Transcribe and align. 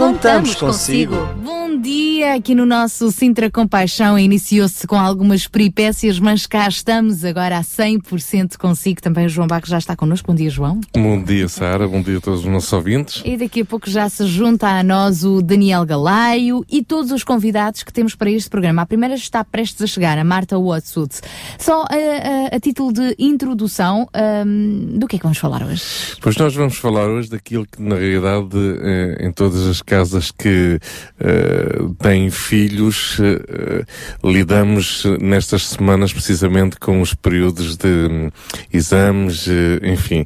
Contamos 0.00 0.54
consigo. 0.54 1.14
Bom 1.44 1.78
dia 1.78 2.34
aqui 2.34 2.54
no 2.54 2.64
nosso 2.64 3.12
Sintra 3.12 3.50
Compaixão. 3.50 4.18
Iniciou-se 4.18 4.86
com 4.86 4.96
algumas 4.96 5.46
peripécias, 5.46 6.18
mas 6.18 6.46
cá 6.46 6.66
estamos 6.66 7.22
agora 7.22 7.58
a 7.58 7.60
100% 7.60 8.56
consigo. 8.56 9.02
Também 9.02 9.26
o 9.26 9.28
João 9.28 9.46
Barros 9.46 9.68
já 9.68 9.76
está 9.76 9.94
connosco. 9.94 10.28
Bom 10.28 10.34
dia, 10.34 10.48
João. 10.48 10.80
Bom 10.94 11.22
dia, 11.22 11.46
Sara. 11.48 11.86
Bom 11.86 12.00
dia 12.00 12.16
a 12.16 12.20
todos 12.20 12.40
os 12.40 12.46
nossos 12.46 12.72
ouvintes. 12.72 13.22
E 13.26 13.36
daqui 13.36 13.60
a 13.60 13.64
pouco 13.64 13.90
já 13.90 14.08
se 14.08 14.26
junta 14.26 14.68
a 14.68 14.82
nós 14.82 15.22
o 15.22 15.42
Daniel 15.42 15.84
Galaio 15.84 16.64
e 16.70 16.82
todos 16.82 17.12
os 17.12 17.22
convidados 17.22 17.82
que 17.82 17.92
temos 17.92 18.14
para 18.14 18.30
este 18.30 18.48
programa. 18.48 18.80
A 18.80 18.86
primeira 18.86 19.14
está 19.14 19.44
prestes 19.44 19.82
a 19.82 19.86
chegar, 19.86 20.18
a 20.18 20.24
Marta 20.24 20.58
Watsud. 20.58 21.10
Só 21.58 21.82
a, 21.82 22.54
a, 22.54 22.56
a, 22.56 22.60
título 22.60 22.90
de 22.90 23.14
introdução, 23.18 24.08
um, 24.46 24.98
do 24.98 25.06
que 25.06 25.16
é 25.16 25.18
que 25.18 25.24
vamos 25.24 25.38
falar 25.38 25.62
hoje? 25.62 25.84
Pois 26.22 26.38
nós 26.38 26.54
vamos 26.54 26.78
falar 26.78 27.06
hoje 27.06 27.28
daquilo 27.28 27.66
que, 27.66 27.82
na 27.82 27.96
realidade, 27.96 28.48
eh, 28.82 29.26
em 29.26 29.32
todas 29.32 29.66
as 29.66 29.82
casas 29.90 30.30
que 30.30 30.78
uh, 31.20 31.94
têm 31.94 32.30
filhos, 32.30 33.18
uh, 33.18 33.84
lidamos 34.22 35.04
nestas 35.20 35.66
semanas 35.66 36.12
precisamente 36.12 36.78
com 36.78 37.00
os 37.00 37.12
períodos 37.12 37.76
de 37.76 37.88
um, 37.88 38.30
exames, 38.72 39.48
uh, 39.48 39.50
enfim, 39.82 40.24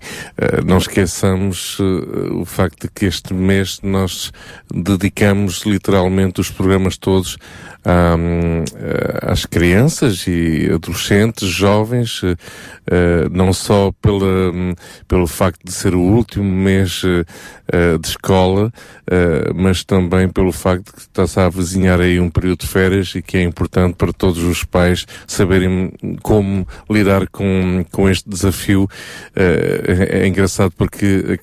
não 0.66 0.76
esqueçamos 0.76 1.79
o 1.80 2.45
facto 2.45 2.82
de 2.82 2.90
que 2.95 3.06
este 3.06 3.32
mês 3.32 3.80
nós 3.82 4.30
dedicamos 4.73 5.62
literalmente 5.62 6.43
os 6.43 6.51
programas 6.51 6.99
todos 6.99 7.38
um, 7.87 8.65
às 9.23 9.45
crianças 9.45 10.27
e 10.27 10.71
adolescentes, 10.73 11.49
jovens, 11.49 12.23
uh, 12.23 12.37
não 13.30 13.52
só 13.52 13.93
pela, 14.01 14.51
um, 14.52 14.74
pelo 15.07 15.27
facto 15.27 15.60
de 15.65 15.73
ser 15.73 15.95
o 15.95 16.01
último 16.01 16.51
mês 16.51 17.02
uh, 17.05 17.99
de 17.99 18.09
escola, 18.09 18.68
uh, 18.68 19.55
mas 19.55 19.85
também 19.85 20.29
pelo 20.29 20.51
facto 20.51 20.87
de 20.87 20.93
que 20.93 21.01
está-se 21.01 21.38
a 21.38 21.46
avizinhar 21.46 22.01
aí 22.01 22.18
um 22.18 22.30
período 22.30 22.60
de 22.60 22.66
férias 22.66 23.15
e 23.15 23.23
que 23.23 23.37
é 23.37 23.43
importante 23.43 23.95
para 23.96 24.12
todos 24.12 24.43
os 24.43 24.65
pais 24.65 25.07
saberem 25.27 25.93
como 26.23 26.66
lidar 26.88 27.29
com, 27.29 27.85
com 27.93 28.09
este 28.09 28.29
desafio. 28.29 28.88
É, 29.37 30.23
é 30.23 30.27
engraçado 30.27 30.73
porque 30.77 31.38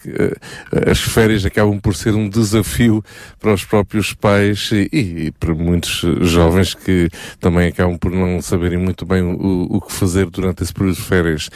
as 0.90 1.00
férias 1.00 1.46
acabam 1.46 1.80
por 1.80 1.96
ser 1.96 2.16
um 2.16 2.28
desafio 2.28 3.04
para 3.40 3.54
os 3.54 3.64
próprios 3.64 4.14
pais 4.14 4.70
e, 4.72 4.90
e 4.92 5.32
para 5.32 5.54
muitos 5.54 6.02
jovens 6.22 6.31
que 6.76 7.10
também 7.40 7.70
acabam 7.70 7.98
por 7.98 8.12
não 8.12 8.42
saberem 8.42 8.78
muito 8.78 9.06
bem 9.06 9.22
o, 9.22 9.68
o 9.70 9.82
que 9.82 9.92
fazer 9.92 10.30
durante 10.30 10.64
esse 10.64 10.74
período 10.74 10.96
de 10.96 11.02
férias. 11.02 11.50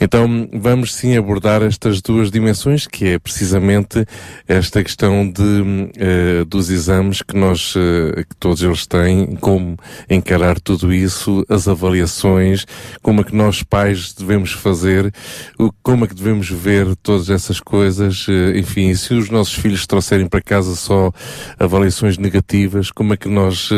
Então 0.00 0.48
vamos 0.52 0.94
sim 0.94 1.16
abordar 1.16 1.62
estas 1.62 2.00
duas 2.00 2.30
dimensões, 2.30 2.86
que 2.86 3.06
é 3.06 3.18
precisamente 3.18 4.04
esta 4.46 4.82
questão 4.82 5.28
de, 5.28 5.42
uh, 5.42 6.44
dos 6.46 6.70
exames 6.70 7.22
que 7.22 7.36
nós, 7.36 7.74
uh, 7.76 8.24
que 8.28 8.36
todos 8.38 8.62
eles 8.62 8.86
têm, 8.86 9.36
como 9.36 9.76
encarar 10.08 10.60
tudo 10.60 10.92
isso, 10.92 11.44
as 11.48 11.68
avaliações, 11.68 12.66
como 13.02 13.20
é 13.20 13.24
que 13.24 13.34
nós 13.34 13.62
pais 13.62 14.12
devemos 14.12 14.52
fazer, 14.52 15.12
o, 15.58 15.72
como 15.82 16.04
é 16.04 16.08
que 16.08 16.14
devemos 16.14 16.48
ver 16.50 16.94
todas 16.96 17.30
essas 17.30 17.60
coisas, 17.60 18.26
uh, 18.28 18.56
enfim, 18.56 18.94
se 18.94 19.14
os 19.14 19.30
nossos 19.30 19.54
filhos 19.54 19.86
trouxerem 19.86 20.26
para 20.26 20.42
casa 20.42 20.74
só 20.74 21.10
avaliações 21.58 22.18
negativas, 22.18 22.90
como 22.90 23.14
é 23.14 23.16
que 23.16 23.28
nós 23.28 23.70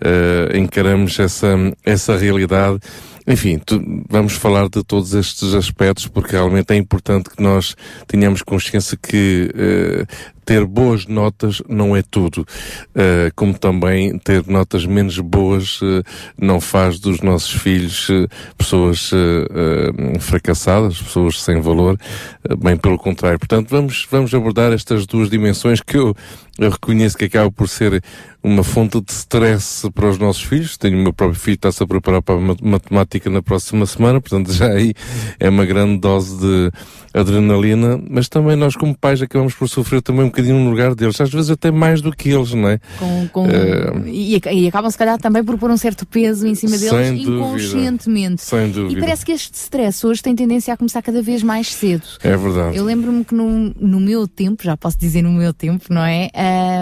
uh, 0.00 0.56
encaramos 0.56 1.18
essa, 1.18 1.56
essa 1.84 2.16
realidade. 2.16 2.78
Enfim, 3.26 3.58
tu, 3.58 3.82
vamos 4.08 4.32
falar 4.32 4.68
de 4.68 4.82
todos 4.82 5.12
estes 5.12 5.52
aspectos 5.54 6.06
porque 6.06 6.32
realmente 6.32 6.72
é 6.72 6.76
importante 6.76 7.28
que 7.28 7.42
nós 7.42 7.76
tenhamos 8.06 8.42
consciência 8.42 8.96
que 8.96 9.50
uh, 9.54 10.06
ter 10.48 10.64
boas 10.64 11.06
notas 11.06 11.60
não 11.68 11.94
é 11.94 12.00
tudo, 12.00 12.38
uh, 12.38 13.30
como 13.36 13.52
também 13.52 14.18
ter 14.18 14.46
notas 14.46 14.86
menos 14.86 15.18
boas 15.18 15.78
uh, 15.82 16.02
não 16.40 16.58
faz 16.58 16.98
dos 16.98 17.20
nossos 17.20 17.50
filhos 17.50 18.08
uh, 18.08 18.26
pessoas 18.56 19.10
fracassadas, 20.20 21.02
pessoas 21.02 21.42
sem 21.42 21.60
valor, 21.60 21.98
bem 22.62 22.76
pelo 22.76 22.96
contrário. 22.96 23.38
Portanto, 23.38 23.68
vamos, 23.68 24.06
vamos 24.10 24.32
abordar 24.32 24.72
estas 24.72 25.06
duas 25.06 25.28
dimensões 25.28 25.80
que 25.80 25.96
eu, 25.96 26.14
eu 26.58 26.70
reconheço 26.70 27.16
que 27.16 27.26
acaba 27.26 27.50
por 27.50 27.68
ser 27.68 28.02
uma 28.42 28.62
fonte 28.62 29.00
de 29.00 29.12
stress 29.12 29.88
para 29.90 30.08
os 30.08 30.18
nossos 30.18 30.42
filhos. 30.42 30.76
Tenho 30.76 30.98
o 30.98 31.02
meu 31.02 31.12
próprio 31.12 31.38
filho 31.38 31.54
está-se 31.54 31.82
a 31.82 31.86
preparar 31.86 32.22
para 32.22 32.36
a 32.36 32.56
matemática 32.62 33.28
na 33.28 33.42
próxima 33.42 33.86
semana, 33.86 34.20
portanto 34.20 34.52
já 34.52 34.68
aí 34.68 34.94
é 35.38 35.48
uma 35.48 35.64
grande 35.64 35.98
dose 35.98 36.38
de 36.38 36.70
adrenalina, 37.12 38.00
mas 38.08 38.28
também 38.28 38.56
nós 38.56 38.76
como 38.76 38.96
pais 38.96 39.20
acabamos 39.20 39.54
por 39.54 39.68
sofrer 39.68 40.02
também 40.02 40.24
um 40.24 40.30
bocadinho 40.38 40.58
no 40.58 40.70
lugar 40.70 40.94
deles, 40.94 41.20
às 41.20 41.30
vezes 41.30 41.50
até 41.50 41.70
mais 41.70 42.00
do 42.00 42.12
que 42.12 42.30
eles, 42.30 42.52
não 42.52 42.68
é? 42.68 42.80
Com, 42.98 43.28
com, 43.28 43.46
uh, 43.46 44.06
e, 44.06 44.40
e, 44.52 44.68
acabam 44.68 44.90
se 44.90 44.96
calhar 44.96 45.18
também 45.18 45.42
por 45.42 45.58
pôr 45.58 45.70
um 45.70 45.76
certo 45.76 46.06
peso 46.06 46.46
em 46.46 46.54
cima 46.54 46.78
deles 46.78 47.22
inconscientemente. 47.22 48.42
Sem 48.42 48.70
dúvida. 48.70 48.98
E 48.98 49.00
parece 49.00 49.24
que 49.24 49.32
este 49.32 49.54
stress 49.54 50.06
hoje 50.06 50.22
tem 50.22 50.34
tendência 50.34 50.72
a 50.72 50.76
começar 50.76 51.02
cada 51.02 51.20
vez 51.20 51.42
mais 51.42 51.72
cedo. 51.72 52.04
É 52.22 52.36
verdade. 52.36 52.76
Eu 52.76 52.84
lembro-me 52.84 53.24
que 53.24 53.34
no, 53.34 53.74
no 53.78 54.00
meu 54.00 54.26
tempo, 54.28 54.62
já 54.62 54.76
posso 54.76 54.98
dizer 54.98 55.22
no 55.22 55.32
meu 55.32 55.52
tempo, 55.52 55.86
não 55.90 56.04
é? 56.04 56.30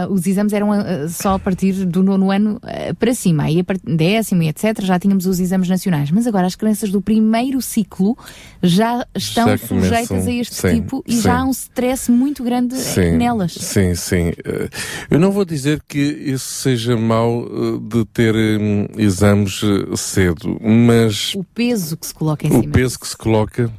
Uh, 0.06 0.12
os 0.12 0.26
exames 0.26 0.52
eram 0.52 0.70
uh, 0.70 1.08
só 1.08 1.34
a 1.34 1.38
partir 1.38 1.72
do 1.84 2.02
nono 2.02 2.30
ano 2.30 2.60
para 2.98 3.14
cima, 3.14 3.44
aí 3.44 3.60
a 3.60 3.64
partir 3.64 3.86
décimo 3.86 4.42
e 4.42 4.48
etc. 4.48 4.82
já 4.82 4.98
tínhamos 4.98 5.26
os 5.26 5.40
exames 5.40 5.68
nacionais, 5.68 6.10
mas 6.10 6.26
agora 6.26 6.46
as 6.46 6.54
crianças 6.54 6.90
do 6.90 7.00
primeiro 7.00 7.60
ciclo 7.62 8.16
já 8.62 9.06
estão 9.14 9.48
já 9.48 9.58
sujeitas 9.58 10.26
a 10.26 10.32
este 10.32 10.54
sim, 10.54 10.74
tipo 10.80 11.04
e 11.06 11.14
sim. 11.14 11.22
já 11.22 11.38
há 11.38 11.44
um 11.44 11.50
stress 11.50 12.10
muito 12.10 12.42
grande 12.42 12.76
sim, 12.76 13.16
nelas. 13.16 13.45
Sim, 13.48 13.94
sim. 13.94 14.32
Eh, 14.44 14.68
eu 15.10 15.18
não 15.18 15.30
vou 15.30 15.44
dizer 15.44 15.82
que 15.86 15.98
isso 15.98 16.46
seja 16.46 16.96
mau 16.96 17.44
eh, 17.44 17.78
de 17.80 18.04
ter 18.06 18.34
hum, 18.34 18.86
exames 18.96 19.60
eh, 19.62 19.96
cedo, 19.96 20.58
mas. 20.60 21.34
O 21.34 21.44
peso 21.44 21.96
que 21.96 22.06
se 22.06 22.14
coloca 22.14 22.46
em 22.46 22.50
o 22.50 22.60
cima. 22.60 22.68
O 22.68 22.72
peso 22.72 22.98
que 22.98 23.08
se 23.08 23.16
coloca 23.16 23.72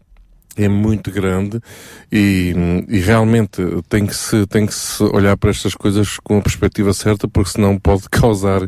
é 0.57 0.68
muito 0.68 1.12
grande 1.12 1.59
e, 2.12 2.53
e, 2.88 3.00
realmente 3.00 3.62
tem 3.88 4.06
que, 4.06 4.16
se, 4.16 4.45
tem 4.47 4.66
que 4.66 4.73
se 4.73 5.03
olhar 5.03 5.38
para 5.38 5.50
estas 5.50 5.75
coisas 5.75 6.18
com 6.23 6.38
a 6.38 6.41
perspectiva 6.41 6.94
certa, 6.94 7.28
porque 7.28 7.51
senão 7.51 7.78
pode 7.78 8.07
causar 8.09 8.62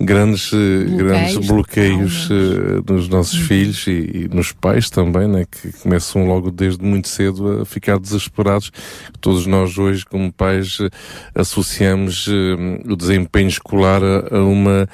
grandes 0.00 0.50
bloqueios, 0.50 0.96
grandes 0.96 1.46
bloqueios 1.46 2.30
uh, 2.30 2.92
nos 2.92 3.08
nossos 3.08 3.38
uhum. 3.40 3.46
filhos 3.46 3.86
e, 3.86 3.90
e, 3.90 4.28
nos 4.32 4.52
pais 4.52 4.90
também, 4.90 5.28
né, 5.28 5.44
que 5.50 5.72
começam 5.78 6.26
logo 6.26 6.50
desde 6.50 6.84
muito 6.84 7.08
cedo 7.08 7.62
a 7.62 7.64
ficar 7.64 7.98
desesperados. 7.98 8.72
Todos 9.20 9.46
nós 9.46 9.78
hoje, 9.78 10.04
como 10.04 10.32
pais, 10.32 10.78
associamos 11.34 12.26
uh, 12.26 12.32
o 12.86 12.96
desempenho 12.96 13.48
escolar 13.48 14.02
a, 14.02 14.36
a 14.36 14.44
uma 14.44 14.88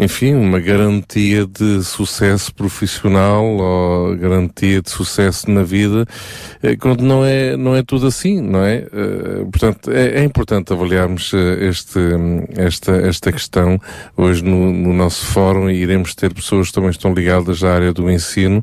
enfim, 0.00 0.34
uma 0.34 0.60
garantia 0.60 1.44
de 1.44 1.82
sucesso 1.82 2.54
profissional 2.54 3.44
ou 3.44 4.16
garantia 4.16 4.80
de 4.80 4.88
sucesso 4.88 5.50
na 5.50 5.64
vida, 5.64 5.87
eh, 6.62 6.76
quando 6.76 7.02
não 7.02 7.24
é, 7.24 7.56
não 7.56 7.74
é 7.74 7.82
tudo 7.82 8.06
assim, 8.06 8.40
não 8.40 8.64
é? 8.64 8.86
Eh, 8.92 9.44
portanto, 9.50 9.90
é, 9.90 10.20
é 10.20 10.24
importante 10.24 10.72
avaliarmos 10.72 11.32
eh, 11.34 11.68
este, 11.68 11.98
esta, 12.56 12.92
esta 12.92 13.32
questão 13.32 13.80
hoje 14.16 14.42
no, 14.42 14.72
no 14.72 14.92
nosso 14.92 15.24
fórum 15.26 15.70
e 15.70 15.76
iremos 15.76 16.14
ter 16.14 16.32
pessoas 16.32 16.68
que 16.68 16.74
também 16.74 16.90
estão 16.90 17.12
ligadas 17.12 17.62
à 17.62 17.74
área 17.74 17.92
do 17.92 18.10
ensino 18.10 18.62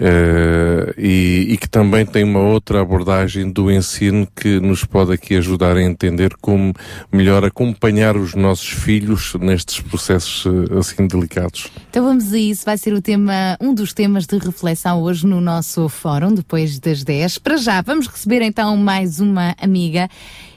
Uh, 0.00 0.94
e, 0.96 1.48
e, 1.50 1.56
que 1.58 1.68
também 1.68 2.06
tem 2.06 2.24
uma 2.24 2.40
outra 2.40 2.80
abordagem 2.80 3.50
do 3.50 3.70
ensino 3.70 4.26
que 4.34 4.58
nos 4.58 4.82
pode 4.82 5.12
aqui 5.12 5.36
ajudar 5.36 5.76
a 5.76 5.82
entender 5.82 6.34
como 6.40 6.72
melhor 7.12 7.44
acompanhar 7.44 8.16
os 8.16 8.34
nossos 8.34 8.70
filhos 8.70 9.34
nestes 9.38 9.78
processos 9.78 10.46
uh, 10.46 10.78
assim 10.78 11.06
delicados. 11.06 11.68
Então 11.90 12.02
vamos 12.02 12.32
a 12.32 12.38
isso, 12.38 12.64
vai 12.64 12.78
ser 12.78 12.94
o 12.94 13.02
tema, 13.02 13.58
um 13.60 13.74
dos 13.74 13.92
temas 13.92 14.26
de 14.26 14.38
reflexão 14.38 15.02
hoje 15.02 15.26
no 15.26 15.38
nosso 15.38 15.86
fórum, 15.90 16.32
depois 16.32 16.78
das 16.78 17.04
10. 17.04 17.36
Para 17.36 17.58
já, 17.58 17.82
vamos 17.82 18.06
receber 18.06 18.40
então 18.40 18.74
mais 18.78 19.20
uma 19.20 19.54
amiga 19.60 20.08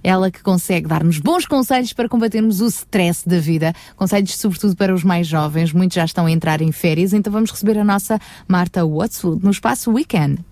ela 0.03 0.29
que 0.29 0.43
consegue 0.43 0.87
dar-nos 0.87 1.19
bons 1.19 1.45
conselhos 1.45 1.93
para 1.93 2.09
combatermos 2.09 2.61
o 2.61 2.67
stress 2.67 3.27
da 3.27 3.39
vida. 3.39 3.73
Conselhos, 3.95 4.35
sobretudo, 4.35 4.75
para 4.75 4.93
os 4.93 5.03
mais 5.03 5.25
jovens. 5.25 5.71
Muitos 5.71 5.95
já 5.95 6.05
estão 6.05 6.25
a 6.25 6.31
entrar 6.31 6.61
em 6.61 6.71
férias, 6.71 7.13
então 7.13 7.31
vamos 7.31 7.51
receber 7.51 7.77
a 7.77 7.83
nossa 7.83 8.19
Marta 8.47 8.85
Watswood 8.85 9.43
no 9.43 9.51
espaço 9.51 9.91
Weekend. 9.91 10.43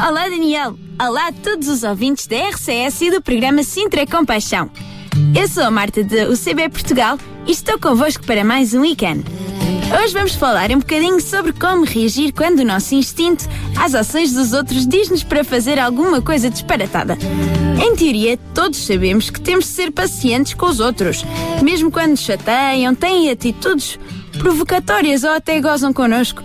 Olá, 0.00 0.28
Daniel. 0.28 0.76
Olá 1.00 1.28
a 1.28 1.32
todos 1.32 1.68
os 1.68 1.82
ouvintes 1.82 2.26
da 2.26 2.36
RCS 2.48 3.00
e 3.02 3.10
do 3.10 3.20
programa 3.20 3.62
Sintra 3.62 4.06
Compaixão. 4.06 4.70
Eu 5.38 5.46
sou 5.46 5.64
a 5.64 5.70
Marta 5.70 6.02
de 6.02 6.26
UCB 6.26 6.70
Portugal 6.70 7.18
e 7.46 7.52
estou 7.52 7.78
convosco 7.78 8.24
para 8.24 8.42
mais 8.42 8.72
um 8.72 8.80
weekend. 8.80 9.22
Hoje 10.00 10.14
vamos 10.14 10.34
falar 10.34 10.70
um 10.70 10.78
bocadinho 10.78 11.20
sobre 11.20 11.52
como 11.52 11.84
reagir 11.84 12.32
quando 12.32 12.60
o 12.60 12.64
nosso 12.64 12.94
instinto 12.94 13.44
às 13.76 13.94
ações 13.94 14.32
dos 14.32 14.52
outros 14.52 14.86
diz-nos 14.86 15.22
para 15.22 15.44
fazer 15.44 15.78
alguma 15.78 16.22
coisa 16.22 16.48
disparatada. 16.48 17.18
Em 17.84 17.94
teoria, 17.94 18.38
todos 18.54 18.78
sabemos 18.78 19.28
que 19.28 19.40
temos 19.40 19.66
de 19.66 19.70
ser 19.70 19.92
pacientes 19.92 20.54
com 20.54 20.66
os 20.66 20.80
outros, 20.80 21.24
mesmo 21.62 21.90
quando 21.90 22.12
nos 22.12 22.20
chateiam, 22.20 22.94
têm 22.94 23.30
atitudes 23.30 23.98
provocatórias 24.38 25.24
ou 25.24 25.30
até 25.30 25.60
gozam 25.60 25.92
connosco. 25.92 26.42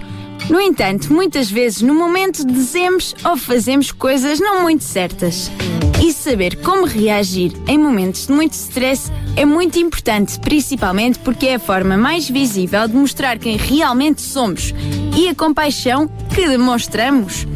No 0.49 0.59
entanto, 0.59 1.11
muitas 1.11 1.49
vezes 1.49 1.81
no 1.81 1.93
momento 1.93 2.45
dizemos 2.45 3.15
ou 3.23 3.37
fazemos 3.37 3.91
coisas 3.91 4.39
não 4.39 4.61
muito 4.61 4.83
certas. 4.83 5.49
E 6.01 6.13
saber 6.13 6.57
como 6.57 6.85
reagir 6.85 7.51
em 7.67 7.77
momentos 7.77 8.27
de 8.27 8.31
muito 8.33 8.53
stress 8.53 9.11
é 9.35 9.45
muito 9.45 9.79
importante, 9.79 10.39
principalmente 10.39 11.17
porque 11.19 11.47
é 11.47 11.55
a 11.55 11.59
forma 11.59 11.97
mais 11.97 12.29
visível 12.29 12.87
de 12.87 12.95
mostrar 12.95 13.39
quem 13.39 13.57
realmente 13.57 14.21
somos 14.21 14.73
e 15.17 15.27
a 15.27 15.35
compaixão 15.35 16.07
que 16.33 16.47
demonstramos. 16.47 17.47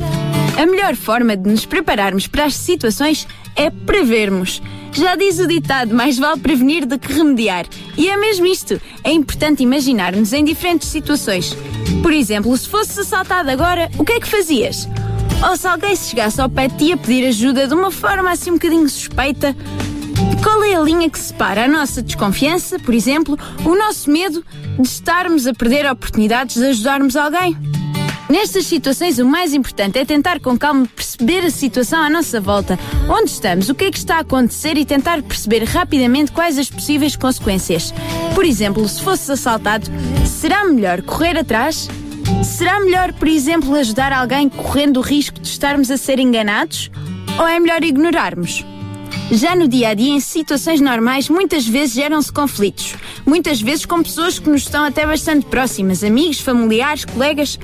A 0.58 0.66
melhor 0.66 0.96
forma 0.96 1.38
de 1.38 1.50
nos 1.50 1.66
prepararmos 1.66 2.28
para 2.28 2.46
as 2.46 2.56
situações 2.56 3.28
é 3.56 3.70
prevermos. 3.70 4.62
Já 4.92 5.16
diz 5.16 5.40
o 5.40 5.48
ditado: 5.48 5.94
mais 5.94 6.18
vale 6.18 6.40
prevenir 6.40 6.86
do 6.86 7.00
que 7.00 7.14
remediar. 7.14 7.66
E 7.98 8.10
é 8.10 8.18
mesmo 8.18 8.46
isto. 8.46 8.82
É 9.04 9.12
importante 9.12 9.64
imaginar-nos 9.64 10.34
em 10.34 10.44
diferentes 10.44 10.90
situações. 10.90 11.56
Por 12.02 12.12
exemplo, 12.12 12.56
se 12.58 12.68
fosse 12.68 13.00
assaltado 13.00 13.50
agora, 13.50 13.90
o 13.98 14.04
que 14.04 14.14
é 14.14 14.20
que 14.20 14.28
fazias? 14.28 14.88
Ou 15.50 15.58
se 15.58 15.68
alguém 15.68 15.96
se 15.96 16.10
chegasse 16.10 16.40
ao 16.40 16.50
pé 16.50 16.68
de 16.68 16.78
ti 16.78 16.94
a 16.94 16.98
pedir 16.98 17.28
ajuda 17.28 17.68
de 17.68 17.74
uma 17.74 17.92
forma 17.92 18.30
assim 18.32 18.52
um 18.52 18.56
bocadinho 18.56 18.88
suspeita, 18.88 19.56
qual 20.44 20.64
é 20.64 20.76
a 20.76 20.82
linha 20.82 21.10
que 21.10 21.20
separa 21.20 21.66
a 21.66 21.68
nossa 21.68 22.02
desconfiança, 22.02 22.78
por 22.80 22.94
exemplo, 22.94 23.38
o 23.66 23.76
nosso 23.76 24.10
medo 24.10 24.44
de 24.80 24.88
estarmos 24.88 25.48
a 25.48 25.54
perder 25.54 25.90
oportunidades 25.90 26.56
de 26.56 26.66
ajudarmos 26.66 27.16
alguém? 27.16 27.58
Nestas 28.30 28.66
situações, 28.66 29.20
o 29.20 29.26
mais 29.26 29.54
importante 29.54 30.00
é 30.00 30.06
tentar 30.06 30.40
com 30.40 30.58
calma 30.58 30.88
perceber 30.96 31.46
a 31.46 31.52
situação 31.52 32.00
à 32.00 32.10
nossa 32.10 32.40
volta. 32.40 32.80
Onde 33.10 33.30
estamos, 33.30 33.68
o 33.68 33.76
que 33.76 33.86
é 33.86 33.92
que 33.92 33.98
está 33.98 34.18
a 34.18 34.22
acontecer 34.22 34.78
e 34.78 34.86
tentar 34.86 35.22
perceber 35.22 35.66
rapidamente 35.66 36.32
quais 36.32 36.58
as 36.58 36.70
possíveis 36.70 37.18
consequências. 37.18 37.94
Por 38.34 38.46
exemplo, 38.46 38.88
se 38.88 39.02
fosses 39.02 39.30
assaltado, 39.30 39.86
será 40.26 40.64
melhor 40.64 41.02
correr 41.02 41.38
atrás? 41.38 41.90
Será 42.44 42.80
melhor, 42.80 43.14
por 43.14 43.28
exemplo, 43.28 43.76
ajudar 43.76 44.12
alguém 44.12 44.50
correndo 44.50 44.98
o 44.98 45.02
risco 45.02 45.40
de 45.40 45.48
estarmos 45.48 45.92
a 45.92 45.98
ser 45.98 46.20
enganados? 46.20 46.90
Ou 47.40 47.48
é 47.48 47.60
melhor 47.60 47.84
ignorarmos? 47.84 48.66
Já 49.32 49.56
no 49.56 49.68
dia 49.68 49.90
a 49.90 49.94
dia, 49.94 50.12
em 50.12 50.20
situações 50.20 50.82
normais, 50.82 51.30
muitas 51.30 51.68
vezes 51.68 51.94
geram-se 51.94 52.32
conflitos. 52.32 52.96
Muitas 53.26 53.62
vezes 53.62 53.86
com 53.86 54.02
pessoas 54.02 54.40
que 54.40 54.50
nos 54.50 54.64
estão 54.64 54.84
até 54.84 55.06
bastante 55.06 55.46
próximas, 55.46 56.04
amigos, 56.04 56.40
familiares, 56.40 57.06
colegas. 57.06 57.60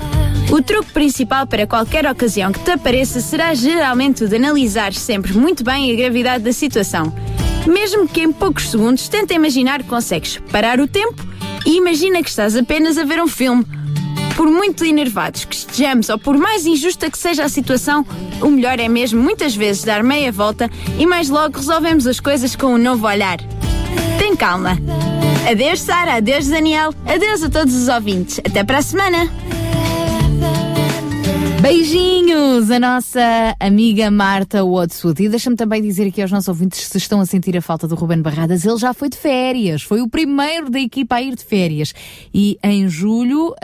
O 0.51 0.62
truque 0.62 0.91
principal 0.91 1.47
para 1.47 1.68
qualquer 1.68 2.06
ocasião 2.09 2.51
que 2.51 2.59
te 2.59 2.71
apareça 2.71 3.19
será 3.19 3.53
geralmente 3.53 4.24
o 4.24 4.29
de 4.29 4.35
analisar 4.35 4.94
sempre 4.94 5.33
muito 5.33 5.63
bem 5.63 5.91
a 5.91 5.95
gravidade 5.95 6.44
da 6.44 6.53
situação. 6.53 7.13
Mesmo 7.65 8.07
que 8.07 8.21
em 8.21 8.31
poucos 8.31 8.69
segundos, 8.69 9.09
tenta 9.09 9.33
imaginar 9.33 9.83
que 9.83 9.89
consegues 9.89 10.38
parar 10.51 10.79
o 10.79 10.88
tempo 10.88 11.25
e 11.65 11.77
imagina 11.77 12.24
que 12.24 12.29
estás 12.29 12.56
apenas 12.56 12.97
a 12.97 13.03
ver 13.03 13.21
um 13.21 13.27
filme 13.27 13.65
por 14.38 14.51
muito 14.51 14.86
enervados 14.86 15.45
que 15.45 15.56
estejamos 15.56 16.10
ou 16.10 16.19
por 16.19 16.38
mais 16.38 16.63
injusta 16.63 17.10
que 17.10 17.18
seja 17.18 17.44
a 17.44 17.50
situação, 17.50 18.06
o 18.39 18.50
melhor 18.50 18.80
é 18.80 18.88
mesmo 18.88 19.19
muitas 19.19 19.56
vezes 19.56 19.84
dar 19.84 20.04
meia 20.04 20.31
volta 20.31 20.69
e 21.00 21.07
mais 21.07 21.28
logo 21.28 21.57
resolvemos 21.57 22.06
as 22.06 22.19
coisas 22.19 22.56
com 22.56 22.68
um 22.68 22.78
novo 22.78 23.07
olhar. 23.07 23.39
Tem 24.19 24.36
calma. 24.36 24.78
Adeus, 25.50 25.81
Sara. 25.81 26.18
Adeus, 26.18 26.48
Daniel. 26.48 26.94
Adeus 27.06 27.42
a 27.42 27.50
todos 27.50 27.74
os 27.74 27.88
ouvintes. 27.88 28.39
Até 28.39 28.63
para 28.63 28.78
a 28.78 28.81
semana. 28.84 29.28
Beijinhos 31.62 32.69
a 32.69 32.80
nossa 32.80 33.56
amiga 33.59 34.12
Marta 34.12 34.63
Wadswood. 34.63 35.24
E 35.24 35.27
deixa-me 35.30 35.56
também 35.56 35.81
dizer 35.81 36.07
aqui 36.07 36.21
aos 36.21 36.31
nossos 36.31 36.48
ouvintes 36.48 36.88
se 36.88 36.98
estão 36.98 37.19
a 37.19 37.25
sentir 37.25 37.57
a 37.57 37.62
falta 37.62 37.88
do 37.88 37.95
Ruben 37.95 38.21
Barradas. 38.21 38.63
Ele 38.63 38.77
já 38.77 38.94
foi 38.94 39.09
de 39.09 39.18
férias, 39.18 39.81
foi 39.81 40.00
o 40.01 40.07
primeiro 40.07 40.69
da 40.69 40.80
equipa 40.80 41.15
a 41.15 41.21
ir 41.21 41.36
de 41.36 41.44
férias. 41.44 41.94
E 42.31 42.59
em 42.63 42.88
julho, 42.88 43.56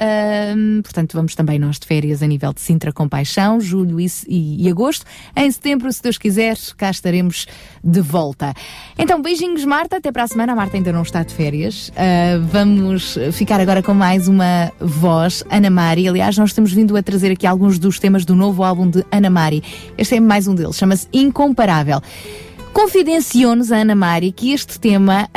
hum, 0.58 0.82
portanto, 0.82 1.14
vamos 1.14 1.36
também 1.36 1.60
nós 1.60 1.78
de 1.78 1.86
férias 1.86 2.24
a 2.24 2.28
nível 2.28 2.52
de 2.52 2.62
Sintra 2.62 2.92
Compaixão, 2.92 3.62
julho 3.62 4.00
e, 4.00 4.08
e, 4.28 4.66
e, 4.66 4.70
agosto. 4.70 5.06
Em 5.36 5.50
setembro, 5.52 5.92
se 5.94 6.02
Deus 6.02 6.18
quiser, 6.18 6.58
cá 6.76 6.90
estaremos 6.90 7.46
de 7.84 8.02
volta. 8.02 8.54
Então, 8.98 9.22
beijinhos, 9.22 9.66
Marta. 9.66 9.98
Até 9.98 10.12
para 10.12 10.24
a 10.24 10.28
semana. 10.28 10.54
A 10.54 10.56
Marta 10.56 10.78
ainda 10.78 10.92
não 10.92 11.04
está 11.04 11.22
de 11.24 11.34
férias. 11.34 11.90
Uh, 11.90 12.44
vamos 12.52 13.18
ficar 13.34 13.60
agora 13.60 13.84
com 13.84 13.94
mais 13.94 14.28
uma 14.28 14.72
voz, 14.80 15.44
Ana 15.50 15.70
Mari. 15.70 16.08
Aliás, 16.08 16.38
nós 16.38 16.54
temos 16.54 16.74
vindo 16.74 16.98
a 16.98 17.04
trazer 17.04 17.32
aqui 17.32 17.46
alguns 17.46 17.78
dos 17.84 18.00
temas 18.00 18.26
do 18.26 18.36
novo 18.36 18.64
álbum 18.64 18.90
de 18.90 19.06
Ana 19.12 19.30
Mari. 19.30 19.64
Este 19.98 20.16
é 20.16 20.20
mais 20.20 20.48
um 20.48 20.56
deles, 20.56 20.76
chama-se 20.76 21.08
Incomparável. 21.14 22.02
Confidenciou-nos 22.74 23.72
a 23.72 23.78
Ana 23.78 23.94
Mari 23.96 24.32
que 24.32 24.52
este 24.52 24.80
tema 24.80 25.30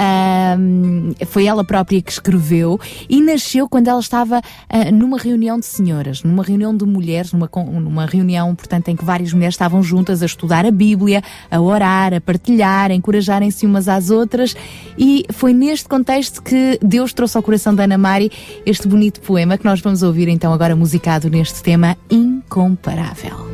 foi 1.26 1.44
ela 1.44 1.62
própria 1.62 2.00
que 2.00 2.10
escreveu 2.10 2.80
e 3.08 3.20
nasceu 3.20 3.68
quando 3.68 3.88
ela 3.88 4.00
estava 4.00 4.38
uh, 4.38 4.92
numa 4.94 5.18
reunião 5.18 5.58
de 5.58 5.66
senhoras, 5.66 6.22
numa 6.22 6.42
reunião 6.42 6.74
de 6.74 6.84
mulheres, 6.86 7.32
numa, 7.32 7.48
numa 7.54 8.06
reunião, 8.06 8.54
portanto, 8.54 8.88
em 8.88 8.96
que 8.96 9.04
várias 9.04 9.32
mulheres 9.32 9.54
estavam 9.54 9.82
juntas 9.82 10.22
a 10.22 10.26
estudar 10.26 10.64
a 10.64 10.70
Bíblia, 10.70 11.22
a 11.50 11.60
orar, 11.60 12.14
a 12.14 12.20
partilhar, 12.20 12.90
a 12.90 12.94
encorajarem-se 12.94 13.66
umas 13.66 13.86
às 13.86 14.10
outras 14.10 14.56
e 14.96 15.26
foi 15.30 15.52
neste 15.52 15.88
contexto 15.88 16.42
que 16.42 16.78
Deus 16.82 17.12
trouxe 17.12 17.36
ao 17.36 17.42
coração 17.42 17.74
da 17.74 17.84
Ana 17.84 17.98
Mari 17.98 18.32
este 18.64 18.88
bonito 18.88 19.20
poema 19.20 19.58
que 19.58 19.64
nós 19.64 19.80
vamos 19.80 20.02
ouvir 20.02 20.28
então 20.28 20.52
agora 20.52 20.74
musicado 20.74 21.28
neste 21.28 21.62
tema 21.62 21.96
incomparável. 22.10 23.46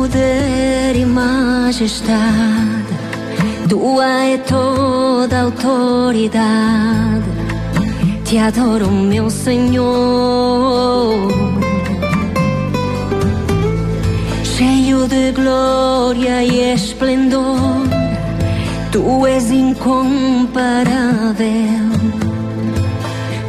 Poder 0.00 0.96
e 0.96 1.04
majestade, 1.04 2.16
tua 3.68 4.24
é 4.24 4.38
toda 4.38 5.42
autoridade. 5.42 6.40
Te 8.24 8.38
adoro, 8.38 8.90
meu 8.90 9.28
Senhor. 9.28 11.28
Cheio 14.42 15.06
de 15.06 15.32
glória 15.32 16.42
e 16.44 16.72
esplendor, 16.72 17.58
tu 18.90 19.26
és 19.26 19.50
incomparável. 19.50 21.44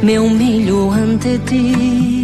Me 0.02 0.18
humilho 0.18 0.90
ante 0.90 1.38
ti. 1.46 2.21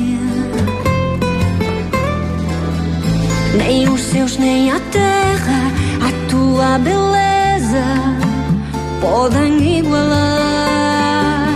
Nem 3.56 3.88
os 3.88 4.02
céus, 4.02 4.36
nem 4.36 4.70
a 4.70 4.80
terra, 4.80 5.72
a 6.06 6.30
tua 6.30 6.78
beleza 6.78 7.84
podem 9.00 9.78
igualar. 9.78 11.48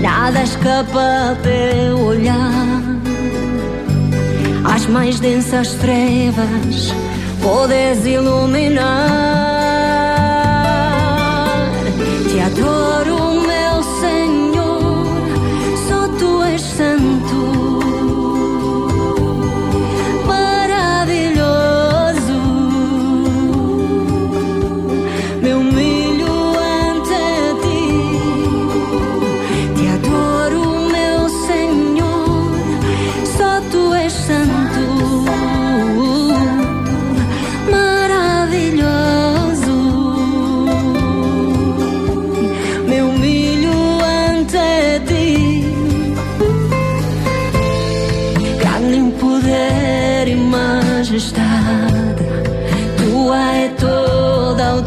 Nada 0.00 0.42
escapa 0.42 1.36
teu 1.42 1.98
olhar. 1.98 2.64
As 4.64 4.86
mais 4.86 5.20
densas 5.20 5.74
trevas 5.74 6.94
podes 7.42 8.04
iluminar. 8.06 8.84
Te 12.30 12.40
adoro. 12.40 13.03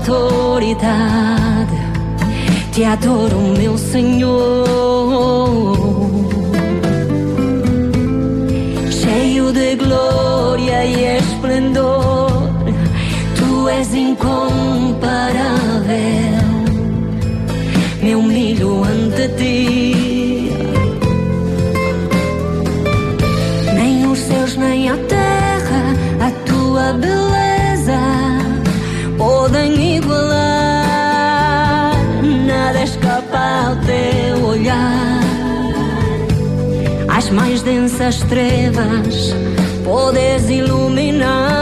Autoridade. 0.07 1.75
Te 2.71 2.85
adoro, 2.85 3.39
meu 3.57 3.77
Senhor. 3.77 4.96
Densas 37.67 38.23
trevas 38.23 39.35
podes 39.83 40.49
iluminar. 40.49 41.56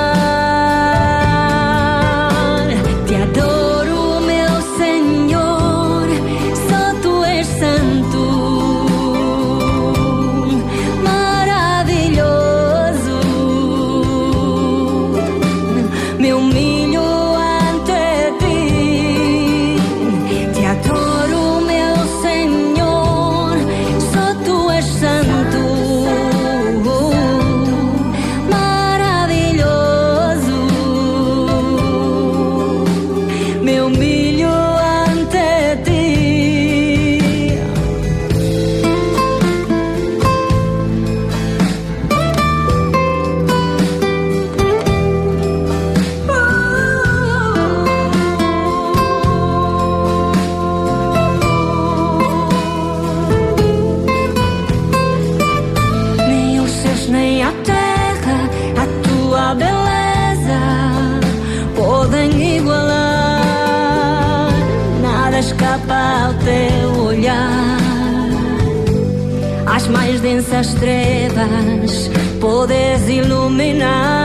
As 70.35 70.43
mais 70.43 70.51
densas 70.51 70.73
trevas 70.73 72.09
podes 72.41 73.07
iluminar. 73.07 74.24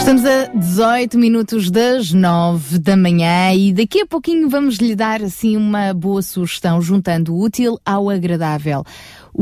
Estamos 0.00 0.24
a 0.24 0.46
18 0.46 1.18
minutos 1.18 1.70
das 1.70 2.10
9 2.10 2.78
da 2.78 2.96
manhã 2.96 3.52
e 3.54 3.70
daqui 3.70 4.00
a 4.00 4.06
pouquinho 4.06 4.48
vamos 4.48 4.76
lhe 4.76 4.96
dar 4.96 5.22
assim 5.22 5.58
uma 5.58 5.92
boa 5.92 6.22
sugestão, 6.22 6.80
juntando 6.80 7.34
o 7.34 7.44
útil 7.44 7.78
ao 7.84 8.08
agradável. 8.08 8.82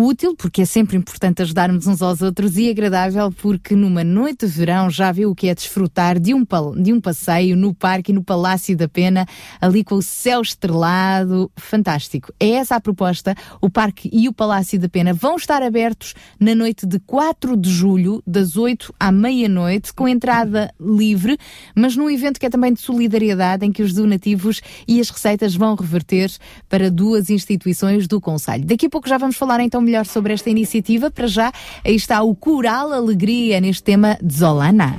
Útil, 0.00 0.36
porque 0.36 0.62
é 0.62 0.64
sempre 0.64 0.96
importante 0.96 1.42
ajudarmos 1.42 1.88
uns 1.88 2.00
aos 2.00 2.22
outros, 2.22 2.56
e 2.56 2.70
agradável, 2.70 3.32
porque 3.32 3.74
numa 3.74 4.04
noite 4.04 4.46
de 4.46 4.52
verão 4.52 4.88
já 4.88 5.10
viu 5.10 5.32
o 5.32 5.34
que 5.34 5.48
é 5.48 5.54
desfrutar 5.56 6.20
de 6.20 6.32
um, 6.32 6.46
de 6.80 6.92
um 6.92 7.00
passeio 7.00 7.56
no 7.56 7.74
parque 7.74 8.12
e 8.12 8.14
no 8.14 8.22
Palácio 8.22 8.76
da 8.76 8.88
Pena, 8.88 9.26
ali 9.60 9.82
com 9.82 9.96
o 9.96 10.02
céu 10.02 10.40
estrelado. 10.40 11.50
Fantástico. 11.56 12.32
É 12.38 12.50
essa 12.50 12.76
a 12.76 12.80
proposta. 12.80 13.34
O 13.60 13.68
parque 13.68 14.08
e 14.12 14.28
o 14.28 14.32
Palácio 14.32 14.78
da 14.78 14.88
Pena 14.88 15.12
vão 15.12 15.34
estar 15.34 15.64
abertos 15.64 16.14
na 16.38 16.54
noite 16.54 16.86
de 16.86 17.00
4 17.00 17.56
de 17.56 17.68
julho, 17.68 18.22
das 18.24 18.56
8 18.56 18.94
à 19.00 19.10
meia-noite, 19.10 19.92
com 19.92 20.06
entrada 20.06 20.72
livre, 20.80 21.36
mas 21.74 21.96
num 21.96 22.08
evento 22.08 22.38
que 22.38 22.46
é 22.46 22.50
também 22.50 22.72
de 22.72 22.80
solidariedade, 22.80 23.66
em 23.66 23.72
que 23.72 23.82
os 23.82 23.92
donativos 23.92 24.60
e 24.86 25.00
as 25.00 25.10
receitas 25.10 25.56
vão 25.56 25.74
reverter 25.74 26.30
para 26.68 26.88
duas 26.88 27.30
instituições 27.30 28.06
do 28.06 28.20
Conselho. 28.20 28.64
Daqui 28.64 28.86
a 28.86 28.90
pouco 28.90 29.08
já 29.08 29.18
vamos 29.18 29.36
falar 29.36 29.58
então 29.58 29.87
melhor 29.88 30.04
sobre 30.04 30.34
esta 30.34 30.50
iniciativa. 30.50 31.10
Para 31.10 31.26
já, 31.26 31.52
aí 31.84 31.96
está 31.96 32.22
o 32.22 32.34
Coral 32.34 32.92
Alegria 32.92 33.60
neste 33.60 33.82
tema 33.82 34.18
de 34.22 34.34
Zolana. 34.34 34.98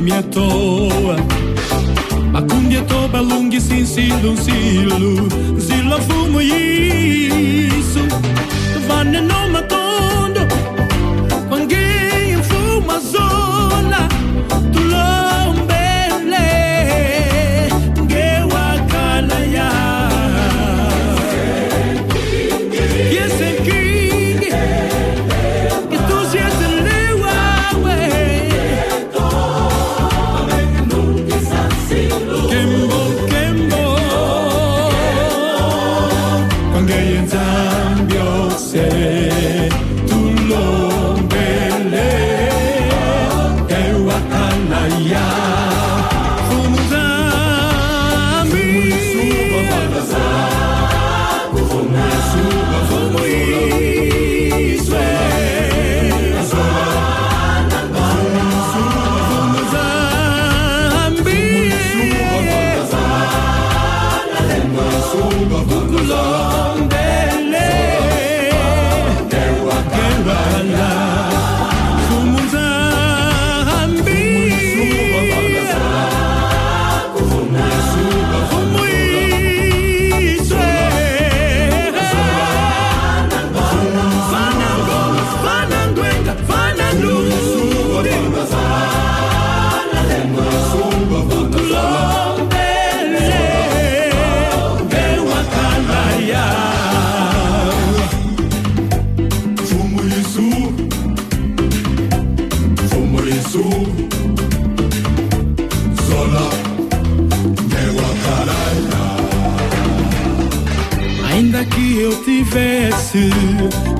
Muntima 0.00 0.22
mi 0.22 0.30
toa. 0.30 1.16
Ma 2.32 2.42
cumbia 2.42 2.80
toba 2.82 3.20
lunghi 3.20 3.60
sin 3.60 3.86
silu 3.86 4.36
silu 4.36 5.28
Zilla 5.58 5.98
fumo 5.98 6.40
isso 6.40 8.00
Vanne 8.88 9.20
no 9.20 9.48
matondo 9.52 9.79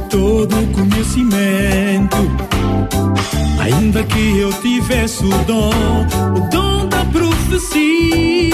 todo 0.09 0.57
o 0.57 0.66
conhecimento, 0.68 2.16
ainda 3.59 4.05
que 4.05 4.38
eu 4.38 4.53
tivesse 4.53 5.25
o 5.25 5.31
dom, 5.46 6.07
o 6.37 6.49
dom 6.49 6.87
da 6.87 7.05
profecia, 7.07 8.53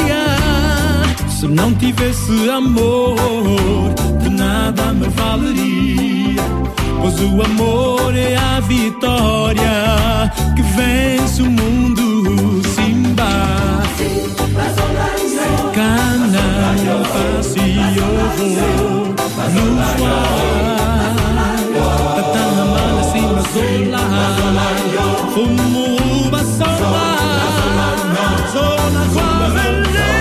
se 1.29 1.47
não 1.47 1.75
tivesse 1.75 2.49
amor, 2.49 3.17
de 4.23 4.31
nada 4.31 4.95
me 4.95 5.09
valeria. 5.09 6.43
Pois 7.03 7.21
o 7.21 7.43
amor 7.43 8.17
é 8.17 8.37
a 8.37 8.61
vitória 8.61 10.33
que 10.55 10.63
vence 10.63 11.43
o 11.43 11.51
mundo, 11.51 12.63
Simba. 12.75 13.83
Cana, 15.75 16.77
eu 16.87 17.05
faço 17.05 17.59
eu 17.59 19.05
vou 19.05 19.16
Zola, 19.47 19.87
Zola, 19.97 20.27
Zola, 21.37 21.57
Zola, 27.47 27.87
Zola, 28.53 29.03
Zola, 29.15 30.16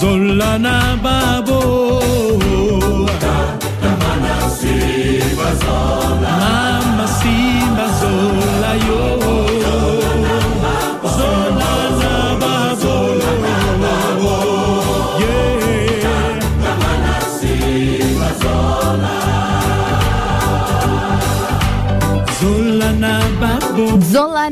zola 0.00 0.58
na 0.58 0.96
babo. 1.02 1.60
tatamana 3.22 4.50
sibaza 4.56 6.07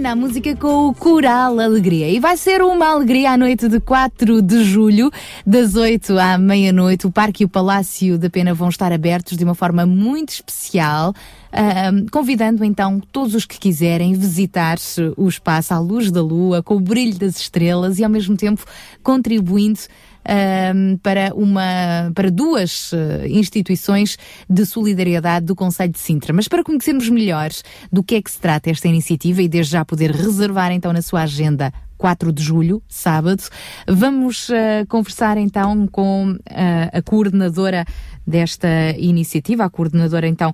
Zola 0.06 0.14
na 0.14 0.14
música 0.14 0.54
com 0.54 0.86
o 0.88 0.94
Coral 0.94 1.58
Alegria. 1.58 2.08
E 2.08 2.20
vai 2.20 2.36
ser 2.36 2.62
uma 2.62 2.90
alegria 2.90 3.32
à 3.32 3.36
noite 3.36 3.68
de 3.68 3.80
4 3.80 4.40
de 4.40 4.62
julho, 4.62 5.10
das 5.44 5.74
8 5.74 6.16
à 6.16 6.38
meia-noite. 6.38 7.08
O 7.08 7.10
Parque 7.10 7.42
e 7.42 7.46
o 7.46 7.48
Palácio 7.48 8.16
da 8.16 8.30
Pena 8.30 8.54
vão 8.54 8.68
estar 8.68 8.92
abertos 8.92 9.36
de 9.36 9.42
uma 9.42 9.54
forma 9.54 9.84
muito 9.84 10.28
especial. 10.28 11.12
ahm, 11.52 12.06
convidando 12.12 12.64
então 12.64 13.00
todos 13.10 13.34
os 13.34 13.46
que 13.46 13.58
quiserem 13.58 14.14
visitar 14.14 14.76
o 15.16 15.26
espaço 15.28 15.74
à 15.74 15.78
luz 15.78 16.12
da 16.12 16.22
lua, 16.22 16.62
com 16.62 16.76
o 16.76 16.80
brilho 16.80 17.18
das 17.18 17.36
estrelas 17.36 17.98
e 17.98 18.04
ao 18.04 18.10
mesmo 18.10 18.36
tempo 18.36 18.64
contribuindo 19.02 19.80
ahm, 20.28 20.96
para, 21.02 21.32
uma, 21.34 22.10
para 22.14 22.30
duas 22.30 22.92
eh, 22.92 23.28
instituições 23.28 24.18
de 24.48 24.66
solidariedade 24.66 25.46
do 25.46 25.54
Conselho 25.54 25.92
de 25.92 25.98
Sintra. 25.98 26.32
Mas 26.32 26.48
para 26.48 26.64
conhecermos 26.64 27.08
melhor 27.08 27.50
do 27.92 28.02
que 28.02 28.16
é 28.16 28.22
que 28.22 28.30
se 28.30 28.38
trata 28.38 28.70
esta 28.70 28.88
iniciativa 28.88 29.42
e 29.42 29.48
desde 29.48 29.72
já 29.72 29.84
poder 29.84 30.10
reservar 30.10 30.72
então 30.72 30.92
na 30.92 31.02
sua 31.02 31.22
agenda 31.22 31.72
4 31.96 32.32
de 32.32 32.42
julho, 32.42 32.82
sábado. 32.88 33.42
Vamos 33.88 34.50
eh, 34.50 34.84
conversar 34.88 35.36
então 35.38 35.86
com 35.86 36.36
eh, 36.46 36.90
a 36.92 37.02
coordenadora 37.02 37.84
desta 38.26 38.68
iniciativa, 38.98 39.64
a 39.64 39.70
coordenadora 39.70 40.26
então 40.26 40.52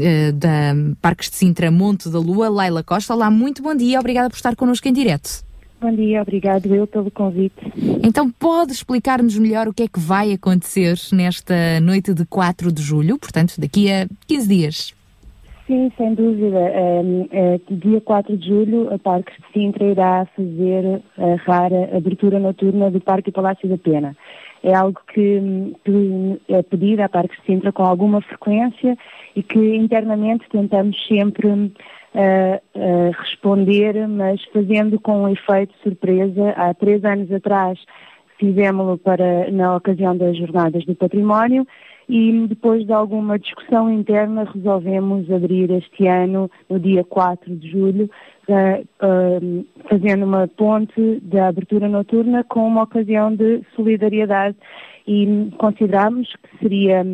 eh, 0.00 0.32
da 0.32 0.74
Parques 1.00 1.30
de 1.30 1.36
Sintra 1.36 1.70
Monte 1.70 2.08
da 2.08 2.18
Lua, 2.18 2.48
Laila 2.48 2.84
Costa. 2.84 3.14
Olá, 3.14 3.30
muito 3.30 3.62
bom 3.62 3.74
dia, 3.74 3.98
obrigada 3.98 4.30
por 4.30 4.36
estar 4.36 4.54
connosco 4.54 4.86
em 4.88 4.92
direto. 4.92 5.45
Bom 5.78 5.92
dia, 5.94 6.22
obrigado 6.22 6.74
eu 6.74 6.86
pelo 6.86 7.10
convite. 7.10 7.54
Então 8.02 8.30
pode 8.30 8.72
explicar-nos 8.72 9.38
melhor 9.38 9.68
o 9.68 9.74
que 9.74 9.82
é 9.82 9.88
que 9.88 10.00
vai 10.00 10.32
acontecer 10.32 10.96
nesta 11.12 11.80
noite 11.80 12.14
de 12.14 12.24
4 12.24 12.72
de 12.72 12.82
julho, 12.82 13.18
portanto 13.18 13.60
daqui 13.60 13.90
a 13.92 14.06
15 14.26 14.48
dias. 14.48 14.96
Sim, 15.66 15.90
sem 15.96 16.14
dúvida. 16.14 16.58
Um, 16.58 17.28
é, 17.30 17.60
dia 17.68 18.00
4 18.00 18.36
de 18.36 18.48
julho, 18.48 18.94
a 18.94 18.98
Parques 18.98 19.34
de 19.36 19.52
Sintra 19.52 19.84
irá 19.84 20.26
fazer 20.36 21.02
a 21.18 21.34
rara 21.44 21.96
abertura 21.96 22.38
noturna 22.38 22.90
do 22.90 23.00
Parque 23.00 23.30
e 23.30 23.32
Palácio 23.32 23.68
da 23.68 23.76
Pena. 23.76 24.16
É 24.62 24.74
algo 24.74 25.00
que, 25.12 25.74
que 25.84 26.40
é 26.48 26.62
pedido 26.62 27.02
à 27.02 27.08
Parques 27.08 27.38
de 27.40 27.46
Sintra 27.46 27.72
com 27.72 27.82
alguma 27.82 28.22
frequência 28.22 28.96
e 29.34 29.42
que 29.42 29.76
internamente 29.76 30.48
tentamos 30.50 30.96
sempre 31.06 31.48
uh, 31.48 31.70
responder, 33.18 34.06
mas 34.08 34.42
fazendo 34.52 34.98
com 35.00 35.22
um 35.22 35.28
efeito 35.28 35.74
surpresa. 35.82 36.50
Há 36.56 36.72
três 36.74 37.04
anos 37.04 37.30
atrás 37.30 37.78
fizemos-lo 38.38 38.98
para 38.98 39.50
na 39.50 39.76
ocasião 39.76 40.16
das 40.16 40.36
Jornadas 40.36 40.84
do 40.84 40.94
Património 40.94 41.66
e 42.08 42.46
depois 42.48 42.86
de 42.86 42.92
alguma 42.92 43.38
discussão 43.38 43.90
interna 43.90 44.44
resolvemos 44.44 45.30
abrir 45.30 45.70
este 45.72 46.06
ano, 46.06 46.50
no 46.70 46.78
dia 46.78 47.02
4 47.02 47.56
de 47.56 47.70
julho, 47.70 48.08
fazendo 49.88 50.24
uma 50.24 50.46
ponte 50.46 51.20
da 51.22 51.48
abertura 51.48 51.88
noturna 51.88 52.44
com 52.44 52.66
uma 52.66 52.84
ocasião 52.84 53.34
de 53.34 53.62
solidariedade 53.74 54.56
e 55.06 55.50
consideramos 55.58 56.32
que 56.36 56.58
seria 56.58 57.04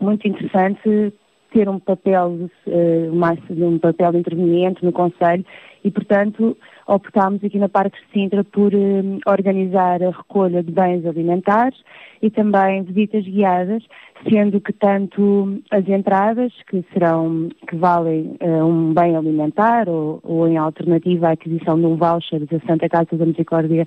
muito 0.00 0.26
interessante 0.26 1.12
ter 1.56 1.70
um 1.70 1.78
papel, 1.78 2.50
uh, 2.66 3.14
mais, 3.14 3.38
um 3.48 3.78
papel 3.78 4.14
interveniente 4.14 4.84
no 4.84 4.92
Conselho 4.92 5.42
e, 5.82 5.90
portanto, 5.90 6.54
optámos 6.86 7.42
aqui 7.42 7.58
na 7.58 7.66
Parque 7.66 7.96
de 7.98 8.12
Sintra 8.12 8.44
por 8.44 8.74
uh, 8.74 9.18
organizar 9.26 10.02
a 10.02 10.10
recolha 10.10 10.62
de 10.62 10.70
bens 10.70 11.06
alimentares 11.06 11.78
e 12.20 12.28
também 12.28 12.82
visitas 12.82 13.24
guiadas, 13.24 13.82
sendo 14.24 14.60
que 14.60 14.72
tanto 14.72 15.60
as 15.70 15.86
entradas, 15.88 16.52
que 16.68 16.84
serão, 16.92 17.48
que 17.68 17.76
valem 17.76 18.36
uh, 18.40 18.64
um 18.64 18.94
bem 18.94 19.16
alimentar 19.16 19.88
ou, 19.88 20.20
ou, 20.22 20.48
em 20.48 20.56
alternativa 20.56 21.28
a 21.28 21.32
aquisição 21.32 21.78
de 21.78 21.86
um 21.86 21.96
voucher 21.96 22.44
da 22.46 22.58
Santa 22.60 22.88
Casa 22.88 23.16
da 23.16 23.26
Misericórdia 23.26 23.86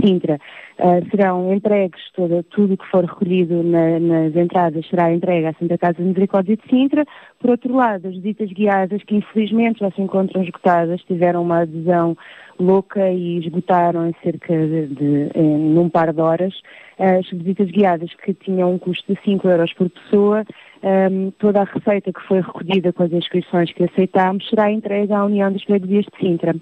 Sintra, 0.00 0.38
uh, 0.78 1.10
serão 1.10 1.52
entregues 1.54 2.02
toda, 2.14 2.42
tudo 2.44 2.76
que 2.76 2.86
for 2.90 3.04
recolhido 3.04 3.62
na, 3.62 3.98
nas 3.98 4.36
entradas 4.36 4.86
será 4.88 5.12
entregue 5.12 5.46
à 5.46 5.54
Santa 5.54 5.78
Casa 5.78 5.98
da 5.98 6.04
Misericórdia 6.04 6.56
de 6.56 6.68
Sintra. 6.68 7.04
Por 7.38 7.50
outro 7.50 7.74
lado, 7.74 8.08
as 8.08 8.14
visitas 8.14 8.50
guiadas, 8.50 9.02
que 9.04 9.16
infelizmente 9.16 9.80
já 9.80 9.90
se 9.90 10.02
encontram 10.02 10.42
esgotadas, 10.42 11.00
tiveram 11.02 11.42
uma 11.42 11.62
adesão 11.62 12.16
louca 12.58 13.10
e 13.10 13.38
esgotaram 13.38 14.08
em 14.08 14.14
cerca 14.22 14.54
de, 14.54 14.86
de 14.88 15.30
em, 15.34 15.58
num 15.70 15.88
par 15.88 16.12
de 16.12 16.20
horas 16.20 16.54
as 16.98 17.28
visitas 17.30 17.70
guiadas 17.70 18.10
que 18.24 18.34
tinham 18.34 18.74
um 18.74 18.78
custo 18.78 19.12
de 19.12 19.20
5 19.22 19.48
euros 19.48 19.72
por 19.74 19.88
pessoa, 19.88 20.44
um, 20.82 21.30
toda 21.38 21.60
a 21.60 21.64
receita 21.64 22.12
que 22.12 22.20
foi 22.26 22.40
recolhida 22.40 22.92
com 22.92 23.04
as 23.04 23.12
inscrições 23.12 23.72
que 23.72 23.84
aceitámos 23.84 24.48
será 24.48 24.70
entregue 24.70 25.12
à 25.12 25.24
União 25.24 25.52
dos 25.52 25.62
Freguesias 25.62 26.06
de 26.06 26.18
Sintra. 26.18 26.56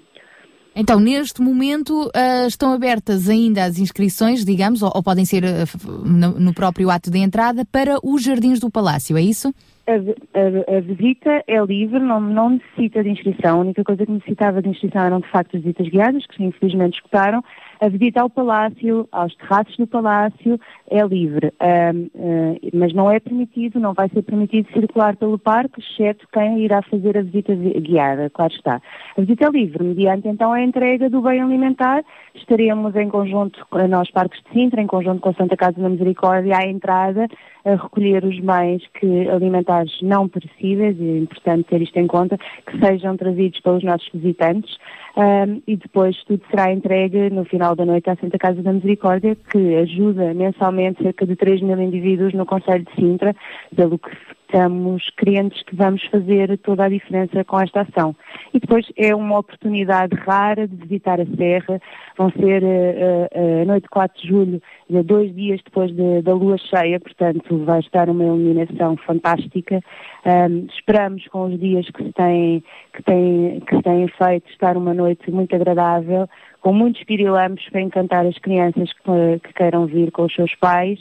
Então, 0.75 0.99
neste 0.99 1.41
momento, 1.41 2.05
uh, 2.05 2.47
estão 2.47 2.71
abertas 2.71 3.27
ainda 3.27 3.63
as 3.63 3.79
inscrições, 3.79 4.45
digamos, 4.45 4.83
ou, 4.83 4.91
ou 4.93 5.01
podem 5.01 5.25
ser 5.25 5.43
uh, 5.43 6.05
no, 6.05 6.39
no, 6.39 6.53
próprio 6.53 6.91
ato 6.91 7.09
de 7.09 7.17
entrada, 7.17 7.65
para 7.65 7.97
os 8.03 8.21
Jardins 8.21 8.59
do 8.59 8.69
Palácio, 8.69 9.17
é 9.17 9.21
isso? 9.21 9.51
A, 9.87 9.93
a, 9.93 10.77
a 10.77 10.81
visita 10.81 11.43
é 11.47 11.63
livre, 11.63 11.99
não, 11.99 12.19
não, 12.19 12.49
necessita 12.51 13.03
de 13.03 13.09
inscrição. 13.09 13.57
A 13.57 13.61
única 13.61 13.83
coisa 13.83 14.05
que 14.05 14.11
necessitava 14.11 14.61
de 14.61 14.69
inscrição 14.69 15.01
eram, 15.01 15.19
de 15.21 15.29
facto, 15.29 15.55
as 15.55 15.63
visitas 15.63 15.87
guiadas, 15.87 16.25
que 16.27 16.43
infelizmente 16.43 16.95
escutaram. 16.95 17.43
A 17.79 17.89
visita 17.89 18.21
ao 18.21 18.29
Palácio, 18.29 19.07
aos 19.11 19.35
terraços 19.35 19.75
do 19.77 19.85
Palácio, 19.85 20.59
é 20.89 21.01
livre, 21.05 21.47
uh, 21.47 22.69
mas 22.73 22.93
não 22.93 23.11
é 23.11 23.19
permitido, 23.19 23.79
não 23.79 23.93
vai 23.93 24.09
ser 24.09 24.23
permitido 24.23 24.71
circular 24.73 25.15
pelo 25.15 25.37
parque, 25.37 25.79
exceto 25.79 26.27
quem 26.31 26.59
irá 26.61 26.81
fazer 26.81 27.17
a 27.17 27.21
visita 27.21 27.53
guiada, 27.55 28.29
claro 28.31 28.53
está. 28.53 28.81
A 29.17 29.21
visita 29.21 29.45
é 29.45 29.49
livre, 29.49 29.83
mediante 29.83 30.27
então 30.27 30.53
a 30.53 30.61
entrega 30.61 31.09
do 31.09 31.21
bem 31.21 31.41
alimentar, 31.41 32.03
estaremos 32.33 32.95
em 32.95 33.09
conjunto, 33.09 33.65
nós 33.89 34.09
Parques 34.11 34.41
de 34.43 34.53
Sintra, 34.53 34.81
em 34.81 34.87
conjunto 34.87 35.21
com 35.21 35.29
a 35.29 35.33
Santa 35.33 35.55
Casa 35.55 35.79
da 35.79 35.89
Misericórdia, 35.89 36.57
à 36.57 36.65
entrada, 36.65 37.27
a 37.65 37.75
recolher 37.75 38.23
os 38.23 38.39
bens 38.39 38.81
que, 38.99 39.29
alimentares 39.29 39.91
não 40.01 40.27
perecíveis, 40.27 40.97
e 40.99 41.09
é 41.09 41.17
importante 41.17 41.65
ter 41.65 41.81
isto 41.81 41.97
em 41.97 42.07
conta, 42.07 42.37
que 42.65 42.79
sejam 42.79 43.17
trazidos 43.17 43.59
pelos 43.59 43.83
nossos 43.83 44.09
visitantes, 44.13 44.77
um, 45.17 45.61
e 45.65 45.75
depois 45.75 46.15
tudo 46.25 46.43
será 46.49 46.71
entregue 46.71 47.31
no 47.31 47.43
final 47.43 47.75
da 47.75 47.83
noite 47.83 48.07
à 48.09 48.15
Santa 48.15 48.37
Casa 48.37 48.61
da 48.61 48.71
Misericórdia, 48.71 49.35
que 49.35 49.75
ajuda 49.75 50.31
mensalmente 50.35 51.01
cerca 51.01 51.25
de 51.25 51.35
3 51.35 51.61
mil 51.61 51.81
indivíduos 51.81 52.35
no 52.35 52.45
Conselho 52.45 52.85
de 52.85 52.95
Sintra, 52.95 53.35
pelo 53.75 53.97
que 53.97 54.11
estamos 54.47 55.09
crentes 55.17 55.61
que 55.63 55.75
vamos 55.75 56.03
fazer 56.05 56.57
toda 56.59 56.85
a 56.85 56.89
diferença 56.89 57.43
com 57.43 57.59
esta 57.59 57.81
ação. 57.81 58.15
E 58.53 58.59
depois 58.59 58.85
é 58.95 59.13
uma 59.13 59.39
oportunidade 59.39 60.15
rara 60.15 60.67
de 60.67 60.75
visitar 60.75 61.19
a 61.19 61.25
Serra, 61.35 61.81
vão 62.17 62.31
ser 62.31 62.63
uh, 62.63 63.27
uh, 63.35 63.61
a 63.61 63.65
noite 63.65 63.83
de 63.83 63.89
4 63.89 64.21
de 64.21 64.27
julho, 64.27 64.61
dois 65.03 65.35
dias 65.35 65.61
depois 65.63 65.93
de, 65.93 66.21
da 66.21 66.33
lua 66.33 66.57
cheia, 66.57 66.99
portanto 66.99 67.65
vai 67.65 67.81
estar 67.81 68.09
uma 68.09 68.23
iluminação 68.23 68.95
fantástica. 68.97 69.81
Um, 70.25 70.65
esperamos 70.73 71.27
com 71.27 71.45
os 71.45 71.59
dias 71.59 71.85
que 71.89 72.03
se 72.03 72.13
têm, 72.13 72.63
que 72.93 73.03
que 73.03 73.75
se 73.75 74.17
feito 74.17 74.49
estar 74.49 74.77
uma 74.77 74.93
noite 74.93 75.29
muito 75.29 75.55
agradável, 75.55 76.27
com 76.61 76.73
muitos 76.73 77.03
pirilampos 77.03 77.67
para 77.69 77.81
encantar 77.81 78.25
as 78.25 78.37
crianças 78.39 78.91
que, 78.93 79.39
que 79.43 79.53
queiram 79.53 79.85
vir 79.85 80.11
com 80.11 80.23
os 80.23 80.33
seus 80.33 80.53
pais 80.55 80.99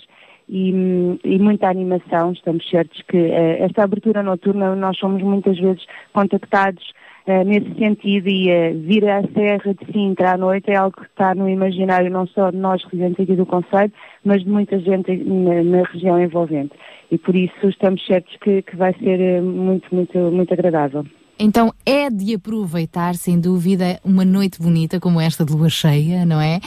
e, 0.49 1.19
e, 1.25 1.39
muita 1.39 1.69
animação. 1.69 2.33
Estamos 2.33 2.69
certos 2.69 3.03
que 3.03 3.17
uh, 3.17 3.65
esta 3.65 3.85
abertura 3.85 4.23
noturna 4.23 4.75
nós 4.77 4.97
somos 4.99 5.23
muitas 5.23 5.59
vezes 5.59 5.85
contactados 6.13 6.83
uh, 7.27 7.45
nesse 7.45 7.75
sentido 7.79 8.29
e 8.29 8.49
uh, 8.51 8.79
vir 8.81 9.09
à 9.09 9.23
Serra 9.23 9.75
de 9.75 9.93
Sintra 9.93 10.33
à 10.33 10.37
noite 10.37 10.71
é 10.71 10.77
algo 10.77 10.97
que 10.97 11.07
está 11.07 11.35
no 11.35 11.49
imaginário 11.49 12.11
não 12.11 12.27
só 12.29 12.51
de 12.51 12.57
nós 12.57 12.83
residentes 12.85 13.21
aqui 13.21 13.35
do 13.35 13.47
Conselho, 13.47 13.93
mas 14.25 14.43
de 14.43 14.51
muita 14.51 14.79
gente 14.79 15.17
na, 15.17 15.63
na 15.63 15.83
região 15.83 16.21
envolvente. 16.21 16.75
E 17.11 17.19
por 17.19 17.35
isso 17.35 17.69
estamos 17.69 18.05
certos 18.05 18.37
que, 18.37 18.63
que 18.63 18.77
vai 18.77 18.95
ser 18.95 19.41
muito, 19.43 19.93
muito, 19.95 20.19
muito 20.19 20.53
agradável. 20.53 21.05
Então 21.39 21.73
é 21.85 22.09
de 22.09 22.35
aproveitar, 22.35 23.15
sem 23.15 23.39
dúvida, 23.39 24.01
uma 24.03 24.25
noite 24.25 24.61
bonita 24.61 24.99
como 24.99 25.21
esta 25.21 25.45
de 25.45 25.53
lua 25.53 25.69
cheia, 25.69 26.25
não 26.25 26.41
é? 26.41 26.61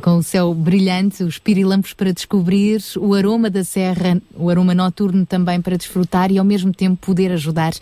Com 0.00 0.16
o 0.16 0.22
céu 0.22 0.54
brilhante, 0.54 1.22
os 1.22 1.38
pirilampos 1.38 1.92
para 1.92 2.12
descobrir, 2.12 2.80
o 2.96 3.12
aroma 3.12 3.50
da 3.50 3.62
serra, 3.62 4.20
o 4.34 4.48
aroma 4.48 4.74
noturno 4.74 5.26
também 5.26 5.60
para 5.60 5.76
desfrutar 5.76 6.32
e 6.32 6.38
ao 6.38 6.44
mesmo 6.44 6.72
tempo 6.72 6.96
poder 6.96 7.30
ajudar 7.32 7.72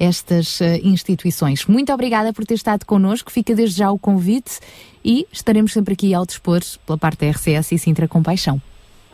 estas 0.00 0.60
uh, 0.60 0.64
instituições. 0.82 1.66
Muito 1.66 1.92
obrigada 1.92 2.32
por 2.32 2.46
ter 2.46 2.54
estado 2.54 2.86
connosco, 2.86 3.30
fica 3.30 3.54
desde 3.54 3.78
já 3.78 3.90
o 3.90 3.98
convite 3.98 4.60
e 5.04 5.26
estaremos 5.30 5.74
sempre 5.74 5.92
aqui 5.92 6.14
ao 6.14 6.24
dispor 6.24 6.60
pela 6.86 6.96
parte 6.96 7.20
da 7.20 7.30
RCS 7.30 7.72
e 7.72 7.78
Sintra 7.78 8.08
Compaixão. 8.08 8.60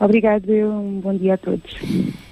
Obrigado, 0.01 0.49
um 0.49 1.01
bom 1.01 1.14
dia 1.14 1.35
a 1.35 1.38
todos. 1.38 1.77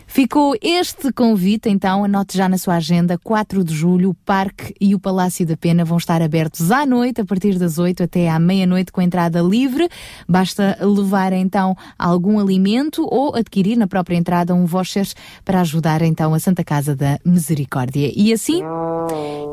Ficou 0.07 0.55
este 0.63 1.13
convite, 1.13 1.69
então, 1.69 2.05
anote 2.05 2.39
já 2.39 2.49
na 2.49 2.57
sua 2.57 2.77
agenda, 2.77 3.19
4 3.19 3.63
de 3.63 3.75
julho, 3.75 4.11
o 4.11 4.15
Parque 4.15 4.75
e 4.81 4.95
o 4.95 5.01
Palácio 5.01 5.45
da 5.45 5.57
Pena 5.57 5.85
vão 5.85 5.99
estar 5.99 6.23
abertos 6.23 6.71
à 6.71 6.87
noite, 6.87 7.21
a 7.21 7.25
partir 7.25 7.59
das 7.59 7.79
8 7.79 8.05
até 8.05 8.29
à 8.31 8.39
meia-noite, 8.39 8.93
com 8.93 9.03
entrada 9.03 9.43
livre. 9.43 9.89
Basta 10.29 10.79
levar, 10.81 11.33
então, 11.33 11.77
algum 11.99 12.39
alimento 12.39 13.07
ou 13.11 13.35
adquirir 13.35 13.77
na 13.77 13.87
própria 13.87 14.17
entrada 14.17 14.55
um 14.55 14.65
voucher 14.65 15.07
para 15.45 15.61
ajudar, 15.61 16.01
então, 16.03 16.33
a 16.33 16.39
Santa 16.39 16.65
Casa 16.65 16.95
da 16.95 17.19
Misericórdia. 17.25 18.11
E 18.15 18.33
assim, 18.33 18.63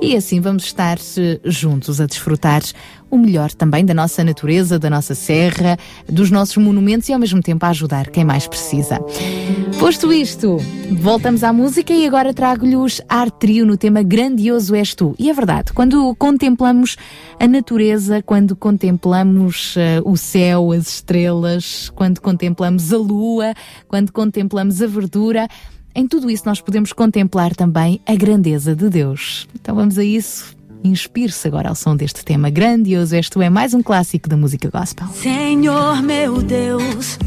e 0.02 0.16
assim 0.16 0.40
vamos 0.40 0.64
estar 0.66 0.98
juntos 1.44 2.00
a 2.00 2.06
desfrutar 2.06 2.62
o 3.14 3.18
melhor 3.18 3.52
também 3.52 3.86
da 3.86 3.94
nossa 3.94 4.24
natureza, 4.24 4.80
da 4.80 4.90
nossa 4.90 5.14
serra, 5.14 5.78
dos 6.10 6.32
nossos 6.32 6.58
monumentos 6.58 7.08
e 7.10 7.14
ao 7.14 7.20
mesmo 7.20 7.44
tempo 7.44 7.64
a 7.64 7.70
ajudar 7.70 8.10
quem 8.10 8.26
mais 8.26 8.48
precisa. 8.48 9.00
Posto 9.80 10.12
isto, 10.12 10.58
voltamos 11.00 11.44
à 11.44 11.54
música 11.54 11.94
e 11.94 12.08
agora 12.08 12.34
trago-lhes 12.34 13.02
Ar 13.08 13.30
Trio 13.30 13.68
no 13.68 13.78
tema 13.78 14.02
Grandioso 14.02 14.74
És 14.74 14.96
Tu. 14.96 15.14
E 15.20 15.30
é 15.30 15.34
verdade, 15.34 15.74
quando 15.74 16.16
contemplamos 16.16 16.98
a 17.40 17.48
natureza, 17.48 18.24
quando 18.24 18.56
contemplamos 18.56 19.76
uh, 19.76 20.10
o 20.10 20.18
céu, 20.18 20.72
as 20.72 20.88
estrelas, 20.88 21.92
quando 21.94 22.20
contemplamos 22.20 22.92
a 22.92 22.98
lua, 22.98 23.54
quando 23.88 24.12
contemplamos 24.12 24.82
a 24.82 24.88
verdura, 24.88 25.48
em 25.94 26.08
tudo 26.08 26.32
isso 26.32 26.48
nós 26.48 26.60
podemos 26.60 26.92
contemplar 26.92 27.56
também 27.56 28.02
a 28.08 28.16
grandeza 28.16 28.76
de 28.76 28.90
Deus. 28.90 29.48
Então 29.54 29.76
vamos 29.76 30.00
a 30.00 30.04
isso. 30.04 30.63
Inspire-se 30.84 31.48
agora 31.48 31.70
ao 31.70 31.76
som 31.76 31.96
deste 31.96 32.26
tema 32.26 32.50
grandioso. 32.50 33.16
Este 33.16 33.42
é 33.42 33.50
mais 33.50 33.74
um 33.74 33.82
clássico 33.82 34.28
da 34.28 34.36
música 34.36 34.70
gospel. 34.70 35.08
Senhor 35.14 36.02
meu 36.02 36.42
Deus, 36.42 37.18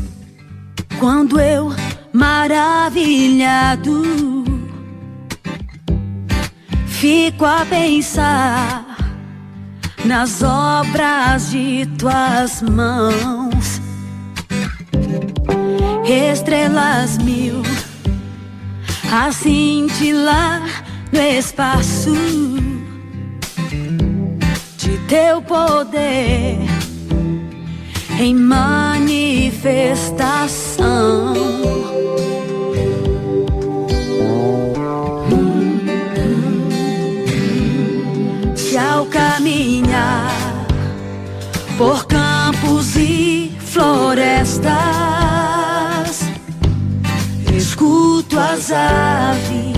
quando 0.99 1.41
eu 1.41 1.73
maravilhado 2.13 4.05
fico 6.87 7.47
a 7.47 7.65
pensar 7.65 8.85
nas 10.05 10.43
obras 10.43 11.51
de 11.51 11.87
tuas 11.99 12.61
mãos, 12.63 13.81
estrelas 16.05 17.17
mil 17.19 17.63
a 19.11 19.33
cintilar 19.33 20.85
no 21.13 21.21
espaço 21.21 22.76
de 24.87 24.99
teu 25.09 25.43
poder 25.43 26.59
em 28.21 28.35
manifestação. 28.35 31.35
Se 38.55 38.79
ao 38.79 39.07
caminhar 39.07 40.31
por 41.77 42.07
campos 42.07 42.95
e 42.97 43.53
florestas, 43.59 44.71
escuto 47.57 48.39
as 48.39 48.71
aves 48.71 49.76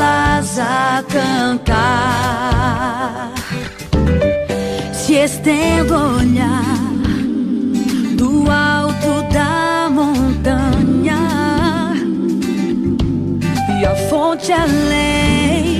belas 0.00 0.58
a 0.58 1.04
cantar. 1.06 1.74
Se 4.94 5.14
estendo 5.14 5.94
olhar 5.94 6.64
do 8.16 8.50
alto 8.50 9.22
da 9.30 9.90
montanha 9.90 11.18
e 13.78 13.84
a 13.84 13.94
fonte 14.08 14.50
além, 14.52 15.79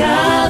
meus 0.00 0.49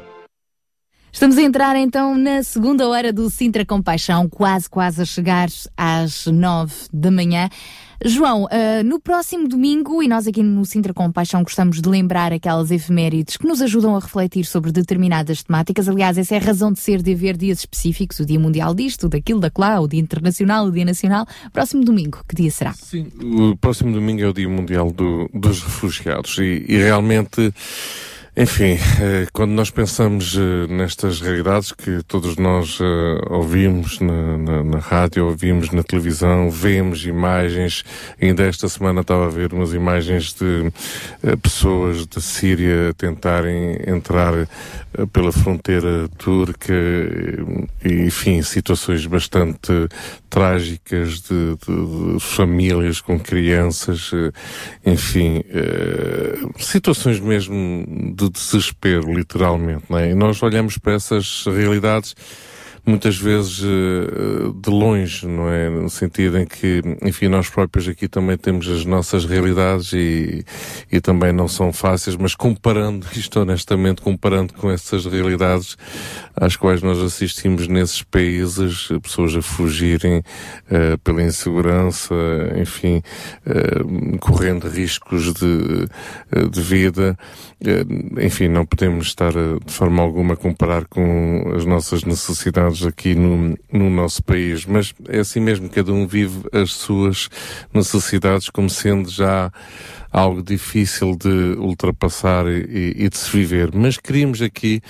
Estamos 1.13 1.37
a 1.37 1.41
entrar 1.41 1.75
então 1.75 2.17
na 2.17 2.41
segunda 2.41 2.87
hora 2.87 3.11
do 3.11 3.29
Sintra 3.29 3.65
Compaixão, 3.65 4.29
quase, 4.29 4.69
quase 4.69 5.01
a 5.01 5.05
chegar 5.05 5.49
às 5.75 6.25
nove 6.27 6.73
da 6.91 7.11
manhã. 7.11 7.49
João, 8.03 8.45
uh, 8.45 8.83
no 8.83 8.99
próximo 8.99 9.47
domingo, 9.47 10.01
e 10.01 10.07
nós 10.07 10.25
aqui 10.25 10.41
no 10.41 10.65
Sintra 10.65 10.93
Compaixão 10.93 11.43
gostamos 11.43 11.81
de 11.81 11.87
lembrar 11.87 12.33
aquelas 12.33 12.71
efemérides 12.71 13.37
que 13.37 13.45
nos 13.45 13.61
ajudam 13.61 13.95
a 13.95 13.99
refletir 13.99 14.45
sobre 14.45 14.71
determinadas 14.71 15.43
temáticas. 15.43 15.87
Aliás, 15.87 16.17
essa 16.17 16.33
é 16.33 16.37
a 16.39 16.41
razão 16.41 16.71
de 16.71 16.79
ser 16.79 17.03
de 17.03 17.13
haver 17.13 17.37
dias 17.37 17.59
específicos, 17.59 18.19
o 18.19 18.25
Dia 18.25 18.39
Mundial 18.39 18.73
disto, 18.73 19.07
daquilo, 19.07 19.41
daquela, 19.41 19.79
o 19.81 19.87
Dia 19.87 19.99
Internacional, 19.99 20.65
o 20.65 20.71
Dia 20.71 20.85
Nacional. 20.85 21.27
Próximo 21.53 21.83
domingo, 21.83 22.23
que 22.27 22.35
dia 22.35 22.49
será? 22.49 22.73
Sim, 22.73 23.11
o 23.21 23.55
próximo 23.57 23.91
domingo 23.91 24.21
é 24.23 24.27
o 24.27 24.33
Dia 24.33 24.49
Mundial 24.49 24.91
do, 24.91 25.29
dos 25.31 25.61
Refugiados 25.61 26.37
e, 26.39 26.65
e 26.67 26.77
realmente 26.77 27.53
enfim, 28.35 28.77
eh, 29.01 29.27
quando 29.33 29.51
nós 29.51 29.69
pensamos 29.69 30.37
eh, 30.37 30.65
nestas 30.71 31.19
realidades 31.19 31.73
que 31.73 32.01
todos 32.07 32.37
nós 32.37 32.79
eh, 32.79 33.25
ouvimos 33.29 33.99
na, 33.99 34.37
na, 34.37 34.63
na, 34.63 34.79
rádio, 34.79 35.25
ouvimos 35.25 35.69
na 35.71 35.83
televisão, 35.83 36.49
vemos 36.49 37.05
imagens, 37.05 37.83
ainda 38.21 38.43
esta 38.43 38.69
semana 38.69 39.01
estava 39.01 39.25
a 39.25 39.29
ver 39.29 39.51
umas 39.51 39.73
imagens 39.73 40.33
de 40.33 40.71
pessoas 41.41 42.05
da 42.05 42.21
Síria 42.21 42.93
tentarem 42.97 43.77
entrar 43.85 44.47
pela 45.11 45.33
fronteira 45.33 46.07
turca, 46.17 46.73
enfim, 47.83 48.41
situações 48.43 49.05
bastante 49.05 49.89
trágicas 50.31 51.21
de, 51.21 51.57
de, 51.57 52.13
de 52.13 52.19
famílias 52.21 53.01
com 53.01 53.19
crianças, 53.19 54.11
enfim, 54.85 55.43
situações 56.57 57.19
mesmo 57.19 57.85
de 58.15 58.29
desespero, 58.29 59.13
literalmente, 59.13 59.83
não 59.89 59.97
é? 59.99 60.11
E 60.11 60.15
nós 60.15 60.41
olhamos 60.41 60.77
para 60.77 60.93
essas 60.93 61.43
realidades 61.45 62.15
muitas 62.85 63.17
vezes 63.17 63.61
eh, 63.63 64.51
de 64.55 64.69
longe, 64.69 65.27
não 65.27 65.49
é? 65.49 65.69
No 65.69 65.89
sentido 65.89 66.37
em 66.39 66.45
que, 66.45 66.81
enfim, 67.01 67.27
nós 67.27 67.49
próprios 67.49 67.87
aqui 67.87 68.07
também 68.07 68.37
temos 68.37 68.67
as 68.67 68.85
nossas 68.85 69.23
realidades 69.25 69.93
e, 69.93 70.43
e 70.91 70.99
também 70.99 71.31
não 71.31 71.47
são 71.47 71.71
fáceis, 71.71 72.15
mas 72.15 72.33
comparando 72.33 73.05
isto 73.15 73.39
honestamente, 73.39 74.01
comparando 74.01 74.53
com 74.53 74.69
essas 74.69 75.05
realidades 75.05 75.77
às 76.35 76.55
quais 76.55 76.81
nós 76.81 76.97
assistimos 76.99 77.67
nesses 77.67 78.01
países, 78.01 78.89
pessoas 79.01 79.35
a 79.35 79.41
fugirem 79.41 80.19
uh, 80.19 80.97
pela 81.03 81.21
insegurança, 81.21 82.15
enfim, 82.59 83.01
uh, 83.45 84.17
correndo 84.19 84.67
riscos 84.67 85.33
de, 85.33 85.87
de 86.49 86.61
vida, 86.61 87.17
enfim, 88.19 88.47
não 88.47 88.65
podemos 88.65 89.07
estar 89.07 89.31
de 89.31 89.71
forma 89.71 90.01
alguma 90.01 90.33
a 90.33 90.37
comparar 90.37 90.85
com 90.85 91.53
as 91.55 91.65
nossas 91.65 92.03
necessidades 92.03 92.70
aqui 92.85 93.13
no, 93.13 93.57
no 93.71 93.89
nosso 93.89 94.23
país, 94.23 94.65
mas 94.65 94.93
é 95.09 95.19
assim 95.19 95.39
mesmo, 95.39 95.69
cada 95.69 95.91
um 95.91 96.07
vive 96.07 96.41
as 96.51 96.71
suas 96.73 97.29
necessidades 97.73 98.49
como 98.49 98.69
sendo 98.69 99.09
já 99.09 99.51
algo 100.11 100.41
difícil 100.41 101.15
de 101.15 101.55
ultrapassar 101.57 102.47
e, 102.47 102.93
e 102.97 103.09
de 103.09 103.17
se 103.17 103.31
viver. 103.31 103.71
Mas 103.73 103.97
queríamos 103.97 104.41
aqui 104.41 104.81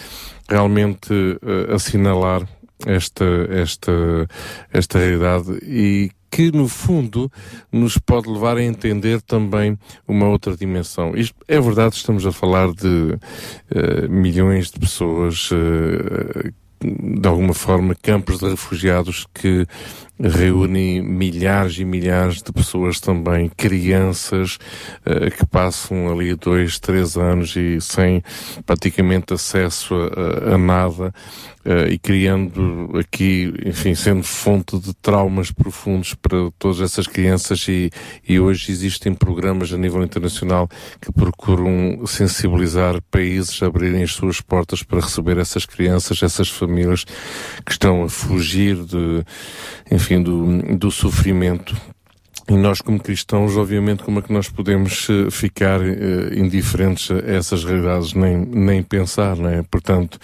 realmente 0.50 1.14
uh, 1.14 1.74
assinalar 1.74 2.48
esta, 2.86 3.26
esta, 3.52 4.28
esta 4.72 5.00
realidade 5.00 5.60
e 5.64 6.12
que 6.32 6.50
no 6.52 6.68
fundo 6.68 7.30
nos 7.72 7.98
pode 7.98 8.30
levar 8.30 8.56
a 8.56 8.64
entender 8.64 9.22
também 9.22 9.78
uma 10.08 10.28
outra 10.28 10.56
dimensão. 10.56 11.14
Isto 11.14 11.36
é 11.48 11.60
verdade, 11.60 11.96
estamos 11.96 12.26
a 12.26 12.32
falar 12.32 12.72
de 12.72 12.88
uh, 12.88 14.10
milhões 14.10 14.72
de 14.72 14.80
pessoas 14.80 15.52
uh, 15.52 16.54
de 16.82 17.28
alguma 17.28 17.54
forma, 17.54 17.96
campos 17.96 18.40
de 18.40 18.50
refugiados 18.50 19.28
que 19.34 19.68
reúnem 20.20 21.02
milhares 21.02 21.78
e 21.80 21.86
milhares 21.86 22.42
de 22.42 22.52
pessoas 22.52 23.00
também, 23.00 23.50
crianças 23.50 24.58
uh, 25.06 25.32
que 25.32 25.46
passam 25.46 26.12
ali 26.12 26.36
dois, 26.36 26.80
três 26.80 27.18
anos 27.18 27.56
e 27.56 27.80
sem 27.82 28.24
praticamente 28.66 29.34
acesso 29.34 29.96
a, 29.96 30.56
a 30.56 30.58
nada 30.58 31.14
uh, 31.66 31.88
e 31.90 31.98
criando 31.98 32.92
aqui, 33.00 33.54
enfim, 33.66 33.96
sendo 33.96 34.24
fonte 34.24 34.78
de 34.80 34.94
traumas 34.96 35.52
profundos 35.52 36.14
para 36.14 36.52
todas 36.58 36.82
essas 36.82 37.08
crianças. 37.08 37.68
E, 37.68 37.90
e 38.28 38.40
hoje 38.40 38.72
existem 38.72 39.14
programas 39.14 39.74
a 39.74 39.78
nível 39.78 40.04
internacional 40.04 40.70
que 41.00 41.12
procuram 41.12 42.06
sensibilizar 42.06 43.02
países 43.10 43.62
a 43.62 43.68
abrirem 43.68 44.04
as 44.04 44.14
suas 44.14 44.42
portas 44.42 44.84
para 44.84 45.00
receber 45.00 45.38
essas 45.38 45.66
crianças, 45.66 46.22
essas 46.22 46.50
famílias 46.50 47.06
que 47.66 47.72
estão 47.72 48.04
a 48.04 48.10
fugir 48.10 48.76
de, 48.76 49.24
enfim, 49.92 50.11
do, 50.20 50.78
do 50.78 50.90
sofrimento 50.90 51.76
e 52.52 52.54
nós, 52.58 52.82
como 52.82 53.00
cristãos, 53.00 53.56
obviamente, 53.56 54.04
como 54.04 54.20
é 54.20 54.22
que 54.22 54.34
nós 54.34 54.50
podemos 54.50 55.08
uh, 55.08 55.32
ficar 55.32 55.80
uh, 55.80 56.34
indiferentes 56.38 57.10
a 57.10 57.20
essas 57.32 57.64
realidades, 57.64 58.14
nem, 58.14 58.36
nem 58.38 58.84
pensar, 58.84 59.38
não 59.38 59.50
é? 59.50 59.62
Portanto, 59.64 60.20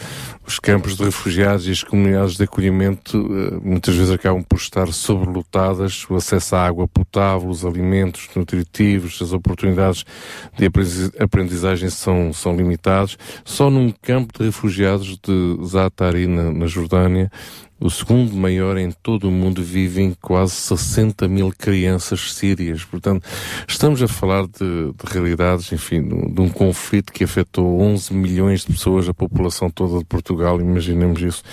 os 0.46 0.60
campos 0.60 0.98
de 0.98 1.06
refugiados 1.06 1.68
e 1.68 1.72
as 1.72 1.84
comunidades 1.84 2.36
de 2.36 2.44
acolhimento 2.44 3.18
uh, 3.18 3.62
muitas 3.64 3.96
vezes 3.96 4.12
acabam 4.12 4.44
por 4.44 4.58
estar 4.58 4.92
sobrelotadas, 4.92 6.06
o 6.10 6.16
acesso 6.16 6.56
à 6.58 6.66
água 6.66 6.86
potável, 6.86 7.48
os 7.48 7.64
alimentos 7.64 8.28
nutritivos, 8.36 9.22
as 9.22 9.32
oportunidades 9.32 10.04
de 10.58 10.66
aprendizagem 11.20 11.90
são, 11.90 12.34
são 12.34 12.56
limitados. 12.56 13.18
Só 13.46 13.70
num 13.70 13.90
campo 14.02 14.38
de 14.38 14.46
refugiados 14.46 15.18
de 15.18 15.66
Zatari, 15.66 16.28
na, 16.28 16.52
na 16.52 16.66
Jordânia, 16.66 17.32
o 17.80 17.90
segundo 17.90 18.36
maior 18.36 18.78
em 18.78 18.92
todo 18.92 19.28
o 19.28 19.32
mundo, 19.32 19.62
vivem 19.62 20.16
quase 20.20 20.54
60 20.54 21.28
mil 21.28 21.52
crianças 21.56 22.34
sírias. 22.34 22.84
Portanto, 22.84 23.28
estamos 23.68 24.02
a 24.02 24.08
falar 24.08 24.48
de, 24.48 24.58
de 24.58 25.14
realidades, 25.14 25.72
enfim, 25.72 26.02
de, 26.02 26.34
de, 26.34 26.42
um 26.42 26.50
conflito 26.50 27.14
que 27.14 27.24
afetou 27.24 27.80
11 27.82 28.14
milhões 28.14 28.62
de 28.62 28.74
pessoas, 28.74 29.08
a 29.08 29.14
população 29.14 29.70
toda 29.70 30.00
de 30.00 30.06
Portugal, 30.06 30.60
imaginemos 30.60 31.22
isso. 31.22 31.44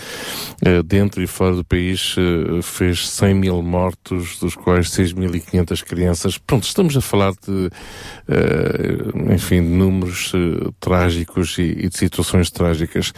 Uh, 0.67 0.83
dentro 0.83 1.23
e 1.23 1.27
fora 1.27 1.57
do 1.57 1.65
país 1.65 2.17
uh, 2.17 2.63
fez 2.63 3.09
100 3.09 3.35
mil 3.35 3.63
mortos, 3.63 4.39
dos 4.39 4.55
quais 4.55 4.89
6.500 4.89 5.85
crianças. 5.85 6.39
Pronto, 6.39 6.65
estamos 6.65 6.97
a 6.97 7.01
falar 7.03 7.33
de, 7.33 7.51
uh, 7.51 9.33
enfim, 9.33 9.63
de 9.63 9.69
números 9.69 10.33
trágicos 10.81 11.59
e, 11.59 11.63
e 11.63 11.89
de 11.89 11.99
situações 11.99 12.51
trágicas. 12.51 13.13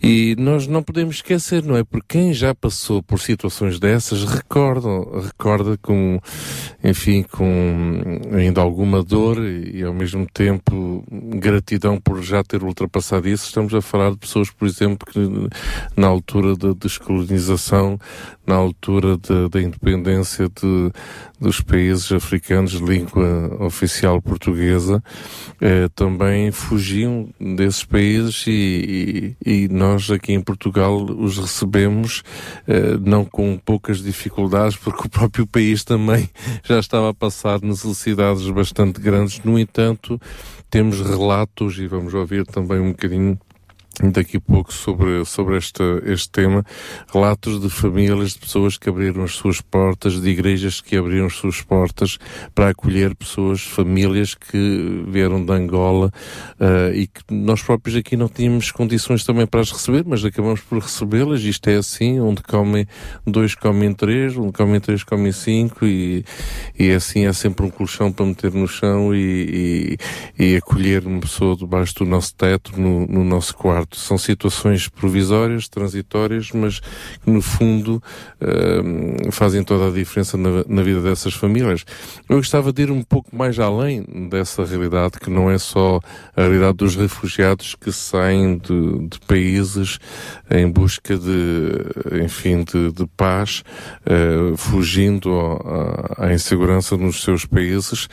E 0.00 0.36
nós 0.38 0.66
não 0.66 0.82
podemos 0.82 1.16
esquecer, 1.16 1.64
não 1.64 1.76
é? 1.76 1.82
Porque 1.82 2.18
quem 2.18 2.27
quem 2.28 2.34
já 2.34 2.54
passou 2.54 3.02
por 3.02 3.18
situações 3.20 3.78
dessas 3.78 4.22
recorda, 4.22 4.88
recorda 5.22 5.78
com, 5.78 6.20
enfim, 6.84 7.22
com 7.22 8.20
ainda 8.32 8.60
alguma 8.60 9.02
dor 9.02 9.38
e, 9.38 9.78
e 9.78 9.82
ao 9.82 9.94
mesmo 9.94 10.26
tempo 10.26 11.02
gratidão 11.10 11.98
por 11.98 12.22
já 12.22 12.44
ter 12.44 12.62
ultrapassado 12.62 13.26
isso. 13.26 13.46
Estamos 13.46 13.72
a 13.72 13.80
falar 13.80 14.10
de 14.10 14.18
pessoas, 14.18 14.50
por 14.50 14.68
exemplo, 14.68 15.08
que 15.10 15.18
na 15.96 16.06
altura 16.06 16.54
da 16.54 16.74
descolonização, 16.74 17.98
na 18.48 18.54
altura 18.54 19.18
de, 19.18 19.48
da 19.50 19.60
independência 19.60 20.48
de, 20.48 20.90
dos 21.38 21.60
países 21.60 22.10
africanos 22.10 22.72
de 22.72 22.82
língua 22.82 23.56
oficial 23.60 24.22
portuguesa, 24.22 25.04
eh, 25.60 25.88
também 25.94 26.50
fugiam 26.50 27.28
desses 27.38 27.84
países 27.84 28.46
e, 28.46 29.36
e, 29.44 29.64
e, 29.64 29.68
nós 29.68 30.10
aqui 30.10 30.32
em 30.32 30.40
Portugal 30.40 30.96
os 31.04 31.36
recebemos 31.36 32.22
eh, 32.66 32.96
não 33.02 33.22
com 33.22 33.58
poucas 33.62 34.02
dificuldades, 34.02 34.76
porque 34.76 35.06
o 35.06 35.10
próprio 35.10 35.46
país 35.46 35.84
também 35.84 36.28
já 36.64 36.78
estava 36.78 37.10
a 37.10 37.14
passar 37.14 37.60
necessidades 37.60 38.48
bastante 38.48 38.98
grandes. 38.98 39.42
No 39.44 39.58
entanto, 39.58 40.18
temos 40.70 41.00
relatos, 41.00 41.78
e 41.78 41.86
vamos 41.86 42.14
ouvir 42.14 42.46
também 42.46 42.80
um 42.80 42.92
bocadinho 42.92 43.38
daqui 44.02 44.36
a 44.36 44.40
pouco 44.40 44.72
sobre, 44.72 45.24
sobre 45.24 45.56
este, 45.56 45.82
este 46.04 46.30
tema, 46.30 46.64
relatos 47.12 47.60
de 47.60 47.68
famílias, 47.68 48.32
de 48.32 48.38
pessoas 48.38 48.76
que 48.76 48.88
abriram 48.88 49.24
as 49.24 49.32
suas 49.32 49.60
portas, 49.60 50.20
de 50.20 50.28
igrejas 50.28 50.80
que 50.80 50.96
abriram 50.96 51.26
as 51.26 51.34
suas 51.34 51.60
portas 51.62 52.18
para 52.54 52.70
acolher 52.70 53.14
pessoas, 53.14 53.62
famílias 53.62 54.34
que 54.34 55.04
vieram 55.08 55.44
de 55.44 55.52
Angola 55.52 56.12
uh, 56.60 56.94
e 56.94 57.06
que 57.06 57.22
nós 57.30 57.62
próprios 57.62 57.96
aqui 57.96 58.16
não 58.16 58.28
tínhamos 58.28 58.70
condições 58.70 59.24
também 59.24 59.46
para 59.46 59.60
as 59.60 59.72
receber, 59.72 60.04
mas 60.06 60.24
acabamos 60.24 60.60
por 60.60 60.78
recebê-las. 60.78 61.42
Isto 61.42 61.68
é 61.70 61.76
assim, 61.76 62.20
onde 62.20 62.42
comem 62.42 62.86
dois, 63.26 63.54
comem 63.54 63.92
três, 63.92 64.36
onde 64.36 64.52
comem 64.52 64.80
três, 64.80 65.02
comem 65.02 65.32
cinco 65.32 65.84
e, 65.84 66.24
e 66.78 66.90
assim 66.92 67.26
é 67.26 67.32
sempre 67.32 67.66
um 67.66 67.70
colchão 67.70 68.12
para 68.12 68.26
meter 68.26 68.52
no 68.52 68.68
chão 68.68 69.14
e, 69.14 69.98
e, 70.38 70.44
e 70.52 70.56
acolher 70.56 71.06
uma 71.06 71.20
pessoa 71.20 71.56
debaixo 71.56 71.94
do 71.96 72.04
nosso 72.04 72.34
teto, 72.34 72.78
no, 72.80 73.06
no 73.06 73.24
nosso 73.24 73.54
quarto. 73.56 73.87
São 73.92 74.18
situações 74.18 74.88
provisórias, 74.88 75.68
transitórias, 75.68 76.50
mas 76.52 76.80
que 76.80 77.30
no 77.30 77.40
fundo 77.40 78.02
uh, 78.40 79.32
fazem 79.32 79.62
toda 79.64 79.88
a 79.88 79.90
diferença 79.90 80.36
na, 80.36 80.64
na, 80.66 80.82
vida 80.82 81.00
dessas 81.00 81.34
famílias. 81.34 81.84
Eu 82.28 82.36
gostava 82.36 82.72
de 82.72 82.82
ir 82.82 82.90
um 82.90 83.02
pouco 83.02 83.34
mais 83.34 83.58
além 83.58 84.28
dessa 84.28 84.64
realidade, 84.64 85.18
que 85.20 85.30
não 85.30 85.50
é 85.50 85.58
só 85.58 86.00
a 86.36 86.42
realidade 86.42 86.76
dos 86.78 86.96
refugiados 86.96 87.74
que 87.74 87.92
saem 87.92 88.58
de, 88.58 89.08
de 89.08 89.20
países 89.26 89.98
em 90.50 90.70
busca 90.70 91.16
de, 91.16 92.24
enfim, 92.24 92.64
de, 92.64 92.92
de 92.92 93.06
paz, 93.16 93.62
uh, 94.06 94.56
fugindo 94.56 95.30
à 96.16 96.32
insegurança 96.32 96.96
nos 96.96 97.22
seus 97.22 97.44
países. 97.44 98.08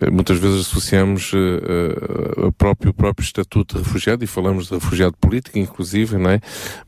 Uh, 0.00 0.12
muitas 0.12 0.38
vezes 0.38 0.66
associamos 0.66 1.32
uh, 1.32 2.46
o 2.46 2.52
próprio, 2.52 2.92
próprio 2.92 3.24
estatuto 3.24 3.76
de 3.76 3.82
refugiado 3.82 4.24
e 4.24 4.26
falamos 4.26 4.66
de 4.66 4.74
refugiado 4.74 5.11
político, 5.20 5.58
inclusive, 5.58 6.16
não 6.18 6.30
é? 6.30 6.40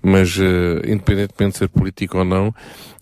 Mas, 0.03 0.37
independentemente 0.87 1.53
de 1.53 1.59
ser 1.59 1.69
político 1.69 2.19
ou 2.19 2.25
não, 2.25 2.55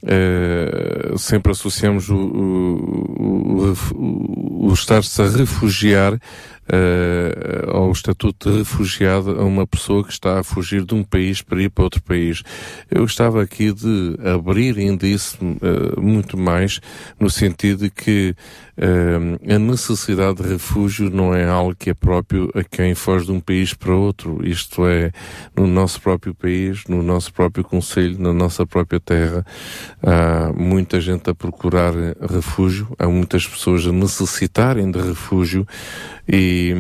Uh, 0.05 1.16
sempre 1.16 1.53
associamos 1.53 2.09
o, 2.09 2.16
o, 2.16 3.73
o, 3.95 4.68
o 4.68 4.73
estar-se 4.73 5.23
a 5.23 5.29
refugiar 5.29 6.14
uh, 6.14 7.70
ao 7.70 7.93
estatuto 7.93 8.51
de 8.51 8.59
refugiado 8.59 9.31
a 9.31 9.45
uma 9.45 9.64
pessoa 9.64 10.03
que 10.05 10.12
está 10.12 10.41
a 10.41 10.43
fugir 10.43 10.85
de 10.85 10.93
um 10.93 11.05
país 11.05 11.41
para 11.41 11.62
ir 11.62 11.70
para 11.70 11.85
outro 11.85 12.03
país. 12.03 12.43
Eu 12.91 13.03
gostava 13.03 13.41
aqui 13.41 13.73
de 13.73 14.16
abrir 14.25 14.77
ainda 14.77 15.07
isso 15.07 15.39
uh, 15.41 16.01
muito 16.01 16.37
mais, 16.37 16.81
no 17.20 17.31
sentido 17.31 17.85
de 17.85 17.91
que 17.91 18.35
a 18.77 19.59
necessidade 19.59 20.43
de 20.43 20.49
refúgio 20.49 21.11
não 21.11 21.35
é 21.35 21.47
algo 21.47 21.75
que 21.75 21.91
é 21.91 21.95
próprio 21.95 22.51
a 22.55 22.64
quem 22.64 22.95
foge 22.95 23.27
de 23.27 23.33
um 23.33 23.41
país 23.41 23.75
para 23.75 23.95
outro. 23.95 24.41
Isto 24.47 24.87
é, 24.87 25.12
no 25.55 25.66
nosso 25.66 26.01
próprio 26.01 26.35
país, 26.35 26.85
no 26.89 27.03
nosso 27.03 27.33
próprio 27.33 27.64
conselho, 27.64 28.18
na 28.18 28.33
nossa 28.33 28.66
própria 28.66 28.99
terra, 28.99 29.45
há 30.03 30.53
muita 30.55 31.01
gente 31.01 31.29
a 31.29 31.35
procurar 31.35 31.93
refúgio, 32.20 32.89
há 32.99 33.07
muitas 33.07 33.47
pessoas 33.47 33.87
a 33.87 33.93
necessitarem 33.93 34.91
de 34.91 35.01
refúgio 35.01 35.66
e, 36.29 36.73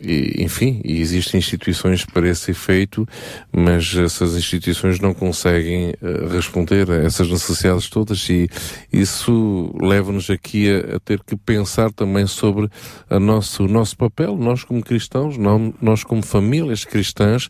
e, 0.00 0.44
enfim, 0.44 0.80
existem 0.84 1.38
instituições 1.38 2.04
para 2.04 2.28
esse 2.28 2.50
efeito, 2.50 3.08
mas 3.50 3.94
essas 3.96 4.36
instituições 4.36 5.00
não 5.00 5.14
conseguem 5.14 5.94
uh, 6.02 6.28
responder 6.28 6.90
a 6.90 6.96
essas 6.96 7.28
necessidades 7.28 7.88
todas 7.88 8.28
e 8.28 8.48
isso 8.92 9.74
leva-nos 9.80 10.28
aqui 10.28 10.68
a, 10.70 10.96
a, 10.96 11.00
ter 11.00 11.22
que 11.22 11.34
pensar 11.50 11.90
também 11.90 12.28
sobre 12.28 12.68
nosso, 13.10 13.64
o 13.64 13.68
nosso 13.68 13.96
papel, 13.96 14.36
nós 14.36 14.62
como 14.62 14.80
cristãos, 14.80 15.36
não, 15.36 15.74
nós 15.82 16.04
como 16.04 16.22
famílias 16.22 16.84
cristãs, 16.84 17.48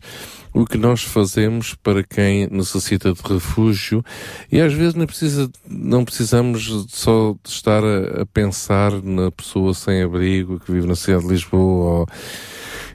o 0.51 0.65
que 0.65 0.75
nós 0.75 1.03
fazemos 1.03 1.75
para 1.75 2.03
quem 2.03 2.47
necessita 2.47 3.13
de 3.13 3.21
refúgio. 3.21 4.03
E 4.51 4.59
às 4.59 4.73
vezes 4.73 4.95
não, 4.95 5.05
precisa, 5.05 5.51
não 5.69 6.03
precisamos 6.03 6.87
só 6.89 7.35
estar 7.45 7.83
a, 7.83 8.23
a 8.23 8.25
pensar 8.25 8.91
na 9.03 9.29
pessoa 9.29 9.71
sem 9.75 10.01
abrigo 10.01 10.59
que 10.59 10.71
vive 10.71 10.87
na 10.87 10.95
cidade 10.95 11.23
de 11.23 11.29
Lisboa 11.33 11.99
ou 11.99 12.07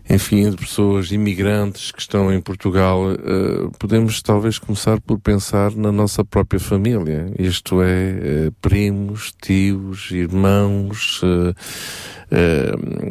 enfim, 0.09 0.49
de 0.51 0.57
pessoas 0.57 1.11
imigrantes 1.11 1.91
que 1.91 2.01
estão 2.01 2.33
em 2.33 2.41
Portugal, 2.41 3.13
uh, 3.13 3.71
podemos 3.79 4.23
talvez 4.23 4.59
começar 4.59 5.01
por 5.01 5.19
pensar 5.19 5.73
na 5.73 5.91
nossa 5.91 6.25
própria 6.25 6.61
família, 6.61 7.33
isto 7.39 7.83
é, 7.83 8.49
uh, 8.49 8.53
primos, 8.61 9.33
tios, 9.43 10.11
irmãos, 10.13 11.21
uh, 11.23 11.55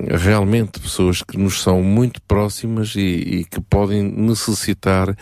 realmente 0.10 0.80
pessoas 0.80 1.22
que 1.22 1.38
nos 1.38 1.62
são 1.62 1.82
muito 1.82 2.22
próximas 2.24 2.96
e, 2.96 3.00
e 3.00 3.46
que 3.46 3.62
podem 3.62 4.04
necessitar 4.04 5.16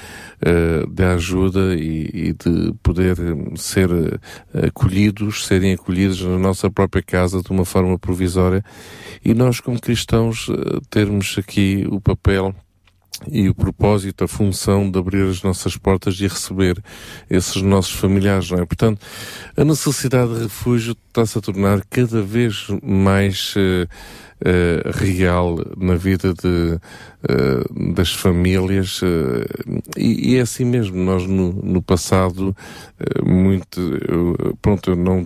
de 0.90 1.04
ajuda 1.04 1.76
e, 1.76 2.10
e, 2.14 2.34
de 2.34 2.74
poder 2.82 3.16
ser 3.56 3.90
acolhidos, 4.68 5.46
serem 5.46 5.74
acolhidos 5.74 6.22
na 6.22 6.40
nossa 6.40 6.70
própria 6.70 7.04
casa 7.04 7.42
de 7.42 7.52
uma 7.52 7.66
forma 7.66 7.98
provisória. 8.00 8.64
E 9.24 9.34
nós 9.34 9.60
como 9.60 9.80
cristãos 9.80 10.48
termos 10.90 11.36
aqui 11.38 11.88
o 11.90 12.02
papel 12.02 12.54
e 13.28 13.48
o 13.48 13.56
propósito, 13.56 14.24
a 14.24 14.28
função 14.28 14.90
de 14.90 15.00
abrir 15.00 15.28
as 15.30 15.44
nossas 15.44 15.78
portas 15.78 16.20
e 16.20 16.28
receber 16.28 16.82
esses 17.30 17.62
nossos 17.62 17.94
familiares, 17.94 18.50
não 18.52 18.60
é? 18.60 18.66
Portanto, 18.66 19.00
a 19.56 19.64
necessidade 19.64 20.34
de 20.34 20.44
refúgio 20.44 20.96
está-se 21.08 21.38
a 21.38 21.42
tornar 21.42 21.84
cada 21.90 22.22
vez 22.22 22.68
mais 22.84 23.56
uh, 23.56 23.88
uh, 24.42 24.98
real 24.98 25.58
na 25.78 25.96
vida 25.96 26.34
de, 26.34 26.80
uh, 27.30 27.94
das 27.94 28.12
famílias 28.12 29.02
e, 29.96 30.34
e, 30.34 30.38
é 30.38 30.42
assim 30.42 30.66
mesmo. 30.66 30.98
Nós 30.98 31.26
no, 31.26 31.54
no 31.54 31.82
passado, 31.82 32.56
muito, 33.24 33.80
pronto, 34.62 34.92
eu 34.92 34.96
não, 34.96 35.26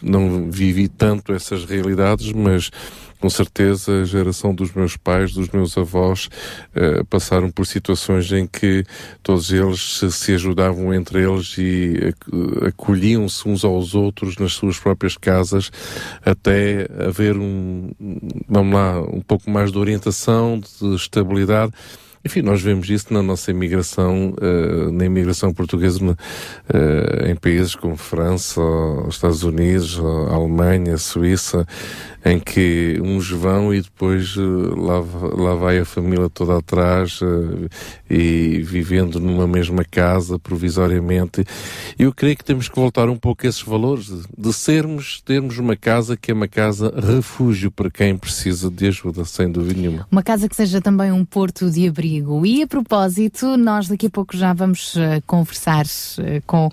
não 0.00 0.50
vivi 0.50 0.88
tanto 0.88 1.32
essas 1.32 1.64
realidades, 1.64 2.32
mas 2.32 2.70
com 3.24 3.30
certeza 3.30 4.02
a 4.02 4.04
geração 4.04 4.54
dos 4.54 4.70
meus 4.74 4.98
pais, 4.98 5.32
dos 5.32 5.48
meus 5.48 5.78
avós, 5.78 6.28
uh, 6.76 7.02
passaram 7.06 7.50
por 7.50 7.64
situações 7.66 8.30
em 8.30 8.46
que 8.46 8.84
todos 9.22 9.50
eles 9.50 9.98
se, 9.98 10.12
se 10.12 10.34
ajudavam 10.34 10.92
entre 10.92 11.22
eles 11.22 11.56
e 11.56 12.12
acolhiam-se 12.68 13.48
uns 13.48 13.64
aos 13.64 13.94
outros 13.94 14.36
nas 14.36 14.52
suas 14.52 14.78
próprias 14.78 15.16
casas 15.16 15.70
até 16.22 16.86
haver 16.98 17.38
um, 17.38 17.92
vamos 18.46 18.74
lá, 18.74 19.00
um 19.00 19.22
pouco 19.22 19.50
mais 19.50 19.72
de 19.72 19.78
orientação, 19.78 20.60
de 20.60 20.94
estabilidade 20.94 21.72
enfim, 22.24 22.40
nós 22.40 22.62
vemos 22.62 22.88
isso 22.88 23.12
na 23.12 23.22
nossa 23.22 23.50
imigração, 23.50 24.34
uh, 24.40 24.90
na 24.90 25.04
imigração 25.04 25.52
portuguesa 25.52 26.02
uh, 26.02 27.26
em 27.28 27.36
países 27.36 27.74
como 27.74 27.96
França, 27.98 28.62
Estados 29.10 29.42
Unidos, 29.42 30.00
Alemanha, 30.30 30.96
Suíça, 30.96 31.66
em 32.24 32.40
que 32.40 32.98
uns 33.02 33.30
vão 33.30 33.74
e 33.74 33.82
depois 33.82 34.34
uh, 34.36 34.74
lá, 34.74 35.00
lá 35.36 35.54
vai 35.54 35.78
a 35.78 35.84
família 35.84 36.30
toda 36.30 36.56
atrás 36.56 37.20
e 38.08 38.62
vivendo 38.62 39.20
numa 39.20 39.46
mesma 39.46 39.84
casa 39.84 40.38
provisoriamente. 40.38 41.44
Eu 41.98 42.10
creio 42.10 42.36
que 42.36 42.44
temos 42.44 42.70
que 42.70 42.76
voltar 42.76 43.10
um 43.10 43.16
pouco 43.16 43.44
a 43.44 43.50
esses 43.50 43.60
valores, 43.62 44.10
de 44.36 44.52
sermos, 44.54 45.20
termos 45.20 45.58
uma 45.58 45.76
casa 45.76 46.16
que 46.16 46.30
é 46.30 46.34
uma 46.34 46.48
casa 46.48 46.90
refúgio 46.98 47.70
para 47.70 47.90
quem 47.90 48.16
precisa 48.16 48.70
de 48.70 48.86
ajuda, 48.86 49.26
sem 49.26 49.52
dúvida 49.52 49.78
nenhuma. 49.78 50.06
Uma 50.10 50.22
casa 50.22 50.48
que 50.48 50.56
seja 50.56 50.80
também 50.80 51.12
um 51.12 51.24
porto 51.24 51.70
de 51.70 51.86
abrigo 51.86 52.13
e 52.44 52.62
a 52.62 52.66
propósito, 52.66 53.56
nós 53.56 53.88
daqui 53.88 54.06
a 54.06 54.10
pouco 54.10 54.36
já 54.36 54.52
vamos 54.52 54.94
uh, 54.96 55.22
conversar 55.26 55.84
uh, 55.84 56.42
com 56.46 56.70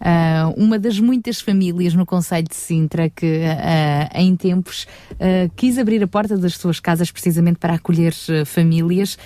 Uh, 0.00 0.48
uma 0.56 0.78
das 0.78 0.98
muitas 0.98 1.42
famílias 1.42 1.92
no 1.92 2.06
Conselho 2.06 2.48
de 2.48 2.54
Sintra 2.54 3.10
que 3.10 3.26
uh, 3.26 4.18
em 4.18 4.34
tempos 4.34 4.86
uh, 5.12 5.50
quis 5.54 5.76
abrir 5.76 6.02
a 6.02 6.08
porta 6.08 6.38
das 6.38 6.54
suas 6.54 6.80
casas 6.80 7.10
precisamente 7.10 7.58
para 7.58 7.74
acolher 7.74 8.14
famílias 8.46 9.18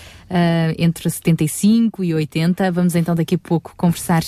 entre 0.77 1.09
75 1.09 2.03
e 2.03 2.13
80. 2.13 2.73
Vamos 2.73 2.97
então 2.97 3.15
daqui 3.15 3.37
a 3.37 3.39
pouco 3.39 3.73
conversar 3.77 4.23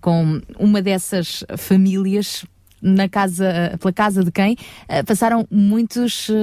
com 0.00 0.40
uma 0.58 0.80
dessas 0.80 1.44
famílias 1.58 2.46
na 2.80 3.08
casa, 3.08 3.76
pela 3.80 3.92
casa 3.92 4.24
de 4.24 4.30
quem 4.30 4.56
eh, 4.88 5.02
passaram 5.02 5.46
muitos 5.50 6.28
uh, 6.28 6.34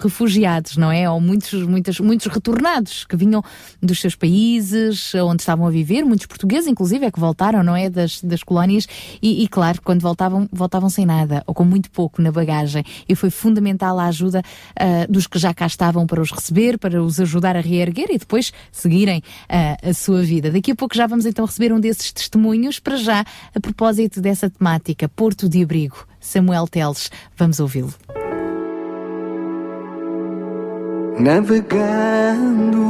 refugiados, 0.00 0.76
não 0.76 0.90
é? 0.90 1.08
Ou 1.08 1.20
muitos, 1.20 1.52
muitos, 1.62 2.00
muitos 2.00 2.26
retornados 2.26 3.04
que 3.04 3.16
vinham 3.16 3.42
dos 3.82 4.00
seus 4.00 4.14
países, 4.14 5.14
onde 5.14 5.42
estavam 5.42 5.66
a 5.66 5.70
viver, 5.70 6.04
muitos 6.04 6.26
portugueses, 6.26 6.66
inclusive, 6.66 7.04
é 7.04 7.10
que 7.10 7.20
voltaram, 7.20 7.62
não 7.62 7.76
é? 7.76 7.90
Das, 7.90 8.22
das 8.22 8.42
colónias, 8.42 8.86
e, 9.22 9.42
e, 9.42 9.48
claro, 9.48 9.80
quando 9.82 10.00
voltavam, 10.00 10.48
voltavam 10.50 10.88
sem 10.88 11.04
nada, 11.04 11.42
ou 11.46 11.54
com 11.54 11.64
muito 11.64 11.90
pouco 11.90 12.22
na 12.22 12.32
bagagem. 12.32 12.84
E 13.08 13.14
foi 13.14 13.30
fundamental 13.30 13.98
a 13.98 14.06
ajuda 14.06 14.40
uh, 14.40 15.12
dos 15.12 15.26
que 15.26 15.38
já 15.38 15.52
cá 15.52 15.66
estavam 15.66 16.06
para 16.06 16.20
os 16.20 16.30
receber, 16.30 16.78
para 16.78 17.02
os 17.02 17.20
ajudar 17.20 17.56
a 17.56 17.60
reerguer 17.60 18.08
e 18.10 18.18
depois 18.18 18.52
seguirem 18.72 19.18
uh, 19.18 19.90
a 19.90 19.94
sua 19.94 20.22
vida. 20.22 20.50
Daqui 20.50 20.72
a 20.72 20.74
pouco 20.74 20.96
já 20.96 21.06
vamos 21.06 21.26
então 21.26 21.44
receber 21.44 21.72
um 21.72 21.80
desses 21.80 22.12
testemunhos, 22.12 22.78
para 22.78 22.96
já, 22.96 23.24
a 23.54 23.60
propósito 23.60 24.20
dessa 24.20 24.48
temática, 24.48 25.08
Porto 25.08 25.48
de 25.48 25.62
Abril 25.62 25.73
abrigo. 25.74 26.06
Samuel 26.20 26.68
Teles, 26.68 27.10
vamos 27.36 27.58
ouvi-lo. 27.58 27.92
Navegando 31.18 32.80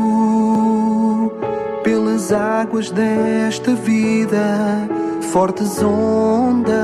pelas 1.82 2.30
as 2.30 2.32
águas 2.32 2.91
desta 2.91 3.74
vida, 3.74 4.89
fortes 5.32 5.82
ondas, 5.82 6.74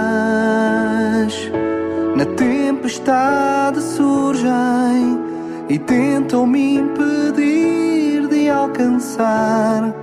na 2.16 2.24
tempestade 2.36 3.80
surgem 3.80 5.18
e 5.68 5.78
tentam 5.78 6.46
me 6.46 6.76
impedir 6.76 8.26
de 8.28 8.50
alcançar 8.50 9.94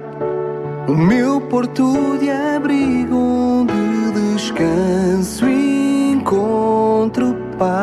o 0.88 0.94
meu 0.96 1.42
porto 1.42 2.18
de 2.20 2.32
abrigo 2.32 3.16
onde 3.16 3.88
descanso 4.12 5.57
encontro 6.28 7.34
paz. 7.58 7.80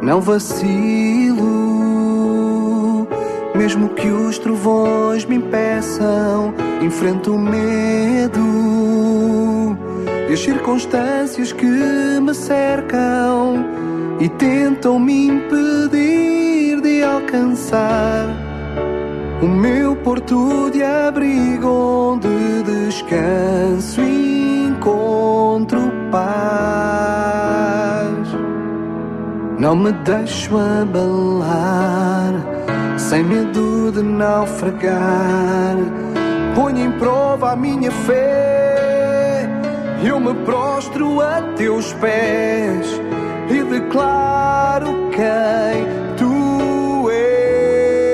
Não 0.00 0.20
vacilo, 0.20 1.42
mesmo 3.56 3.88
que 3.88 4.06
os 4.06 4.38
trovões 4.38 5.24
me 5.24 5.34
impeçam, 5.36 6.54
enfrento 6.80 7.34
o 7.34 7.38
medo 7.38 8.40
e 10.28 10.32
as 10.32 10.38
circunstâncias 10.38 11.52
que 11.52 11.66
me 11.66 12.32
cercam 12.32 13.66
e 14.20 14.28
tentam 14.28 15.00
me 15.00 15.26
impedir 15.26 16.80
de 16.80 17.02
alcançar 17.02 18.28
o 19.42 19.46
meu 19.46 19.96
porto 19.96 20.70
de 20.70 20.84
abrigo 20.84 21.66
onde 22.12 22.62
descanso 22.62 24.00
e 24.00 24.35
encontro 24.86 25.90
paz. 26.12 26.26
Não 29.58 29.74
me 29.74 29.90
deixo 29.92 30.56
abalar, 30.56 32.32
sem 32.96 33.24
medo 33.24 33.90
de 33.90 34.02
naufragar. 34.02 35.74
Ponho 36.54 36.78
em 36.78 36.92
prova 36.92 37.52
a 37.52 37.56
minha 37.56 37.90
fé, 37.90 39.48
eu 40.04 40.20
me 40.20 40.34
prostro 40.44 41.20
a 41.20 41.42
teus 41.56 41.92
pés 41.94 43.00
e 43.50 43.64
declaro 43.64 45.10
quem 45.10 45.84
tu 46.16 47.10
és. 47.10 48.06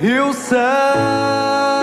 Eu 0.00 0.32
sei 0.32 1.75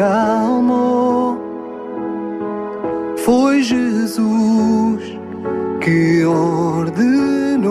acalmou. 0.00 1.38
Foi 3.18 3.62
Jesus 3.62 5.02
que 5.80 6.24
ordenou 6.24 7.66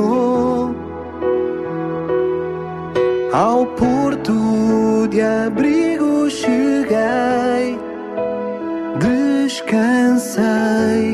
ao 3.34 3.66
porto 3.66 5.08
de 5.10 5.22
abrigo 5.22 6.30
cheguei, 6.30 7.80
descansei 9.00 11.09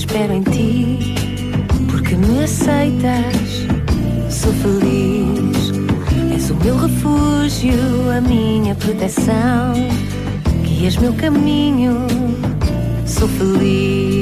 espero 0.00 0.32
em 0.32 0.42
ti, 0.42 1.14
porque 1.90 2.16
me 2.16 2.42
aceitas, 2.42 3.66
sou 4.30 4.52
feliz. 4.54 5.72
És 6.34 6.50
o 6.50 6.54
meu 6.54 6.76
refúgio, 6.76 8.10
a 8.16 8.20
minha 8.22 8.74
proteção, 8.74 9.74
guias 10.62 10.96
meu 10.96 11.12
caminho, 11.12 12.06
sou 13.04 13.28
feliz. 13.28 14.19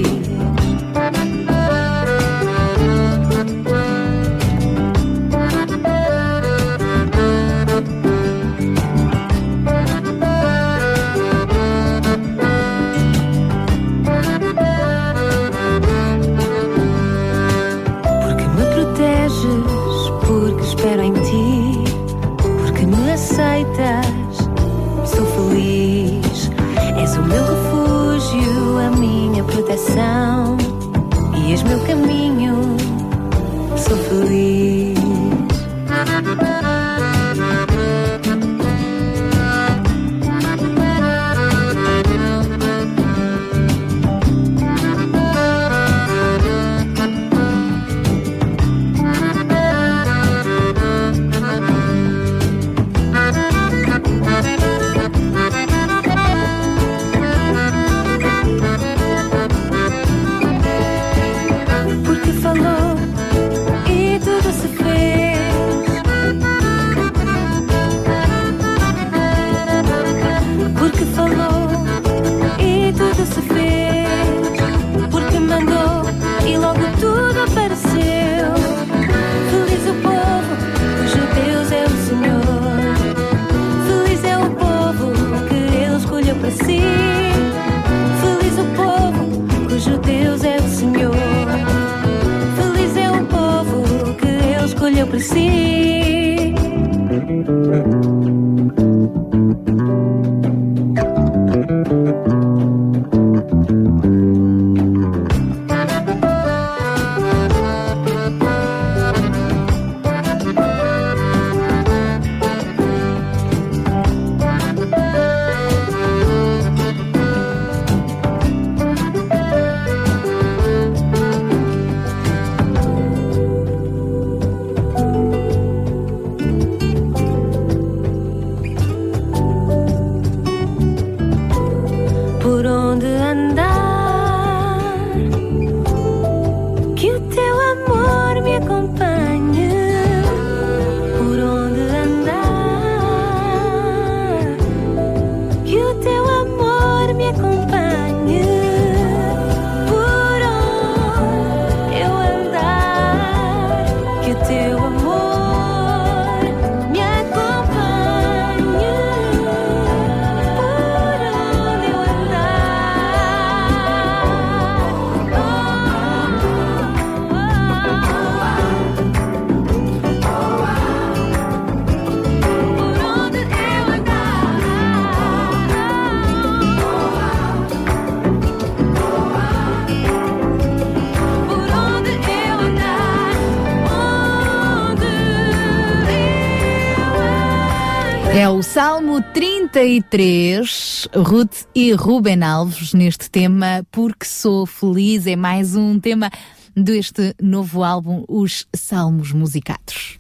33, 189.89 191.09
Ruth 191.14 191.62
e 191.74 191.93
Ruben 191.93 192.43
Alves, 192.43 192.93
neste 192.93 193.30
tema 193.30 193.82
Porque 193.91 194.26
Sou 194.26 194.66
Feliz. 194.66 195.26
É 195.26 195.34
mais 195.34 195.74
um 195.74 195.99
tema 195.99 196.30
deste 196.76 197.34
novo 197.41 197.82
álbum, 197.82 198.22
Os 198.28 198.66
Salmos 198.76 199.32
Musicados. 199.32 200.18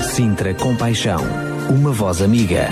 Sintra 0.00 0.54
Compaixão, 0.54 1.20
uma 1.68 1.92
voz 1.92 2.22
amiga. 2.22 2.68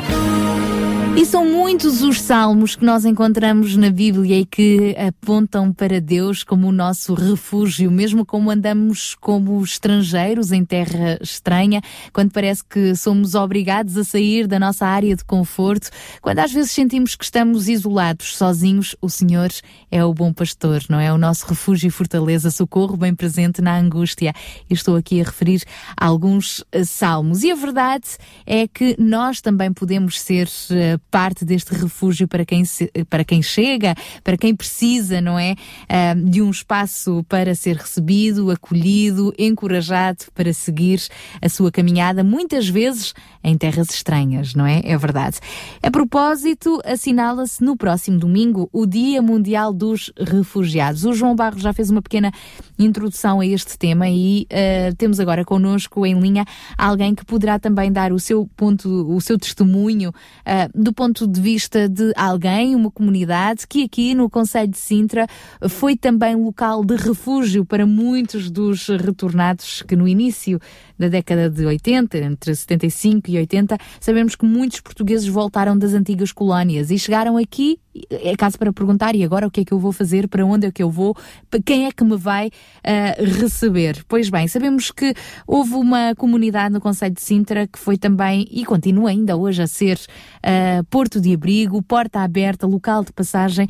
E 1.14 1.26
são 1.26 1.44
muitos 1.44 2.00
os 2.00 2.22
salmos 2.22 2.74
que 2.74 2.86
nós 2.86 3.04
encontramos 3.04 3.76
na 3.76 3.90
Bíblia 3.90 4.40
e 4.40 4.46
que 4.46 4.94
apontam 5.33 5.70
para 5.74 6.01
Deus 6.01 6.43
como 6.43 6.68
o 6.68 6.72
nosso 6.72 7.12
refúgio, 7.12 7.91
mesmo 7.91 8.24
como 8.24 8.51
andamos 8.51 9.14
como 9.14 9.62
estrangeiros 9.62 10.53
em 10.53 10.64
terra 10.64 11.18
estranha, 11.20 11.83
quando 12.14 12.33
parece 12.33 12.64
que 12.64 12.97
somos 12.97 13.35
obrigados 13.35 13.99
a 13.99 14.05
sair 14.05 14.47
da 14.47 14.59
nossa 14.59 14.87
área 14.87 15.14
de 15.14 15.22
conforto, 15.22 15.91
quando 16.22 16.39
às 16.39 16.51
vezes 16.51 16.70
sentimos 16.70 17.14
que 17.14 17.24
estamos 17.24 17.68
isolados, 17.68 18.39
sozinhos, 18.39 18.97
o 19.03 19.11
Senhor 19.11 19.51
é 19.91 20.03
o 20.03 20.14
bom 20.14 20.33
pastor, 20.33 20.83
não 20.89 20.99
é? 20.99 21.12
O 21.12 21.18
nosso 21.18 21.47
refúgio 21.47 21.89
e 21.89 21.91
fortaleza, 21.91 22.51
socorro 22.51 22.97
bem 22.97 23.14
presente 23.14 23.61
na 23.61 23.76
angústia. 23.79 24.33
Estou 24.70 24.97
aqui 24.97 25.20
a 25.20 25.24
referir 25.24 25.62
a 25.95 26.07
alguns 26.07 26.64
eh, 26.72 26.85
salmos. 26.85 27.43
E 27.43 27.51
a 27.51 27.55
verdade 27.55 28.07
é 28.47 28.66
que 28.66 28.97
nós 28.99 29.43
também 29.43 29.74
podemos 29.74 30.18
ser 30.18 30.49
eh, 30.70 30.97
parte 31.11 31.45
deste 31.45 31.74
refúgio 31.74 32.26
para 32.26 32.47
quem, 32.47 32.64
se- 32.64 32.91
para 33.11 33.24
quem 33.24 33.43
chega, 33.43 33.95
para 34.24 34.39
quem 34.39 34.57
precisa, 34.57 35.18
não 35.21 35.39
é? 35.39 35.55
Ah, 35.89 36.14
de 36.14 36.43
um 36.43 36.51
espaço 36.51 37.25
para 37.29 37.55
ser 37.55 37.77
recebido, 37.77 38.51
acolhido, 38.51 39.33
encorajado 39.39 40.25
para 40.35 40.53
seguir 40.53 41.01
a 41.41 41.49
sua 41.49 41.71
caminhada, 41.71 42.23
muitas 42.25 42.69
vezes 42.69 43.14
em 43.49 43.57
terras 43.57 43.88
estranhas, 43.90 44.55
não 44.55 44.66
é? 44.66 44.80
É 44.84 44.96
verdade. 44.96 45.38
A 45.82 45.90
propósito, 45.90 46.80
assinala-se 46.84 47.64
no 47.64 47.76
próximo 47.76 48.18
domingo 48.18 48.68
o 48.72 48.86
Dia 48.86 49.22
Mundial 49.22 49.72
dos 49.72 50.12
Refugiados. 50.18 51.05
O 51.05 51.12
João 51.12 51.34
Barros 51.34 51.62
já 51.62 51.72
fez 51.72 51.90
uma 51.90 52.03
pequena 52.03 52.30
introdução 52.78 53.40
a 53.40 53.46
este 53.46 53.78
tema 53.78 54.09
e 54.09 54.46
ah, 54.51 54.92
temos 54.96 55.18
agora 55.18 55.44
connosco 55.44 56.05
em 56.05 56.18
linha 56.20 56.44
alguém 56.76 57.14
que 57.14 57.24
poderá 57.24 57.59
também 57.59 57.90
dar 57.90 58.12
o 58.12 58.18
seu 58.18 58.49
ponto, 58.57 58.88
o 59.11 59.20
seu 59.20 59.38
testemunho 59.38 60.12
ah, 60.44 60.68
do 60.74 60.92
ponto 60.92 61.26
de 61.26 61.40
vista 61.40 61.88
de 61.88 62.12
alguém, 62.16 62.74
uma 62.74 62.90
comunidade 62.90 63.66
que 63.66 63.84
aqui 63.84 64.14
no 64.14 64.28
Conselho 64.28 64.68
de 64.68 64.78
Sintra 64.78 65.26
foi 65.68 65.96
também 65.96 66.36
local 66.36 66.84
de 66.84 66.96
refúgio 66.96 67.64
para 67.64 67.86
muitos 67.86 68.51
dos 68.51 68.88
retornados 68.88 69.82
que 69.82 69.96
no 69.96 70.07
início 70.07 70.61
da 70.99 71.09
década 71.09 71.49
de 71.49 71.64
80, 71.64 72.18
entre 72.18 72.55
75 72.55 73.30
e 73.30 73.38
80, 73.38 73.78
sabemos 74.01 74.34
que 74.34 74.44
muitos 74.44 74.80
portugueses 74.80 75.28
voltaram 75.28 75.78
das 75.78 75.94
antigas 75.94 76.32
colónias 76.32 76.90
e 76.90 76.99
chegaram 76.99 77.36
aqui, 77.36 77.78
é 78.11 78.36
caso 78.36 78.59
para 78.59 78.72
perguntar, 78.72 79.14
e 79.14 79.24
agora 79.24 79.46
o 79.46 79.51
que 79.51 79.61
é 79.61 79.64
que 79.64 79.72
eu 79.72 79.78
vou 79.78 79.92
fazer, 79.92 80.28
para 80.28 80.44
onde 80.44 80.66
é 80.66 80.70
que 80.70 80.82
eu 80.82 80.90
vou, 80.90 81.16
quem 81.64 81.86
é 81.86 81.92
que 81.92 82.05
me 82.05 82.16
vai 82.16 82.51
ah, 82.84 83.14
receber? 83.40 84.05
Pois 84.09 84.28
bem, 84.28 84.49
sabemos 84.49 84.90
que 84.90 85.14
houve 85.46 85.74
uma 85.74 86.14
comunidade 86.16 86.72
no 86.72 86.80
Conselho 86.80 87.14
de 87.14 87.22
Sintra 87.22 87.66
que 87.66 87.78
foi 87.78 87.96
também, 87.96 88.46
e 88.51 88.64
continua 88.64 89.11
ainda 89.11 89.36
hoje 89.36 89.62
a 89.62 89.66
ser, 89.66 90.01
ah, 90.42 90.82
porto 90.90 91.20
de 91.20 91.32
abrigo, 91.32 91.82
porta 91.82 92.20
aberta, 92.20 92.66
local 92.66 93.05
de 93.05 93.12
passagem 93.12 93.68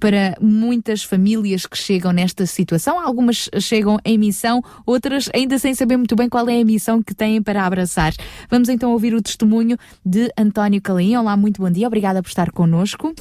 para 0.00 0.36
muitas 0.40 1.02
famílias 1.02 1.66
que 1.66 1.76
chegam 1.76 2.12
nesta 2.12 2.46
situação. 2.46 2.98
Algumas 2.98 3.48
chegam 3.60 3.98
em 4.04 4.18
missão, 4.18 4.62
outras 4.84 5.28
ainda 5.34 5.58
sem 5.58 5.74
saber 5.74 5.96
muito 5.96 6.16
bem 6.16 6.28
qual 6.28 6.48
é 6.48 6.55
a 6.62 6.64
missão 6.64 7.02
que 7.02 7.14
têm 7.14 7.42
para 7.42 7.64
abraçar. 7.64 8.12
Vamos 8.50 8.68
então 8.68 8.92
ouvir 8.92 9.14
o 9.14 9.22
testemunho 9.22 9.76
de 10.04 10.30
António 10.38 10.80
Calaim. 10.80 11.16
Olá, 11.16 11.36
muito 11.36 11.60
bom 11.60 11.70
dia, 11.70 11.86
obrigada 11.86 12.22
por 12.22 12.28
estar 12.28 12.50
connosco. 12.50 13.14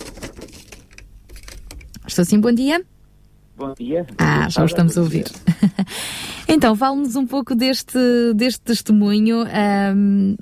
Estou 2.08 2.24
sim, 2.24 2.40
bom 2.40 2.52
dia. 2.52 2.84
Bom 3.58 3.74
dia. 3.74 4.06
Ah, 4.18 4.50
já 4.50 4.62
o 4.62 4.66
estamos 4.66 4.98
a 4.98 5.02
ouvir. 5.02 5.26
então, 6.48 6.76
fale-nos 6.76 7.16
um 7.16 7.26
pouco 7.26 7.56
deste, 7.56 7.98
deste 8.36 8.60
testemunho. 8.62 9.44
ahm, 9.44 10.36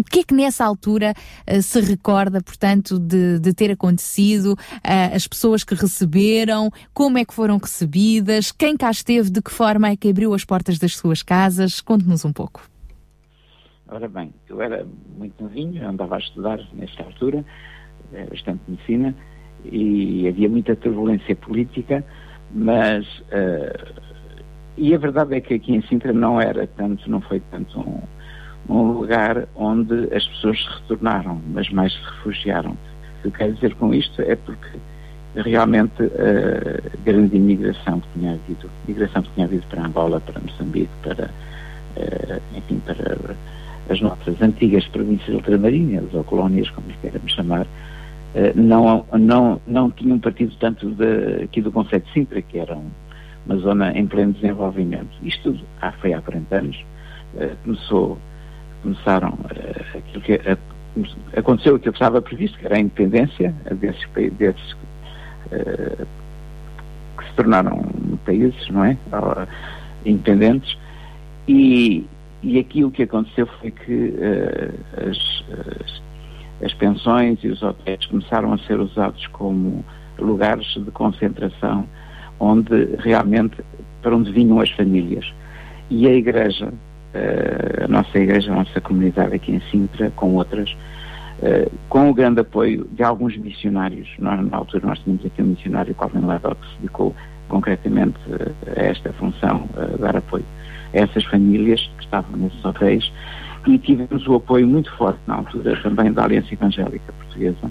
o 0.00 0.04
que 0.04 0.20
é 0.20 0.24
que 0.24 0.34
nessa 0.34 0.64
altura 0.64 1.14
ah, 1.46 1.62
se 1.62 1.80
recorda, 1.80 2.40
portanto, 2.42 2.98
de, 2.98 3.38
de 3.38 3.54
ter 3.54 3.70
acontecido, 3.70 4.56
ah, 4.82 5.14
as 5.14 5.26
pessoas 5.26 5.62
que 5.62 5.74
receberam, 5.74 6.70
como 6.92 7.18
é 7.18 7.24
que 7.24 7.34
foram 7.34 7.58
recebidas, 7.58 8.50
quem 8.50 8.76
cá 8.76 8.90
esteve, 8.90 9.30
de 9.30 9.42
que 9.42 9.50
forma 9.50 9.88
é 9.88 9.96
que 9.96 10.08
abriu 10.08 10.34
as 10.34 10.44
portas 10.44 10.78
das 10.78 10.96
suas 10.96 11.22
casas? 11.22 11.80
Conte-nos 11.80 12.24
um 12.24 12.32
pouco. 12.32 12.62
Ora 13.88 14.08
bem, 14.08 14.32
eu 14.48 14.62
era 14.62 14.86
muito 15.18 15.42
novinho, 15.42 15.86
andava 15.86 16.16
a 16.16 16.18
estudar 16.18 16.58
nesta 16.72 17.02
altura, 17.02 17.44
eh, 18.12 18.24
bastante 18.30 18.60
medicina, 18.68 19.14
e 19.64 20.28
havia 20.28 20.48
muita 20.48 20.74
turbulência 20.76 21.36
política, 21.36 22.04
mas. 22.54 23.04
eh, 23.30 24.10
e 24.76 24.94
a 24.94 24.98
verdade 24.98 25.34
é 25.34 25.40
que 25.40 25.54
aqui 25.54 25.74
em 25.74 25.82
Sintra 25.82 26.12
não 26.12 26.40
era 26.40 26.66
tanto, 26.66 27.10
não 27.10 27.20
foi 27.20 27.40
tanto 27.50 27.78
um, 27.78 28.00
um 28.70 28.92
lugar 28.92 29.46
onde 29.56 30.14
as 30.14 30.26
pessoas 30.26 30.58
se 30.62 30.68
retornaram, 30.80 31.40
mas 31.52 31.68
mais 31.70 31.92
se 31.92 32.00
refugiaram. 32.02 32.70
O 32.72 33.22
que 33.22 33.28
eu 33.28 33.32
quero 33.32 33.52
dizer 33.54 33.74
com 33.74 33.92
isto 33.92 34.22
é 34.22 34.36
porque 34.36 34.78
realmente 35.36 36.02
a 36.02 36.98
grande 37.04 37.36
imigração 37.36 38.00
que 38.00 38.08
tinha 38.18 38.32
havido, 38.32 38.70
migração 38.86 39.22
que 39.22 39.30
tinha 39.34 39.46
havido 39.46 39.64
para 39.68 39.84
Angola, 39.86 40.20
para 40.20 40.40
Moçambique, 40.40 40.90
para, 41.02 41.30
eh, 41.96 42.40
enfim, 42.56 42.80
para 42.84 43.34
as 43.88 44.00
nossas 44.00 44.40
antigas 44.40 44.86
províncias 44.88 45.34
ultramarinas, 45.34 46.04
ou 46.14 46.24
colónias, 46.24 46.70
como 46.70 46.86
queiramos 47.00 47.32
chamar, 47.32 47.66
eh, 48.34 48.52
não, 48.54 49.04
não, 49.18 49.60
não 49.66 49.90
tinham 49.90 50.18
partido 50.18 50.54
tanto 50.58 50.90
de, 50.90 51.44
aqui 51.44 51.60
do 51.60 51.70
Conceito 51.72 52.06
de 52.06 52.12
Sintra, 52.12 52.40
que 52.42 52.58
era 52.58 52.74
um- 52.76 52.90
uma 53.46 53.56
zona 53.58 53.92
em 53.98 54.06
pleno 54.06 54.32
desenvolvimento. 54.32 55.10
Isto 55.22 55.52
tudo 55.52 55.64
há, 55.80 55.92
foi 55.92 56.12
há 56.12 56.20
40 56.20 56.56
anos. 56.56 56.84
Eh, 57.36 57.52
começou, 57.64 58.18
começaram 58.82 59.38
eh, 59.54 59.98
aquilo 59.98 60.22
que 60.22 60.32
eh, 60.34 60.56
aconteceu 61.36 61.76
aquilo 61.76 61.92
que 61.92 61.96
estava 61.98 62.20
previsto, 62.22 62.58
que 62.58 62.66
era 62.66 62.76
a 62.76 62.80
independência 62.80 63.54
desses, 63.72 64.04
pa- 64.06 64.34
desses 64.38 64.76
eh, 65.52 66.04
que 67.18 67.24
se 67.24 67.32
tornaram 67.34 67.82
países, 68.24 68.68
não 68.70 68.84
é? 68.84 68.96
Ah, 69.12 69.46
Independentes. 70.04 70.78
E, 71.46 72.06
e 72.42 72.84
o 72.84 72.90
que 72.90 73.02
aconteceu 73.02 73.46
foi 73.46 73.70
que 73.70 74.14
eh, 74.18 74.70
as, 74.96 75.44
as, 75.82 76.02
as 76.64 76.74
pensões 76.74 77.38
e 77.44 77.48
os 77.48 77.62
hotéis 77.62 78.06
começaram 78.06 78.52
a 78.52 78.58
ser 78.58 78.80
usados 78.80 79.26
como 79.28 79.84
lugares 80.18 80.66
de 80.74 80.90
concentração 80.90 81.86
onde 82.38 82.96
realmente 82.98 83.56
para 84.02 84.16
onde 84.16 84.32
vinham 84.32 84.58
as 84.60 84.70
famílias. 84.70 85.30
E 85.90 86.06
a 86.06 86.12
igreja, 86.14 86.72
a 87.84 87.88
nossa 87.88 88.18
igreja, 88.18 88.52
a 88.52 88.56
nossa 88.56 88.80
comunidade 88.80 89.34
aqui 89.34 89.52
em 89.52 89.60
Sintra, 89.70 90.10
com 90.12 90.34
outras, 90.34 90.74
eh, 91.42 91.68
com 91.88 92.10
o 92.10 92.14
grande 92.14 92.40
apoio 92.40 92.86
de 92.92 93.02
alguns 93.02 93.36
missionários, 93.36 94.08
nós, 94.18 94.48
na 94.48 94.56
altura 94.56 94.86
nós 94.86 94.98
tínhamos 95.00 95.24
aqui 95.26 95.42
um 95.42 95.46
missionário, 95.46 95.94
Calvin 95.94 96.26
Ledol, 96.26 96.54
que 96.54 96.66
se 96.68 96.76
dedicou 96.76 97.14
concretamente 97.48 98.18
eh, 98.30 98.80
a 98.80 98.82
esta 98.84 99.12
função, 99.14 99.68
a 99.76 99.96
dar 99.96 100.16
apoio 100.16 100.44
a 100.94 100.98
essas 100.98 101.24
famílias 101.24 101.80
que 101.96 102.04
estavam 102.04 102.36
nesses 102.36 102.64
hotéis, 102.64 103.12
e 103.66 103.78
tivemos 103.78 104.26
o 104.26 104.36
apoio 104.36 104.66
muito 104.66 104.90
forte 104.96 105.20
na 105.26 105.36
altura 105.36 105.76
também 105.82 106.12
da 106.12 106.24
Aliança 106.24 106.52
Evangélica 106.54 107.12
Portuguesa, 107.12 107.70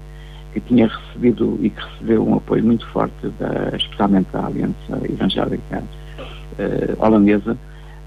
que 0.53 0.59
tinha 0.61 0.87
recebido 0.87 1.59
e 1.61 1.69
que 1.69 1.81
recebeu 1.81 2.27
um 2.27 2.35
apoio 2.35 2.63
muito 2.63 2.85
forte, 2.87 3.13
da, 3.39 3.75
especialmente 3.75 4.27
da 4.31 4.45
Aliança 4.45 4.99
Evangélica 5.03 5.83
eh, 6.57 6.95
Holandesa, 6.97 7.57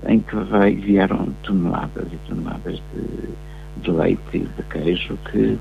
em 0.07 0.21
que 0.21 0.37
veio, 0.37 0.81
vieram 0.81 1.29
toneladas 1.43 2.07
e 2.13 2.17
toneladas 2.29 2.83
de, 2.95 3.83
de 3.83 3.91
leite 3.91 4.21
e 4.35 4.39
de 4.41 4.63
queijo 4.71 5.19
que, 5.31 5.59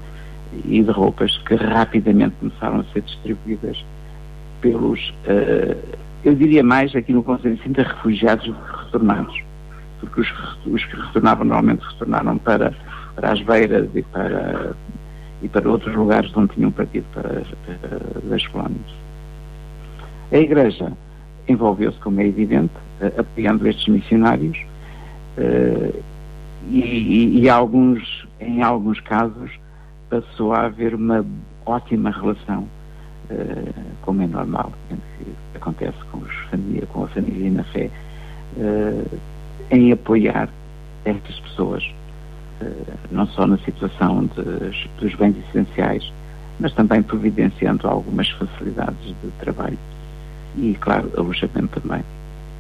e 0.66 0.84
de 0.84 0.92
roupas 0.92 1.38
que 1.40 1.56
rapidamente 1.56 2.36
começaram 2.40 2.80
a 2.80 2.84
ser 2.86 3.02
distribuídas 3.02 3.84
pelos, 4.62 5.14
eh, 5.26 5.76
eu 6.24 6.36
diria 6.36 6.64
mais 6.64 6.96
aqui 6.96 7.12
no 7.14 7.24
Conselho 7.24 7.56
de 7.56 7.64
Sintra, 7.64 7.84
refugiados 7.84 8.46
do 8.46 8.54
que 8.54 8.86
retornados. 8.86 9.42
Porque 10.00 10.22
os, 10.22 10.34
os 10.66 10.86
que 10.86 10.96
retornavam 10.96 11.46
normalmente 11.46 11.84
retornaram 11.84 12.38
para, 12.38 12.74
para 13.16 13.32
as 13.32 13.42
beiras 13.42 13.90
e 13.96 14.02
para, 14.04 14.74
e 15.42 15.50
para 15.50 15.70
outros 15.70 15.96
lugares 15.96 16.32
onde 16.36 16.54
tinham 16.54 16.72
partido 16.72 17.06
para, 17.14 17.42
para 17.66 18.30
das 18.30 18.46
colónias. 18.48 18.92
A 20.32 20.38
Igreja 20.38 20.92
envolveu-se, 21.52 22.00
como 22.00 22.20
é 22.22 22.28
evidente, 22.28 22.74
eh, 23.00 23.14
apoiando 23.18 23.68
estes 23.68 23.88
missionários 23.88 24.58
eh, 25.38 25.94
e, 26.70 26.80
e, 26.80 27.40
e 27.42 27.50
alguns, 27.50 28.28
em 28.40 28.62
alguns 28.62 29.00
casos 29.02 29.52
passou 30.10 30.54
a 30.54 30.66
haver 30.66 30.94
uma 30.96 31.26
ótima 31.66 32.12
relação, 32.12 32.68
eh, 33.30 33.74
como 34.02 34.22
é 34.22 34.28
normal, 34.28 34.72
que 34.90 35.32
acontece 35.56 35.98
com, 36.12 36.20
os 36.20 36.34
família, 36.50 36.86
com 36.88 37.04
a 37.04 37.08
família 37.08 37.52
na 37.52 37.64
fé, 37.66 37.90
em 39.70 39.92
apoiar 39.94 40.50
estas 41.06 41.40
pessoas, 41.40 41.84
não 43.10 43.26
só 43.28 43.48
na 43.48 43.58
situação 43.60 44.26
de, 44.26 44.90
dos 45.00 45.16
bens 45.16 45.36
essenciais, 45.48 46.12
mas 46.60 46.74
também 46.74 47.02
providenciando 47.02 47.88
algumas 47.88 48.30
facilidades 48.32 49.16
de 49.24 49.32
trabalho 49.40 49.78
e, 50.58 50.76
claro, 50.80 51.12
alojamento 51.18 51.80
também. 51.80 52.04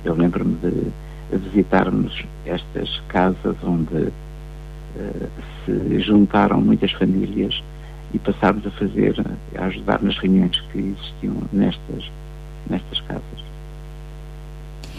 Eu 0.03 0.15
lembro-me 0.15 0.55
de 0.55 0.91
visitarmos 1.37 2.23
estas 2.45 2.99
casas 3.07 3.55
onde 3.63 3.95
uh, 3.95 5.29
se 5.65 5.99
juntaram 6.01 6.59
muitas 6.61 6.91
famílias 6.91 7.61
e 8.13 8.19
passarmos 8.19 8.65
a 8.65 8.71
fazer, 8.71 9.15
a 9.57 9.65
ajudar 9.65 10.01
nas 10.01 10.17
reuniões 10.17 10.59
que 10.71 10.79
existiam 10.79 11.35
nestas, 11.53 12.11
nestas 12.69 12.99
casas. 13.01 13.41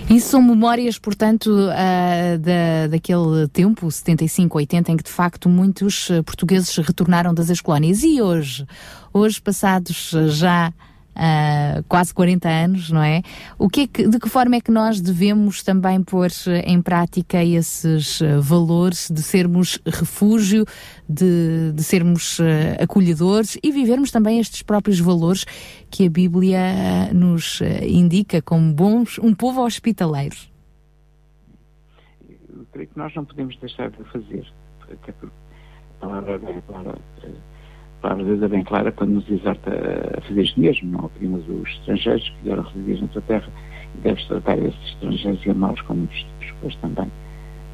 Isso 0.08 0.28
são 0.30 0.42
memórias, 0.42 0.98
portanto, 0.98 1.48
uh, 1.48 2.38
da, 2.38 2.86
daquele 2.90 3.46
tempo, 3.52 3.90
75, 3.90 4.58
80, 4.58 4.92
em 4.92 4.96
que 4.96 5.04
de 5.04 5.10
facto 5.10 5.48
muitos 5.48 6.08
portugueses 6.24 6.74
retornaram 6.76 7.32
das 7.34 7.50
ex-colónias. 7.50 8.02
E 8.02 8.20
hoje, 8.20 8.66
hoje 9.12 9.40
passados 9.40 10.12
já 10.28 10.72
uh, 11.16 11.82
quase 11.88 12.12
40 12.12 12.48
anos, 12.48 12.90
não 12.90 13.02
é? 13.02 13.22
O 13.58 13.68
que, 13.68 13.82
é 13.82 13.86
que 13.86 14.08
de 14.08 14.18
que 14.18 14.28
forma 14.28 14.56
é 14.56 14.60
que 14.60 14.70
nós 14.70 15.00
devemos 15.00 15.62
também 15.62 16.02
pôr 16.02 16.28
em 16.64 16.80
prática 16.80 17.42
esses 17.42 18.20
uh, 18.20 18.40
valores 18.40 19.10
de 19.10 19.22
sermos 19.22 19.78
refúgio, 19.86 20.64
de, 21.08 21.72
de 21.72 21.82
sermos 21.82 22.38
uh, 22.38 22.44
acolhedores 22.82 23.58
e 23.62 23.70
vivermos 23.70 24.10
também 24.10 24.38
estes 24.38 24.62
próprios 24.62 24.98
valores 25.00 25.44
que 25.90 26.06
a 26.06 26.10
Bíblia 26.10 27.12
nos 27.12 27.60
indica 27.82 28.40
como 28.40 28.72
bons, 28.72 29.18
um 29.18 29.34
povo 29.34 29.62
hospitaleiro? 29.62 30.36
Eu 32.48 32.66
creio 32.72 32.88
que 32.88 32.98
nós 32.98 33.14
não 33.14 33.24
podemos 33.24 33.56
deixar 33.58 33.90
de 33.90 34.02
fazer, 34.04 34.46
até 34.82 35.12
porque 35.12 35.26
a 36.00 36.06
palavra 36.06 36.36
a 36.36 36.62
palavra 36.62 36.98
de 38.10 38.24
Deus 38.24 38.42
é 38.42 38.48
bem 38.48 38.64
clara 38.64 38.90
quando 38.90 39.10
nos 39.10 39.30
exorta 39.30 39.70
a 40.18 40.20
fazer 40.22 40.42
isto 40.42 40.60
mesmo. 40.60 40.90
Não 40.90 41.04
oprimos 41.04 41.42
os 41.48 41.68
estrangeiros 41.70 42.28
que 42.28 42.44
vieram 42.44 42.62
residir 42.62 43.00
na 43.00 43.08
tua 43.08 43.22
terra 43.22 43.48
e 43.94 43.98
deves 44.02 44.24
tratar 44.26 44.58
esses 44.58 44.84
estrangeiros 44.86 45.46
e 45.46 45.50
amá-los 45.50 45.80
como 45.82 46.08
pois 46.60 46.74
também 46.76 47.10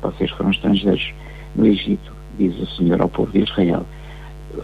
vocês 0.02 0.30
foram 0.30 0.50
estrangeiros 0.50 1.12
no 1.56 1.66
Egito, 1.66 2.12
diz 2.38 2.56
o 2.58 2.66
Senhor 2.76 3.00
ao 3.00 3.08
povo 3.08 3.32
de 3.32 3.40
Israel. 3.40 3.84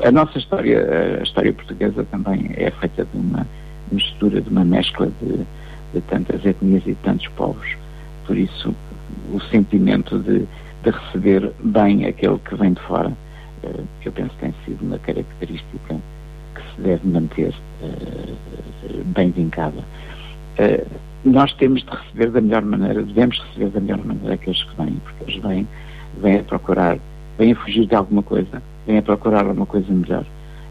A 0.05 0.11
nossa 0.11 0.39
história, 0.39 1.19
a 1.21 1.23
história 1.23 1.53
portuguesa 1.53 2.05
também 2.11 2.51
é 2.57 2.71
feita 2.71 3.05
de 3.05 3.19
uma 3.19 3.47
mistura, 3.91 4.41
de 4.41 4.49
uma 4.49 4.65
mescla 4.65 5.11
de, 5.21 5.39
de 5.93 6.01
tantas 6.09 6.45
etnias 6.45 6.83
e 6.83 6.91
de 6.91 6.95
tantos 6.97 7.27
povos. 7.29 7.77
Por 8.27 8.37
isso, 8.37 8.75
o 9.33 9.41
sentimento 9.41 10.19
de, 10.19 10.47
de 10.83 10.91
receber 10.91 11.53
bem 11.63 12.07
aquele 12.07 12.39
que 12.39 12.55
vem 12.55 12.73
de 12.73 12.81
fora 12.83 13.13
que 14.01 14.09
eu 14.09 14.13
penso 14.13 14.31
que 14.31 14.41
tem 14.41 14.55
sido 14.65 14.85
uma 14.85 14.99
característica 14.99 15.97
que 16.55 16.63
se 16.75 16.83
deve 16.83 17.07
manter 17.09 17.55
uh, 17.83 19.05
bem 19.07 19.31
vincada. 19.31 19.81
Uh, 20.59 20.87
nós 21.25 21.53
temos 21.55 21.83
de 21.83 21.91
receber 21.91 22.31
da 22.31 22.41
melhor 22.41 22.63
maneira, 22.63 23.03
devemos 23.03 23.39
receber 23.39 23.71
da 23.71 23.81
melhor 23.81 24.05
maneira 24.05 24.35
aqueles 24.35 24.63
que 24.63 24.77
vêm, 24.77 25.01
porque 25.05 25.25
eles 25.25 25.43
vêm, 25.43 25.69
vêm 26.21 26.41
a 26.41 26.43
procurar, 26.43 26.99
vêm 27.39 27.53
a 27.53 27.57
fugir 27.57 27.87
de 27.87 27.95
alguma 27.95 28.23
coisa, 28.23 28.63
vêm 28.87 28.99
a 28.99 29.03
procurar 29.03 29.47
alguma 29.47 29.67
coisa 29.67 29.91
melhor. 29.93 30.25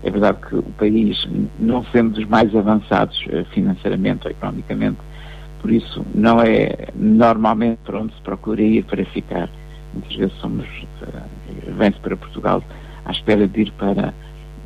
É 0.04 0.12
verdade 0.12 0.38
que 0.48 0.56
o 0.56 0.64
país, 0.78 1.28
não 1.60 1.84
sendo 1.86 2.12
dos 2.12 2.26
mais 2.26 2.56
avançados 2.56 3.18
financeiramente 3.52 4.28
ou 4.28 4.32
economicamente, 4.32 4.98
por 5.62 5.72
isso 5.72 6.06
não 6.14 6.42
é 6.42 6.90
normalmente 6.94 7.80
para 7.86 8.02
onde 8.02 8.14
se 8.14 8.22
procura 8.22 8.62
ir 8.62 8.84
para 8.84 9.04
ficar. 9.06 9.50
Muitas 9.94 10.16
vezes 10.16 10.34
somos, 10.40 10.66
vem-se 11.78 12.00
para 12.00 12.18
Portugal 12.18 12.62
à 13.06 13.12
espera 13.12 13.48
de 13.48 13.62
ir 13.62 13.72
para 13.74 14.14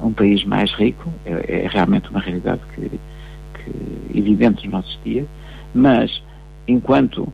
um 0.01 0.11
país 0.11 0.43
mais 0.43 0.71
rico, 0.73 1.11
é, 1.25 1.63
é 1.63 1.67
realmente 1.67 2.09
uma 2.09 2.19
realidade 2.19 2.61
que, 2.75 2.89
que 2.89 4.17
evidente 4.17 4.63
nos 4.65 4.73
nossos 4.73 4.99
dias, 5.03 5.27
mas 5.73 6.21
enquanto 6.67 7.23
uh, 7.23 7.33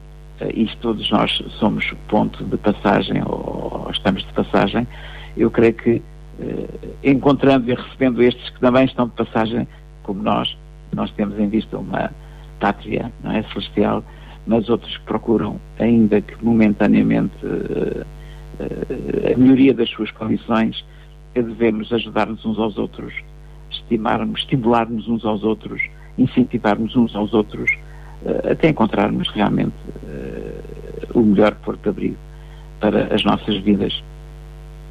isto 0.53 0.77
todos 0.77 1.09
nós 1.11 1.31
somos 1.59 1.85
ponto 2.07 2.43
de 2.43 2.57
passagem 2.57 3.21
ou, 3.25 3.83
ou 3.85 3.91
estamos 3.91 4.25
de 4.25 4.33
passagem, 4.33 4.87
eu 5.35 5.49
creio 5.51 5.73
que 5.73 6.01
uh, 6.39 6.89
encontrando 7.03 7.69
e 7.69 7.75
recebendo 7.75 8.21
estes 8.21 8.49
que 8.49 8.59
também 8.59 8.85
estão 8.85 9.07
de 9.07 9.13
passagem, 9.13 9.67
como 10.03 10.21
nós, 10.21 10.55
nós 10.93 11.11
temos 11.11 11.37
em 11.39 11.49
vista 11.49 11.77
uma 11.77 12.11
pátria 12.59 13.11
não 13.23 13.31
é, 13.31 13.43
celestial, 13.43 14.03
mas 14.45 14.69
outros 14.69 14.97
procuram, 14.99 15.59
ainda 15.79 16.21
que 16.21 16.43
momentaneamente, 16.43 17.33
uh, 17.45 18.05
a 19.33 19.37
melhoria 19.37 19.73
das 19.73 19.89
suas 19.89 20.11
condições, 20.11 20.83
devemos 21.33 21.91
ajudar-nos 21.91 22.45
uns 22.45 22.57
aos 22.59 22.77
outros, 22.77 23.13
estimarmos, 23.71 24.41
estimularmos 24.41 25.07
uns 25.07 25.25
aos 25.25 25.43
outros, 25.43 25.81
incentivarmos 26.17 26.95
uns 26.95 27.15
aos 27.15 27.33
outros, 27.33 27.71
uh, 28.23 28.51
até 28.51 28.69
encontrarmos 28.69 29.29
realmente 29.29 29.73
uh, 30.03 31.19
o 31.19 31.23
melhor 31.23 31.55
porto 31.55 31.81
de 31.81 31.89
abrigo 31.89 32.17
para 32.79 33.13
as 33.13 33.23
nossas 33.23 33.57
vidas. 33.57 34.03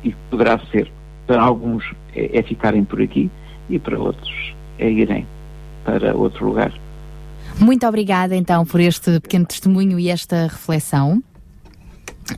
E 0.02 0.12
poderá 0.30 0.58
ser, 0.70 0.90
para 1.26 1.40
alguns, 1.40 1.84
é, 2.14 2.38
é 2.38 2.42
ficarem 2.42 2.84
por 2.84 3.00
aqui 3.00 3.30
e 3.70 3.78
para 3.78 3.98
outros 3.98 4.54
é 4.78 4.90
irem 4.90 5.26
para 5.84 6.14
outro 6.14 6.46
lugar. 6.46 6.72
Muito 7.58 7.86
obrigada 7.86 8.34
então 8.34 8.64
por 8.64 8.80
este 8.80 9.20
pequeno 9.20 9.46
testemunho 9.46 9.98
e 9.98 10.08
esta 10.08 10.44
reflexão 10.44 11.22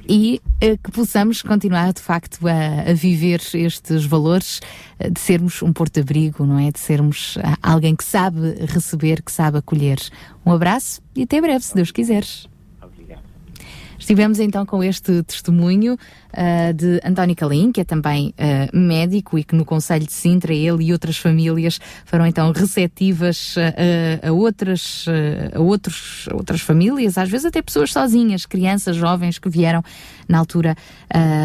e 0.08 0.40
uh, 0.56 0.78
que 0.82 0.90
possamos 0.90 1.42
continuar 1.42 1.92
de 1.92 2.00
facto 2.00 2.46
a, 2.46 2.90
a, 2.90 2.94
viver 2.94 3.40
estes 3.54 4.04
valores 4.04 4.60
uh, 4.98 5.10
de 5.10 5.20
sermos 5.20 5.62
um 5.62 5.72
porto-abrigo, 5.72 6.44
não 6.44 6.58
é? 6.58 6.70
De 6.70 6.78
sermos 6.78 7.36
uh, 7.36 7.40
alguém 7.62 7.94
que 7.94 8.04
sabe 8.04 8.54
receber, 8.66 9.22
que 9.22 9.32
sabe 9.32 9.58
acolher. 9.58 9.98
Um 10.44 10.52
abraço 10.52 11.00
e 11.14 11.22
até 11.22 11.40
breve, 11.40 11.64
se 11.64 11.74
Deus 11.74 11.90
quiseres. 11.90 12.48
Estivemos 13.98 14.38
então 14.38 14.66
com 14.66 14.82
este 14.82 15.22
testemunho 15.22 15.96
ah, 16.36 16.72
de 16.72 17.00
António 17.04 17.36
Calim, 17.36 17.70
que 17.70 17.80
é 17.80 17.84
também 17.84 18.34
ah, 18.38 18.68
médico 18.72 19.38
e 19.38 19.44
que 19.44 19.54
no 19.54 19.64
Conselho 19.64 20.06
de 20.06 20.12
Sintra 20.12 20.52
ele 20.52 20.84
e 20.84 20.92
outras 20.92 21.16
famílias 21.16 21.80
foram 22.04 22.26
então 22.26 22.50
receptivas 22.52 23.54
ah, 23.56 24.28
a 24.28 24.32
outras, 24.32 25.06
a 25.54 25.60
outros, 25.60 26.28
a 26.30 26.34
outras 26.34 26.60
famílias, 26.60 27.16
às 27.16 27.28
vezes 27.28 27.46
até 27.46 27.62
pessoas 27.62 27.92
sozinhas, 27.92 28.46
crianças, 28.46 28.96
jovens 28.96 29.38
que 29.38 29.48
vieram 29.48 29.82
na 30.28 30.38
altura 30.38 30.74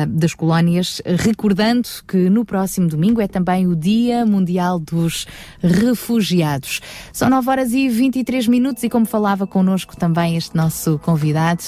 das 0.08 0.34
colónias, 0.34 1.02
recordando 1.06 1.88
que 2.08 2.30
no 2.30 2.46
próximo 2.46 2.88
domingo 2.88 3.20
é 3.22 3.28
também 3.28 3.68
o 3.68 3.76
Dia 3.76 4.26
Mundial 4.26 4.80
dos 4.80 5.28
Refugiados. 5.62 6.80
São 7.12 7.30
9 7.30 7.50
horas 7.50 7.74
e 7.74 7.90
23 7.90 8.48
minutos 8.48 8.84
e 8.84 8.90
como 8.90 9.06
falava 9.06 9.46
connosco 9.46 9.98
também 9.98 10.38
este 10.38 10.56
nosso 10.56 10.98
convidado, 11.00 11.64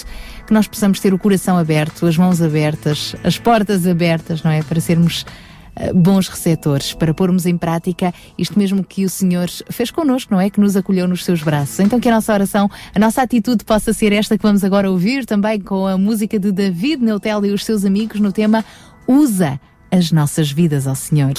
que 0.46 0.52
nós 0.52 0.66
possamos 0.66 1.00
ter 1.00 1.12
o 1.12 1.18
coração 1.18 1.58
aberto, 1.58 2.06
as 2.06 2.16
mãos 2.16 2.40
abertas, 2.40 3.11
as 3.22 3.38
portas 3.38 3.86
abertas, 3.86 4.42
não 4.42 4.50
é? 4.50 4.62
Para 4.62 4.80
sermos 4.80 5.24
ah, 5.74 5.92
bons 5.94 6.28
receptores, 6.28 6.92
para 6.92 7.14
pormos 7.14 7.46
em 7.46 7.56
prática 7.56 8.12
isto 8.36 8.58
mesmo 8.58 8.84
que 8.84 9.04
o 9.04 9.10
Senhor 9.10 9.48
fez 9.70 9.90
connosco, 9.90 10.32
não 10.32 10.40
é? 10.40 10.50
Que 10.50 10.60
nos 10.60 10.76
acolheu 10.76 11.08
nos 11.08 11.24
seus 11.24 11.42
braços. 11.42 11.80
Então 11.80 11.98
que 11.98 12.08
a 12.08 12.12
nossa 12.12 12.32
oração, 12.32 12.70
a 12.94 12.98
nossa 12.98 13.22
atitude 13.22 13.64
possa 13.64 13.92
ser 13.92 14.12
esta 14.12 14.36
que 14.36 14.42
vamos 14.42 14.62
agora 14.64 14.90
ouvir, 14.90 15.24
também 15.24 15.60
com 15.60 15.86
a 15.86 15.96
música 15.96 16.38
de 16.38 16.52
David 16.52 17.02
Neutel 17.02 17.44
e 17.46 17.50
os 17.50 17.64
seus 17.64 17.84
amigos 17.84 18.20
no 18.20 18.32
tema 18.32 18.64
Usa 19.06 19.60
as 19.90 20.12
nossas 20.12 20.50
vidas 20.50 20.86
ao 20.86 20.94
Senhor. 20.94 21.34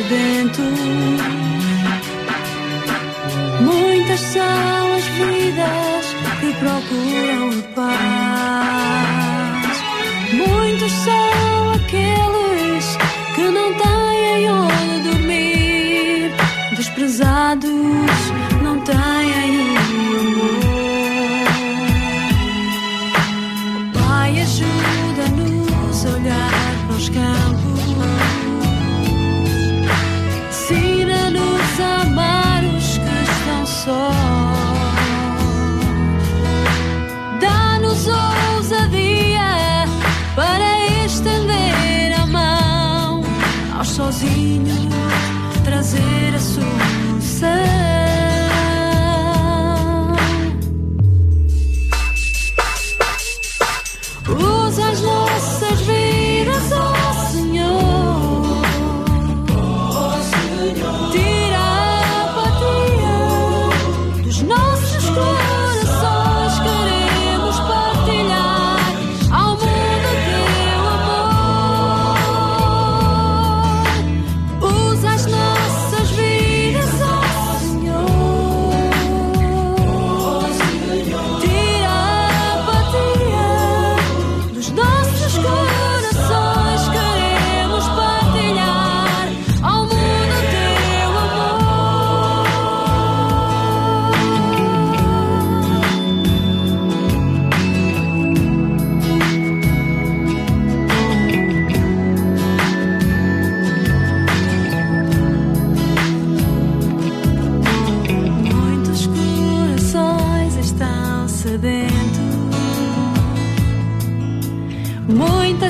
Sedentos. 0.00 1.20
Muitas 3.60 4.20
são 4.20 4.96
as 4.96 5.04
vidas 5.04 6.16
que 6.40 6.52
procuram 6.54 7.50
a 7.50 7.62
paz. 7.74 7.90
Muitos 10.32 10.92
são 10.92 11.19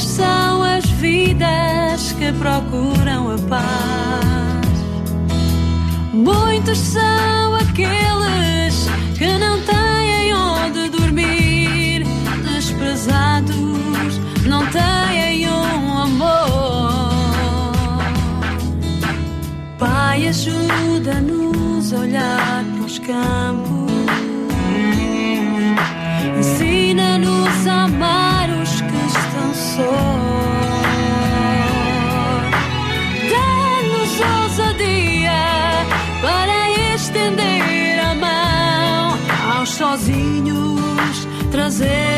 Muitas 0.01 0.17
são 0.17 0.63
as 0.63 0.87
vidas 0.93 2.13
que 2.13 2.33
procuram 2.33 3.33
a 3.33 3.39
paz. 3.51 4.67
Muitos 6.11 6.79
são 6.79 7.55
aqueles 7.57 8.89
que 9.19 9.37
não 9.37 9.61
têm 9.61 10.33
onde 10.33 10.89
dormir. 10.89 12.07
Desprezados 12.43 14.19
não 14.47 14.65
têm 14.69 15.47
um 15.47 15.99
amor. 15.99 17.11
Pai, 19.79 20.29
ajuda-nos 20.29 21.93
a 21.93 21.99
olhar 21.99 22.65
para 22.65 22.87
os 22.87 22.99
campos. 23.01 23.50
Sozinhos, 41.71 42.10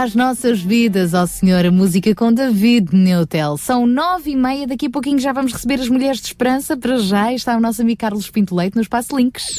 às 0.00 0.14
nossas 0.14 0.62
vidas, 0.62 1.12
ó 1.12 1.26
Senhor, 1.26 1.66
a 1.66 1.70
música 1.70 2.14
com 2.14 2.32
David 2.32 2.88
Neutel. 2.96 3.58
São 3.58 3.86
nove 3.86 4.30
e 4.30 4.36
meia, 4.36 4.66
daqui 4.66 4.86
a 4.86 4.90
pouquinho 4.90 5.18
já 5.18 5.30
vamos 5.30 5.52
receber 5.52 5.74
as 5.74 5.90
Mulheres 5.90 6.20
de 6.20 6.28
Esperança. 6.28 6.74
Para 6.74 6.98
já 6.98 7.30
está 7.34 7.54
o 7.54 7.60
nosso 7.60 7.82
amigo 7.82 8.00
Carlos 8.00 8.30
Pinto 8.30 8.54
Leite 8.54 8.76
no 8.76 8.80
Espaço 8.80 9.14
Links. 9.14 9.56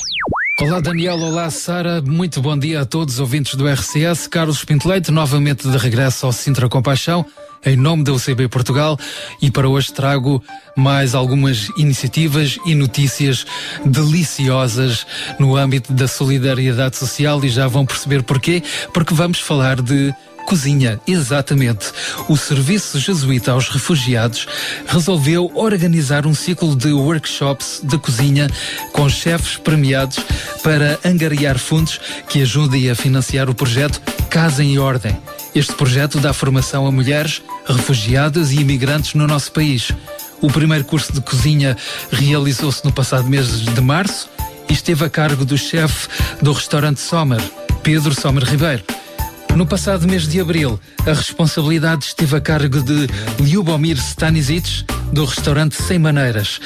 Olá 0.59 0.79
Daniel, 0.79 1.19
olá 1.19 1.49
Sara, 1.51 2.01
muito 2.01 2.41
bom 2.41 2.57
dia 2.57 2.81
a 2.81 2.85
todos 2.85 3.15
os 3.15 3.19
ouvintes 3.19 3.53
do 3.53 3.67
RCS. 3.67 4.25
Carlos 4.27 4.65
Pinto 4.65 4.87
Leite, 4.87 5.11
novamente 5.11 5.69
de 5.69 5.77
regresso 5.77 6.25
ao 6.25 6.31
Sintra 6.31 6.67
Compaixão, 6.67 7.23
em 7.63 7.75
nome 7.75 8.03
da 8.03 8.11
UCB 8.11 8.47
Portugal, 8.47 8.97
e 9.41 9.51
para 9.51 9.69
hoje 9.69 9.93
trago 9.93 10.43
mais 10.75 11.13
algumas 11.13 11.69
iniciativas 11.77 12.57
e 12.65 12.73
notícias 12.73 13.45
deliciosas 13.85 15.05
no 15.39 15.55
âmbito 15.55 15.93
da 15.93 16.07
solidariedade 16.07 16.97
social 16.97 17.43
e 17.43 17.49
já 17.49 17.67
vão 17.67 17.85
perceber 17.85 18.23
porquê, 18.23 18.63
porque 18.93 19.13
vamos 19.13 19.39
falar 19.39 19.81
de 19.81 20.13
Cozinha, 20.45 20.99
exatamente. 21.07 21.91
O 22.27 22.35
Serviço 22.35 22.99
Jesuíta 22.99 23.51
aos 23.51 23.69
Refugiados 23.69 24.47
resolveu 24.87 25.51
organizar 25.55 26.25
um 26.25 26.33
ciclo 26.33 26.75
de 26.75 26.91
workshops 26.91 27.81
de 27.83 27.97
cozinha 27.97 28.49
com 28.91 29.07
chefes 29.09 29.57
premiados 29.57 30.19
para 30.63 30.99
angariar 31.05 31.57
fundos 31.57 31.99
que 32.27 32.41
ajudem 32.41 32.89
a 32.89 32.95
financiar 32.95 33.49
o 33.49 33.55
projeto 33.55 34.01
Casa 34.29 34.63
em 34.63 34.77
Ordem. 34.77 35.17
Este 35.53 35.73
projeto 35.73 36.19
dá 36.19 36.33
formação 36.33 36.85
a 36.87 36.91
mulheres, 36.91 37.41
refugiadas 37.65 38.51
e 38.51 38.61
imigrantes 38.61 39.13
no 39.13 39.27
nosso 39.27 39.51
país. 39.51 39.91
O 40.41 40.49
primeiro 40.49 40.85
curso 40.85 41.13
de 41.13 41.21
cozinha 41.21 41.77
realizou-se 42.11 42.83
no 42.83 42.91
passado 42.91 43.27
mês 43.27 43.47
de 43.47 43.81
março 43.81 44.29
e 44.69 44.73
esteve 44.73 45.05
a 45.05 45.09
cargo 45.09 45.43
do 45.43 45.57
chefe 45.57 46.07
do 46.41 46.53
restaurante 46.53 47.01
Sommer, 47.01 47.41
Pedro 47.83 48.13
Sommer 48.19 48.43
Ribeiro. 48.43 48.83
No 49.55 49.65
passado 49.65 50.07
mês 50.07 50.27
de 50.27 50.39
abril, 50.39 50.79
a 51.05 51.13
responsabilidade 51.13 52.05
esteve 52.05 52.35
a 52.35 52.41
cargo 52.41 52.81
de 52.81 53.07
Lyubomir 53.39 53.97
Stanisic, 53.97 54.85
do 55.11 55.25
restaurante 55.25 55.75
Sem 55.81 55.99
Maneiras. 55.99 56.59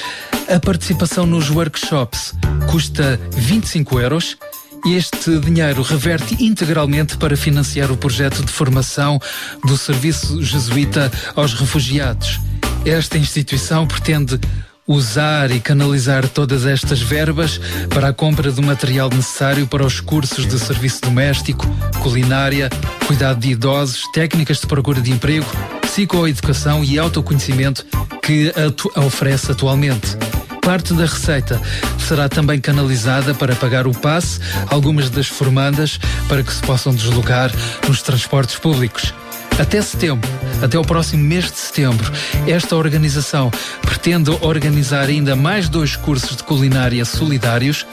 A 0.47 0.59
participação 0.59 1.25
nos 1.25 1.49
workshops 1.49 2.33
custa 2.69 3.19
25 3.35 3.99
euros 3.99 4.37
e 4.85 4.93
este 4.93 5.39
dinheiro 5.39 5.81
reverte 5.81 6.43
integralmente 6.43 7.17
para 7.17 7.35
financiar 7.35 7.91
o 7.91 7.97
projeto 7.97 8.43
de 8.43 8.51
formação 8.51 9.19
do 9.63 9.75
Serviço 9.77 10.43
Jesuíta 10.43 11.11
aos 11.35 11.53
Refugiados. 11.55 12.39
Esta 12.85 13.17
instituição 13.17 13.87
pretende 13.87 14.39
usar 14.87 15.49
e 15.49 15.59
canalizar 15.59 16.27
todas 16.29 16.65
estas 16.65 17.01
verbas 17.01 17.59
para 17.89 18.09
a 18.09 18.13
compra 18.13 18.51
do 18.51 18.61
material 18.61 19.09
necessário 19.09 19.65
para 19.65 19.83
os 19.83 19.99
cursos 19.99 20.45
de 20.45 20.59
serviço 20.59 21.01
doméstico, 21.01 21.65
culinária, 22.03 22.69
cuidado 23.07 23.39
de 23.39 23.51
idosos, 23.51 24.03
técnicas 24.13 24.59
de 24.59 24.67
procura 24.67 25.01
de 25.01 25.11
emprego, 25.11 25.45
psicoeducação 25.81 26.83
e 26.83 26.99
autoconhecimento 26.99 27.85
que 28.21 28.53
oferece 28.95 29.51
atualmente. 29.51 30.17
Parte 30.61 30.93
da 30.93 31.05
receita 31.05 31.61
será 31.99 32.29
também 32.29 32.59
canalizada 32.59 33.33
para 33.33 33.55
pagar 33.55 33.87
o 33.87 33.91
passe 33.91 34.39
algumas 34.67 35.09
das 35.09 35.27
formandas 35.27 35.99
para 36.27 36.43
que 36.43 36.53
se 36.53 36.61
possam 36.61 36.93
deslocar 36.93 37.51
nos 37.87 38.01
transportes 38.01 38.55
públicos. 38.55 39.13
Até 39.57 39.81
setembro, 39.81 40.29
até 40.61 40.77
o 40.77 40.81
próximo 40.81 41.23
mês 41.23 41.49
de 41.49 41.57
setembro, 41.57 42.11
esta 42.45 42.75
organização 42.75 43.49
pretende 43.81 44.29
organizar 44.41 45.07
ainda 45.07 45.33
mais 45.33 45.69
dois 45.69 45.95
cursos 45.95 46.35
de 46.35 46.43
culinária 46.43 47.05
solidários, 47.05 47.85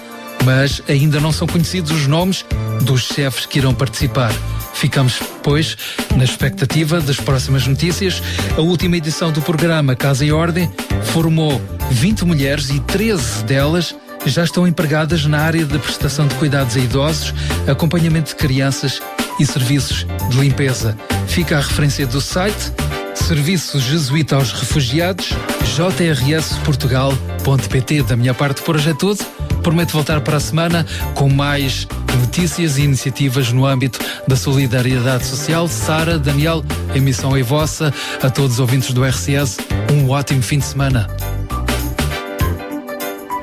mas 0.44 0.82
ainda 0.88 1.20
não 1.20 1.30
são 1.30 1.46
conhecidos 1.46 1.92
os 1.92 2.08
nomes 2.08 2.44
dos 2.82 3.02
chefes 3.02 3.46
que 3.46 3.60
irão 3.60 3.72
participar. 3.72 4.32
Ficamos, 4.74 5.20
pois, 5.40 5.76
na 6.16 6.24
expectativa 6.24 7.00
das 7.00 7.16
próximas 7.16 7.64
notícias. 7.64 8.20
A 8.56 8.60
última 8.60 8.96
edição 8.96 9.30
do 9.30 9.40
programa 9.40 9.94
Casa 9.94 10.24
em 10.24 10.32
Ordem 10.32 10.68
formou 11.12 11.62
20 11.92 12.24
mulheres 12.24 12.70
e 12.70 12.80
13 12.80 13.44
delas 13.44 13.94
já 14.26 14.42
estão 14.42 14.66
empregadas 14.66 15.26
na 15.26 15.38
área 15.38 15.64
da 15.64 15.78
prestação 15.78 16.26
de 16.26 16.34
cuidados 16.36 16.76
a 16.76 16.80
idosos, 16.80 17.32
acompanhamento 17.68 18.30
de 18.30 18.36
crianças 18.36 19.00
e 19.38 19.46
serviços 19.46 20.06
de 20.30 20.38
limpeza. 20.38 20.96
Fica 21.26 21.58
a 21.58 21.60
referência 21.60 22.06
do 22.06 22.20
site 22.20 22.72
Serviço 23.14 23.78
Jesuíta 23.78 24.36
aos 24.36 24.52
Refugiados, 24.52 25.30
jrsportugal.pt. 25.64 28.02
Da 28.02 28.16
minha 28.16 28.34
parte, 28.34 28.62
por 28.62 28.76
hoje 28.76 28.90
é 28.90 28.94
tudo. 28.94 29.24
Prometo 29.62 29.92
voltar 29.92 30.20
para 30.20 30.38
a 30.38 30.40
semana 30.40 30.84
com 31.14 31.28
mais 31.28 31.86
notícias 32.20 32.78
e 32.78 32.82
iniciativas 32.82 33.52
no 33.52 33.64
âmbito 33.64 34.00
da 34.26 34.36
solidariedade 34.36 35.24
social. 35.24 35.68
Sara, 35.68 36.18
Daniel, 36.18 36.64
emissão 36.94 37.36
é 37.36 37.42
vossa. 37.42 37.94
A 38.22 38.28
todos 38.28 38.54
os 38.54 38.60
ouvintes 38.60 38.92
do 38.92 39.04
RCS, 39.04 39.58
um 39.92 40.10
ótimo 40.10 40.42
fim 40.42 40.58
de 40.58 40.64
semana. 40.64 41.08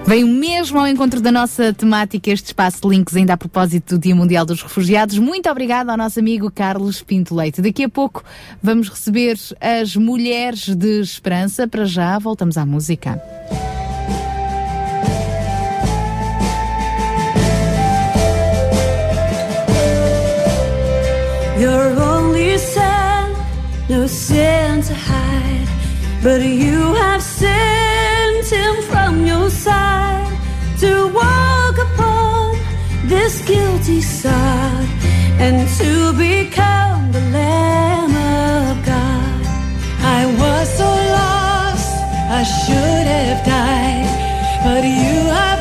Veio 0.10 0.26
mesmo 0.26 0.80
ao 0.80 0.88
encontro 0.88 1.22
da 1.22 1.32
nossa 1.32 1.72
temática 1.72 2.32
este 2.32 2.48
espaço 2.48 2.82
de 2.82 2.88
links 2.88 3.16
ainda 3.16 3.34
a 3.34 3.38
propósito 3.38 3.94
do 3.94 4.02
Dia 4.02 4.16
Mundial 4.16 4.44
dos 4.44 4.64
Refugiados. 4.64 5.20
Muito 5.20 5.48
obrigada 5.48 5.92
ao 5.92 5.98
nosso 6.00 6.20
amigo 6.20 6.50
Carlos 6.50 7.04
Pinto 7.04 7.36
Leite. 7.36 7.62
Daqui 7.62 7.84
a 7.84 7.90
pouco 7.90 8.24
vamos 8.60 8.90
receber 8.90 9.38
as 9.62 9.96
Mulheres 9.96 10.76
de 10.76 11.00
Esperança. 11.00 11.68
Para 11.68 11.86
já, 11.86 12.18
voltamos 12.18 12.58
à 12.58 12.66
música. 12.66 13.22
Your 21.62 22.02
only 22.02 22.58
no 23.88 24.08
sin 24.08 24.82
to 24.82 24.94
hide, 24.96 25.70
but 26.24 26.42
you 26.42 26.96
have 26.96 27.22
sent 27.22 28.19
him 28.52 28.82
from 28.84 29.26
your 29.26 29.50
side 29.50 30.32
to 30.80 31.08
walk 31.14 31.78
upon 31.78 32.58
this 33.08 33.42
guilty 33.48 34.02
sod 34.02 34.86
and 35.46 35.68
to 35.78 36.14
become 36.14 37.12
the 37.12 37.22
Lamb 37.38 38.12
of 38.12 38.86
God. 38.86 39.42
I 40.02 40.26
was 40.42 40.66
so 40.78 40.90
lost, 41.18 41.92
I 42.40 42.44
should 42.44 43.08
have 43.16 43.46
died, 43.46 44.10
but 44.64 44.84
you 44.84 45.18
have 45.38 45.59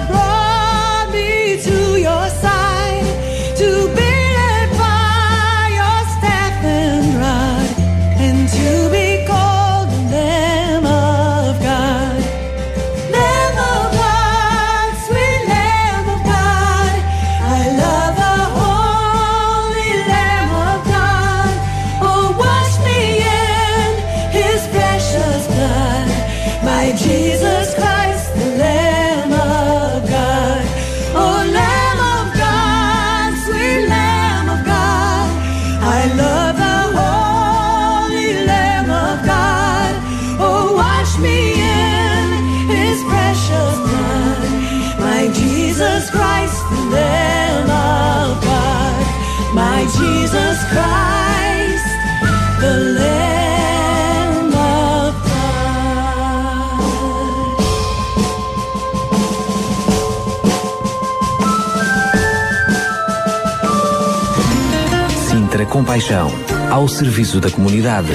Compaixão, 65.78 66.28
ao 66.72 66.88
serviço 66.88 67.38
da 67.38 67.48
comunidade. 67.52 68.08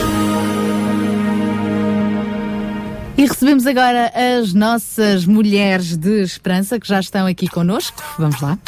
E 3.18 3.26
recebemos 3.26 3.66
agora 3.66 4.12
as 4.42 4.54
nossas 4.54 5.26
Mulheres 5.26 5.96
de 5.96 6.24
Esperança 6.24 6.78
que 6.78 6.86
já 6.86 7.00
estão 7.00 7.26
aqui 7.26 7.48
connosco. 7.48 8.04
Vamos 8.20 8.42
lá. 8.42 8.60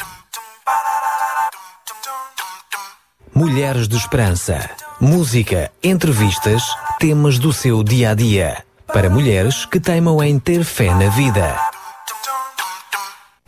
Mulheres 3.33 3.89
de 3.89 3.97
Esperança. 3.97 4.69
Música, 5.01 5.69
entrevistas, 5.83 6.63
temas 6.97 7.37
do 7.37 7.51
seu 7.51 7.83
dia 7.83 8.11
a 8.11 8.13
dia. 8.13 8.63
Para 8.87 9.09
mulheres 9.09 9.65
que 9.65 9.77
teimam 9.77 10.23
em 10.23 10.39
ter 10.39 10.63
fé 10.63 10.95
na 10.95 11.09
vida. 11.09 11.53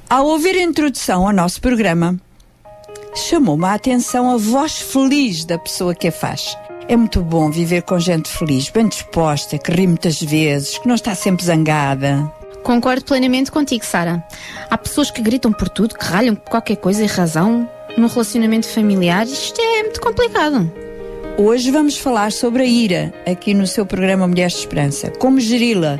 Ao 0.09 0.25
ouvir 0.25 0.57
a 0.57 0.61
introdução 0.61 1.25
ao 1.25 1.31
nosso 1.31 1.61
programa, 1.61 2.19
chamou-me 3.17 3.65
a 3.65 3.73
atenção 3.73 4.31
a 4.31 4.37
voz 4.37 4.79
feliz 4.79 5.43
da 5.43 5.57
pessoa 5.57 5.95
que 5.95 6.07
a 6.07 6.11
faz. 6.11 6.57
É 6.87 6.95
muito 6.95 7.21
bom 7.21 7.49
viver 7.51 7.81
com 7.81 7.99
gente 7.99 8.29
feliz, 8.29 8.69
bem 8.69 8.87
disposta, 8.87 9.57
que 9.57 9.71
ri 9.71 9.87
muitas 9.87 10.21
vezes, 10.21 10.77
que 10.77 10.87
não 10.87 10.95
está 10.95 11.13
sempre 11.15 11.43
zangada. 11.43 12.31
Concordo 12.63 13.03
plenamente 13.03 13.51
contigo, 13.51 13.83
Sara. 13.83 14.23
Há 14.69 14.77
pessoas 14.77 15.09
que 15.09 15.21
gritam 15.21 15.51
por 15.51 15.67
tudo, 15.67 15.95
que 15.95 16.05
ralham 16.05 16.35
por 16.35 16.49
qualquer 16.49 16.77
coisa 16.77 17.03
e 17.03 17.07
razão. 17.07 17.69
Num 17.97 18.07
relacionamento 18.07 18.67
familiar, 18.69 19.25
isto 19.25 19.59
é 19.59 19.83
muito 19.83 19.99
complicado. 19.99 20.71
Hoje 21.37 21.71
vamos 21.71 21.97
falar 21.97 22.31
sobre 22.31 22.63
a 22.63 22.65
ira, 22.65 23.13
aqui 23.25 23.53
no 23.53 23.67
seu 23.67 23.85
programa 23.85 24.27
Mulheres 24.27 24.53
de 24.53 24.59
Esperança. 24.59 25.11
Como 25.11 25.39
geri-la? 25.39 25.99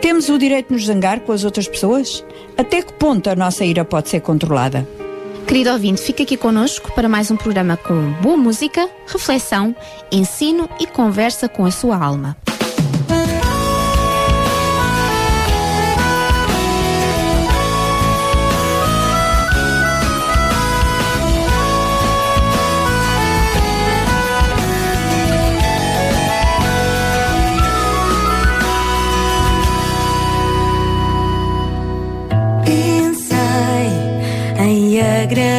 Temos 0.00 0.28
o 0.28 0.38
direito 0.38 0.68
de 0.68 0.74
nos 0.74 0.86
zangar 0.86 1.20
com 1.20 1.32
as 1.32 1.44
outras 1.44 1.66
pessoas? 1.66 2.24
Até 2.56 2.82
que 2.82 2.92
ponto 2.92 3.28
a 3.28 3.36
nossa 3.36 3.64
ira 3.64 3.84
pode 3.84 4.08
ser 4.08 4.20
controlada? 4.20 4.86
Querido 5.46 5.70
ouvinte, 5.70 6.02
fica 6.02 6.24
aqui 6.24 6.36
connosco 6.36 6.92
para 6.92 7.08
mais 7.08 7.30
um 7.30 7.36
programa 7.36 7.76
com 7.76 8.12
boa 8.20 8.36
música, 8.36 8.90
reflexão, 9.06 9.76
ensino 10.10 10.68
e 10.80 10.86
conversa 10.88 11.48
com 11.48 11.64
a 11.64 11.70
sua 11.70 11.96
alma. 11.96 12.36
Em 35.32 35.55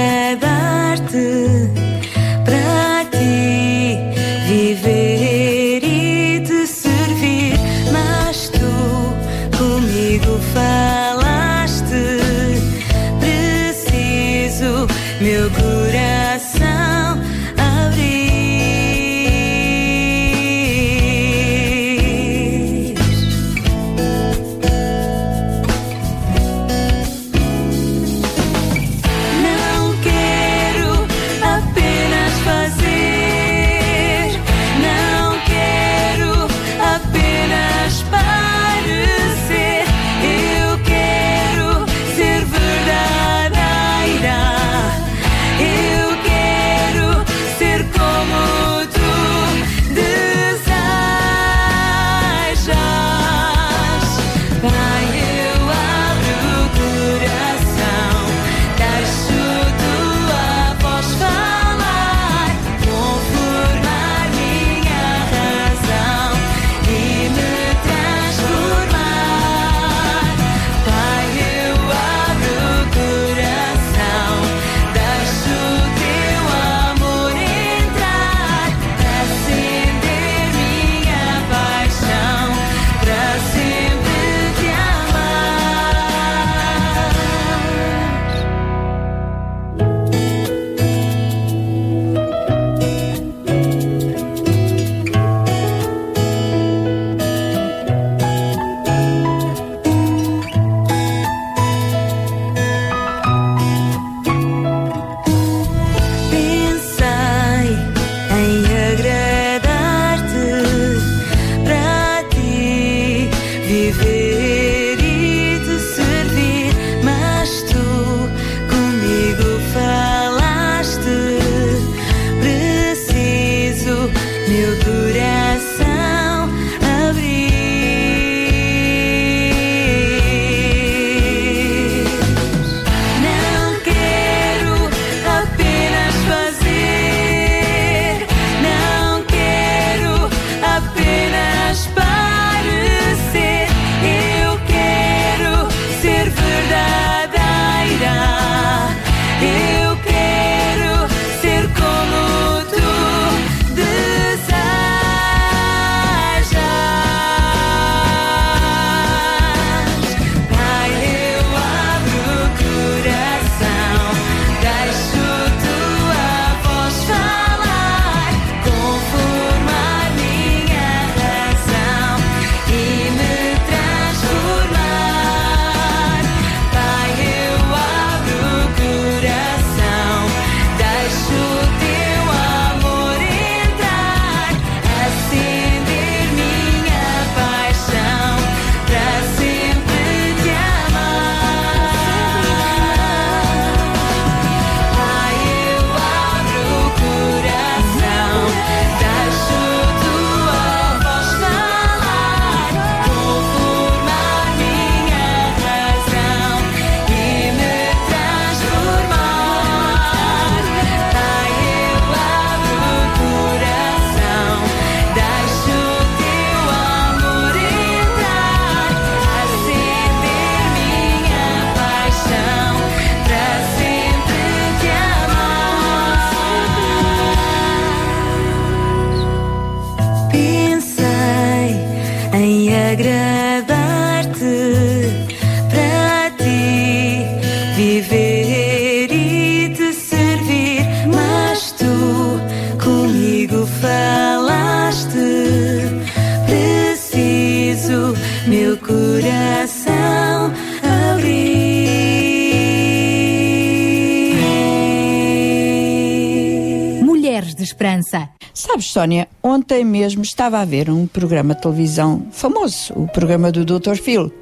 Sónia, 258.98 259.28
ontem 259.44 259.86
mesmo 259.86 260.24
estava 260.24 260.58
a 260.58 260.66
ver 260.66 260.90
um 260.90 261.06
programa 261.06 261.54
de 261.54 261.62
televisão 261.62 262.26
famoso, 262.32 262.92
o 262.96 263.08
programa 263.08 263.52
do 263.52 263.64
Dr. 263.64 263.94
Phil, 263.94 264.34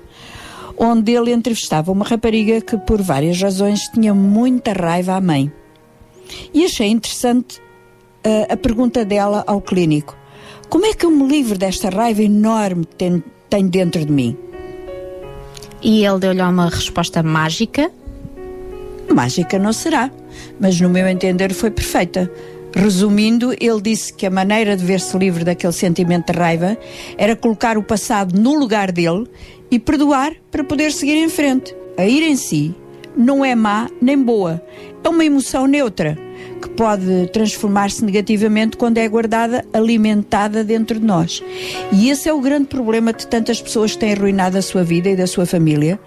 onde 0.78 1.12
ele 1.12 1.34
entrevistava 1.34 1.92
uma 1.92 2.06
rapariga 2.06 2.62
que, 2.62 2.78
por 2.78 3.02
várias 3.02 3.42
razões, 3.42 3.90
tinha 3.90 4.14
muita 4.14 4.72
raiva 4.72 5.16
à 5.16 5.20
mãe. 5.20 5.52
E 6.54 6.64
achei 6.64 6.88
interessante 6.88 7.58
uh, 7.58 8.54
a 8.54 8.56
pergunta 8.56 9.04
dela 9.04 9.44
ao 9.46 9.60
clínico: 9.60 10.16
Como 10.70 10.86
é 10.86 10.94
que 10.94 11.06
eu 11.06 11.12
me 11.12 11.28
livro 11.28 11.58
desta 11.58 11.90
raiva 11.90 12.24
enorme 12.24 12.86
que 12.86 12.96
tenho, 12.96 13.22
tenho 13.50 13.68
dentro 13.68 14.06
de 14.06 14.12
mim? 14.14 14.38
E 15.82 16.06
ele 16.06 16.20
deu-lhe 16.20 16.42
uma 16.42 16.70
resposta 16.70 17.22
mágica. 17.22 17.92
Mágica 19.14 19.60
não 19.60 19.74
será, 19.74 20.10
mas 20.62 20.80
no 20.80 20.90
meu 20.90 21.06
entender 21.10 21.54
foi 21.54 21.72
perfeita. 21.72 22.32
Resumindo, 22.76 23.54
ele 23.54 23.82
disse 23.82 24.14
que 24.14 24.26
a 24.26 24.30
maneira 24.30 24.76
de 24.76 24.84
ver-se 24.84 25.18
livre 25.18 25.46
daquele 25.46 25.72
sentimento 25.72 26.34
de 26.34 26.38
raiva 26.38 26.78
era 27.18 27.34
colocar 27.34 27.78
o 27.78 27.84
passado 27.84 28.38
no 28.38 28.54
lugar 28.54 28.92
dele 28.92 29.26
e 29.72 29.80
perdoar 29.80 30.34
para 30.52 30.62
poder 30.62 30.92
seguir 30.92 31.16
em 31.16 31.30
frente. 31.30 31.74
A 31.98 32.06
ira 32.06 32.26
em 32.26 32.36
si 32.36 32.76
não 33.16 33.46
é 33.46 33.56
má 33.56 33.90
nem 34.02 34.22
boa, 34.22 34.62
é 35.02 35.10
uma 35.10 35.24
emoção 35.24 35.68
neutra 35.68 36.18
que 36.62 36.70
pode 36.70 37.28
transformar-se 37.32 38.04
negativamente 38.04 38.76
quando 38.76 38.98
é 38.98 39.08
guardada, 39.08 39.64
alimentada 39.72 40.64
dentro 40.64 41.00
de 41.00 41.06
nós. 41.06 41.42
E 41.94 42.10
esse 42.10 42.28
é 42.28 42.34
o 42.34 42.42
grande 42.42 42.66
problema 42.66 43.14
de 43.14 43.26
tantas 43.28 43.62
pessoas 43.62 43.94
que 43.94 44.00
têm 44.00 44.14
arruinado 44.14 44.58
a 44.58 44.62
sua 44.62 44.84
vida 44.84 45.10
e 45.10 45.16
da 45.16 45.28
sua 45.28 45.46
família, 45.46 46.00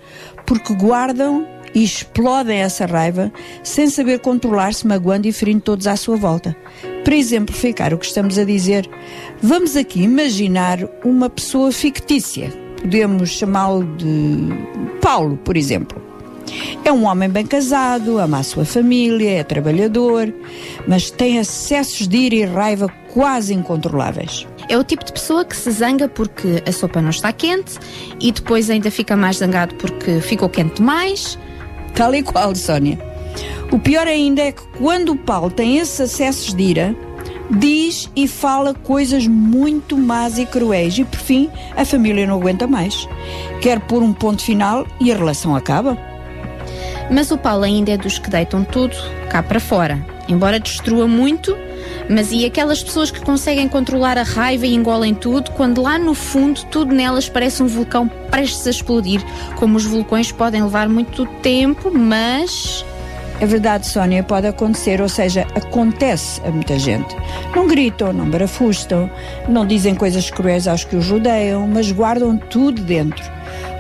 porque 0.45 0.75
guardam 0.75 1.47
e 1.75 1.83
explodem 1.85 2.59
essa 2.59 2.87
raiva 2.87 3.33
sem 3.63 3.89
saber 3.89 4.21
controlar-se, 4.21 4.87
magoando 4.87 5.29
e 5.29 5.33
ferindo 5.33 5.61
todos 5.61 5.87
à 5.87 5.97
sua 5.97 6.17
volta. 6.17 6.57
Para 7.05 7.17
exemplificar 7.17 7.95
o 7.95 7.99
que 7.99 8.07
estamos 8.07 8.39
a 8.39 8.45
dizer, 8.45 8.89
vamos 9.43 9.77
aqui 9.77 10.03
imaginar 10.03 10.79
uma 11.05 11.31
pessoa 11.31 11.73
fictícia. 11.73 12.51
Podemos 12.81 13.31
chamá-lo 13.31 13.85
de 13.97 14.49
Paulo, 15.01 15.37
por 15.39 15.57
exemplo. 15.57 16.09
É 16.85 16.93
um 16.93 17.05
homem 17.05 17.29
bem 17.29 17.47
casado, 17.47 18.19
ama 18.19 18.39
a 18.39 18.43
sua 18.43 18.65
família, 18.65 19.41
é 19.41 19.45
trabalhador, 19.45 20.33
mas 20.87 21.11
tem 21.11 21.39
acessos 21.39 22.09
de 22.09 22.17
ira 22.17 22.35
e 22.35 22.45
raiva 22.45 22.89
quase 23.13 23.53
incontroláveis. 23.53 24.47
É 24.69 24.77
o 24.77 24.85
tipo 24.85 25.05
de 25.05 25.13
pessoa 25.13 25.45
que 25.45 25.57
se 25.57 25.71
zanga 25.71 26.09
porque 26.09 26.63
a 26.67 26.73
sopa 26.73 27.01
não 27.01 27.11
está 27.11 27.33
quente 27.33 27.79
e 28.21 28.31
depois 28.31 28.71
ainda 28.71 28.91
fica 28.91 29.17
mais 29.17 29.39
zangado 29.39 29.75
porque 29.77 30.21
ficou 30.21 30.49
quente 30.49 30.77
demais. 30.77 31.39
Tal 31.99 32.15
e 32.15 32.23
qual, 32.23 32.55
Sónia. 32.55 32.97
O 33.73 33.79
pior 33.81 34.07
ainda 34.07 34.41
é 34.41 34.53
que 34.53 34.63
quando 34.79 35.11
o 35.11 35.17
Paulo 35.17 35.51
tem 35.51 35.79
esses 35.79 36.01
acessos 36.01 36.55
de 36.55 36.63
ira, 36.63 36.97
diz 37.51 38.09
e 38.15 38.29
fala 38.29 38.73
coisas 38.73 39.27
muito 39.27 39.99
más 39.99 40.39
e 40.39 40.47
cruéis 40.47 40.97
e 40.97 41.05
por 41.05 41.19
fim 41.19 41.51
a 41.77 41.85
família 41.85 42.25
não 42.25 42.37
aguenta 42.37 42.69
mais. 42.69 43.09
Quer 43.61 43.81
pôr 43.81 44.01
um 44.01 44.13
ponto 44.13 44.45
final 44.45 44.87
e 45.01 45.11
a 45.11 45.17
relação 45.17 45.57
acaba. 45.57 45.99
Mas 47.11 47.33
o 47.33 47.37
Paulo 47.37 47.65
ainda 47.65 47.91
é 47.91 47.97
dos 47.97 48.17
que 48.17 48.31
deitam 48.31 48.63
tudo 48.63 48.95
cá 49.29 49.43
para 49.43 49.59
fora. 49.59 50.18
Embora 50.29 50.61
destrua 50.61 51.09
muito, 51.09 51.57
mas 52.09 52.31
e 52.31 52.45
aquelas 52.45 52.83
pessoas 52.83 53.11
que 53.11 53.21
conseguem 53.21 53.69
controlar 53.69 54.19
a 54.19 54.23
raiva 54.23 54.67
e 54.67 54.75
engolem 54.75 55.15
tudo, 55.15 55.51
quando 55.53 55.83
lá 55.83 55.99
no 55.99 56.15
fundo 56.15 56.65
tudo 56.67 56.95
nelas 56.95 57.29
parece 57.29 57.63
um 57.63 57.67
vulcão 57.67 58.07
prestes 58.31 58.67
a 58.67 58.71
explodir. 58.71 59.23
Como 59.57 59.77
os 59.77 59.85
vulcões 59.85 60.31
podem 60.31 60.63
levar 60.63 60.89
muito 60.89 61.25
tempo, 61.43 61.91
mas. 61.91 62.85
É 63.41 63.47
verdade, 63.47 63.87
Sónia, 63.87 64.23
pode 64.23 64.49
acontecer, 64.49 65.01
ou 65.01 65.09
seja, 65.09 65.47
acontece 65.55 66.41
a 66.45 66.51
muita 66.51 66.79
gente. 66.79 67.15
Não 67.55 67.69
gritam, 67.69 68.13
não 68.13 68.29
barafustam, 68.29 69.09
não 69.49 69.65
dizem 69.65 69.95
coisas 69.95 70.29
cruéis 70.29 70.67
aos 70.67 70.83
que 70.83 70.97
os 70.97 71.09
rodeiam, 71.09 71.67
mas 71.69 71.93
guardam 71.93 72.37
tudo 72.37 72.83
dentro. 72.83 73.38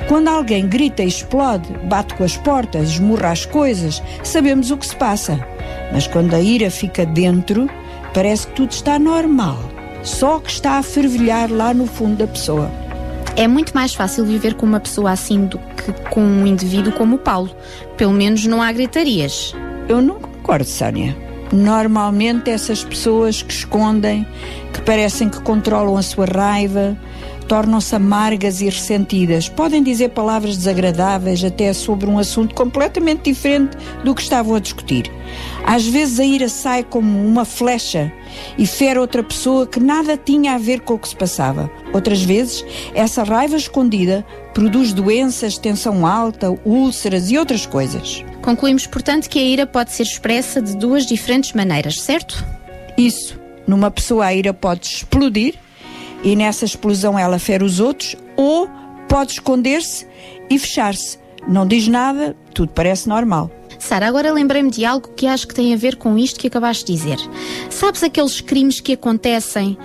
Quando 0.08 0.28
alguém 0.28 0.66
grita 0.66 1.02
e 1.02 1.06
explode, 1.06 1.70
bate 1.84 2.14
com 2.14 2.24
as 2.24 2.34
portas, 2.38 2.92
esmurra 2.92 3.30
as 3.30 3.44
coisas, 3.44 4.02
sabemos 4.24 4.70
o 4.70 4.78
que 4.78 4.86
se 4.86 4.96
passa. 4.96 5.38
Mas 5.92 6.06
quando 6.06 6.32
a 6.32 6.40
ira 6.40 6.70
fica 6.70 7.04
dentro, 7.04 7.68
parece 8.14 8.46
que 8.46 8.54
tudo 8.54 8.70
está 8.70 8.98
normal. 8.98 9.58
Só 10.02 10.38
que 10.40 10.50
está 10.50 10.78
a 10.78 10.82
fervilhar 10.82 11.52
lá 11.52 11.74
no 11.74 11.86
fundo 11.86 12.16
da 12.16 12.26
pessoa. 12.26 12.70
É 13.36 13.46
muito 13.46 13.72
mais 13.74 13.94
fácil 13.94 14.24
viver 14.24 14.54
com 14.54 14.64
uma 14.64 14.80
pessoa 14.80 15.10
assim 15.10 15.44
do 15.44 15.58
que 15.58 15.92
com 16.10 16.22
um 16.22 16.46
indivíduo 16.46 16.92
como 16.94 17.16
o 17.16 17.18
Paulo. 17.18 17.50
Pelo 17.98 18.12
menos 18.12 18.46
não 18.46 18.62
há 18.62 18.72
gritarias. 18.72 19.54
Eu 19.88 20.00
não 20.00 20.18
concordo, 20.18 20.64
Sónia. 20.64 21.14
Normalmente 21.52 22.50
essas 22.50 22.82
pessoas 22.82 23.42
que 23.42 23.52
escondem, 23.52 24.26
que 24.72 24.80
parecem 24.80 25.28
que 25.28 25.40
controlam 25.42 25.98
a 25.98 26.02
sua 26.02 26.24
raiva, 26.24 26.96
tornam-se 27.48 27.96
amargas 27.96 28.60
e 28.60 28.66
ressentidas. 28.66 29.48
Podem 29.48 29.82
dizer 29.82 30.10
palavras 30.10 30.56
desagradáveis 30.56 31.42
até 31.42 31.72
sobre 31.72 32.08
um 32.08 32.18
assunto 32.18 32.54
completamente 32.54 33.22
diferente 33.22 33.76
do 34.04 34.14
que 34.14 34.20
estavam 34.20 34.54
a 34.54 34.60
discutir. 34.60 35.10
Às 35.64 35.86
vezes 35.86 36.20
a 36.20 36.24
ira 36.24 36.48
sai 36.48 36.84
como 36.84 37.26
uma 37.26 37.44
flecha 37.44 38.12
e 38.58 38.66
fere 38.66 38.98
outra 38.98 39.22
pessoa 39.22 39.66
que 39.66 39.80
nada 39.80 40.16
tinha 40.16 40.54
a 40.54 40.58
ver 40.58 40.80
com 40.80 40.94
o 40.94 40.98
que 40.98 41.08
se 41.08 41.16
passava. 41.16 41.70
Outras 41.92 42.22
vezes, 42.22 42.64
essa 42.94 43.24
raiva 43.24 43.56
escondida 43.56 44.24
produz 44.52 44.92
doenças, 44.92 45.56
tensão 45.56 46.06
alta, 46.06 46.50
úlceras 46.64 47.30
e 47.30 47.38
outras 47.38 47.64
coisas. 47.64 48.24
Concluímos, 48.42 48.86
portanto, 48.86 49.28
que 49.28 49.38
a 49.38 49.42
ira 49.42 49.66
pode 49.66 49.92
ser 49.92 50.02
expressa 50.02 50.60
de 50.60 50.76
duas 50.76 51.06
diferentes 51.06 51.52
maneiras, 51.54 52.00
certo? 52.00 52.44
Isso. 52.96 53.38
Numa 53.66 53.90
pessoa 53.90 54.26
a 54.26 54.34
ira 54.34 54.52
pode 54.54 54.86
explodir 54.86 55.54
e 56.22 56.34
nessa 56.36 56.64
explosão 56.64 57.18
ela 57.18 57.38
fere 57.38 57.64
os 57.64 57.80
outros, 57.80 58.16
ou 58.36 58.68
pode 59.08 59.32
esconder-se 59.32 60.06
e 60.50 60.58
fechar-se. 60.58 61.18
Não 61.46 61.66
diz 61.66 61.88
nada, 61.88 62.36
tudo 62.52 62.72
parece 62.72 63.08
normal. 63.08 63.50
Sara, 63.78 64.08
agora 64.08 64.32
lembrei-me 64.32 64.70
de 64.70 64.84
algo 64.84 65.08
que 65.14 65.26
acho 65.26 65.46
que 65.46 65.54
tem 65.54 65.72
a 65.72 65.76
ver 65.76 65.96
com 65.96 66.18
isto 66.18 66.38
que 66.38 66.48
acabaste 66.48 66.84
de 66.84 66.92
dizer. 66.92 67.18
Sabes 67.70 68.02
aqueles 68.02 68.40
crimes 68.40 68.80
que 68.80 68.92
acontecem? 68.92 69.78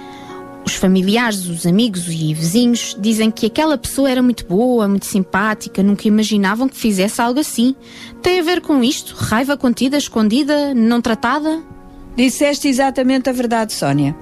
Os 0.65 0.75
familiares, 0.75 1.45
os 1.45 1.65
amigos 1.65 2.07
e 2.07 2.33
vizinhos 2.33 2.95
dizem 2.99 3.29
que 3.29 3.45
aquela 3.45 3.77
pessoa 3.77 4.09
era 4.09 4.21
muito 4.21 4.45
boa, 4.45 4.87
muito 4.87 5.05
simpática, 5.05 5.83
nunca 5.83 6.07
imaginavam 6.07 6.69
que 6.69 6.77
fizesse 6.77 7.21
algo 7.21 7.39
assim. 7.39 7.75
Tem 8.21 8.39
a 8.39 8.43
ver 8.43 8.61
com 8.61 8.81
isto? 8.83 9.13
Raiva 9.13 9.57
contida, 9.57 9.97
escondida, 9.97 10.73
não 10.73 11.01
tratada? 11.01 11.61
Disseste 12.15 12.67
exatamente 12.67 13.29
a 13.29 13.33
verdade, 13.33 13.73
Sónia. 13.73 14.15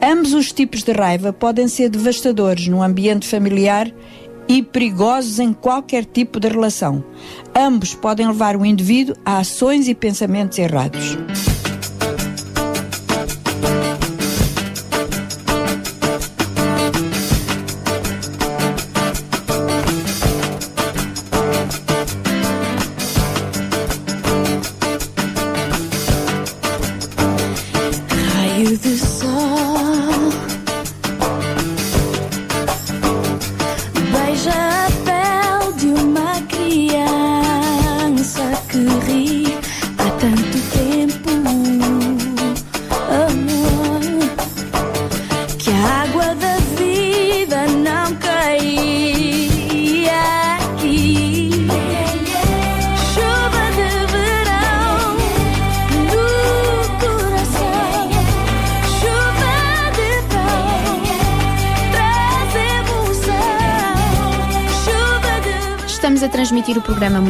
Ambos 0.00 0.32
os 0.32 0.52
tipos 0.52 0.82
de 0.82 0.92
raiva 0.92 1.32
podem 1.32 1.66
ser 1.66 1.88
devastadores 1.88 2.68
no 2.68 2.82
ambiente 2.82 3.26
familiar 3.26 3.92
e 4.48 4.62
perigosos 4.62 5.38
em 5.38 5.52
qualquer 5.52 6.04
tipo 6.04 6.38
de 6.38 6.48
relação. 6.48 7.04
Ambos 7.54 7.94
podem 7.94 8.26
levar 8.26 8.56
o 8.56 8.64
indivíduo 8.64 9.16
a 9.24 9.38
ações 9.38 9.88
e 9.88 9.94
pensamentos 9.94 10.58
errados. 10.58 11.16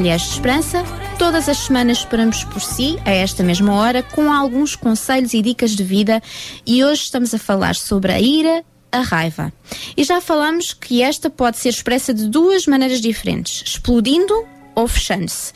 Mulheres 0.02 0.22
de 0.22 0.32
Esperança. 0.32 0.82
Todas 1.16 1.48
as 1.48 1.58
semanas 1.58 1.98
esperamos 1.98 2.42
por 2.42 2.60
si, 2.60 2.98
a 3.04 3.12
esta 3.12 3.44
mesma 3.44 3.72
hora, 3.72 4.02
com 4.02 4.32
alguns 4.32 4.74
conselhos 4.74 5.32
e 5.32 5.40
dicas 5.40 5.76
de 5.76 5.84
vida. 5.84 6.20
E 6.66 6.82
hoje 6.82 7.02
estamos 7.02 7.32
a 7.32 7.38
falar 7.38 7.76
sobre 7.76 8.10
a 8.10 8.20
ira, 8.20 8.64
a 8.90 8.98
raiva. 8.98 9.52
E 9.96 10.02
já 10.02 10.20
falamos 10.20 10.72
que 10.72 11.02
esta 11.02 11.30
pode 11.30 11.56
ser 11.58 11.68
expressa 11.68 12.12
de 12.12 12.26
duas 12.26 12.66
maneiras 12.66 13.00
diferentes: 13.00 13.62
explodindo 13.64 14.34
ou 14.74 14.88
fechando-se. 14.88 15.52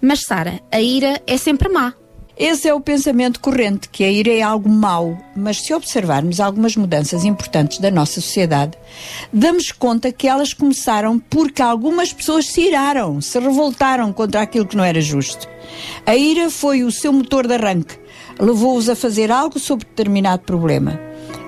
Mas, 0.00 0.20
Sara, 0.20 0.60
a 0.70 0.80
ira 0.80 1.20
é 1.26 1.36
sempre 1.36 1.68
má. 1.68 1.92
Esse 2.38 2.68
é 2.68 2.72
o 2.72 2.80
pensamento 2.80 3.40
corrente, 3.40 3.88
que 3.88 4.04
a 4.04 4.08
ira 4.08 4.30
é 4.30 4.42
algo 4.42 4.68
mau, 4.68 5.18
mas 5.34 5.60
se 5.60 5.74
observarmos 5.74 6.38
algumas 6.38 6.76
mudanças 6.76 7.24
importantes 7.24 7.80
da 7.80 7.90
nossa 7.90 8.20
sociedade, 8.20 8.78
damos 9.32 9.72
conta 9.72 10.12
que 10.12 10.28
elas 10.28 10.54
começaram 10.54 11.18
porque 11.18 11.60
algumas 11.60 12.12
pessoas 12.12 12.46
se 12.46 12.60
iraram, 12.60 13.20
se 13.20 13.40
revoltaram 13.40 14.12
contra 14.12 14.40
aquilo 14.40 14.66
que 14.66 14.76
não 14.76 14.84
era 14.84 15.00
justo. 15.00 15.48
A 16.06 16.14
ira 16.14 16.48
foi 16.48 16.84
o 16.84 16.92
seu 16.92 17.12
motor 17.12 17.44
de 17.44 17.54
arranque, 17.54 17.98
levou-os 18.38 18.88
a 18.88 18.94
fazer 18.94 19.32
algo 19.32 19.58
sobre 19.58 19.84
determinado 19.86 20.44
problema. 20.44 21.00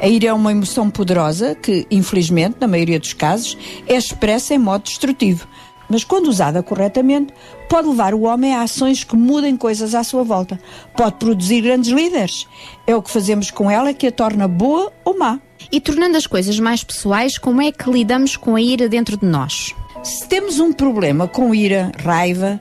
A 0.02 0.08
ira 0.08 0.30
é 0.30 0.32
uma 0.32 0.50
emoção 0.50 0.90
poderosa 0.90 1.54
que, 1.54 1.86
infelizmente, 1.88 2.56
na 2.58 2.66
maioria 2.66 2.98
dos 2.98 3.12
casos, 3.12 3.56
é 3.86 3.94
expressa 3.94 4.54
em 4.54 4.58
modo 4.58 4.82
destrutivo. 4.82 5.46
Mas 5.90 6.04
quando 6.04 6.28
usada 6.28 6.62
corretamente, 6.62 7.34
pode 7.68 7.88
levar 7.88 8.14
o 8.14 8.22
homem 8.22 8.54
a 8.54 8.62
ações 8.62 9.02
que 9.02 9.16
mudem 9.16 9.56
coisas 9.56 9.94
à 9.94 10.04
sua 10.04 10.22
volta. 10.22 10.58
Pode 10.96 11.16
produzir 11.16 11.62
grandes 11.62 11.90
líderes. 11.90 12.46
É 12.86 12.94
o 12.94 13.02
que 13.02 13.10
fazemos 13.10 13.50
com 13.50 13.68
ela 13.68 13.92
que 13.92 14.06
a 14.06 14.12
torna 14.12 14.46
boa 14.46 14.92
ou 15.04 15.18
má. 15.18 15.40
E 15.70 15.80
tornando 15.80 16.16
as 16.16 16.26
coisas 16.26 16.58
mais 16.58 16.84
pessoais, 16.84 17.36
como 17.36 17.60
é 17.60 17.72
que 17.72 17.90
lidamos 17.90 18.36
com 18.36 18.54
a 18.54 18.62
ira 18.62 18.88
dentro 18.88 19.16
de 19.16 19.26
nós? 19.26 19.74
Se 20.02 20.26
temos 20.26 20.58
um 20.60 20.72
problema 20.72 21.28
com 21.28 21.54
ira, 21.54 21.92
raiva, 22.02 22.60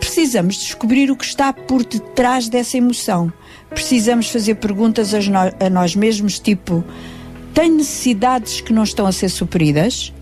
precisamos 0.00 0.56
descobrir 0.56 1.10
o 1.10 1.16
que 1.16 1.24
está 1.24 1.52
por 1.52 1.84
detrás 1.84 2.48
dessa 2.48 2.78
emoção. 2.78 3.32
Precisamos 3.68 4.28
fazer 4.28 4.56
perguntas 4.56 5.12
a, 5.14 5.70
nós 5.70 5.94
mesmos, 5.94 6.40
tipo: 6.40 6.82
tenho 7.54 7.76
necessidades 7.76 8.60
que 8.60 8.72
não 8.72 8.82
estão 8.82 9.06
a 9.06 9.12
ser 9.12 9.28
supridas? 9.28 10.12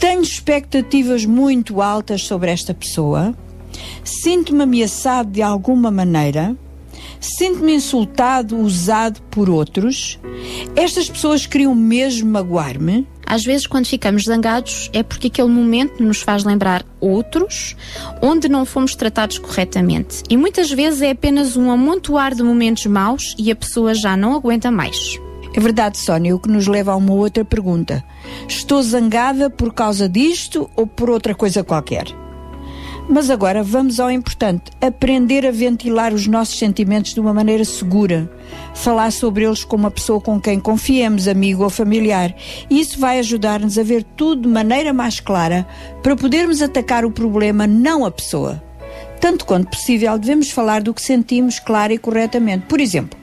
Tenho 0.00 0.22
expectativas 0.22 1.24
muito 1.24 1.80
altas 1.80 2.22
sobre 2.22 2.50
esta 2.50 2.74
pessoa? 2.74 3.34
Sinto-me 4.04 4.62
ameaçado 4.62 5.30
de 5.30 5.42
alguma 5.42 5.90
maneira? 5.90 6.56
Sinto-me 7.20 7.74
insultado, 7.74 8.56
usado 8.58 9.20
por 9.30 9.48
outros? 9.48 10.18
Estas 10.74 11.08
pessoas 11.08 11.46
queriam 11.46 11.74
mesmo 11.74 12.30
magoar-me? 12.30 13.06
Às 13.26 13.42
vezes, 13.44 13.66
quando 13.66 13.86
ficamos 13.86 14.24
zangados, 14.24 14.88
é 14.92 15.02
porque 15.02 15.26
aquele 15.26 15.48
momento 15.48 16.00
nos 16.00 16.20
faz 16.20 16.44
lembrar 16.44 16.84
outros 17.00 17.74
onde 18.22 18.48
não 18.48 18.64
fomos 18.64 18.94
tratados 18.94 19.38
corretamente. 19.38 20.22
E 20.30 20.36
muitas 20.36 20.70
vezes 20.70 21.02
é 21.02 21.10
apenas 21.10 21.56
um 21.56 21.70
amontoar 21.70 22.34
de 22.34 22.42
momentos 22.42 22.86
maus 22.86 23.34
e 23.36 23.50
a 23.50 23.56
pessoa 23.56 23.94
já 23.94 24.16
não 24.16 24.34
aguenta 24.34 24.70
mais. 24.70 25.18
É 25.56 25.60
verdade, 25.60 25.96
Sónia, 25.96 26.36
o 26.36 26.38
que 26.38 26.50
nos 26.50 26.66
leva 26.66 26.92
a 26.92 26.96
uma 26.96 27.14
outra 27.14 27.42
pergunta. 27.42 28.04
Estou 28.46 28.82
zangada 28.82 29.48
por 29.48 29.72
causa 29.72 30.06
disto 30.06 30.68
ou 30.76 30.86
por 30.86 31.08
outra 31.08 31.34
coisa 31.34 31.64
qualquer? 31.64 32.04
Mas 33.08 33.30
agora 33.30 33.62
vamos 33.62 33.98
ao 33.98 34.10
importante: 34.10 34.70
aprender 34.82 35.46
a 35.46 35.50
ventilar 35.50 36.12
os 36.12 36.26
nossos 36.26 36.58
sentimentos 36.58 37.14
de 37.14 37.20
uma 37.20 37.32
maneira 37.32 37.64
segura. 37.64 38.30
Falar 38.74 39.10
sobre 39.10 39.46
eles 39.46 39.64
com 39.64 39.76
uma 39.76 39.90
pessoa 39.90 40.20
com 40.20 40.38
quem 40.38 40.60
confiemos, 40.60 41.26
amigo 41.26 41.64
ou 41.64 41.70
familiar. 41.70 42.34
Isso 42.68 43.00
vai 43.00 43.18
ajudar-nos 43.18 43.78
a 43.78 43.82
ver 43.82 44.02
tudo 44.02 44.42
de 44.42 44.48
maneira 44.48 44.92
mais 44.92 45.20
clara 45.20 45.66
para 46.02 46.14
podermos 46.14 46.60
atacar 46.60 47.02
o 47.02 47.10
problema, 47.10 47.66
não 47.66 48.04
a 48.04 48.10
pessoa. 48.10 48.62
Tanto 49.22 49.46
quanto 49.46 49.70
possível, 49.70 50.18
devemos 50.18 50.50
falar 50.50 50.82
do 50.82 50.92
que 50.92 51.00
sentimos 51.00 51.58
clara 51.58 51.94
e 51.94 51.98
corretamente. 51.98 52.66
Por 52.66 52.78
exemplo, 52.78 53.18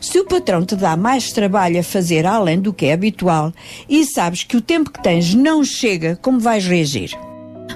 se 0.00 0.18
o 0.18 0.24
patrão 0.24 0.64
te 0.64 0.76
dá 0.76 0.96
mais 0.96 1.32
trabalho 1.32 1.80
a 1.80 1.82
fazer 1.82 2.26
além 2.26 2.60
do 2.60 2.72
que 2.72 2.86
é 2.86 2.92
habitual 2.92 3.52
e 3.88 4.04
sabes 4.04 4.42
que 4.42 4.56
o 4.56 4.60
tempo 4.60 4.90
que 4.90 5.02
tens 5.02 5.34
não 5.34 5.64
chega, 5.64 6.18
como 6.22 6.38
vais 6.38 6.66
reagir? 6.66 7.10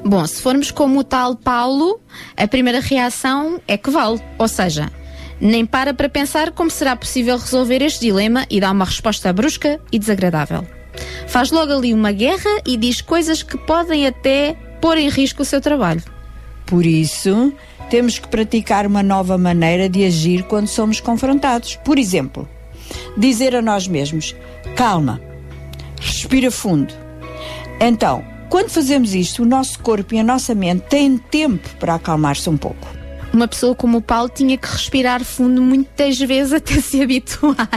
Bom, 0.04 0.26
se 0.26 0.40
formos 0.40 0.70
como 0.70 1.00
o 1.00 1.04
tal 1.04 1.34
Paulo, 1.34 2.00
a 2.36 2.46
primeira 2.46 2.80
reação 2.80 3.60
é 3.66 3.76
que 3.76 3.90
vale. 3.90 4.20
Ou 4.38 4.46
seja, 4.46 4.90
nem 5.40 5.64
para 5.64 5.94
para 5.94 6.08
pensar 6.08 6.52
como 6.52 6.70
será 6.70 6.94
possível 6.96 7.36
resolver 7.36 7.82
este 7.82 8.00
dilema 8.00 8.46
e 8.50 8.60
dá 8.60 8.70
uma 8.70 8.84
resposta 8.84 9.32
brusca 9.32 9.80
e 9.90 9.98
desagradável. 9.98 10.66
Faz 11.26 11.50
logo 11.50 11.72
ali 11.72 11.92
uma 11.92 12.12
guerra 12.12 12.50
e 12.66 12.76
diz 12.76 13.00
coisas 13.00 13.42
que 13.42 13.56
podem 13.56 14.06
até 14.06 14.56
pôr 14.80 14.96
em 14.98 15.08
risco 15.08 15.42
o 15.42 15.44
seu 15.44 15.60
trabalho. 15.60 16.02
Por 16.66 16.84
isso, 16.84 17.52
temos 17.88 18.18
que 18.18 18.28
praticar 18.28 18.86
uma 18.86 19.02
nova 19.02 19.36
maneira 19.38 19.88
de 19.88 20.04
agir 20.04 20.42
quando 20.44 20.66
somos 20.66 21.00
confrontados. 21.00 21.76
Por 21.76 21.98
exemplo, 21.98 22.48
dizer 23.16 23.54
a 23.54 23.62
nós 23.62 23.88
mesmos: 23.88 24.34
calma, 24.76 25.20
respira 26.00 26.50
fundo. 26.50 26.94
Então, 27.80 28.24
quando 28.48 28.70
fazemos 28.70 29.14
isto, 29.14 29.42
o 29.42 29.46
nosso 29.46 29.78
corpo 29.80 30.14
e 30.14 30.18
a 30.18 30.24
nossa 30.24 30.54
mente 30.54 30.82
têm 30.88 31.18
tempo 31.18 31.68
para 31.78 31.94
acalmar-se 31.94 32.48
um 32.48 32.56
pouco. 32.56 32.88
Uma 33.32 33.46
pessoa 33.46 33.74
como 33.74 33.98
o 33.98 34.02
Paulo 34.02 34.30
tinha 34.30 34.56
que 34.56 34.66
respirar 34.66 35.22
fundo 35.22 35.60
muitas 35.60 36.18
vezes 36.18 36.52
até 36.54 36.80
se 36.80 37.02
habituar. 37.02 37.68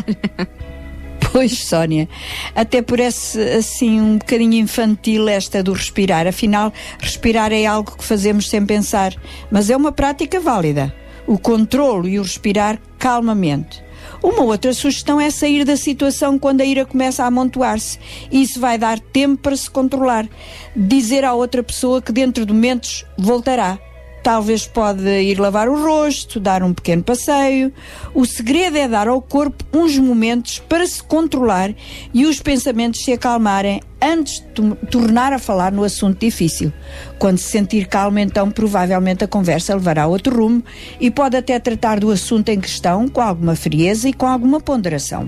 Pois, 1.32 1.60
Sónia, 1.66 2.10
até 2.54 2.82
parece 2.82 3.40
assim 3.40 4.02
um 4.02 4.18
bocadinho 4.18 4.56
infantil 4.56 5.30
esta 5.30 5.64
do 5.64 5.72
respirar. 5.72 6.28
Afinal, 6.28 6.74
respirar 7.00 7.54
é 7.54 7.66
algo 7.66 7.96
que 7.98 8.04
fazemos 8.04 8.50
sem 8.50 8.66
pensar, 8.66 9.16
mas 9.50 9.70
é 9.70 9.78
uma 9.78 9.94
prática 9.94 10.42
válida. 10.42 10.94
O 11.26 11.38
controlo 11.38 12.08
e 12.08 12.20
o 12.20 12.24
respirar 12.24 12.80
calmamente. 13.00 13.82
Uma 14.22 14.44
outra 14.44 14.74
sugestão 14.74 15.22
é 15.22 15.32
sair 15.32 15.64
da 15.64 15.78
situação 15.78 16.38
quando 16.38 16.62
a 16.62 16.66
ira 16.66 16.86
começa 16.86 17.24
a 17.24 17.28
amontoar-se. 17.28 17.98
Isso 18.32 18.60
vai 18.60 18.78
dar 18.78 19.00
tempo 19.00 19.42
para 19.42 19.56
se 19.56 19.70
controlar. 19.70 20.28
Dizer 20.76 21.24
à 21.24 21.34
outra 21.34 21.64
pessoa 21.64 22.02
que 22.02 22.12
dentro 22.12 22.46
de 22.46 22.54
momentos 22.54 23.06
voltará. 23.18 23.80
Talvez 24.24 24.68
pode 24.68 25.04
ir 25.04 25.40
lavar 25.40 25.68
o 25.68 25.84
rosto, 25.84 26.40
dar 26.40 26.62
um 26.62 26.74
pequeno 26.74 27.02
passeio. 27.02 27.74
O 28.14 28.24
segredo 28.26 28.78
é 28.78 28.88
dar 28.88 29.08
ao 29.08 29.20
corpo 29.20 29.66
uns 29.74 29.98
momentos 29.98 30.60
para 30.60 30.86
se 30.86 31.02
controlar 31.02 31.74
e 32.14 32.26
os 32.26 32.40
pensamentos 32.40 33.04
se 33.04 33.12
acalmarem 33.12 33.82
antes 34.00 34.44
de 34.54 34.76
tornar 34.88 35.34
a 35.34 35.40
falar 35.40 35.72
no 35.72 35.84
assunto 35.84 36.20
difícil. 36.20 36.72
Quando 37.18 37.40
se 37.40 37.50
sentir 37.50 37.88
calmo, 37.88 38.20
então 38.20 38.52
provavelmente 38.52 39.24
a 39.24 39.28
conversa 39.28 39.74
levará 39.74 40.04
a 40.04 40.08
outro 40.08 40.36
rumo 40.36 40.64
e 41.00 41.10
pode 41.10 41.36
até 41.36 41.60
tratar 41.60 42.00
do 42.00 42.12
assunto 42.12 42.50
em 42.50 42.60
questão 42.60 43.08
com 43.08 43.22
alguma 43.22 43.56
frieza 43.56 44.08
e 44.08 44.14
com 44.14 44.28
alguma 44.28 44.60
ponderação. 44.60 45.28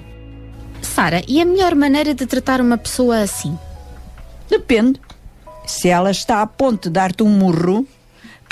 Sara, 0.83 1.23
e 1.27 1.41
a 1.41 1.45
melhor 1.45 1.73
maneira 1.73 2.13
de 2.13 2.25
tratar 2.27 2.61
uma 2.61 2.77
pessoa 2.77 3.21
assim? 3.21 3.57
Depende. 4.49 4.99
Se 5.65 5.87
ela 5.87 6.11
está 6.11 6.41
a 6.41 6.47
ponto 6.47 6.89
de 6.89 6.93
dar-te 6.93 7.23
um 7.23 7.29
murro, 7.29 7.87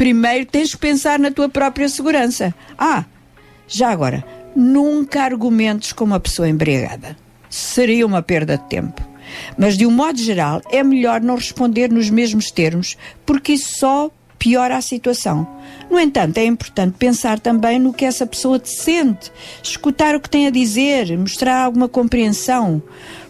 primeiro 0.02 0.48
tens 0.48 0.74
que 0.74 0.80
pensar 0.80 1.20
na 1.20 1.30
tua 1.30 1.48
própria 1.48 1.88
segurança. 1.88 2.56
Ah, 2.76 3.06
já 3.68 3.92
agora, 3.92 4.26
nunca 4.56 5.22
argumentes 5.22 5.94
com 5.94 6.04
uma 6.04 6.20
pessoa 6.20 6.50
embriagada. 6.50 7.16
Seria 7.48 8.04
uma 8.04 8.24
perda 8.24 8.58
de 8.58 8.64
tempo. 8.64 9.00
Mas, 9.56 9.78
de 9.78 9.86
um 9.86 9.92
modo 9.92 10.18
geral, 10.18 10.60
é 10.72 10.84
melhor 10.84 11.22
não 11.22 11.36
responder 11.36 11.92
nos 11.92 12.10
mesmos 12.10 12.50
termos, 12.50 12.98
porque 13.28 13.54
isso 13.54 13.78
só 13.78 14.10
piora 14.40 14.76
a 14.76 14.82
situação. 14.82 15.48
No 15.88 16.00
entanto, 16.00 16.40
é 16.40 16.46
importante 16.46 16.96
pensar 16.98 17.40
também 17.40 17.78
no 17.78 17.94
que 17.94 18.04
essa 18.04 18.26
pessoa 18.26 18.58
te 18.58 18.70
sente, 18.70 19.32
escutar 19.62 20.16
o 20.16 20.20
que 20.20 20.32
tem 20.32 20.48
a 20.48 20.50
dizer, 20.50 21.16
mostrar 21.16 21.66
alguma 21.66 21.88
compreensão. 21.88 22.82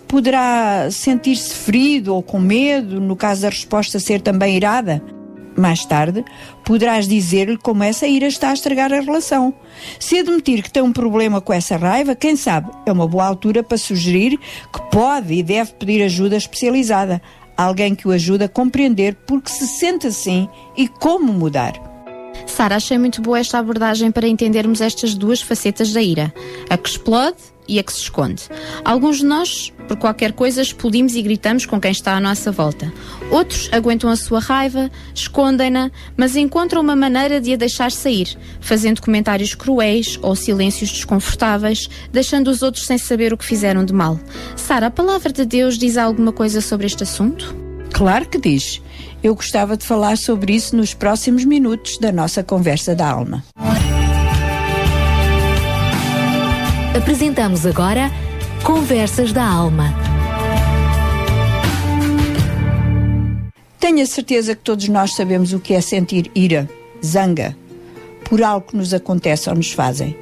Poderá 0.08 0.90
sentir-se 0.90 1.54
ferido 1.54 2.16
ou 2.16 2.24
com 2.24 2.40
medo, 2.40 3.02
no 3.02 3.18
caso 3.18 3.42
da 3.42 3.50
resposta 3.50 4.00
ser 4.00 4.22
também 4.22 4.56
irada. 4.56 5.04
Mais 5.62 5.86
tarde, 5.86 6.26
poderás 6.66 7.08
dizer-lhe 7.08 7.56
como 7.56 7.84
essa 7.84 8.08
ira 8.08 8.26
está 8.26 8.50
a 8.50 8.54
estragar 8.54 8.92
a 8.92 9.00
relação. 9.00 9.54
Se 10.00 10.18
admitir 10.18 10.64
que 10.64 10.72
tem 10.72 10.82
um 10.82 10.92
problema 10.92 11.40
com 11.40 11.54
essa 11.54 11.78
raiva, 11.78 12.16
quem 12.16 12.36
sabe, 12.36 12.72
é 12.84 12.92
uma 12.92 13.08
boa 13.08 13.28
altura 13.28 13.62
para 13.62 13.78
sugerir 13.78 14.40
que 14.74 14.82
pode 14.90 15.36
e 15.36 15.44
deve 15.44 15.74
pedir 15.74 16.02
ajuda 16.02 16.36
especializada. 16.36 17.22
Alguém 17.56 17.94
que 17.94 18.08
o 18.08 18.12
ajude 18.12 18.46
a 18.46 18.50
compreender 18.50 19.16
porque 19.28 19.52
se 19.52 19.68
sente 19.68 20.08
assim 20.08 20.50
e 20.76 20.88
como 20.88 21.32
mudar. 21.32 21.74
Sara, 22.48 22.78
achei 22.78 22.98
muito 22.98 23.22
boa 23.22 23.38
esta 23.38 23.60
abordagem 23.60 24.10
para 24.10 24.28
entendermos 24.28 24.82
estas 24.82 25.14
duas 25.14 25.44
facetas 25.44 25.94
da 25.94 26.02
ira: 26.02 26.34
a 26.72 26.76
que 26.76 26.90
explode 26.90 27.38
e 27.68 27.80
a 27.80 27.84
que 27.84 27.94
se 27.94 28.00
esconde. 28.00 28.44
Alguns 28.84 29.18
de 29.18 29.26
nós, 29.26 29.72
por 29.88 29.98
qualquer 29.98 30.34
coisa, 30.34 30.62
explodimos 30.62 31.16
e 31.16 31.22
gritamos 31.22 31.66
com 31.66 31.80
quem 31.80 31.92
está 31.92 32.16
à 32.16 32.20
nossa 32.20 32.52
volta. 32.52 32.92
Outros 33.30 33.70
aguentam 33.72 34.10
a 34.10 34.16
sua 34.16 34.40
raiva, 34.40 34.90
escondem-na, 35.14 35.92
mas 36.16 36.36
encontram 36.36 36.82
uma 36.82 36.96
maneira 36.96 37.40
de 37.40 37.54
a 37.54 37.58
deixar 37.58 37.92
sair, 37.92 38.38
fazendo 38.60 39.02
comentários 39.02 39.56
cruéis 39.56 40.18
ou 40.22 40.36
silêncios 40.36 40.92
desconfortáveis, 40.92 41.90
deixando 42.12 42.50
os 42.50 42.62
outros 42.62 42.86
sem 42.86 42.98
saber 42.98 43.34
o 43.34 43.38
que 43.38 43.46
fizeram 43.46 43.86
de 43.86 43.94
mal. 43.94 44.20
Sara, 44.56 44.88
a 44.88 44.92
palavra 44.92 45.32
de 45.32 45.46
Deus 45.46 45.78
diz 45.78 45.98
alguma 45.98 46.32
coisa 46.32 46.62
sobre 46.62 46.88
este 46.88 47.04
assunto? 47.04 47.56
Claro 47.92 48.28
que 48.28 48.40
diz. 48.40 48.82
Eu 49.24 49.36
gostava 49.36 49.78
de 49.78 49.86
falar 49.86 50.18
sobre 50.18 50.54
isso 50.54 50.76
nos 50.76 50.94
próximos 50.94 51.46
minutos 51.46 51.98
da 52.00 52.12
nossa 52.12 52.44
conversa 52.44 52.96
da 52.96 53.08
alma. 53.08 53.44
Apresentamos 56.96 57.66
agora 57.66 58.12
Conversas 58.66 59.32
da 59.32 59.46
Alma. 59.46 59.96
Tenho 63.80 64.04
a 64.04 64.06
certeza 64.06 64.56
que 64.56 64.62
todos 64.62 64.90
nós 64.90 65.16
sabemos 65.16 65.54
o 65.54 65.60
que 65.60 65.74
é 65.74 65.80
sentir 65.80 66.30
ira, 66.36 66.70
zanga. 67.04 67.56
por 68.26 68.44
algo 68.44 68.68
que 68.68 68.76
nos 68.76 68.94
acontece 68.94 69.50
ou 69.50 69.56
nos 69.56 69.72
fazem. 69.72 70.18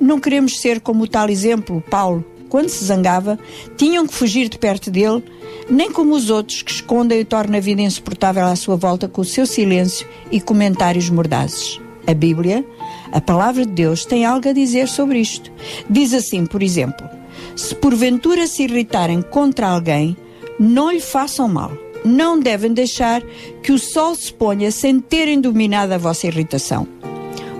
Não 0.00 0.18
queremos 0.18 0.60
ser 0.60 0.80
como 0.80 1.04
o 1.04 1.08
tal 1.08 1.28
exemplo, 1.28 1.82
Paulo, 1.90 2.24
quando 2.48 2.70
se 2.70 2.84
zangava, 2.84 3.38
tinham 3.76 4.06
que 4.06 4.14
fugir 4.14 4.48
de 4.48 4.58
perto 4.58 4.90
dele, 4.90 5.22
nem 5.68 5.92
como 5.92 6.14
os 6.14 6.30
outros 6.30 6.62
que 6.62 6.70
escondem 6.70 7.20
e 7.20 7.24
tornam 7.24 7.58
a 7.58 7.60
vida 7.60 7.82
insuportável 7.82 8.44
à 8.44 8.56
sua 8.56 8.76
volta 8.76 9.08
com 9.08 9.20
o 9.20 9.24
seu 9.24 9.46
silêncio 9.46 10.06
e 10.30 10.40
comentários 10.40 11.08
mordazes. 11.10 11.80
A 12.06 12.12
Bíblia, 12.12 12.64
a 13.12 13.20
palavra 13.20 13.64
de 13.64 13.72
Deus, 13.72 14.04
tem 14.04 14.24
algo 14.24 14.48
a 14.48 14.52
dizer 14.52 14.88
sobre 14.88 15.18
isto. 15.18 15.50
Diz 15.88 16.12
assim, 16.12 16.46
por 16.46 16.62
exemplo: 16.62 17.08
Se 17.56 17.74
porventura 17.74 18.46
se 18.46 18.64
irritarem 18.64 19.22
contra 19.22 19.68
alguém, 19.68 20.16
não 20.58 20.90
lhe 20.90 21.00
façam 21.00 21.48
mal. 21.48 21.72
Não 22.04 22.38
devem 22.38 22.72
deixar 22.72 23.22
que 23.62 23.72
o 23.72 23.78
sol 23.78 24.14
se 24.14 24.32
ponha 24.32 24.70
sem 24.70 25.00
terem 25.00 25.40
dominado 25.40 25.94
a 25.94 25.98
vossa 25.98 26.26
irritação. 26.26 26.86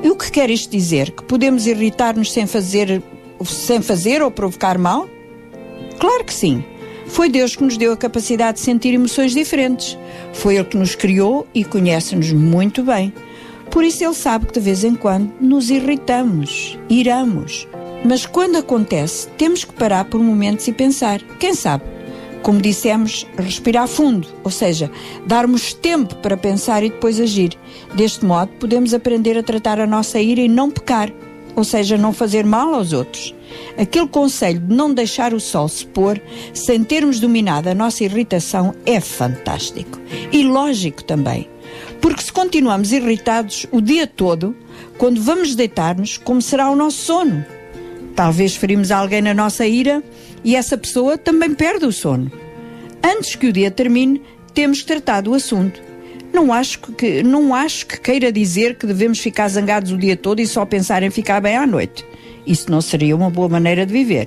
E 0.03 0.11
o 0.11 0.17
que 0.17 0.31
quer 0.31 0.51
isto 0.51 0.71
dizer? 0.71 1.13
Que 1.13 1.25
podemos 1.25 1.67
irritar-nos 1.67 2.31
sem 2.31 2.47
fazer, 2.47 3.03
sem 3.43 3.81
fazer 3.81 4.21
ou 4.21 4.31
provocar 4.31 4.77
mal? 4.77 5.09
Claro 5.99 6.25
que 6.25 6.35
sim. 6.35 6.63
Foi 7.07 7.31
Deus 7.31 7.57
que 7.57 7.65
nos 7.65 7.79
deu 7.79 7.93
a 7.93 7.97
capacidade 7.97 8.59
de 8.59 8.65
sentir 8.65 8.93
emoções 8.93 9.33
diferentes. 9.33 9.97
Foi 10.33 10.57
Ele 10.57 10.65
que 10.65 10.77
nos 10.77 10.95
criou 10.95 11.47
e 11.55 11.65
conhece-nos 11.65 12.33
muito 12.33 12.83
bem. 12.83 13.13
Por 13.75 13.83
isso 13.83 14.05
Ele 14.05 14.15
sabe 14.15 14.47
que 14.47 14.53
de 14.53 14.61
vez 14.61 14.85
em 14.85 14.95
quando 14.95 15.33
nos 15.41 15.69
irritamos, 15.69 16.79
iramos. 16.89 17.67
Mas 18.05 18.25
quando 18.25 18.57
acontece, 18.57 19.27
temos 19.37 19.65
que 19.65 19.73
parar 19.73 20.05
por 20.05 20.21
momentos 20.21 20.69
e 20.69 20.73
pensar: 20.73 21.21
quem 21.41 21.55
sabe? 21.55 21.83
Como 22.41 22.61
dissemos, 22.61 23.27
respirar 23.37 23.89
fundo, 23.89 24.29
ou 24.45 24.51
seja, 24.51 24.89
darmos 25.27 25.73
tempo 25.73 26.15
para 26.17 26.37
pensar 26.37 26.85
e 26.85 26.91
depois 26.91 27.19
agir. 27.19 27.59
Deste 27.97 28.25
modo, 28.25 28.53
podemos 28.61 28.95
aprender 28.95 29.37
a 29.37 29.43
tratar 29.43 29.81
a 29.81 29.89
nossa 29.89 30.21
ira 30.21 30.43
e 30.43 30.49
não 30.49 30.71
pecar, 30.71 31.11
ou 31.57 31.65
seja, 31.65 31.99
não 31.99 32.13
fazer 32.13 32.47
mal 32.47 32.77
aos 32.77 32.93
outros. 32.93 33.35
Aquele 33.77 34.07
conselho 34.07 34.61
de 34.61 34.73
não 34.73 34.95
deixar 34.95 35.35
o 35.35 35.41
sol 35.41 35.67
se 35.69 35.85
pôr 35.85 36.23
sem 36.53 36.85
termos 36.85 37.19
dominado 37.19 37.69
a 37.69 37.75
nossa 37.75 38.05
irritação 38.05 38.73
é 38.87 39.01
fantástico. 39.01 40.01
E 40.31 40.45
lógico 40.45 41.03
também. 41.03 41.54
Porque 42.05 42.23
se 42.23 42.31
continuamos 42.31 42.93
irritados 42.93 43.67
o 43.73 43.81
dia 43.81 44.07
todo, 44.07 44.55
quando 44.99 45.23
vamos 45.23 45.55
deitar-nos, 45.55 46.19
como 46.19 46.43
será 46.43 46.71
o 46.71 46.77
nosso 46.77 46.99
sono? 46.99 47.43
Talvez 48.15 48.55
ferimos 48.55 48.91
alguém 48.91 49.23
na 49.23 49.33
nossa 49.33 49.67
ira 49.67 50.05
e 50.45 50.55
essa 50.55 50.77
pessoa 50.77 51.17
também 51.17 51.55
perde 51.55 51.87
o 51.87 51.93
sono. 51.93 52.31
Antes 53.03 53.37
que 53.37 53.47
o 53.47 53.53
dia 53.55 53.71
termine, 53.71 54.21
temos 54.53 54.83
que 54.83 54.87
tratar 54.87 55.23
do 55.23 55.33
assunto. 55.33 55.81
Não 56.31 56.53
acho 56.53 56.79
que, 56.81 57.23
não 57.23 57.55
acho 57.55 57.87
que 57.87 57.99
queira 57.99 58.31
dizer 58.31 58.77
que 58.77 58.87
devemos 58.87 59.19
ficar 59.19 59.49
zangados 59.49 59.91
o 59.91 59.97
dia 59.97 60.15
todo 60.15 60.41
e 60.41 60.47
só 60.47 60.67
pensar 60.67 61.03
em 61.03 61.11
ficar 61.11 61.41
bem 61.41 61.57
à 61.57 61.67
noite. 61.67 62.05
Isso 62.47 62.71
não 62.71 62.83
seria 62.83 63.17
uma 63.17 63.31
boa 63.31 63.49
maneira 63.49 63.87
de 63.87 63.95
viver. 63.95 64.27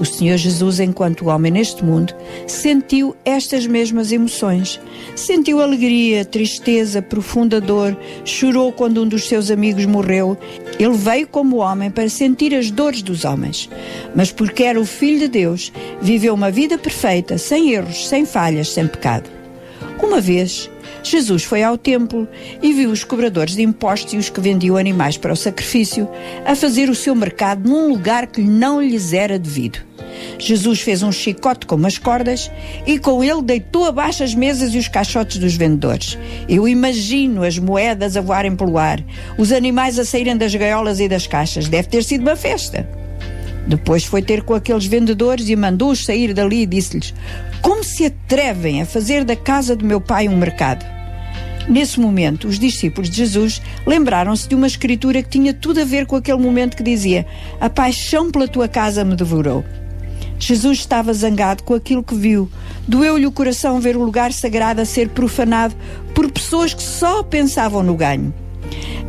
O 0.00 0.04
Senhor 0.06 0.38
Jesus, 0.38 0.80
enquanto 0.80 1.28
homem 1.28 1.52
neste 1.52 1.84
mundo, 1.84 2.14
sentiu 2.46 3.14
estas 3.22 3.66
mesmas 3.66 4.10
emoções. 4.10 4.80
Sentiu 5.14 5.60
alegria, 5.60 6.24
tristeza, 6.24 7.02
profunda 7.02 7.60
dor, 7.60 7.94
chorou 8.24 8.72
quando 8.72 9.02
um 9.02 9.06
dos 9.06 9.28
seus 9.28 9.50
amigos 9.50 9.84
morreu. 9.84 10.38
Ele 10.78 10.96
veio 10.96 11.26
como 11.26 11.58
homem 11.58 11.90
para 11.90 12.08
sentir 12.08 12.54
as 12.54 12.70
dores 12.70 13.02
dos 13.02 13.26
homens. 13.26 13.68
Mas 14.16 14.32
porque 14.32 14.64
era 14.64 14.80
o 14.80 14.86
Filho 14.86 15.18
de 15.18 15.28
Deus, 15.28 15.70
viveu 16.00 16.32
uma 16.32 16.50
vida 16.50 16.78
perfeita, 16.78 17.36
sem 17.36 17.74
erros, 17.74 18.08
sem 18.08 18.24
falhas, 18.24 18.70
sem 18.70 18.86
pecado. 18.86 19.28
Uma 20.02 20.18
vez, 20.18 20.70
Jesus 21.02 21.44
foi 21.44 21.62
ao 21.62 21.78
templo 21.78 22.28
e 22.62 22.72
viu 22.72 22.90
os 22.90 23.04
cobradores 23.04 23.54
de 23.54 23.62
impostos 23.62 24.12
e 24.14 24.16
os 24.16 24.28
que 24.28 24.40
vendiam 24.40 24.76
animais 24.76 25.16
para 25.16 25.32
o 25.32 25.36
sacrifício 25.36 26.08
a 26.44 26.54
fazer 26.54 26.88
o 26.90 26.94
seu 26.94 27.14
mercado 27.14 27.68
num 27.68 27.88
lugar 27.88 28.26
que 28.26 28.42
não 28.42 28.82
lhes 28.82 29.12
era 29.12 29.38
devido. 29.38 29.78
Jesus 30.38 30.80
fez 30.80 31.02
um 31.02 31.12
chicote 31.12 31.66
com 31.66 31.74
umas 31.74 31.98
cordas 31.98 32.50
e 32.86 32.98
com 32.98 33.22
ele 33.22 33.42
deitou 33.42 33.84
abaixo 33.84 34.22
as 34.22 34.34
mesas 34.34 34.74
e 34.74 34.78
os 34.78 34.88
caixotes 34.88 35.38
dos 35.38 35.54
vendedores. 35.54 36.18
Eu 36.48 36.68
imagino 36.68 37.42
as 37.42 37.58
moedas 37.58 38.16
a 38.16 38.20
voarem 38.20 38.54
pelo 38.54 38.78
ar, 38.78 39.02
os 39.38 39.52
animais 39.52 39.98
a 39.98 40.04
saírem 40.04 40.36
das 40.36 40.54
gaiolas 40.54 41.00
e 41.00 41.08
das 41.08 41.26
caixas. 41.26 41.68
Deve 41.68 41.88
ter 41.88 42.04
sido 42.04 42.22
uma 42.22 42.36
festa. 42.36 42.88
Depois 43.66 44.04
foi 44.04 44.22
ter 44.22 44.42
com 44.42 44.54
aqueles 44.54 44.86
vendedores 44.86 45.48
e 45.48 45.56
mandou-os 45.56 46.04
sair 46.04 46.32
dali 46.32 46.62
e 46.62 46.66
disse-lhes: 46.66 47.14
Como 47.62 47.84
se 47.84 48.06
atrevem 48.06 48.80
a 48.80 48.86
fazer 48.86 49.24
da 49.24 49.36
casa 49.36 49.76
do 49.76 49.84
meu 49.84 50.00
pai 50.00 50.28
um 50.28 50.36
mercado? 50.36 50.84
Nesse 51.68 52.00
momento, 52.00 52.48
os 52.48 52.58
discípulos 52.58 53.10
de 53.10 53.16
Jesus 53.16 53.60
lembraram-se 53.86 54.48
de 54.48 54.54
uma 54.54 54.66
escritura 54.66 55.22
que 55.22 55.28
tinha 55.28 55.52
tudo 55.52 55.80
a 55.80 55.84
ver 55.84 56.06
com 56.06 56.16
aquele 56.16 56.38
momento 56.38 56.76
que 56.76 56.82
dizia: 56.82 57.26
A 57.60 57.68
paixão 57.68 58.30
pela 58.30 58.48
tua 58.48 58.66
casa 58.66 59.04
me 59.04 59.14
devorou. 59.14 59.64
Jesus 60.38 60.78
estava 60.78 61.12
zangado 61.12 61.62
com 61.62 61.74
aquilo 61.74 62.02
que 62.02 62.14
viu. 62.14 62.50
Doeu-lhe 62.88 63.26
o 63.26 63.32
coração 63.32 63.78
ver 63.78 63.94
o 63.94 64.02
lugar 64.02 64.32
sagrado 64.32 64.80
a 64.80 64.86
ser 64.86 65.10
profanado 65.10 65.76
por 66.14 66.30
pessoas 66.32 66.72
que 66.72 66.82
só 66.82 67.22
pensavam 67.22 67.82
no 67.82 67.94
ganho. 67.94 68.32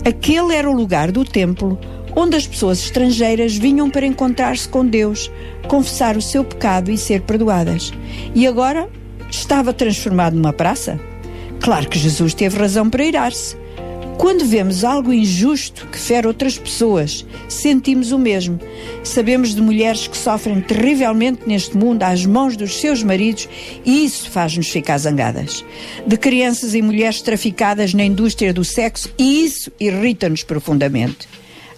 Aquele 0.04 0.54
era 0.54 0.70
o 0.70 0.74
lugar 0.74 1.10
do 1.10 1.24
templo 1.24 1.80
onde 2.16 2.36
as 2.36 2.48
pessoas 2.48 2.80
estrangeiras 2.80 3.56
vinham 3.56 3.90
para 3.90 4.06
encontrar-se 4.06 4.68
com 4.68 4.86
Deus, 4.86 5.32
confessar 5.68 6.18
o 6.18 6.22
seu 6.22 6.44
pecado 6.44 6.92
e 6.92 6.98
ser 6.98 7.22
perdoadas. 7.22 7.92
E 8.36 8.46
agora 8.48 8.90
estava 9.30 9.74
transformado 9.74 10.36
numa 10.36 10.54
praça? 10.54 11.00
Claro 11.62 11.88
que 11.88 12.00
Jesus 12.00 12.34
teve 12.34 12.58
razão 12.58 12.90
para 12.90 13.06
irar-se. 13.06 13.56
Quando 14.18 14.46
vemos 14.46 14.84
algo 14.84 15.12
injusto 15.12 15.88
que 15.88 15.98
fere 15.98 16.28
outras 16.28 16.56
pessoas, 16.56 17.26
sentimos 17.50 18.12
o 18.12 18.20
mesmo. 18.20 18.60
Sabemos 19.04 19.56
de 19.56 19.62
mulheres 19.62 20.08
que 20.08 20.16
sofrem 20.16 20.62
terrivelmente 20.62 21.42
neste 21.48 21.76
mundo 21.76 22.04
às 22.04 22.24
mãos 22.24 22.56
dos 22.56 22.80
seus 22.80 23.02
maridos 23.02 23.50
e 23.84 24.06
isso 24.06 24.30
faz-nos 24.30 24.70
ficar 24.70 25.00
zangadas. 25.00 25.66
De 26.06 26.18
crianças 26.18 26.76
e 26.76 26.84
mulheres 26.84 27.22
traficadas 27.22 27.96
na 27.96 28.04
indústria 28.04 28.54
do 28.54 28.64
sexo 28.64 29.10
e 29.18 29.44
isso 29.44 29.72
irrita-nos 29.80 30.44
profundamente. 30.44 31.28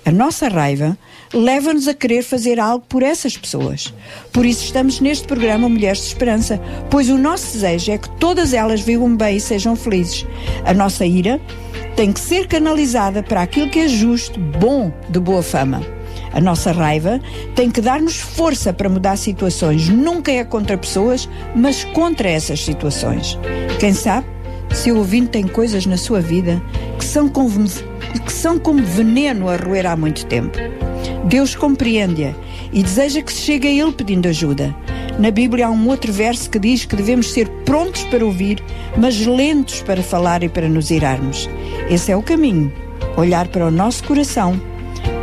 A 0.05 0.11
nossa 0.11 0.49
raiva 0.49 0.97
leva-nos 1.33 1.87
a 1.87 1.93
querer 1.93 2.23
fazer 2.23 2.59
algo 2.59 2.85
por 2.89 3.01
essas 3.01 3.37
pessoas. 3.37 3.93
Por 4.33 4.45
isso 4.45 4.65
estamos 4.65 4.99
neste 4.99 5.25
programa 5.25 5.69
Mulheres 5.69 5.99
de 5.99 6.07
Esperança, 6.07 6.59
pois 6.89 7.09
o 7.09 7.17
nosso 7.17 7.53
desejo 7.53 7.91
é 7.91 7.97
que 7.97 8.09
todas 8.17 8.53
elas 8.53 8.81
vivam 8.81 9.15
bem 9.15 9.37
e 9.37 9.41
sejam 9.41 9.75
felizes. 9.77 10.25
A 10.65 10.73
nossa 10.73 11.05
ira 11.05 11.39
tem 11.95 12.11
que 12.11 12.19
ser 12.19 12.47
canalizada 12.47 13.23
para 13.23 13.41
aquilo 13.41 13.69
que 13.69 13.79
é 13.79 13.87
justo, 13.87 14.39
bom, 14.39 14.91
de 15.09 15.19
boa 15.19 15.41
fama. 15.41 15.81
A 16.33 16.41
nossa 16.41 16.71
raiva 16.71 17.21
tem 17.55 17.69
que 17.69 17.79
dar-nos 17.79 18.17
força 18.17 18.73
para 18.73 18.89
mudar 18.89 19.15
situações. 19.15 19.87
Nunca 19.87 20.31
é 20.31 20.43
contra 20.43 20.77
pessoas, 20.77 21.29
mas 21.55 21.83
contra 21.85 22.29
essas 22.29 22.59
situações. 22.59 23.37
Quem 23.79 23.93
sabe, 23.93 24.27
se 24.73 24.91
o 24.91 24.97
ouvinte 24.97 25.29
tem 25.29 25.47
coisas 25.47 25.85
na 25.85 25.97
sua 25.97 26.19
vida 26.19 26.61
que 26.97 27.05
são 27.05 27.29
como, 27.29 27.67
que 28.25 28.33
são 28.33 28.57
como 28.59 28.83
veneno 28.83 29.47
a 29.47 29.55
roer 29.55 29.85
há 29.85 29.95
muito 29.95 30.25
tempo. 30.25 30.57
Deus 31.25 31.55
compreende-a 31.55 32.33
e 32.71 32.83
deseja 32.83 33.21
que 33.21 33.31
se 33.31 33.41
chegue 33.41 33.67
a 33.67 33.71
Ele 33.71 33.93
pedindo 33.93 34.27
ajuda. 34.27 34.75
Na 35.19 35.29
Bíblia 35.29 35.67
há 35.67 35.69
um 35.69 35.87
outro 35.87 36.11
verso 36.11 36.49
que 36.49 36.57
diz 36.57 36.85
que 36.85 36.95
devemos 36.95 37.31
ser 37.31 37.47
prontos 37.65 38.03
para 38.05 38.25
ouvir, 38.25 38.63
mas 38.97 39.25
lentos 39.25 39.81
para 39.81 40.01
falar 40.01 40.43
e 40.43 40.49
para 40.49 40.67
nos 40.67 40.89
irarmos. 40.89 41.47
Esse 41.89 42.11
é 42.11 42.17
o 42.17 42.23
caminho. 42.23 42.73
Olhar 43.15 43.47
para 43.47 43.67
o 43.67 43.71
nosso 43.71 44.03
coração, 44.03 44.59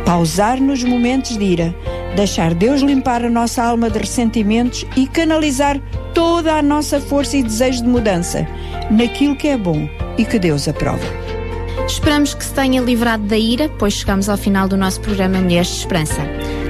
pausar 0.05 0.59
nos 0.59 0.83
momentos 0.83 1.37
de 1.37 1.43
ira, 1.43 1.75
deixar 2.15 2.53
Deus 2.53 2.81
limpar 2.81 3.23
a 3.23 3.29
nossa 3.29 3.63
alma 3.63 3.89
de 3.89 3.99
ressentimentos 3.99 4.85
e 4.95 5.07
canalizar 5.07 5.79
toda 6.13 6.55
a 6.55 6.61
nossa 6.61 6.99
força 6.99 7.37
e 7.37 7.43
desejo 7.43 7.83
de 7.83 7.89
mudança 7.89 8.47
naquilo 8.89 9.35
que 9.35 9.47
é 9.47 9.57
bom 9.57 9.87
e 10.17 10.25
que 10.25 10.37
Deus 10.37 10.67
aprova. 10.67 11.05
Esperamos 11.87 12.33
que 12.33 12.43
se 12.43 12.53
tenha 12.53 12.81
livrado 12.81 13.23
da 13.23 13.37
ira, 13.37 13.69
pois 13.77 13.93
chegamos 13.93 14.29
ao 14.29 14.37
final 14.37 14.67
do 14.67 14.77
nosso 14.77 15.01
programa 15.01 15.39
Mulheres 15.39 15.67
de 15.67 15.77
Esperança. 15.77 16.21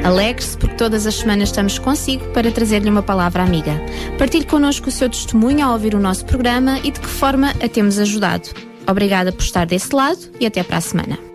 Alegre-se 0.04 0.58
porque 0.58 0.76
todas 0.76 1.06
as 1.06 1.16
semanas 1.16 1.50
estamos 1.50 1.78
consigo 1.78 2.26
para 2.30 2.52
trazer-lhe 2.52 2.90
uma 2.90 3.04
palavra 3.04 3.44
amiga. 3.44 3.80
Partilhe 4.18 4.46
connosco 4.46 4.90
o 4.90 4.92
seu 4.92 5.10
testemunho 5.10 5.66
ao 5.66 5.74
ouvir 5.74 5.94
o 5.94 6.00
nosso 6.00 6.26
programa 6.26 6.80
e 6.84 6.92
de 6.92 7.00
que 7.00 7.08
forma 7.08 7.52
a 7.64 7.70
temos 7.70 8.00
ajudado. 8.00 8.50
Obrigada 8.88 9.32
por 9.32 9.44
estar 9.44 9.66
desse 9.66 9.94
lado 9.94 10.20
e 10.40 10.46
até 10.46 10.64
para 10.64 10.78
a 10.78 10.82
semana. 10.82 11.31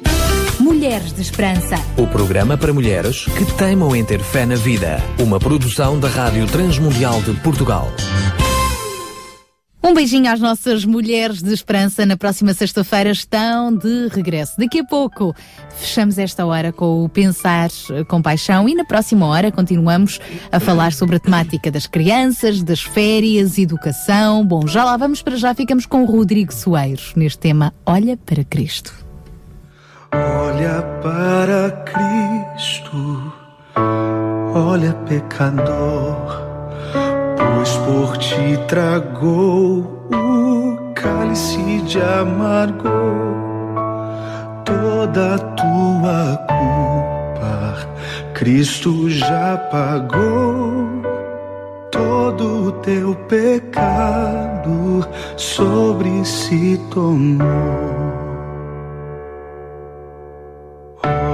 Mulheres 0.66 1.12
de 1.12 1.22
Esperança. 1.22 1.76
O 1.96 2.08
programa 2.08 2.58
para 2.58 2.72
mulheres 2.72 3.24
que 3.24 3.44
teimam 3.56 3.94
em 3.94 4.04
ter 4.04 4.18
fé 4.18 4.44
na 4.44 4.56
vida. 4.56 5.00
Uma 5.16 5.38
produção 5.38 5.96
da 5.96 6.08
Rádio 6.08 6.44
Transmundial 6.48 7.22
de 7.22 7.34
Portugal. 7.34 7.88
Um 9.80 9.94
beijinho 9.94 10.28
às 10.28 10.40
nossas 10.40 10.84
mulheres 10.84 11.40
de 11.40 11.54
esperança. 11.54 12.04
Na 12.04 12.16
próxima 12.16 12.52
sexta-feira 12.52 13.10
estão 13.10 13.72
de 13.72 14.08
regresso. 14.08 14.54
Daqui 14.58 14.80
a 14.80 14.84
pouco 14.84 15.32
fechamos 15.76 16.18
esta 16.18 16.44
hora 16.44 16.72
com 16.72 17.04
o 17.04 17.08
Pensar 17.08 17.70
com 18.08 18.20
Paixão 18.20 18.68
e 18.68 18.74
na 18.74 18.84
próxima 18.84 19.24
hora 19.24 19.52
continuamos 19.52 20.18
a 20.50 20.58
falar 20.58 20.92
sobre 20.92 21.14
a 21.14 21.20
temática 21.20 21.70
das 21.70 21.86
crianças, 21.86 22.64
das 22.64 22.82
férias, 22.82 23.56
educação. 23.56 24.44
Bom, 24.44 24.66
já 24.66 24.84
lá 24.84 24.96
vamos 24.96 25.22
para 25.22 25.36
já. 25.36 25.54
Ficamos 25.54 25.86
com 25.86 26.02
o 26.02 26.06
Rodrigo 26.06 26.52
Soeiros 26.52 27.12
neste 27.14 27.38
tema 27.38 27.72
Olha 27.86 28.16
para 28.16 28.42
Cristo. 28.42 29.05
Olha 30.16 30.82
para 31.02 31.70
Cristo, 31.84 33.32
olha 34.54 34.92
pecador, 35.06 36.42
pois 37.36 37.76
por 37.78 38.16
ti 38.16 38.58
tragou 38.66 40.08
o 40.10 40.92
cálice 40.94 41.82
de 41.82 42.00
amargor, 42.00 42.90
toda 44.64 45.34
a 45.34 45.38
tua 45.38 46.46
culpa, 46.48 47.88
Cristo 48.32 49.10
já 49.10 49.58
pagou. 49.70 50.86
Todo 51.90 52.68
o 52.68 52.72
teu 52.72 53.14
pecado 53.26 55.06
sobre 55.36 56.24
si 56.24 56.78
tomou. 56.90 58.05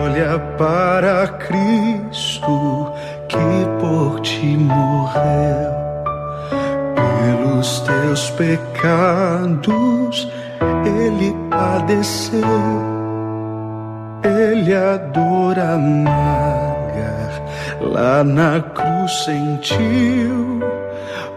Olha 0.03 0.37
para 0.59 1.29
Cristo 1.39 2.93
que 3.29 3.37
por 3.81 4.21
ti 4.21 4.57
morreu. 4.57 5.73
Pelos 6.97 7.81
teus 7.83 8.31
pecados 8.31 10.29
ele 10.85 11.33
padeceu. 11.49 12.41
Ele 14.25 14.75
a 14.75 14.97
dor 14.97 15.57
amarga 15.57 17.31
lá 17.81 18.25
na 18.25 18.61
cruz 18.61 19.25
sentiu. 19.25 20.61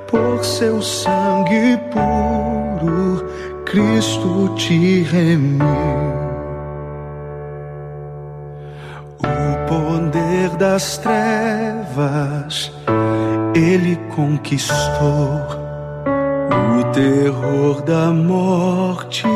Por 0.07 0.43
seu 0.43 0.81
sangue 0.81 1.77
puro, 1.91 3.29
Cristo 3.63 4.55
te 4.55 5.03
remiu. 5.03 6.14
O 9.19 9.67
poder 9.67 10.49
das 10.57 10.97
trevas 10.97 12.71
ele 13.55 13.95
conquistou. 14.15 15.41
O 16.77 16.83
terror 16.91 17.81
da 17.83 18.11
morte 18.11 19.27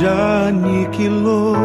já 0.00 0.48
aniquilou. 0.48 1.56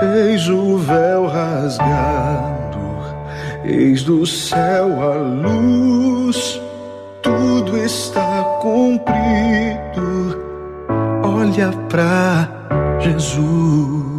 Eis 0.00 0.48
o 0.48 0.78
véu 0.78 1.26
rasgado, 1.26 2.78
eis 3.64 4.02
do 4.04 4.24
céu 4.26 5.02
a 5.02 5.14
luz. 5.16 6.60
Tudo 7.22 7.76
está 7.76 8.44
cumprido. 8.60 9.14
Olha 11.22 11.70
pra 11.88 12.48
Jesus. 13.00 14.13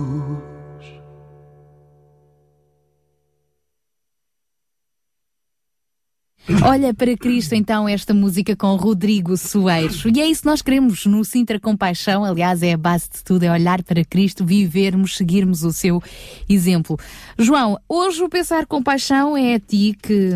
Olha 6.61 6.93
para 6.93 7.17
Cristo, 7.17 7.53
então, 7.53 7.89
esta 7.89 8.13
música 8.13 8.55
com 8.55 8.75
Rodrigo 8.75 9.35
Soeiros. 9.35 10.03
E 10.05 10.21
é 10.21 10.27
isso 10.27 10.41
que 10.41 10.47
nós 10.47 10.61
queremos 10.61 11.05
no 11.05 11.25
Sintra 11.25 11.59
Compaixão. 11.59 12.23
Aliás, 12.23 12.61
é 12.61 12.73
a 12.73 12.77
base 12.77 13.09
de 13.11 13.23
tudo, 13.23 13.43
é 13.43 13.51
olhar 13.51 13.81
para 13.81 14.05
Cristo, 14.05 14.45
vivermos, 14.45 15.17
seguirmos 15.17 15.63
o 15.63 15.73
seu 15.73 16.01
exemplo. 16.47 16.99
João, 17.37 17.79
hoje 17.89 18.21
o 18.21 18.29
Pensar 18.29 18.67
Compaixão 18.67 19.35
é 19.35 19.55
a 19.55 19.59
ti 19.59 19.97
que, 20.01 20.31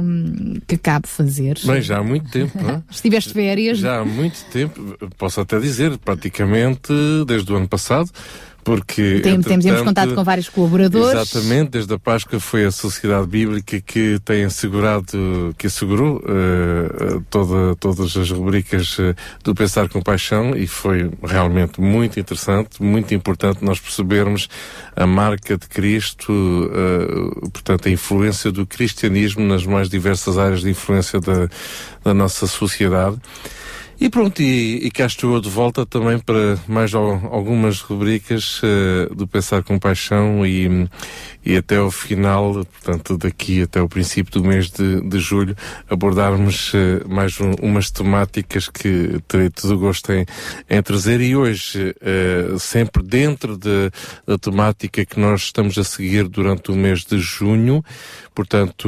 que 0.68 0.78
cabe 0.78 1.08
fazer. 1.08 1.60
Bem, 1.64 1.82
já 1.82 2.00
há 2.00 2.04
muito 2.04 2.30
tempo, 2.32 2.60
não 2.62 2.70
é? 2.70 2.84
Estiveste 2.90 3.34
férias. 3.34 3.78
Já 3.78 4.00
há 4.00 4.06
muito 4.06 4.44
tempo, 4.46 4.98
posso 5.18 5.40
até 5.42 5.60
dizer, 5.60 5.96
praticamente 6.00 6.92
desde 7.28 7.52
o 7.54 7.56
ano 7.56 7.68
passado, 7.68 8.10
porque 8.70 9.20
Tem- 9.24 9.42
temos, 9.42 9.82
contato 9.82 10.14
com 10.14 10.24
vários 10.24 10.48
colaboradores. 10.48 11.20
Exatamente, 11.20 11.72
desde 11.72 11.92
a 11.92 11.98
Páscoa 11.98 12.40
foi 12.40 12.66
a 12.66 12.72
Sociedade 12.72 13.26
Bíblica 13.26 13.82
que 13.82 14.20
tem 14.24 14.44
assegurado, 14.44 15.56
que 15.58 15.66
assegurou 15.66 16.22
eh, 16.24 17.20
toda, 17.32 17.76
todas 17.78 18.16
as 18.16 18.30
rubricas 18.30 18.96
eh, 19.00 19.16
do 19.44 19.56
Pensar 19.56 19.90
com 19.90 20.04
Paixão 20.04 20.56
e 20.56 20.68
foi 20.68 21.10
realmente 21.24 21.82
muito 21.82 22.20
interessante, 22.20 22.80
muito 22.80 23.12
importante 23.12 23.66
nós 23.66 23.80
percebermos 23.80 24.48
a 24.96 25.08
marca 25.08 25.58
de 25.58 25.68
Cristo, 25.68 26.32
eh, 26.72 27.50
portanto 27.52 27.88
a 27.88 27.92
influência 27.92 28.52
do 28.52 28.68
cristianismo 28.68 29.44
nas 29.48 29.66
mais 29.66 29.90
diversas 29.90 30.38
áreas 30.38 30.62
de 30.62 30.70
influência 30.70 31.20
da, 31.20 31.50
da 32.04 32.14
nossa 32.14 32.46
sociedade. 32.46 33.18
E 34.02 34.10
pronto, 34.10 34.42
e, 34.42 34.78
e 34.88 34.92
cá 34.92 35.06
estou 35.08 35.42
de 35.42 35.50
volta 35.50 35.86
também 35.86 36.18
para 36.20 36.58
mais 36.70 36.96
al- 36.96 37.20
algumas 37.34 37.82
rubricas 37.82 38.62
eh, 38.64 39.14
do 39.14 39.28
Pensar 39.28 39.62
com 39.62 39.78
Paixão 39.78 40.46
e, 40.46 40.88
e 41.46 41.58
até 41.58 41.76
ao 41.76 41.92
final, 41.92 42.66
portanto 42.66 43.18
daqui 43.18 43.62
até 43.62 43.82
o 43.82 43.90
princípio 43.90 44.32
do 44.42 44.48
mês 44.48 44.70
de, 44.72 45.02
de 45.02 45.20
julho, 45.20 45.54
abordarmos 45.90 46.72
eh, 46.74 47.04
mais 47.10 47.42
um- 47.42 47.52
umas 47.62 47.92
temáticas 47.92 48.70
que 48.70 49.20
terei 49.28 49.50
todo 49.50 49.76
o 49.76 49.80
gosto 49.80 50.14
em, 50.14 50.26
em 50.70 50.82
trazer. 50.82 51.20
E 51.20 51.36
hoje, 51.36 51.94
eh, 52.00 52.56
sempre 52.58 53.04
dentro 53.04 53.58
de- 53.58 53.92
da 54.26 54.38
temática 54.38 55.04
que 55.04 55.20
nós 55.20 55.42
estamos 55.42 55.78
a 55.78 55.84
seguir 55.84 56.26
durante 56.30 56.72
o 56.72 56.76
mês 56.76 57.04
de 57.04 57.20
junho, 57.20 57.84
portanto, 58.34 58.88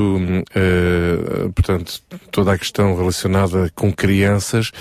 portanto 1.53 2.01
toda 2.31 2.53
a 2.53 2.57
questão 2.57 2.95
relacionada 2.95 3.69
com 3.75 3.91
crianças, 3.91 4.71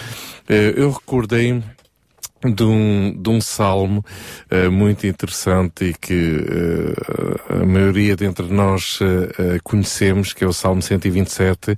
eu 0.48 0.90
recordei 0.90 1.62
de 2.42 2.64
um, 2.64 3.14
de 3.20 3.28
um 3.28 3.40
salmo 3.40 4.02
eh, 4.50 4.68
muito 4.70 5.06
interessante 5.06 5.84
e 5.84 5.94
que 5.94 6.38
eh, 6.48 7.62
a 7.62 7.66
maioria 7.66 8.16
dentre 8.16 8.46
nós 8.46 8.98
eh, 9.02 9.56
eh, 9.56 9.58
conhecemos, 9.62 10.32
que 10.32 10.42
é 10.42 10.46
o 10.46 10.52
Salmo 10.52 10.80
127. 10.80 11.76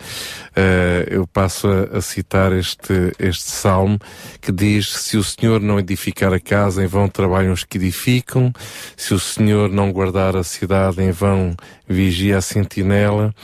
Eh, 0.54 1.08
eu 1.10 1.26
passo 1.26 1.66
a, 1.66 1.98
a 1.98 2.00
citar 2.00 2.52
este, 2.52 3.12
este 3.18 3.50
salmo 3.50 3.98
que 4.40 4.52
diz: 4.52 4.92
Se 4.92 5.16
o 5.16 5.24
Senhor 5.24 5.60
não 5.60 5.80
edificar 5.80 6.32
a 6.32 6.38
casa, 6.38 6.84
em 6.84 6.86
vão 6.86 7.08
trabalham 7.08 7.52
os 7.52 7.64
que 7.64 7.76
edificam, 7.76 8.52
se 8.96 9.14
o 9.14 9.18
Senhor 9.18 9.68
não 9.68 9.90
guardar 9.90 10.36
a 10.36 10.44
cidade, 10.44 11.02
em 11.02 11.10
vão 11.10 11.56
vigia 11.88 12.38
a 12.38 12.40
sentinela. 12.40 13.34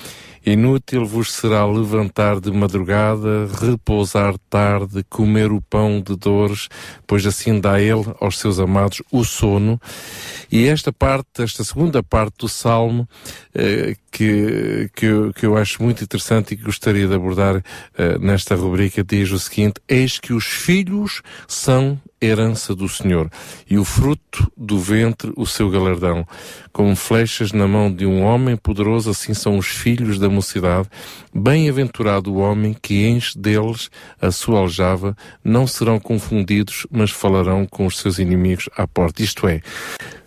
Inútil 0.52 1.04
vos 1.04 1.34
será 1.34 1.66
levantar 1.66 2.40
de 2.40 2.50
madrugada, 2.50 3.46
repousar 3.60 4.34
tarde, 4.48 5.04
comer 5.10 5.52
o 5.52 5.60
pão 5.60 6.00
de 6.00 6.16
dores, 6.16 6.68
pois 7.06 7.26
assim 7.26 7.60
dá 7.60 7.78
ele 7.78 8.06
aos 8.18 8.38
seus 8.38 8.58
amados 8.58 9.02
o 9.12 9.24
sono. 9.24 9.78
E 10.50 10.66
esta 10.66 10.90
parte, 10.90 11.42
esta 11.42 11.62
segunda 11.62 12.02
parte 12.02 12.38
do 12.38 12.48
Salmo, 12.48 13.06
eh, 13.54 13.94
que, 14.10 14.90
que, 14.94 15.04
eu, 15.04 15.34
que 15.34 15.44
eu 15.44 15.54
acho 15.54 15.82
muito 15.82 16.02
interessante 16.02 16.54
e 16.54 16.56
que 16.56 16.64
gostaria 16.64 17.06
de 17.06 17.14
abordar 17.14 17.62
eh, 17.98 18.18
nesta 18.18 18.54
rubrica, 18.54 19.04
diz 19.04 19.30
o 19.30 19.38
seguinte: 19.38 19.82
Eis 19.86 20.18
que 20.18 20.32
os 20.32 20.46
filhos 20.46 21.20
são 21.46 22.00
herança 22.20 22.74
do 22.74 22.88
Senhor, 22.88 23.30
e 23.68 23.78
o 23.78 23.84
fruto 23.84 24.50
do 24.56 24.78
ventre 24.78 25.32
o 25.36 25.46
seu 25.46 25.70
galardão. 25.70 26.26
Como 26.72 26.94
flechas 26.96 27.52
na 27.52 27.66
mão 27.66 27.92
de 27.92 28.06
um 28.06 28.22
homem 28.22 28.56
poderoso, 28.56 29.10
assim 29.10 29.34
são 29.34 29.58
os 29.58 29.66
filhos 29.66 30.18
da 30.18 30.28
mocidade. 30.28 30.88
Bem-aventurado 31.34 32.32
o 32.32 32.38
homem 32.38 32.74
que 32.80 33.06
enche 33.06 33.38
deles 33.38 33.90
a 34.20 34.30
sua 34.30 34.60
aljava, 34.60 35.16
não 35.42 35.66
serão 35.66 35.98
confundidos, 35.98 36.86
mas 36.90 37.10
falarão 37.10 37.66
com 37.66 37.86
os 37.86 37.98
seus 37.98 38.18
inimigos 38.18 38.68
à 38.76 38.86
porta. 38.86 39.22
Isto 39.22 39.46
é, 39.46 39.60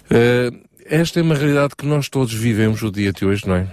eh, 0.09 0.51
esta 0.85 1.19
é 1.19 1.23
uma 1.23 1.35
realidade 1.35 1.76
que 1.77 1.85
nós 1.85 2.09
todos 2.09 2.34
vivemos 2.34 2.81
o 2.81 2.91
dia 2.91 3.13
de 3.13 3.26
hoje, 3.26 3.47
não 3.47 3.55
é? 3.55 3.68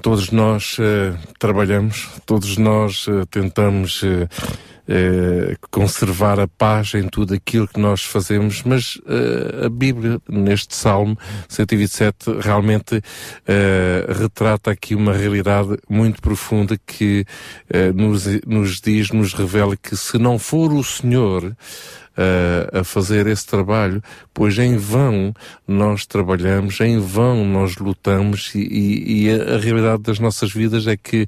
Todos 0.00 0.30
nós 0.30 0.76
eh, 0.80 1.14
trabalhamos, 1.38 2.08
todos 2.24 2.56
nós 2.56 3.06
eh, 3.08 3.24
tentamos 3.30 4.02
eh, 4.02 4.26
eh, 4.94 5.56
conservar 5.70 6.38
a 6.38 6.46
paz 6.46 6.92
em 6.92 7.08
tudo 7.08 7.32
aquilo 7.32 7.66
que 7.66 7.80
nós 7.80 8.02
fazemos, 8.04 8.62
mas 8.62 9.00
eh, 9.06 9.64
a 9.64 9.68
Bíblia, 9.70 10.20
neste 10.28 10.76
Salmo 10.76 11.16
127, 11.48 12.30
realmente 12.40 13.00
eh, 13.46 14.06
retrata 14.06 14.70
aqui 14.70 14.94
uma 14.94 15.14
realidade 15.14 15.78
muito 15.88 16.20
profunda 16.20 16.76
que 16.86 17.24
eh, 17.70 17.90
nos, 17.92 18.26
nos 18.46 18.82
diz, 18.82 19.10
nos 19.10 19.32
revela 19.32 19.78
que 19.78 19.96
se 19.96 20.18
não 20.18 20.38
for 20.38 20.70
o 20.74 20.84
Senhor 20.84 21.56
uh, 22.16 22.80
a 22.80 22.84
fazer 22.84 23.26
esse 23.26 23.46
trabalho, 23.46 24.02
pois 24.32 24.58
em 24.58 24.76
vão 24.76 25.32
nós 25.66 26.06
trabalhamos, 26.06 26.80
em 26.80 26.98
vão 26.98 27.44
nós 27.44 27.76
lutamos 27.76 28.52
e, 28.54 29.24
e- 29.26 29.30
a, 29.30 29.54
a 29.54 29.58
realidade 29.58 30.02
das 30.02 30.18
nossas 30.18 30.52
vidas 30.52 30.86
é 30.86 30.96
que, 30.96 31.26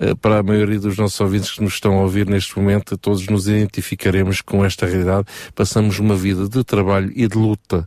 uh, 0.00 0.16
para 0.16 0.38
a 0.38 0.42
maioria 0.42 0.78
dos 0.78 0.96
nossos 0.96 1.20
ouvintes 1.20 1.52
que 1.52 1.62
nos 1.62 1.74
estão 1.74 1.98
a 1.98 2.02
ouvir 2.02 2.26
neste 2.26 2.58
momento, 2.58 2.96
todos 2.96 3.26
nos 3.28 3.48
identificaremos 3.48 4.40
com 4.40 4.64
esta 4.64 4.86
realidade. 4.86 5.26
Passamos 5.54 5.98
uma 5.98 6.14
vida 6.14 6.48
de 6.48 6.64
trabalho 6.64 7.12
e 7.14 7.26
de 7.26 7.36
luta 7.36 7.86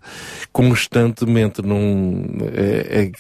constantemente. 0.52 1.62
Num, 1.62 2.26
é, 2.54 3.12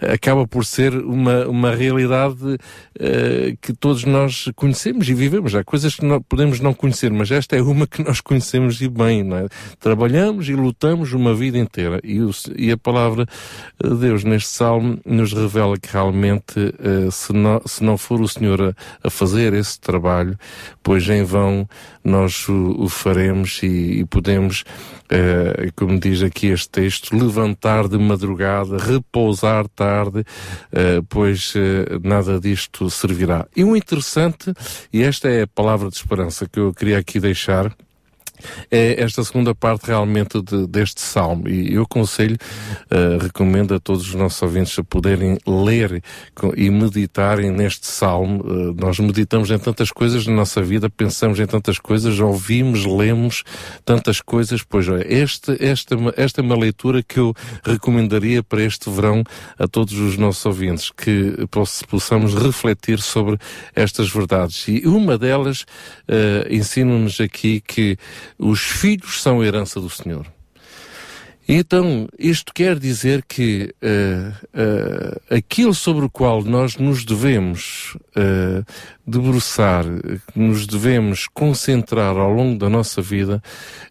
é 0.00 0.12
acaba 0.12 0.46
por 0.46 0.64
ser 0.64 0.94
uma, 0.94 1.46
uma 1.46 1.74
realidade 1.74 2.42
uh, 2.44 3.56
que 3.60 3.72
todos 3.72 4.04
nós 4.04 4.50
conhecemos 4.54 5.08
e 5.08 5.14
vivemos. 5.14 5.54
Há 5.54 5.64
coisas 5.64 5.94
que 5.94 6.04
nós 6.04 6.22
podemos 6.28 6.60
não 6.60 6.74
conhecer, 6.74 7.10
mas 7.10 7.30
esta 7.30 7.56
é 7.56 7.62
uma 7.62 7.86
que 7.86 8.02
nós 8.02 8.20
conhecemos 8.20 8.59
e 8.68 8.88
bem, 8.88 9.22
não 9.22 9.36
é? 9.36 9.48
Trabalhamos 9.78 10.48
e 10.48 10.54
lutamos 10.54 11.12
uma 11.12 11.34
vida 11.34 11.58
inteira. 11.58 12.00
E, 12.04 12.20
o, 12.20 12.30
e 12.56 12.70
a 12.70 12.76
palavra 12.76 13.26
de 13.82 13.94
Deus 13.96 14.24
neste 14.24 14.50
salmo 14.50 14.98
nos 15.04 15.32
revela 15.32 15.78
que 15.78 15.92
realmente, 15.92 16.58
uh, 16.58 17.10
se, 17.10 17.32
não, 17.32 17.60
se 17.64 17.82
não 17.82 17.96
for 17.96 18.20
o 18.20 18.28
Senhor 18.28 18.60
a, 18.60 18.74
a, 19.02 19.10
fazer 19.10 19.54
esse 19.54 19.80
trabalho, 19.80 20.38
pois 20.82 21.08
em 21.08 21.22
vão 21.24 21.68
nós 22.04 22.48
o, 22.48 22.76
o 22.78 22.88
faremos 22.88 23.60
e, 23.62 24.00
e 24.00 24.04
podemos, 24.04 24.64
uh, 25.06 25.72
como 25.76 25.98
diz 25.98 26.22
aqui 26.22 26.48
este 26.48 26.68
texto, 26.68 27.16
levantar 27.16 27.88
de 27.88 27.98
madrugada, 27.98 28.76
repousar 28.78 29.66
tarde, 29.68 30.20
uh, 30.20 31.02
pois 31.08 31.54
nada 32.02 32.38
disto 32.40 32.90
servirá. 32.90 33.46
E 33.56 33.64
o 33.64 33.76
interessante, 33.76 34.52
e 34.92 35.02
esta 35.02 35.28
é 35.28 35.42
a 35.42 35.46
palavra 35.46 35.88
de 35.88 35.96
esperança 35.96 36.48
que 36.48 36.58
eu 36.58 36.72
queria 36.72 36.98
aqui 36.98 37.20
deixar, 37.20 37.74
é 38.70 39.02
esta 39.02 39.22
segunda 39.24 39.54
parte 39.54 39.86
realmente 39.86 40.40
de, 40.42 40.66
deste 40.66 41.00
salmo. 41.00 41.48
E 41.48 41.74
eu 41.74 41.82
aconselho, 41.82 42.36
uh, 42.90 43.22
recomendo 43.22 43.74
a 43.74 43.80
todos 43.80 44.08
os 44.08 44.14
nossos 44.14 44.40
ouvintes 44.42 44.78
a 44.78 44.84
poderem 44.84 45.38
ler 45.46 46.02
e 46.56 46.70
meditarem 46.70 47.50
neste 47.50 47.86
salmo. 47.86 48.42
Uh, 48.42 48.74
nós 48.74 48.98
meditamos 48.98 49.50
em 49.50 49.58
tantas 49.58 49.90
coisas 49.90 50.26
na 50.26 50.34
nossa 50.34 50.62
vida, 50.62 50.88
pensamos 50.90 51.38
em 51.38 51.46
tantas 51.46 51.78
coisas, 51.78 52.18
ouvimos, 52.20 52.84
lemos 52.84 53.44
tantas 53.84 54.20
coisas. 54.20 54.62
Pois 54.62 54.86
este, 55.06 55.56
esta, 55.64 55.96
esta 56.16 56.40
é 56.40 56.42
uma 56.42 56.56
leitura 56.56 57.02
que 57.02 57.18
eu 57.18 57.34
recomendaria 57.64 58.42
para 58.42 58.62
este 58.62 58.90
verão 58.90 59.22
a 59.58 59.66
todos 59.66 59.94
os 59.94 60.16
nossos 60.16 60.44
ouvintes, 60.46 60.90
que 60.90 61.34
possamos 61.88 62.34
refletir 62.34 63.00
sobre 63.00 63.38
estas 63.74 64.10
verdades. 64.10 64.66
E 64.68 64.86
uma 64.86 65.16
delas 65.18 65.62
uh, 65.62 66.46
ensina-nos 66.50 67.20
aqui 67.20 67.60
que 67.60 67.96
os 68.40 68.60
filhos 68.60 69.22
são 69.22 69.44
herança 69.44 69.80
do 69.80 69.90
Senhor. 69.90 70.26
Então, 71.52 72.08
isto 72.16 72.54
quer 72.54 72.78
dizer 72.78 73.24
que 73.26 73.74
uh, 73.82 74.30
uh, 74.54 75.34
aquilo 75.36 75.74
sobre 75.74 76.04
o 76.04 76.08
qual 76.08 76.44
nós 76.44 76.76
nos 76.76 77.04
devemos 77.04 77.96
uh, 78.16 78.64
debruçar, 79.04 79.84
nos 80.32 80.64
devemos 80.64 81.26
concentrar 81.26 82.16
ao 82.16 82.32
longo 82.32 82.56
da 82.56 82.68
nossa 82.68 83.02
vida, 83.02 83.42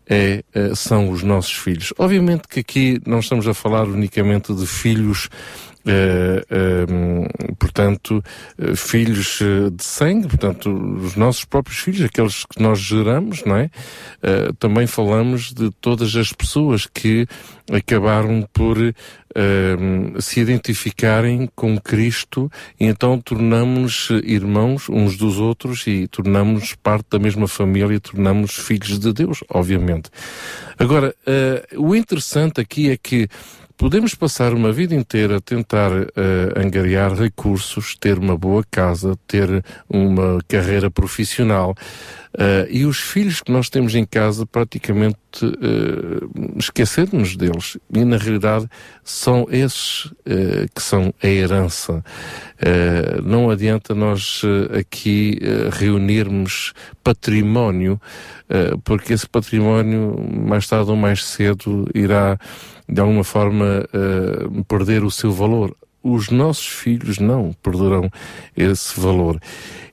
é, 0.08 0.42
são 0.74 1.10
os 1.12 1.22
nossos 1.22 1.52
filhos. 1.52 1.94
Obviamente 1.98 2.48
que 2.48 2.62
aqui 2.62 3.02
não 3.06 3.20
estamos 3.20 3.46
a 3.46 3.54
falar 3.54 3.88
unicamente 3.90 4.56
de 4.56 4.66
filhos 4.66 5.30
Uh, 5.86 6.44
uh, 6.52 7.56
portanto, 7.56 8.22
uh, 8.58 8.76
filhos 8.76 9.40
de 9.72 9.84
sangue, 9.84 10.28
portanto, 10.28 10.70
os 10.70 11.16
nossos 11.16 11.46
próprios 11.46 11.80
filhos, 11.80 12.02
aqueles 12.02 12.44
que 12.44 12.62
nós 12.62 12.80
geramos, 12.80 13.44
não 13.46 13.56
é? 13.56 13.70
também 14.60 14.86
falamos 14.86 15.54
de 15.54 15.72
todas 15.80 16.16
as 16.16 16.34
pessoas 16.34 16.86
que 16.86 17.26
acabaram 17.72 18.48
por 18.52 18.78
se 20.20 20.40
identificarem 20.40 21.50
com 21.56 21.80
Cristo 21.80 22.52
e 22.80 22.86
então 22.86 23.20
tornamos-nos 23.20 24.10
irmãos 24.24 24.90
uns 24.90 25.16
dos 25.16 25.38
outros 25.40 25.86
e 25.88 26.08
tornamos-nos 26.08 26.76
parte 26.76 27.08
da 27.12 27.20
mesma 27.20 27.48
família 27.48 27.96
e 27.96 28.00
tornamos 28.00 28.56
filhos 28.56 29.00
de 29.00 29.14
Deus, 29.14 29.44
obviamente. 29.50 30.10
Agora, 30.78 31.16
o 31.78 31.96
interessante 31.96 32.60
aqui 32.60 32.90
é 32.90 32.98
que 32.98 33.30
Podemos 33.80 34.14
passar 34.14 34.54
uma 34.54 34.74
vida 34.74 34.94
inteira 34.94 35.38
a 35.38 35.40
tentar 35.40 35.90
uh, 35.90 36.06
angariar 36.54 37.14
recursos, 37.14 37.96
ter 37.96 38.20
uma 38.20 38.38
boa 38.38 38.62
casa, 38.70 39.18
ter 39.26 39.64
uma 39.90 40.38
carreira 40.50 40.92
profissional. 40.92 41.74
Uh, 42.34 42.70
e 42.70 42.86
os 42.86 43.00
filhos 43.00 43.42
que 43.42 43.52
nós 43.52 43.70
temos 43.70 43.96
em 43.96 44.06
casa, 44.06 44.46
praticamente 44.46 45.18
uh, 45.44 46.58
esquecermos 46.58 47.36
deles. 47.36 47.78
E 47.92 48.06
na 48.06 48.18
realidade 48.18 48.68
são 49.04 49.48
esses 49.50 50.06
uh, 50.06 50.70
que 50.74 50.82
são 50.82 51.14
a 51.24 51.28
herança. 51.28 52.04
não 53.24 53.50
adianta 53.50 53.96
nós 53.96 54.42
aqui 54.78 55.40
reunirmos 55.72 56.74
património, 57.04 58.00
porque 58.84 59.14
esse 59.14 59.28
património, 59.28 60.20
mais 60.32 60.68
tarde 60.68 60.90
ou 60.90 60.98
mais 60.98 61.24
cedo, 61.24 61.88
irá 61.96 62.38
de 62.90 63.00
alguma 63.00 63.24
forma 63.24 63.86
uh, 63.94 64.64
perder 64.66 65.04
o 65.04 65.12
seu 65.12 65.32
valor. 65.32 65.76
Os 66.02 66.30
nossos 66.30 66.68
filhos 66.68 67.20
não 67.20 67.54
perderão 67.62 68.10
esse 68.56 69.00
valor. 69.00 69.40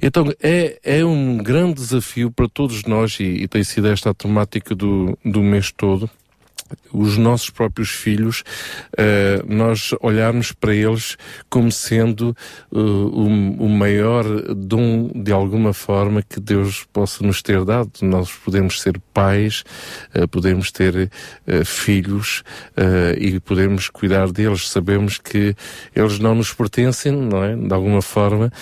Então 0.01 0.33
é, 0.41 0.79
é 0.83 1.05
um 1.05 1.39
grande 1.39 1.75
desafio 1.75 2.31
para 2.31 2.49
todos 2.49 2.85
nós, 2.85 3.19
e, 3.19 3.25
e 3.25 3.49
tem 3.49 3.65
sido 3.65 3.89
esta 3.89 4.11
a 4.11 4.15
temática 4.15 4.75
do, 4.75 5.19
do 5.25 5.43
mês 5.43 5.73
todo, 5.73 6.09
os 6.93 7.17
nossos 7.17 7.51
próprios 7.51 7.91
filhos, 7.91 8.43
uh, 8.93 9.55
nós 9.55 9.95
olharmos 10.01 10.53
para 10.53 10.75
eles 10.75 11.17
como 11.49 11.71
sendo 11.71 12.37
uh, 12.71 12.79
o, 12.79 13.27
o, 13.27 13.69
maior 13.69 14.25
dom, 14.55 15.11
de 15.15 15.33
alguma 15.33 15.73
forma, 15.73 16.23
que 16.23 16.41
Deus 16.41 16.87
possa 16.93 17.25
nos 17.25 17.43
ter 17.43 17.65
dado. 17.65 17.91
Nós 18.03 18.31
podemos 18.33 18.81
ser 18.81 19.01
pais, 19.13 19.65
uh, 20.15 20.27
podemos 20.29 20.71
ter 20.71 21.11
filhos 21.65 22.43
e 23.19 23.39
podemos 23.41 23.89
cuidar 23.89 24.31
deles. 24.31 24.69
Sabemos 24.69 25.19
que 25.19 25.55
eles 25.95 26.19
não 26.19 26.35
nos 26.35 26.53
pertencem, 26.53 27.13
não 27.13 27.43
é? 27.43 27.55
De 27.57 27.73
alguma 27.73 28.03
forma, 28.03 28.53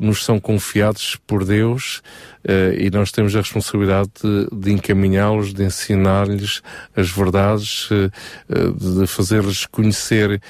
nos 0.00 0.24
são 0.24 0.38
confiados 0.38 1.16
por 1.26 1.44
Deus. 1.44 2.02
Uh, 2.46 2.78
e 2.78 2.90
nós 2.90 3.10
temos 3.10 3.34
a 3.34 3.40
responsabilidade 3.40 4.10
de, 4.22 4.46
de 4.52 4.72
encaminhá-los, 4.72 5.52
de 5.52 5.64
ensinar-lhes 5.64 6.62
as 6.94 7.10
verdades, 7.10 7.90
uh, 7.90 8.10
uh, 8.48 9.00
de 9.00 9.06
fazer-lhes 9.08 9.66
conhecer 9.66 10.40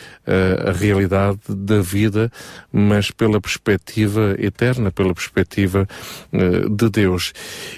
a 0.66 0.72
realidade 0.72 1.38
da 1.48 1.80
vida, 1.80 2.30
mas 2.72 3.12
pela 3.12 3.40
perspectiva 3.40 4.34
eterna, 4.38 4.90
pela 4.90 5.14
perspectiva 5.14 5.86
de 6.32 6.90
Deus. 6.90 7.32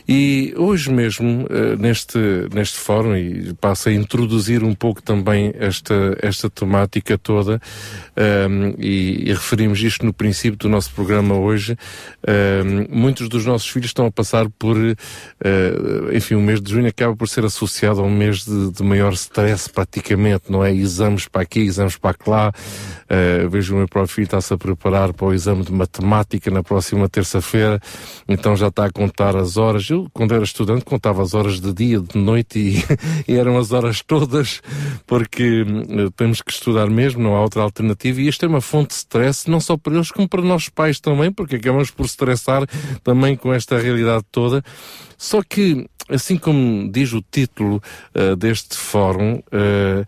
E 0.09 0.55
hoje 0.57 0.91
mesmo, 0.91 1.47
neste, 1.79 2.19
neste 2.53 2.79
fórum, 2.79 3.15
e 3.15 3.53
passo 3.55 3.91
a 3.91 3.93
introduzir 3.93 4.65
um 4.65 4.75
pouco 4.75 5.03
também 5.03 5.53
esta, 5.59 6.17
esta 6.23 6.49
temática 6.49 7.19
toda, 7.19 7.61
um, 8.49 8.75
e, 8.79 9.29
e, 9.29 9.33
referimos 9.33 9.81
isto 9.81 10.05
no 10.07 10.13
princípio 10.13 10.59
do 10.59 10.69
nosso 10.69 10.91
programa 10.93 11.35
hoje, 11.35 11.77
um, 12.27 12.97
muitos 12.97 13.29
dos 13.29 13.45
nossos 13.45 13.69
filhos 13.69 13.91
estão 13.91 14.08
a 14.09 14.11
passar 14.11 14.49
por, 14.51 14.77
uh, 14.77 16.15
enfim, 16.15 16.35
o 16.35 16.41
mês 16.41 16.61
de 16.61 16.73
junho 16.73 16.89
acaba 16.89 17.15
por 17.15 17.29
ser 17.29 17.45
associado 17.45 18.01
a 18.01 18.03
um 18.03 18.11
mês 18.11 18.45
de, 18.45 18.73
de 18.73 18.83
maior 18.83 19.13
stress 19.13 19.69
praticamente, 19.69 20.51
não 20.51 20.65
é? 20.65 20.75
Exames 20.75 21.29
para 21.29 21.43
aqui, 21.43 21.61
exames 21.61 21.97
para 21.97 22.17
lá. 22.27 22.53
Uh, 23.05 23.49
vejo 23.49 23.75
o 23.75 23.79
meu 23.79 23.89
próprio 23.89 24.15
filho 24.15 24.25
está-se 24.25 24.53
a 24.53 24.59
preparar 24.59 25.13
para 25.13 25.27
o 25.27 25.33
exame 25.33 25.65
de 25.65 25.73
matemática 25.73 26.51
na 26.51 26.63
próxima 26.63 27.09
terça-feira, 27.09 27.81
então 28.29 28.57
já 28.57 28.69
está 28.69 28.87
a 28.87 28.91
contar 28.91 29.37
as 29.37 29.57
horas. 29.57 29.89
Eu, 29.89 30.09
quando 30.13 30.35
era 30.35 30.45
estudante, 30.45 30.85
contava 30.85 31.23
as 31.23 31.35
horas 31.35 31.61
de 31.61 31.73
dia, 31.73 32.01
de 32.01 32.19
noite 32.19 32.59
e, 32.59 32.85
e 33.33 33.37
eram 33.37 33.57
as 33.57 33.73
horas 33.73 34.03
todas, 34.03 34.61
porque 35.07 35.63
uh, 35.63 36.11
temos 36.13 36.43
que 36.43 36.53
estudar 36.53 36.91
mesmo, 36.91 37.23
não 37.23 37.37
há 37.37 37.43
outra 37.43 37.63
alternativa. 37.63 38.21
E 38.21 38.29
isto 38.29 38.45
é 38.45 38.49
uma 38.49 38.61
fonte 38.61 38.89
de 38.89 38.95
stress, 38.95 39.49
não 39.49 39.61
só 39.61 39.77
para 39.77 39.95
eles, 39.95 40.11
como 40.11 40.29
para 40.29 40.43
nós 40.43 40.69
pais 40.69 41.01
também, 41.01 41.33
porque 41.33 41.57
acabamos 41.57 41.91
por 41.91 42.07
estressar 42.07 42.67
também 43.03 43.37
com 43.37 43.53
esta 43.53 43.79
realidade 43.79 43.98
realidade 43.99 44.25
toda. 44.31 44.63
Só 45.17 45.43
que, 45.43 45.89
assim 46.09 46.37
como 46.37 46.91
diz 46.91 47.13
o 47.13 47.23
título 47.23 47.83
uh, 48.15 48.37
deste 48.37 48.77
fórum, 48.77 49.37
uh, 49.37 50.03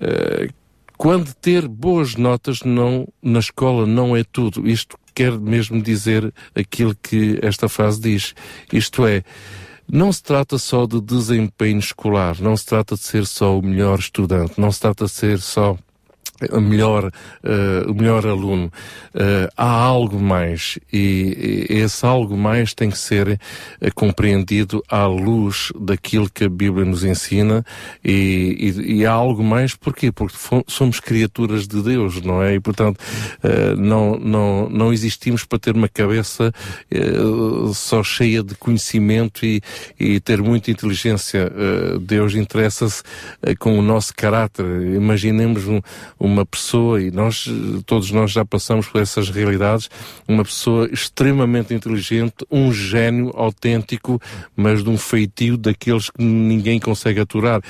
uh, 0.00 0.54
quando 0.96 1.32
ter 1.34 1.68
boas 1.68 2.16
notas 2.16 2.62
não, 2.62 3.06
na 3.22 3.38
escola 3.38 3.86
não 3.86 4.16
é 4.16 4.24
tudo. 4.24 4.68
Isto 4.68 4.98
quer 5.14 5.38
mesmo 5.38 5.80
dizer 5.80 6.32
aquilo 6.54 6.94
que 6.94 7.38
esta 7.40 7.68
frase 7.68 8.00
diz. 8.00 8.34
Isto 8.72 9.06
é, 9.06 9.22
não 9.90 10.12
se 10.12 10.22
trata 10.22 10.58
só 10.58 10.86
de 10.86 11.00
desempenho 11.00 11.78
escolar, 11.78 12.36
não 12.40 12.56
se 12.56 12.66
trata 12.66 12.94
de 12.94 13.02
ser 13.02 13.26
só 13.26 13.58
o 13.58 13.62
melhor 13.62 13.98
estudante, 13.98 14.54
não 14.58 14.70
se 14.70 14.80
trata 14.80 15.04
de 15.04 15.10
ser 15.10 15.38
só 15.40 15.78
o 16.50 16.60
melhor, 16.60 17.06
uh, 17.06 17.90
o 17.90 17.94
melhor 17.94 18.26
aluno. 18.26 18.70
Uh, 19.14 19.50
há 19.56 19.68
algo 19.68 20.20
mais 20.20 20.78
e, 20.92 21.66
esse 21.68 22.04
algo 22.06 22.36
mais 22.36 22.74
tem 22.74 22.90
que 22.90 22.98
ser 22.98 23.28
uh, 23.28 23.94
compreendido 23.94 24.82
à 24.88 25.06
luz 25.06 25.72
daquilo 25.78 26.30
que 26.30 26.44
a 26.44 26.48
Bíblia 26.48 26.84
nos 26.84 27.04
ensina 27.04 27.64
e, 28.04 28.74
e, 28.78 28.98
e 28.98 29.06
há 29.06 29.12
algo 29.12 29.42
mais 29.42 29.74
porquê? 29.74 30.12
Porque 30.12 30.36
somos 30.66 31.00
criaturas 31.00 31.66
de 31.66 31.82
Deus, 31.82 32.20
não 32.22 32.42
é? 32.42 32.54
E 32.54 32.60
portanto 32.60 32.98
não, 33.76 34.18
não, 34.18 34.68
não 34.68 34.92
existimos 34.92 35.44
para 35.44 35.58
ter 35.58 35.74
uma 35.74 35.88
cabeça 35.88 36.52
só 37.74 38.02
cheia 38.02 38.42
de 38.42 38.54
conhecimento 38.54 39.44
e, 39.44 39.60
e 39.98 40.20
ter 40.20 40.42
muita 40.42 40.70
inteligência. 40.70 41.50
Deus 42.00 42.34
interessa-se 42.34 43.02
com 43.58 43.78
o 43.78 43.82
nosso 43.82 44.14
caráter. 44.14 44.64
Imaginemos 44.94 45.66
um, 45.66 45.80
um 46.20 46.27
uma 46.28 46.44
pessoa, 46.44 47.02
e 47.02 47.10
nós, 47.10 47.46
eh, 47.48 47.82
todos 47.86 48.10
nós 48.10 48.30
já 48.30 48.44
passamos 48.44 48.86
por 48.86 49.00
essas 49.00 49.30
realidades, 49.30 49.88
uma 50.26 50.44
pessoa 50.44 50.88
extremamente 50.92 51.72
inteligente, 51.72 52.34
um 52.50 52.72
gênio 52.72 53.30
autêntico, 53.34 54.20
mas 54.54 54.84
de 54.84 54.90
um 54.90 54.98
feitio 54.98 55.56
daqueles 55.56 56.10
que 56.10 56.22
ninguém 56.22 56.78
consegue 56.78 57.20
aturar. 57.20 57.60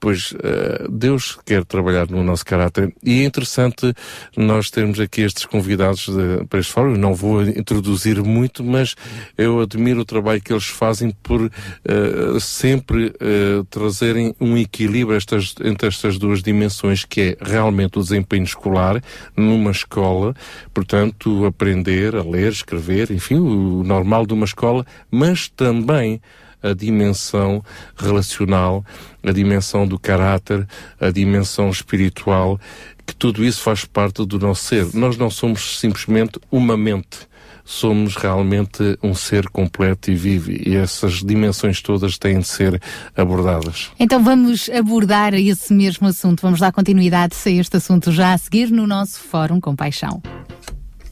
Pois 0.00 0.32
uh, 0.32 0.90
Deus 0.90 1.38
quer 1.44 1.64
trabalhar 1.64 2.08
no 2.08 2.22
nosso 2.24 2.44
caráter. 2.44 2.94
E 3.02 3.20
é 3.20 3.24
interessante 3.24 3.92
nós 4.36 4.70
termos 4.70 4.98
aqui 4.98 5.22
estes 5.22 5.44
convidados 5.44 6.08
de, 6.08 6.44
para 6.48 6.60
este 6.60 6.72
fórum. 6.72 6.96
Não 6.96 7.14
vou 7.14 7.42
introduzir 7.42 8.22
muito, 8.22 8.64
mas 8.64 8.94
eu 9.36 9.60
admiro 9.60 10.00
o 10.00 10.04
trabalho 10.04 10.40
que 10.40 10.52
eles 10.52 10.66
fazem 10.66 11.10
por 11.22 11.42
uh, 11.42 12.40
sempre 12.40 13.06
uh, 13.06 13.64
trazerem 13.70 14.34
um 14.40 14.56
equilíbrio 14.56 15.16
estas, 15.16 15.54
entre 15.62 15.88
estas 15.88 16.18
duas 16.18 16.42
dimensões, 16.42 17.04
que 17.04 17.20
é 17.20 17.36
realmente 17.40 17.98
o 17.98 18.02
desempenho 18.06 18.44
escolar 18.44 19.02
numa 19.36 19.70
escola, 19.70 20.34
portanto, 20.72 21.44
aprender 21.44 22.16
a 22.16 22.22
ler, 22.22 22.52
escrever, 22.52 23.10
enfim, 23.10 23.36
o 23.36 23.82
normal 23.84 24.26
de 24.26 24.34
uma 24.34 24.44
escola, 24.44 24.84
mas 25.10 25.48
também 25.48 26.20
a 26.62 26.72
dimensão 26.72 27.62
relacional, 27.96 28.84
a 29.22 29.32
dimensão 29.32 29.86
do 29.86 29.98
caráter, 29.98 30.66
a 31.00 31.10
dimensão 31.10 31.70
espiritual, 31.70 32.58
que 33.06 33.14
tudo 33.14 33.44
isso 33.44 33.62
faz 33.62 33.84
parte 33.84 34.24
do 34.24 34.38
nosso 34.38 34.64
ser. 34.64 34.94
Nós 34.94 35.16
não 35.16 35.30
somos 35.30 35.78
simplesmente 35.78 36.40
uma 36.50 36.76
mente. 36.76 37.28
Somos 37.68 38.14
realmente 38.14 38.96
um 39.02 39.12
ser 39.12 39.48
completo 39.48 40.08
e 40.08 40.14
vivo 40.14 40.52
e 40.52 40.76
essas 40.76 41.14
dimensões 41.14 41.82
todas 41.82 42.16
têm 42.16 42.38
de 42.38 42.46
ser 42.46 42.80
abordadas. 43.16 43.90
Então 43.98 44.22
vamos 44.22 44.70
abordar 44.70 45.34
esse 45.34 45.74
mesmo 45.74 46.06
assunto. 46.06 46.42
Vamos 46.42 46.60
dar 46.60 46.70
continuidade 46.70 47.34
a 47.44 47.50
este 47.50 47.76
assunto 47.76 48.12
já 48.12 48.32
a 48.32 48.38
seguir 48.38 48.70
no 48.70 48.86
nosso 48.86 49.18
Fórum 49.18 49.60
Compaixão. 49.60 50.22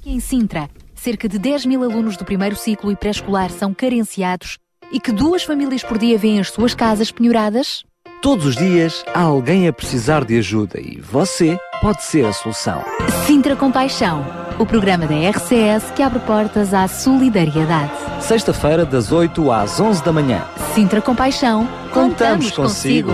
Em 0.07 0.21
Sintra, 0.21 0.71
cerca 0.95 1.29
de 1.29 1.41
10 1.41 1.67
mil 1.67 1.83
alunos 1.83 2.17
do 2.17 2.25
primeiro 2.25 2.55
ciclo 2.55 2.93
e 2.93 2.97
pré-escolar 2.97 3.51
são 3.51 3.75
carenciados 3.75 4.59
e 4.93 5.01
que 5.01 5.11
duas 5.11 5.43
famílias 5.43 5.83
por 5.83 5.99
dia 5.99 6.17
vêm 6.17 6.39
as 6.39 6.51
suas 6.51 6.73
casas 6.73 7.11
penhoradas? 7.11 7.85
Todos 8.23 8.47
os 8.47 8.57
dias 8.57 9.05
há 9.13 9.21
alguém 9.21 9.67
a 9.67 9.73
precisar 9.73 10.25
de 10.25 10.39
ajuda 10.39 10.81
e 10.81 11.01
você 11.01 11.59
pode 11.81 12.05
ser 12.05 12.25
a 12.25 12.33
solução. 12.33 12.83
Sintra 13.27 13.55
Compaixão, 13.57 14.25
o 14.59 14.67
programa 14.67 15.07
da 15.07 15.15
RCS 15.31 15.91
que 15.95 16.03
abre 16.03 16.19
portas 16.21 16.73
à 16.73 16.87
solidariedade. 16.87 17.91
Sexta-feira, 18.21 18.85
das 18.85 19.13
8 19.13 19.51
às 19.51 19.81
11 19.81 20.03
da 20.03 20.13
manhã. 20.13 20.43
Sintra 20.75 21.01
Compaixão, 21.01 21.69
Contamos 21.93 22.51
consigo. 22.51 23.13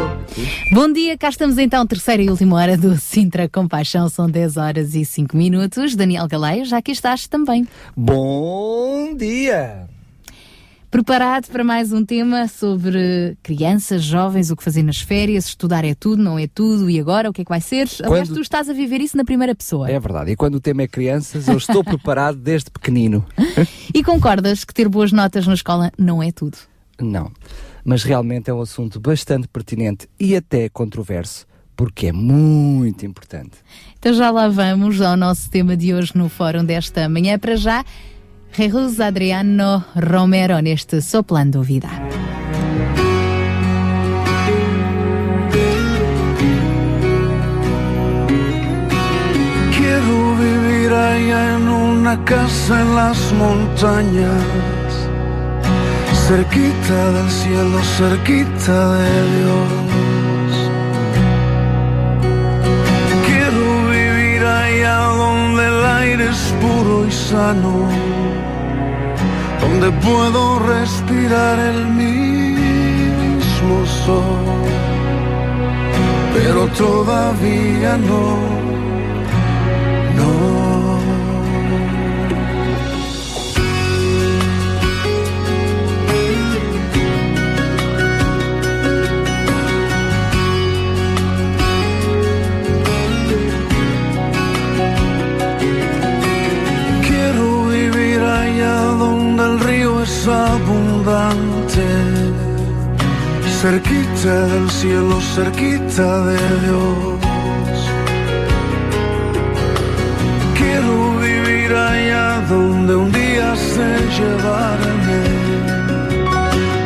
Bom 0.73 0.91
dia, 0.91 1.19
cá 1.19 1.29
estamos 1.29 1.59
então, 1.59 1.87
terceira 1.87 2.23
e 2.23 2.31
última 2.31 2.57
hora 2.57 2.77
do 2.77 2.97
Sintra 2.97 3.49
Compaixão, 3.49 4.09
são 4.09 4.31
10 4.31 4.57
horas 4.57 4.95
e 4.95 5.05
5 5.05 5.37
minutos. 5.37 5.95
Daniel 5.95 6.27
Galeio, 6.27 6.65
já 6.65 6.79
aqui 6.79 6.93
estás 6.93 7.27
também. 7.27 7.67
Bom 7.97 9.15
dia! 9.15 9.90
Preparado 10.91 11.47
para 11.47 11.63
mais 11.63 11.93
um 11.93 12.05
tema 12.05 12.49
sobre 12.49 13.37
crianças, 13.45 14.03
jovens, 14.03 14.51
o 14.51 14.57
que 14.57 14.65
fazer 14.65 14.83
nas 14.83 15.01
férias, 15.01 15.47
estudar 15.47 15.85
é 15.85 15.95
tudo, 15.95 16.21
não 16.21 16.37
é 16.37 16.49
tudo, 16.49 16.91
e 16.91 16.99
agora 16.99 17.31
o 17.31 17.33
que 17.33 17.43
é 17.43 17.45
que 17.45 17.49
vai 17.49 17.61
ser? 17.61 17.89
Aliás, 18.03 18.29
Quando- 18.29 18.35
tu 18.35 18.41
estás 18.41 18.69
a 18.69 18.73
viver 18.73 19.01
isso 19.01 19.17
na 19.17 19.25
primeira 19.25 19.55
pessoa. 19.55 19.89
É 19.89 20.01
verdade. 20.01 20.33
E 20.33 20.37
quando 20.37 20.57
o 20.57 20.61
tema 20.61 20.83
é 20.83 20.89
crianças, 20.89 21.47
eu 21.47 21.57
estou 21.57 21.85
preparado 21.85 22.39
desde 22.39 22.71
pequenino. 22.71 23.25
E 23.95 24.03
concordas 24.05 24.65
que 24.65 24.73
ter 24.75 24.89
boas 24.89 25.13
notas 25.13 25.47
na 25.47 25.55
escola 25.55 25.93
não 25.99 26.21
é 26.23 26.31
tudo? 26.33 26.57
Não. 27.01 27.31
Mas 27.85 28.03
realmente 28.03 28.51
é 28.51 28.55
um 28.55 28.61
assunto 28.61 28.99
bastante 29.01 29.47
pertinente 29.49 30.09
e 30.19 30.35
até 30.37 30.69
controverso, 30.69 31.47
porque 31.77 32.09
é 32.09 32.13
muito 32.13 33.05
importante. 33.07 33.53
Então 33.99 34.13
já 34.13 34.31
lá 34.31 34.49
vamos 34.49 35.01
ao 35.01 35.17
nosso 35.17 35.49
tema 35.51 35.77
de 35.77 35.95
hoje 35.95 36.13
no 36.17 36.29
fórum 36.29 36.65
desta 36.65 37.09
manhã. 37.09 37.39
Para 37.39 37.57
já, 37.57 37.85
Jesus 38.53 38.99
Adriano 38.99 39.85
Romero 39.95 40.61
neste 40.61 41.01
Soplando 41.01 41.63
Vida. 41.63 41.89
Quiero 49.77 50.35
vivir 50.37 50.93
allá 50.93 51.57
en 51.57 51.69
una 51.69 52.25
casa 52.25 52.81
en 52.81 52.95
las 52.97 53.33
montañas, 53.33 55.09
cerquita 56.27 57.13
del 57.13 57.31
cielo, 57.31 57.79
cerquita 57.97 58.97
de 58.97 59.11
Dios. 59.37 60.71
Quiero 63.27 63.91
vivir 63.91 64.45
allá 64.45 64.97
donde 65.23 65.67
el 65.67 65.85
aire 65.85 66.29
es 66.31 66.55
puro 66.61 67.07
y 67.07 67.13
sano, 67.13 67.89
donde 69.61 69.91
puedo 69.93 70.59
respirar 70.61 71.59
el 71.59 71.87
mismo 71.89 73.87
sol, 74.05 74.45
pero 76.35 76.67
todavía 76.69 77.97
no. 77.99 78.37
No. 80.17 80.60
Abundante, 100.29 101.87
cerquita 103.61 104.47
del 104.47 104.71
cielo, 104.71 105.21
cerquita 105.21 106.25
de 106.27 106.39
Dios. 106.65 107.19
Quiero 110.59 111.19
vivir 111.21 111.73
allá 111.75 112.41
donde 112.49 112.97
un 112.97 113.13
día 113.13 113.57
sé 113.57 113.91
llevarme, 114.19 115.23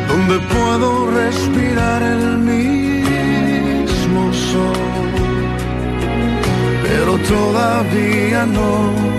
donde 0.07 0.39
puedo 0.53 1.11
respirar 1.11 2.01
el 2.03 2.37
mismo 2.37 4.31
sol, 4.33 4.77
pero 6.83 7.17
todavía 7.17 8.45
no. 8.45 9.15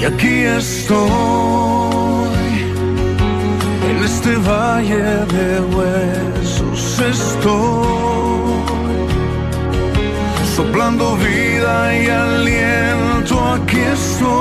Y 0.00 0.04
aquí 0.04 0.44
estoy, 0.44 1.10
en 3.90 4.04
este 4.04 4.36
valle 4.36 5.26
de 5.34 5.60
huesos 5.74 7.00
estoy 7.00 8.28
soplando 10.54 11.16
vida 11.16 11.96
y 11.96 12.06
aliento, 12.08 13.34
aquí 13.54 13.80
estoy. 13.80 14.38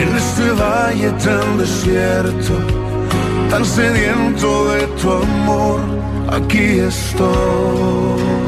En 0.00 0.16
este 0.16 0.50
valle 0.60 1.10
tan 1.24 1.58
desierto, 1.58 2.54
tan 3.50 3.64
sediento 3.64 4.68
de 4.72 4.86
tu 5.00 5.12
amor, 5.12 5.80
aquí 6.32 6.80
estoy. 6.80 8.47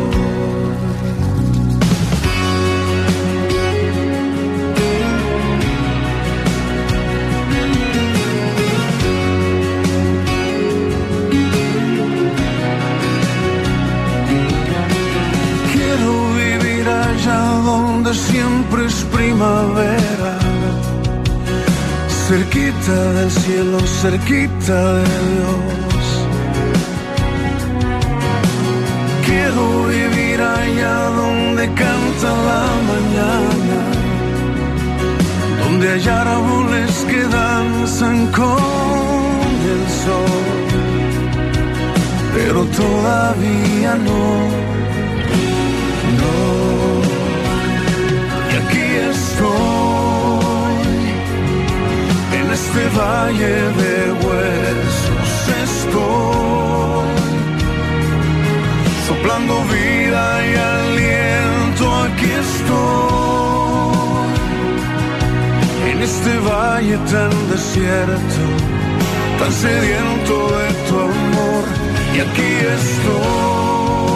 Siempre 18.15 18.87
es 18.87 19.05
primavera, 19.13 20.39
cerquita 22.27 23.13
del 23.13 23.31
cielo, 23.31 23.79
cerquita 24.03 24.95
de 24.95 25.05
Dios. 25.31 26.05
Quiero 29.27 29.87
vivir 29.87 30.41
allá 30.41 30.97
donde 31.21 31.67
canta 31.75 32.29
la 32.49 32.67
mañana, 32.91 33.81
donde 35.63 35.93
hay 35.93 36.09
árboles 36.09 37.07
que 37.09 37.23
danzan 37.25 38.27
con 38.33 39.45
el 39.75 39.83
sol, 40.05 40.63
pero 42.35 42.65
todavía 42.65 43.95
no. 43.97 44.70
estoy 49.31 50.75
en 52.39 52.47
este 52.59 52.83
valle 52.99 53.57
de 53.83 53.97
huesos. 54.23 55.31
Estoy 55.67 57.09
soplando 59.09 59.55
vida 59.79 60.25
y 60.47 60.53
aliento. 60.75 61.85
Aquí 62.07 62.31
estoy 62.47 63.91
en 65.91 65.99
este 66.03 66.33
valle 66.51 66.97
tan 67.13 67.33
desierto 67.51 68.43
tan 69.39 69.53
sediento 69.53 70.35
de 70.59 70.67
tu 70.87 70.95
amor. 71.11 71.65
Y 72.15 72.17
aquí 72.27 72.53
estoy 72.79 74.11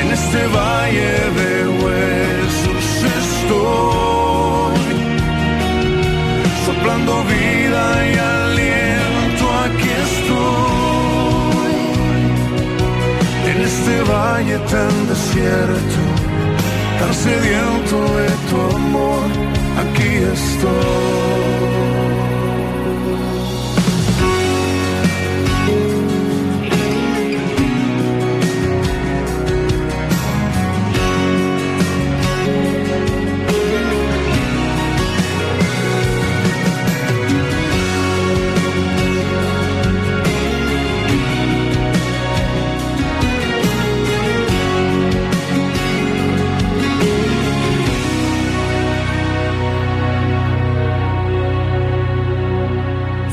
en 0.00 0.06
este 0.12 0.40
valle 0.58 1.12
de 1.38 1.50
huesos 1.78 2.11
soplando 6.66 7.12
vida 7.24 7.84
y 8.06 8.12
aliento, 8.18 9.44
aquí 9.64 9.90
estoy, 10.08 11.74
en 13.50 13.58
este 13.62 13.94
valle 14.10 14.58
tan 14.70 14.94
desierto 15.08 16.00
tan 17.02 17.14
sediento 17.14 17.96
de 18.16 18.28
tu 18.48 18.56
amor, 18.76 19.24
aquí 19.82 20.10
estoy. 20.34 21.81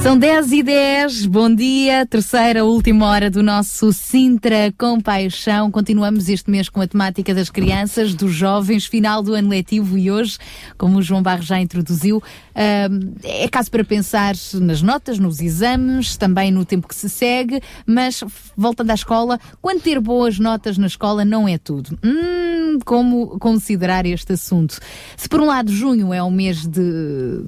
São 0.01 0.17
10 0.17 0.51
e 0.53 0.63
10, 0.63 1.25
bom 1.25 1.53
dia, 1.53 2.05
terceira, 2.05 2.63
última 2.63 3.05
hora 3.05 3.29
do 3.29 3.43
nosso 3.43 3.91
Sintra 3.91 4.73
com 4.77 4.99
Paixão. 5.01 5.69
Continuamos 5.69 6.29
este 6.29 6.49
mês 6.49 6.69
com 6.69 6.79
a 6.79 6.87
temática 6.87 7.35
das 7.35 7.49
crianças, 7.49 8.13
dos 8.15 8.31
jovens, 8.31 8.85
final 8.85 9.21
do 9.21 9.33
ano 9.33 9.49
letivo 9.49 9.97
e 9.97 10.09
hoje, 10.09 10.37
como 10.77 10.99
o 10.99 11.01
João 11.01 11.21
Barros 11.21 11.45
já 11.45 11.59
introduziu, 11.59 12.23
hum, 12.55 13.13
é 13.23 13.47
caso 13.49 13.69
para 13.69 13.83
pensar 13.83 14.35
nas 14.53 14.81
notas, 14.81 15.19
nos 15.19 15.41
exames, 15.41 16.15
também 16.15 16.49
no 16.49 16.63
tempo 16.63 16.87
que 16.87 16.95
se 16.95 17.09
segue, 17.09 17.61
mas 17.85 18.23
voltando 18.55 18.91
à 18.91 18.93
escola, 18.93 19.37
quando 19.61 19.81
ter 19.81 19.99
boas 19.99 20.39
notas 20.39 20.77
na 20.77 20.87
escola 20.87 21.25
não 21.25 21.45
é 21.45 21.57
tudo. 21.57 21.99
Hum, 22.03 22.79
como 22.85 23.37
considerar 23.37 24.05
este 24.05 24.31
assunto? 24.33 24.79
Se 25.17 25.27
por 25.27 25.41
um 25.41 25.45
lado 25.45 25.71
junho 25.71 26.13
é 26.13 26.23
um 26.23 26.31
mês 26.31 26.65
de, 26.65 27.43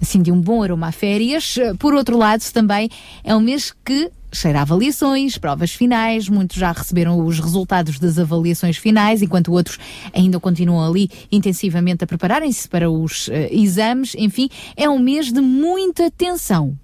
assim, 0.00 0.22
de 0.22 0.32
um 0.32 0.40
bom 0.40 0.62
aroma 0.62 0.88
a 0.88 0.92
férias, 0.92 1.56
por 1.78 1.89
outro 1.94 2.16
lado 2.16 2.42
também 2.52 2.88
é 3.24 3.34
um 3.34 3.40
mês 3.40 3.74
que 3.84 4.10
cheira 4.32 4.60
a 4.60 4.62
avaliações, 4.62 5.36
provas 5.38 5.72
finais, 5.72 6.28
muitos 6.28 6.56
já 6.56 6.70
receberam 6.72 7.24
os 7.24 7.40
resultados 7.40 7.98
das 7.98 8.18
avaliações 8.18 8.76
finais, 8.76 9.22
enquanto 9.22 9.52
outros 9.52 9.78
ainda 10.14 10.38
continuam 10.38 10.88
ali 10.88 11.10
intensivamente 11.32 12.04
a 12.04 12.06
prepararem-se 12.06 12.68
para 12.68 12.90
os 12.90 13.28
eh, 13.28 13.48
exames. 13.52 14.14
Enfim, 14.16 14.48
é 14.76 14.88
um 14.88 14.98
mês 14.98 15.32
de 15.32 15.40
muita 15.40 16.10
tensão. 16.10 16.76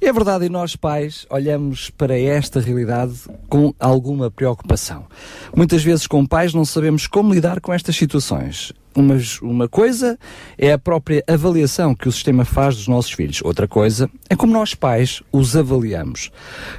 É 0.00 0.12
verdade, 0.12 0.46
e 0.46 0.48
nós 0.48 0.76
pais 0.76 1.26
olhamos 1.28 1.90
para 1.90 2.18
esta 2.18 2.60
realidade 2.60 3.14
com 3.48 3.74
alguma 3.80 4.30
preocupação. 4.30 5.06
Muitas 5.54 5.82
vezes, 5.82 6.06
como 6.06 6.28
pais, 6.28 6.54
não 6.54 6.64
sabemos 6.64 7.08
como 7.08 7.34
lidar 7.34 7.60
com 7.60 7.72
estas 7.72 7.96
situações. 7.96 8.72
Uma, 8.94 9.16
uma 9.42 9.68
coisa 9.68 10.18
é 10.56 10.72
a 10.72 10.78
própria 10.78 11.22
avaliação 11.26 11.94
que 11.94 12.08
o 12.08 12.12
sistema 12.12 12.44
faz 12.44 12.76
dos 12.76 12.88
nossos 12.88 13.12
filhos. 13.12 13.40
Outra 13.44 13.68
coisa 13.68 14.08
é 14.30 14.36
como 14.36 14.52
nós 14.52 14.74
pais 14.74 15.22
os 15.32 15.56
avaliamos. 15.56 16.30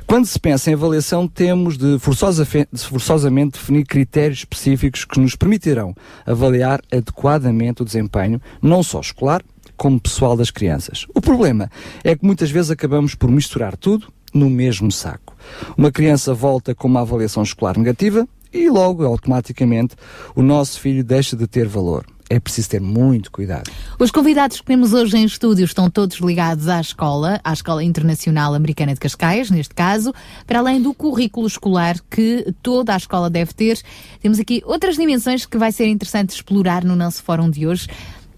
Quando 0.07 0.25
se 0.25 0.39
pensa 0.39 0.71
em 0.71 0.73
avaliação, 0.73 1.27
temos 1.27 1.77
de, 1.77 1.99
forçosa, 1.99 2.45
de 2.45 2.85
forçosamente 2.85 3.59
definir 3.59 3.85
critérios 3.85 4.39
específicos 4.39 5.05
que 5.05 5.19
nos 5.19 5.35
permitirão 5.35 5.93
avaliar 6.25 6.81
adequadamente 6.91 7.81
o 7.81 7.85
desempenho, 7.85 8.41
não 8.61 8.81
só 8.81 8.99
escolar, 8.99 9.41
como 9.79 9.97
pessoal 9.97 10.35
das 10.35 10.51
crianças. 10.51 11.07
O 11.15 11.21
problema 11.21 11.71
é 12.03 12.13
que 12.13 12.25
muitas 12.25 12.51
vezes 12.51 12.69
acabamos 12.69 13.15
por 13.15 13.31
misturar 13.31 13.77
tudo 13.77 14.11
no 14.33 14.49
mesmo 14.49 14.91
saco. 14.91 15.35
Uma 15.77 15.89
criança 15.89 16.33
volta 16.33 16.75
com 16.75 16.87
uma 16.87 16.99
avaliação 16.99 17.41
escolar 17.41 17.77
negativa 17.77 18.27
e 18.51 18.69
logo, 18.69 19.05
automaticamente, 19.05 19.95
o 20.35 20.41
nosso 20.41 20.81
filho 20.81 21.01
deixa 21.01 21.35
de 21.35 21.47
ter 21.47 21.65
valor. 21.65 22.05
É 22.29 22.39
preciso 22.39 22.69
ter 22.69 22.81
muito 22.81 23.31
cuidado. 23.31 23.71
Os 23.97 24.11
convidados 24.11 24.59
que 24.59 24.65
temos 24.65 24.93
hoje 24.93 25.17
em 25.17 25.23
estúdio 25.23 25.63
estão 25.63 25.89
todos 25.89 26.17
ligados 26.17 26.67
à 26.67 26.79
escola, 26.79 27.39
à 27.43 27.53
Escola 27.53 27.83
Internacional 27.83 28.53
Americana 28.53 28.93
de 28.93 28.99
Cascais, 28.99 29.49
neste 29.49 29.73
caso, 29.73 30.13
para 30.45 30.59
além 30.59 30.79
do 30.79 30.93
currículo 30.93 31.47
escolar 31.47 31.95
que 32.07 32.53
toda 32.61 32.93
a 32.93 32.97
escola 32.97 33.31
deve 33.31 33.53
ter. 33.53 33.81
Temos 34.21 34.39
aqui 34.39 34.61
outras 34.65 34.95
dimensões 34.95 35.45
que 35.45 35.57
vai 35.57 35.71
ser 35.71 35.87
interessante 35.87 36.31
explorar 36.31 36.83
no 36.83 36.95
nosso 36.95 37.23
fórum 37.23 37.49
de 37.49 37.65
hoje. 37.65 37.87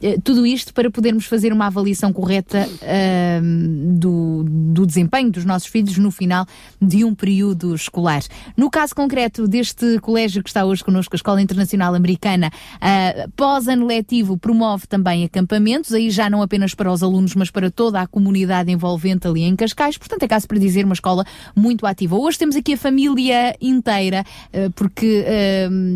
Eh, 0.02 0.18
tudo 0.24 0.46
isto 0.46 0.74
para 0.74 0.90
podermos 0.90 1.26
fazer 1.26 1.54
uma 1.54 1.68
avaliação 1.68 2.12
correta 2.12 2.68
ahm, 2.82 3.98
do, 3.98 4.44
do 4.48 4.86
desempenho 4.86 5.30
dos 5.32 5.46
nossos 5.46 5.68
filhos 5.68 5.98
no 5.98 6.10
final 6.10 6.46
de 6.82 7.06
um 7.06 7.14
período 7.14 7.76
escolar. 7.76 8.24
No 8.58 8.70
caso 8.70 8.96
concreto 8.96 9.48
deste 9.48 10.00
colégio 10.00 10.44
que 10.44 10.50
está 10.50 10.66
hoje 10.66 10.84
connosco, 10.84 11.16
a 11.16 11.18
Escola 11.18 11.42
Internacional 11.42 11.94
Americana, 11.94 12.50
ah, 12.80 13.28
pós-ano 13.36 13.86
letivo 13.86 14.38
promove 14.38 14.88
também 14.88 15.24
acampamentos, 15.24 15.94
aí 15.94 16.10
já 16.10 16.30
não 16.30 16.42
apenas 16.42 16.74
para 16.74 16.92
os 16.92 17.04
alunos, 17.04 17.36
mas 17.36 17.52
para 17.52 17.70
toda 17.70 18.02
a 18.02 18.08
comunidade 18.08 18.72
envolvente 18.72 19.28
ali 19.28 19.44
em 19.44 19.56
Cascais. 19.56 19.98
Portanto, 19.98 20.24
é 20.24 20.28
caso 20.28 20.48
para 20.48 20.58
dizer 20.58 20.86
uma 20.86 20.94
escola 20.94 21.26
muito 21.56 21.86
ativa. 21.86 22.16
Hoje 22.16 22.40
temos 22.40 22.56
aqui 22.56 22.74
a 22.74 22.78
família 22.78 23.56
inteira, 23.62 24.24
ah, 24.54 24.72
porque 24.76 25.26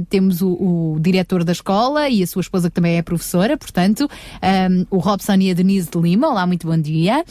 temos 0.09 0.41
o, 0.41 0.49
o 0.49 0.99
diretor 0.99 1.43
da 1.43 1.51
escola 1.51 2.07
e 2.09 2.21
a 2.21 2.27
sua 2.27 2.41
esposa 2.41 2.69
que 2.69 2.75
também 2.75 2.97
é 2.97 3.01
professora, 3.01 3.57
portanto, 3.57 3.94
um, 4.03 4.85
o 4.89 4.97
Robson 4.97 5.35
e 5.35 5.51
a 5.51 5.53
Denise 5.53 5.89
de 5.89 5.97
Lima. 5.97 6.29
Olá, 6.29 6.45
muito 6.45 6.67
bom 6.67 6.77
dia. 6.77 7.23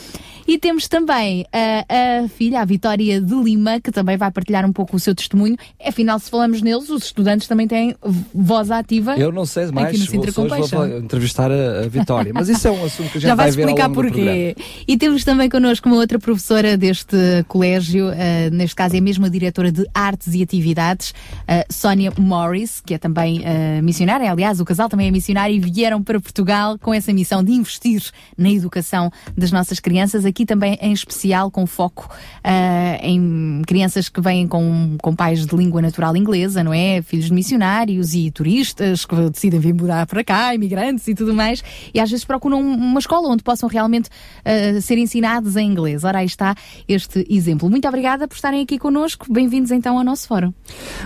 E 0.47 0.59
temos 0.59 0.89
também 0.89 1.47
a, 1.53 2.24
a 2.24 2.28
filha, 2.28 2.61
a 2.61 2.65
Vitória 2.65 3.20
de 3.20 3.35
Lima, 3.35 3.81
que 3.81 3.91
também 3.91 4.16
vai 4.16 4.31
partilhar 4.31 4.66
um 4.66 4.73
pouco 4.73 4.97
o 4.97 5.01
seu 5.01 5.15
testemunho. 5.15 5.57
Afinal, 5.85 6.19
se 6.19 6.31
falamos 6.31 6.61
neles, 6.61 6.91
os 6.91 7.05
estudantes 7.05 7.49
também 7.49 7.66
têm 7.66 7.97
voz 8.35 8.70
ativa. 8.70 9.16
Eu 9.16 9.32
não 9.32 9.47
sei 9.47 9.66
mais, 9.70 9.89
aqui 9.89 9.99
no 9.99 10.05
vou, 10.05 10.20
hoje 10.20 10.32
Compaixão. 10.35 10.89
vou 10.89 10.99
entrevistar 10.99 11.51
a, 11.51 11.81
a 11.81 11.89
Vitória, 11.89 12.32
mas 12.35 12.49
isso 12.49 12.69
é 12.69 12.70
um 12.70 12.85
assunto 12.85 13.11
que 13.11 13.19
a 13.19 13.20
gente 13.20 13.28
Já 13.28 13.35
vai 13.35 13.47
vais 13.47 13.57
ver 13.57 13.62
ao 13.62 13.69
explicar 13.69 13.89
longo 13.89 14.03
porquê. 14.03 14.57
E 14.86 14.97
temos 14.99 15.24
também 15.24 15.49
connosco 15.49 15.89
uma 15.89 15.97
outra 15.97 16.19
professora 16.19 16.77
deste 16.77 17.16
colégio, 17.49 18.11
eh, 18.11 18.51
neste 18.51 18.77
caso 18.77 18.97
é 18.97 18.99
a 18.99 19.28
diretora 19.28 19.73
de 19.73 19.86
Artes 19.95 20.35
e 20.35 20.43
Atividades, 20.43 21.15
a 21.49 21.65
Sónia 21.73 22.12
Morris, 22.19 22.81
que 22.85 22.95
é 22.95 22.99
também 22.99 23.43
eh, 23.45 23.81
missionária. 23.82 24.31
Aliás, 24.31 24.61
o 24.61 24.65
casal 24.65 24.89
também 24.89 25.09
é 25.09 25.11
missionário 25.11 25.55
e 25.55 25.61
vieram 25.61 26.03
para 26.03 26.20
Portugal 26.20 26.54
com 26.81 26.95
essa 26.95 27.13
missão 27.13 27.43
de 27.43 27.53
investir 27.53 28.03
na 28.37 28.51
educação 28.51 29.11
das 29.37 29.51
nossas 29.51 29.81
crianças, 29.81 30.25
aqui 30.25 30.47
também 30.47 30.79
em 30.81 30.93
especial 30.93 31.51
com 31.51 31.67
foco 31.67 32.09
eh, 32.43 33.01
em 33.03 33.63
crianças 33.67 34.09
que 34.09 34.21
vêm 34.21 34.47
com, 34.47 34.97
com 35.03 35.15
pais 35.15 35.47
de 35.47 35.57
língua 35.57 35.83
natural 35.83 36.17
inglesa, 36.17 36.63
não 36.63 36.73
é? 36.73 37.03
Filhos 37.03 37.27
de 37.27 37.33
missionários 37.33 38.15
e 38.15 38.31
turistas 38.31 39.05
que 39.05 39.31
decidem 39.31 39.61
vir 39.61 39.75
mudar 39.75 40.07
para 40.07 40.23
cá, 40.23 40.55
imigrantes 40.55 41.09
e 41.09 41.15
tudo 41.15 41.35
mais, 41.35 41.63
e 41.93 42.01
às 42.01 42.11
vezes 42.11 42.25
procuram 42.25 42.61
uma 42.61 42.99
escola 42.99 43.29
onde 43.29 43.43
possam 43.43 43.69
realmente 43.69 44.09
eh, 44.45 44.81
ser 44.81 44.99
ensinados 44.99 45.57
em 45.57 45.67
inglês. 45.69 46.05
Ora, 46.05 46.19
aí 46.19 46.27
está 46.27 46.55
este 46.87 47.27
exemplo. 47.29 47.69
Muito 47.69 47.89
obrigada 47.89 48.29
por 48.29 48.35
estarem 48.35 48.63
aqui 48.63 48.79
connosco. 48.79 49.27
Bem-vindos 49.33 49.71
então 49.71 49.99
ao 49.99 50.05
nosso 50.05 50.29
fórum. 50.29 50.53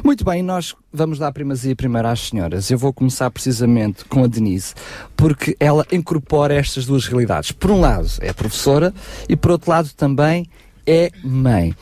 Muito 0.05 0.25
bem, 0.25 0.43
nós 0.43 0.75
vamos 0.93 1.19
dar 1.19 1.33
primazia 1.33 1.75
primeiro 1.77 2.09
às 2.09 2.29
senhoras. 2.29 2.70
Eu 2.70 2.79
vou 2.79 2.93
começar 2.93 3.31
precisamente 3.31 4.05
com 4.05 4.25
a 4.25 4.27
Denise, 4.27 4.75
porque 5.16 5.38
ela 5.59 5.86
incorpora 5.90 6.55
estas 6.55 6.86
duas 6.86 7.06
realidades. 7.06 7.52
Por 7.52 7.70
um 7.70 7.81
lado, 7.81 8.09
é 8.20 8.32
professora 8.32 8.93
e 9.28 9.36
por 9.36 9.52
outro 9.52 9.70
lado 9.70 9.90
também 9.97 10.47
é 10.86 11.10
mãe. 11.23 11.74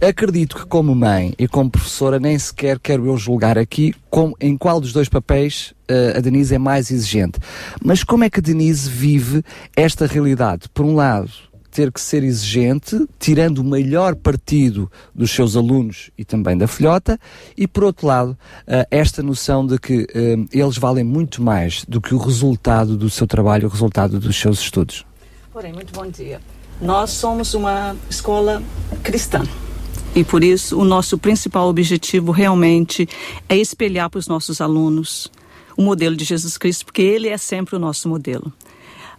Acredito 0.00 0.56
que 0.56 0.66
como 0.66 0.94
mãe 0.94 1.34
e 1.38 1.46
como 1.46 1.70
professora 1.70 2.18
nem 2.18 2.38
sequer 2.38 2.78
quero 2.78 3.06
eu 3.06 3.16
julgar 3.16 3.56
aqui 3.56 3.94
como, 4.10 4.36
em 4.40 4.56
qual 4.56 4.80
dos 4.80 4.92
dois 4.92 5.08
papéis 5.08 5.72
eh, 5.88 6.14
a 6.16 6.20
Denise 6.20 6.54
é 6.54 6.58
mais 6.58 6.90
exigente. 6.90 7.38
Mas 7.82 8.02
como 8.02 8.24
é 8.24 8.30
que 8.30 8.40
a 8.40 8.42
Denise 8.42 8.90
vive 8.90 9.42
esta 9.76 10.06
realidade? 10.06 10.68
Por 10.74 10.84
um 10.84 10.94
lado, 10.94 11.30
ter 11.74 11.90
que 11.90 12.00
ser 12.00 12.22
exigente, 12.22 13.04
tirando 13.18 13.58
o 13.58 13.64
melhor 13.64 14.14
partido 14.14 14.90
dos 15.12 15.32
seus 15.32 15.56
alunos 15.56 16.08
e 16.16 16.24
também 16.24 16.56
da 16.56 16.68
filhota, 16.68 17.18
e 17.56 17.66
por 17.66 17.82
outro 17.82 18.06
lado, 18.06 18.38
eh, 18.64 18.86
esta 18.92 19.24
noção 19.24 19.66
de 19.66 19.76
que 19.76 20.06
eh, 20.14 20.36
eles 20.52 20.78
valem 20.78 21.02
muito 21.02 21.42
mais 21.42 21.84
do 21.88 22.00
que 22.00 22.14
o 22.14 22.18
resultado 22.18 22.96
do 22.96 23.10
seu 23.10 23.26
trabalho, 23.26 23.66
o 23.66 23.70
resultado 23.70 24.20
dos 24.20 24.36
seus 24.36 24.60
estudos. 24.60 25.04
Porém, 25.52 25.72
muito 25.72 25.92
bom 25.92 26.06
dia. 26.06 26.40
Nós 26.80 27.10
somos 27.10 27.54
uma 27.54 27.96
escola 28.08 28.62
cristã. 29.02 29.42
E 30.14 30.22
por 30.22 30.44
isso, 30.44 30.78
o 30.78 30.84
nosso 30.84 31.18
principal 31.18 31.68
objetivo 31.68 32.30
realmente 32.30 33.08
é 33.48 33.56
espelhar 33.56 34.08
para 34.08 34.18
os 34.20 34.28
nossos 34.28 34.60
alunos 34.60 35.28
o 35.76 35.82
modelo 35.82 36.14
de 36.14 36.24
Jesus 36.24 36.56
Cristo, 36.56 36.84
porque 36.84 37.02
ele 37.02 37.26
é 37.26 37.36
sempre 37.36 37.74
o 37.74 37.80
nosso 37.80 38.08
modelo. 38.08 38.52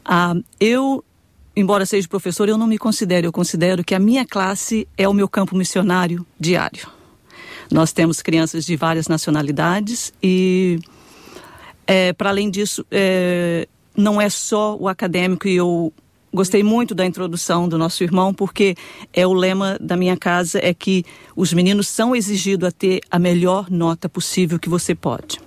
Ah, 0.06 0.36
eu, 0.58 1.04
embora 1.56 1.86
seja 1.86 2.08
professor, 2.08 2.50
eu 2.50 2.58
não 2.58 2.68
me 2.68 2.78
considero. 2.78 3.28
Eu 3.28 3.32
considero 3.32 3.84
que 3.84 3.96
a 3.96 4.00
minha 4.00 4.26
classe 4.26 4.88
é 4.98 5.08
o 5.08 5.14
meu 5.14 5.28
campo 5.28 5.56
missionário 5.56 6.26
diário. 6.40 6.88
Nós 7.72 7.92
temos 7.92 8.22
crianças 8.22 8.66
de 8.66 8.76
várias 8.76 9.08
nacionalidades 9.08 10.14
e, 10.22 10.80
é, 11.88 12.14
para 12.14 12.30
além 12.30 12.50
disso, 12.50 12.86
é, 12.92 13.68
não 13.96 14.22
é 14.22 14.30
só 14.30 14.76
o 14.76 14.88
acadêmico 14.88 15.48
e 15.48 15.56
eu 15.56 15.92
gostei 16.34 16.62
muito 16.62 16.94
da 16.94 17.06
introdução 17.06 17.68
do 17.68 17.78
nosso 17.78 18.04
irmão 18.04 18.34
porque 18.34 18.76
é 19.14 19.26
o 19.26 19.34
lema 19.34 19.78
da 19.80 19.96
minha 19.96 20.18
casa 20.18 20.60
é 20.62 20.74
que 20.74 21.06
os 21.36 21.54
meninos 21.54 21.88
são 21.88 22.16
exigidos 22.16 22.68
a 22.68 22.72
ter 22.72 23.02
a 23.10 23.18
melhor 23.18 23.72
nota 23.72 24.10
possível 24.10 24.60
que 24.60 24.70
você 24.70 24.94
pode. 24.94 25.45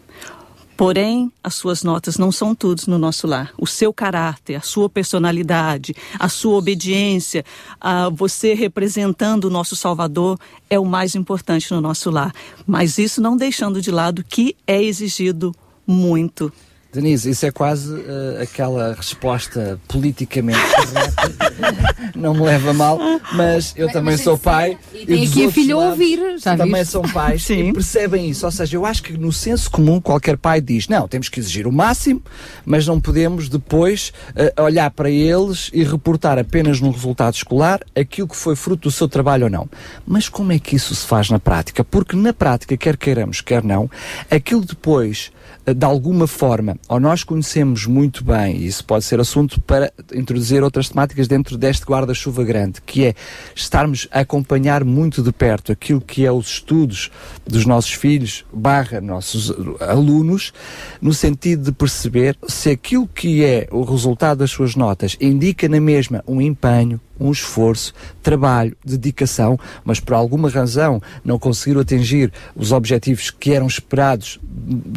Porém, 0.79 1.33
as 1.43 1.57
suas 1.57 1.83
notas 1.83 2.19
não 2.19 2.31
são 2.31 2.55
tudo 2.55 2.85
no 2.87 2.99
nosso 2.99 3.27
lar. 3.27 3.53
O 3.59 3.67
seu 3.67 3.93
caráter, 3.93 4.55
a 4.55 4.61
sua 4.61 4.89
personalidade, 4.89 5.93
a 6.17 6.29
sua 6.29 6.57
obediência, 6.57 7.45
a 7.81 8.09
você 8.09 8.55
representando 8.55 9.47
o 9.47 9.51
nosso 9.51 9.75
Salvador 9.75 10.39
é 10.71 10.79
o 10.79 10.85
mais 10.85 11.17
importante 11.17 11.75
no 11.75 11.81
nosso 11.81 12.13
lar. 12.13 12.33
Mas 12.65 12.97
isso 12.97 13.21
não 13.21 13.37
deixando 13.37 13.83
de 13.83 13.91
lado 13.91 14.23
que 14.23 14.55
é 14.69 14.81
exigido 14.81 15.53
muito 15.85 16.53
Denise, 16.91 17.29
isso 17.29 17.45
é 17.45 17.51
quase 17.51 17.93
uh, 17.93 18.41
aquela 18.43 18.95
resposta 18.95 19.79
politicamente 19.87 20.59
correta. 20.75 21.95
não 22.17 22.33
me 22.33 22.41
leva 22.41 22.73
mal, 22.73 22.99
mas 23.35 23.75
eu 23.77 23.85
Mas- 23.87 23.93
também 23.93 24.13
mas 24.15 24.23
sou 24.23 24.39
pai. 24.39 24.79
é- 24.95 24.97
e 25.03 25.07
tem 25.07 25.25
aqui 25.27 25.41
a 25.41 25.45
outros 25.45 25.55
filha 25.55 25.75
a 25.75 25.79
lados 25.79 25.93
ouvir, 25.93 26.39
já 26.39 26.57
Também 26.57 26.81
viste? 26.81 26.91
são 26.93 27.03
pais 27.03 27.49
e 27.51 27.73
percebem 27.75 28.31
isso. 28.31 28.47
Ou 28.47 28.51
seja, 28.53 28.75
eu 28.77 28.87
acho 28.87 29.03
que 29.03 29.13
no 29.19 29.31
senso 29.31 29.71
comum 29.71 30.01
qualquer 30.01 30.39
pai 30.39 30.63
diz: 30.63 30.89
não, 30.89 31.07
temos 31.07 31.29
que 31.29 31.39
exigir 31.39 31.67
o 31.67 31.73
máximo, 31.73 32.23
mas 32.65 32.87
não 32.87 32.99
podemos 32.99 33.51
depois 33.51 34.11
uh, 34.57 34.63
olhar 34.63 34.91
para 34.91 35.11
eles 35.11 35.71
e 35.75 35.85
reportar 35.85 36.39
apenas 36.39 36.81
no 36.81 36.91
resultado 36.91 37.35
escolar 37.35 37.81
aquilo 37.95 38.27
que 38.29 38.37
foi 38.37 38.57
fruto 38.57 38.89
do 38.89 38.91
seu 38.91 39.07
trabalho 39.09 39.45
ou 39.45 39.51
não. 39.51 39.69
Mas 40.07 40.29
como 40.31 40.53
é 40.53 40.59
que 40.59 40.75
isso 40.75 40.95
se 40.95 41.07
faz 41.07 41.29
na 41.29 41.39
prática? 41.39 41.85
Porque 41.85 42.17
na 42.17 42.33
prática, 42.33 42.79
quer 42.79 42.97
queiramos, 42.97 43.43
quer 43.43 43.63
não, 43.63 43.91
aquilo 44.31 44.65
depois 44.65 45.31
de 45.75 45.85
alguma 45.85 46.27
forma, 46.27 46.77
ou 46.89 47.01
nós 47.01 47.25
conhecemos 47.25 47.87
muito 47.87 48.25
bem, 48.25 48.57
e 48.57 48.67
isso 48.67 48.85
pode 48.85 49.05
ser 49.05 49.21
assunto 49.21 49.61
para 49.61 49.93
introduzir 50.15 50.63
outras 50.63 50.89
temáticas 50.89 51.29
dentro 51.29 51.57
deste 51.57 51.85
guarda-chuva 51.85 52.45
grande, 52.45 52.81
que 52.85 53.07
é 53.07 53.15
estarmos 53.55 54.09
a 54.11 54.21
acompanhar 54.21 54.85
muito 54.85 55.23
de 55.23 55.33
perto 55.33 55.73
aquilo 55.73 56.01
que 56.01 56.25
é 56.25 56.33
os 56.33 56.49
estudos 56.49 57.11
dos 57.47 57.65
nossos 57.67 57.93
filhos, 57.93 58.45
barra 58.53 59.01
nossos 59.01 59.53
alunos, 59.81 60.53
no 61.01 61.13
sentido 61.13 61.65
de 61.65 61.73
perceber 61.73 62.37
se 62.47 62.71
aquilo 62.71 63.07
que 63.07 63.45
é 63.45 63.69
o 63.71 63.83
resultado 63.83 64.39
das 64.39 64.51
suas 64.51 64.75
notas 64.75 65.17
indica 65.21 65.69
na 65.69 65.81
mesma 65.81 66.23
um 66.27 66.41
empenho, 66.41 67.01
um 67.19 67.31
esforço, 67.31 67.93
trabalho, 68.23 68.77
dedicação, 68.85 69.59
mas 69.85 70.01
por 70.01 70.15
alguma 70.15 70.49
razão 70.49 71.01
não 71.25 71.39
conseguiram 71.39 71.81
atingir 71.81 72.33
os 72.55 72.73
objetivos 72.73 73.31
que 73.31 73.53
eram 73.53 73.67
esperados 73.67 74.39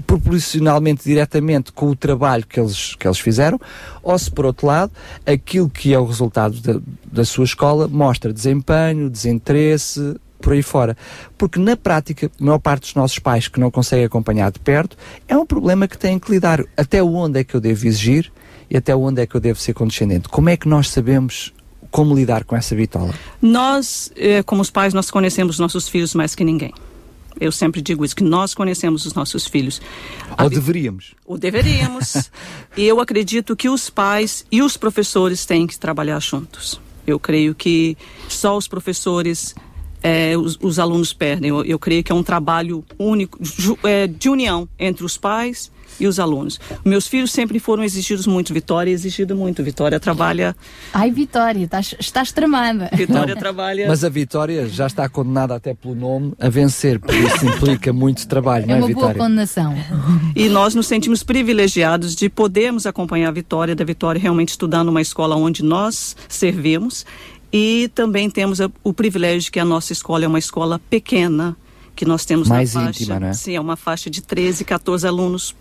proporcionalmente 0.05 1.03
diretamente 1.03 1.71
com 1.71 1.87
o 1.87 1.95
trabalho 1.95 2.45
que 2.45 2.59
eles, 2.59 2.95
que 2.95 3.07
eles 3.07 3.19
fizeram, 3.19 3.59
ou 4.03 4.17
se 4.17 4.29
por 4.29 4.45
outro 4.45 4.67
lado, 4.67 4.91
aquilo 5.25 5.69
que 5.69 5.93
é 5.93 5.99
o 5.99 6.05
resultado 6.05 6.59
da, 6.59 6.79
da 7.11 7.25
sua 7.25 7.45
escola 7.45 7.87
mostra 7.87 8.33
desempenho, 8.33 9.09
desinteresse, 9.09 10.15
por 10.41 10.53
aí 10.53 10.63
fora. 10.63 10.97
Porque 11.37 11.59
na 11.59 11.77
prática, 11.77 12.29
a 12.39 12.43
maior 12.43 12.59
parte 12.59 12.81
dos 12.81 12.95
nossos 12.95 13.19
pais 13.19 13.47
que 13.47 13.59
não 13.59 13.71
conseguem 13.71 14.05
acompanhar 14.05 14.51
de 14.51 14.59
perto, 14.59 14.97
é 15.27 15.37
um 15.37 15.45
problema 15.45 15.87
que 15.87 15.97
têm 15.97 16.19
que 16.19 16.31
lidar. 16.31 16.63
Até 16.75 17.01
onde 17.01 17.39
é 17.39 17.43
que 17.43 17.55
eu 17.55 17.61
devo 17.61 17.87
exigir 17.87 18.31
e 18.69 18.75
até 18.75 18.95
onde 18.95 19.21
é 19.21 19.27
que 19.27 19.35
eu 19.35 19.41
devo 19.41 19.59
ser 19.59 19.73
condescendente? 19.73 20.27
Como 20.27 20.49
é 20.49 20.57
que 20.57 20.67
nós 20.67 20.89
sabemos 20.89 21.53
como 21.91 22.15
lidar 22.15 22.43
com 22.45 22.55
essa 22.55 22.73
bitola? 22.73 23.13
Nós, 23.41 24.11
eh, 24.15 24.41
como 24.43 24.61
os 24.61 24.69
pais, 24.71 24.93
nós 24.93 25.11
conhecemos 25.11 25.59
nossos 25.59 25.87
filhos 25.89 26.15
mais 26.15 26.33
que 26.33 26.43
ninguém. 26.43 26.73
Eu 27.39 27.51
sempre 27.51 27.81
digo 27.81 28.03
isso, 28.05 28.15
que 28.15 28.23
nós 28.23 28.53
conhecemos 28.53 29.05
os 29.05 29.13
nossos 29.13 29.47
filhos. 29.47 29.81
Ou 30.37 30.49
deveríamos. 30.49 31.13
Ou 31.25 31.37
deveríamos. 31.37 32.29
e 32.77 32.83
eu 32.85 32.99
acredito 32.99 33.55
que 33.55 33.67
os 33.69 33.89
pais 33.89 34.45
e 34.51 34.61
os 34.61 34.77
professores 34.77 35.45
têm 35.45 35.65
que 35.67 35.77
trabalhar 35.79 36.19
juntos. 36.19 36.79
Eu 37.07 37.19
creio 37.19 37.55
que 37.55 37.97
só 38.29 38.55
os 38.55 38.67
professores, 38.67 39.55
eh, 40.03 40.37
os, 40.37 40.57
os 40.61 40.77
alunos 40.77 41.13
perdem. 41.13 41.49
Eu, 41.49 41.63
eu 41.65 41.79
creio 41.79 42.03
que 42.03 42.11
é 42.11 42.15
um 42.15 42.21
trabalho 42.23 42.85
único, 42.99 43.37
ju- 43.41 43.77
eh, 43.83 44.07
de 44.07 44.29
união 44.29 44.67
entre 44.77 45.03
os 45.03 45.17
pais 45.17 45.71
e 46.01 46.07
os 46.07 46.19
alunos. 46.19 46.59
Meus 46.83 47.07
filhos 47.07 47.31
sempre 47.31 47.59
foram 47.59 47.83
exigidos 47.83 48.25
muito. 48.27 48.53
Vitória 48.53 48.89
é 48.89 48.93
exigido 48.93 49.35
muito. 49.35 49.63
Vitória 49.63 49.99
trabalha. 49.99 50.55
Ai, 50.93 51.11
Vitória, 51.11 51.63
estás, 51.63 51.95
estás 51.99 52.31
tramada. 52.31 52.89
Vitória 52.93 53.35
trabalha. 53.35 53.87
Mas 53.87 54.03
a 54.03 54.09
vitória 54.09 54.67
já 54.67 54.87
está 54.87 55.07
condenada 55.07 55.55
até 55.55 55.73
pelo 55.73 55.95
nome 55.95 56.33
a 56.39 56.49
vencer, 56.49 56.99
por 56.99 57.13
isso 57.13 57.45
implica 57.45 57.93
muito 57.93 58.27
trabalho, 58.27 58.63
É 58.63 58.67
não 58.67 58.75
é, 58.75 58.79
uma 58.79 58.89
boa 58.93 59.13
condenação. 59.13 59.73
E 60.35 60.49
nós 60.49 60.73
nos 60.75 60.87
sentimos 60.87 61.23
privilegiados 61.23 62.15
de 62.15 62.29
podermos 62.29 62.85
acompanhar 62.85 63.29
a 63.29 63.31
Vitória, 63.31 63.75
da 63.75 63.83
Vitória 63.83 64.19
realmente 64.19 64.49
estudar 64.49 64.83
numa 64.83 65.01
escola 65.01 65.35
onde 65.35 65.63
nós 65.63 66.15
servimos. 66.27 67.05
E 67.53 67.89
também 67.93 68.29
temos 68.29 68.61
a- 68.61 68.71
o 68.83 68.93
privilégio 68.93 69.41
de 69.41 69.51
que 69.51 69.59
a 69.59 69.65
nossa 69.65 69.91
escola 69.91 70.23
é 70.23 70.27
uma 70.27 70.39
escola 70.39 70.79
pequena, 70.89 71.55
que 71.93 72.05
nós 72.05 72.23
temos 72.23 72.47
Mais 72.47 72.73
na 72.73 72.85
faixa. 72.85 73.01
íntima, 73.03 73.19
né? 73.19 73.33
Sim, 73.33 73.55
é 73.55 73.59
uma 73.59 73.75
faixa 73.75 74.09
de 74.09 74.21
13, 74.21 74.63
14 74.63 75.05
alunos 75.05 75.53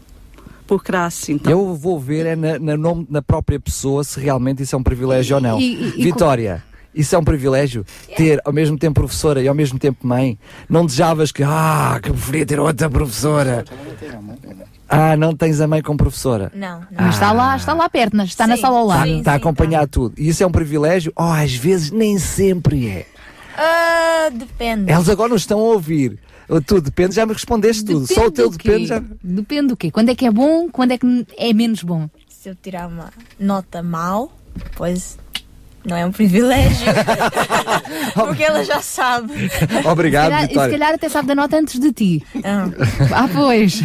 por 0.71 0.85
classe. 0.85 1.33
Então, 1.33 1.51
Eu 1.51 1.75
vou 1.75 1.99
ver 1.99 2.27
é 2.27 2.37
na, 2.37 2.57
na 2.61 2.77
nome, 2.77 3.05
na 3.11 3.21
própria 3.21 3.59
pessoa 3.59 4.05
se 4.05 4.21
realmente 4.21 4.63
isso 4.63 4.77
é 4.77 4.79
um 4.79 4.83
privilégio 4.85 5.35
ou 5.35 5.43
não. 5.43 5.59
E- 5.61 5.65
e- 5.75 5.95
e 6.01 6.03
Vitória, 6.05 6.63
isso 6.95 7.13
é 7.17 7.19
um 7.19 7.25
privilégio 7.25 7.85
ter 8.17 8.41
ao 8.45 8.53
mesmo 8.53 8.79
tempo 8.79 8.95
professora 9.01 9.43
e 9.43 9.49
ao 9.49 9.55
mesmo 9.55 9.81
tempo 9.81 10.07
mãe. 10.07 10.39
Não 10.69 10.87
desejavas 10.87 11.33
que, 11.33 11.43
ah, 11.43 11.99
que 12.01 12.11
preferia 12.13 12.47
ter 12.47 12.61
outra 12.61 12.89
professora. 12.89 13.65
Ah, 14.89 15.17
não 15.17 15.35
tens 15.35 15.61
a 15.61 15.67
mãe 15.67 15.83
como 15.83 15.99
professora. 15.99 16.53
Não, 16.55 16.83
Mas 16.91 17.15
está 17.15 17.33
lá, 17.33 17.57
está 17.57 17.75
lá 17.75 17.89
perto, 17.89 18.17
está 18.23 18.47
na 18.47 18.57
sala 18.57 18.79
ao 18.79 18.87
lado. 18.87 19.09
Está 19.11 19.33
a 19.33 19.37
acompanhar 19.37 19.89
tudo. 19.89 20.15
E 20.19 20.29
isso 20.29 20.43
é 20.43 20.47
um 20.47 20.53
privilégio? 20.53 21.13
Oh, 21.17 21.23
às 21.23 21.53
vezes 21.55 21.91
nem 21.91 22.17
sempre 22.19 22.89
é. 22.89 23.07
Ah, 23.57 24.31
depende. 24.33 24.91
Eles 24.93 25.09
agora 25.09 25.29
não 25.29 25.37
estão 25.37 25.59
a 25.59 25.63
ouvir. 25.63 26.19
Tudo 26.67 26.81
depende, 26.83 27.15
já 27.15 27.25
me 27.27 27.33
respondeste 27.33 27.85
tudo. 27.85 28.07
Só 28.13 28.27
o 28.27 28.31
teu 28.31 28.51
depende 28.51 28.87
já. 28.87 29.03
Depende 29.23 29.69
do 29.69 29.77
quê? 29.77 29.91
Quando 29.91 30.09
é 30.09 30.15
que 30.15 30.27
é 30.27 30.31
bom, 30.31 30.69
quando 30.71 30.93
é 30.93 30.99
que 30.99 31.27
é 31.39 31.53
menos 31.53 31.83
bom? 31.83 32.09
Se 32.29 32.49
eu 32.49 32.55
tirar 32.55 32.89
uma 32.89 33.11
nota 33.39 33.83
mal, 33.83 34.33
pois 34.75 35.17
não 35.85 35.97
é 35.97 36.05
um 36.05 36.11
privilégio. 36.13 36.87
Porque 38.15 38.43
ela 38.43 38.65
já 38.65 38.81
sabe. 38.81 39.33
Obrigado, 39.91 40.25
se 40.25 40.31
calhar, 40.31 40.49
Vitória. 40.49 40.73
Se 40.73 40.79
calhar 40.79 40.95
até 40.95 41.09
sabe 41.09 41.29
da 41.29 41.35
nota 41.35 41.57
antes 41.59 41.79
de 41.79 41.93
ti. 41.93 42.27
Ah. 42.45 42.69
Ah, 43.25 43.29
pois. 43.33 43.81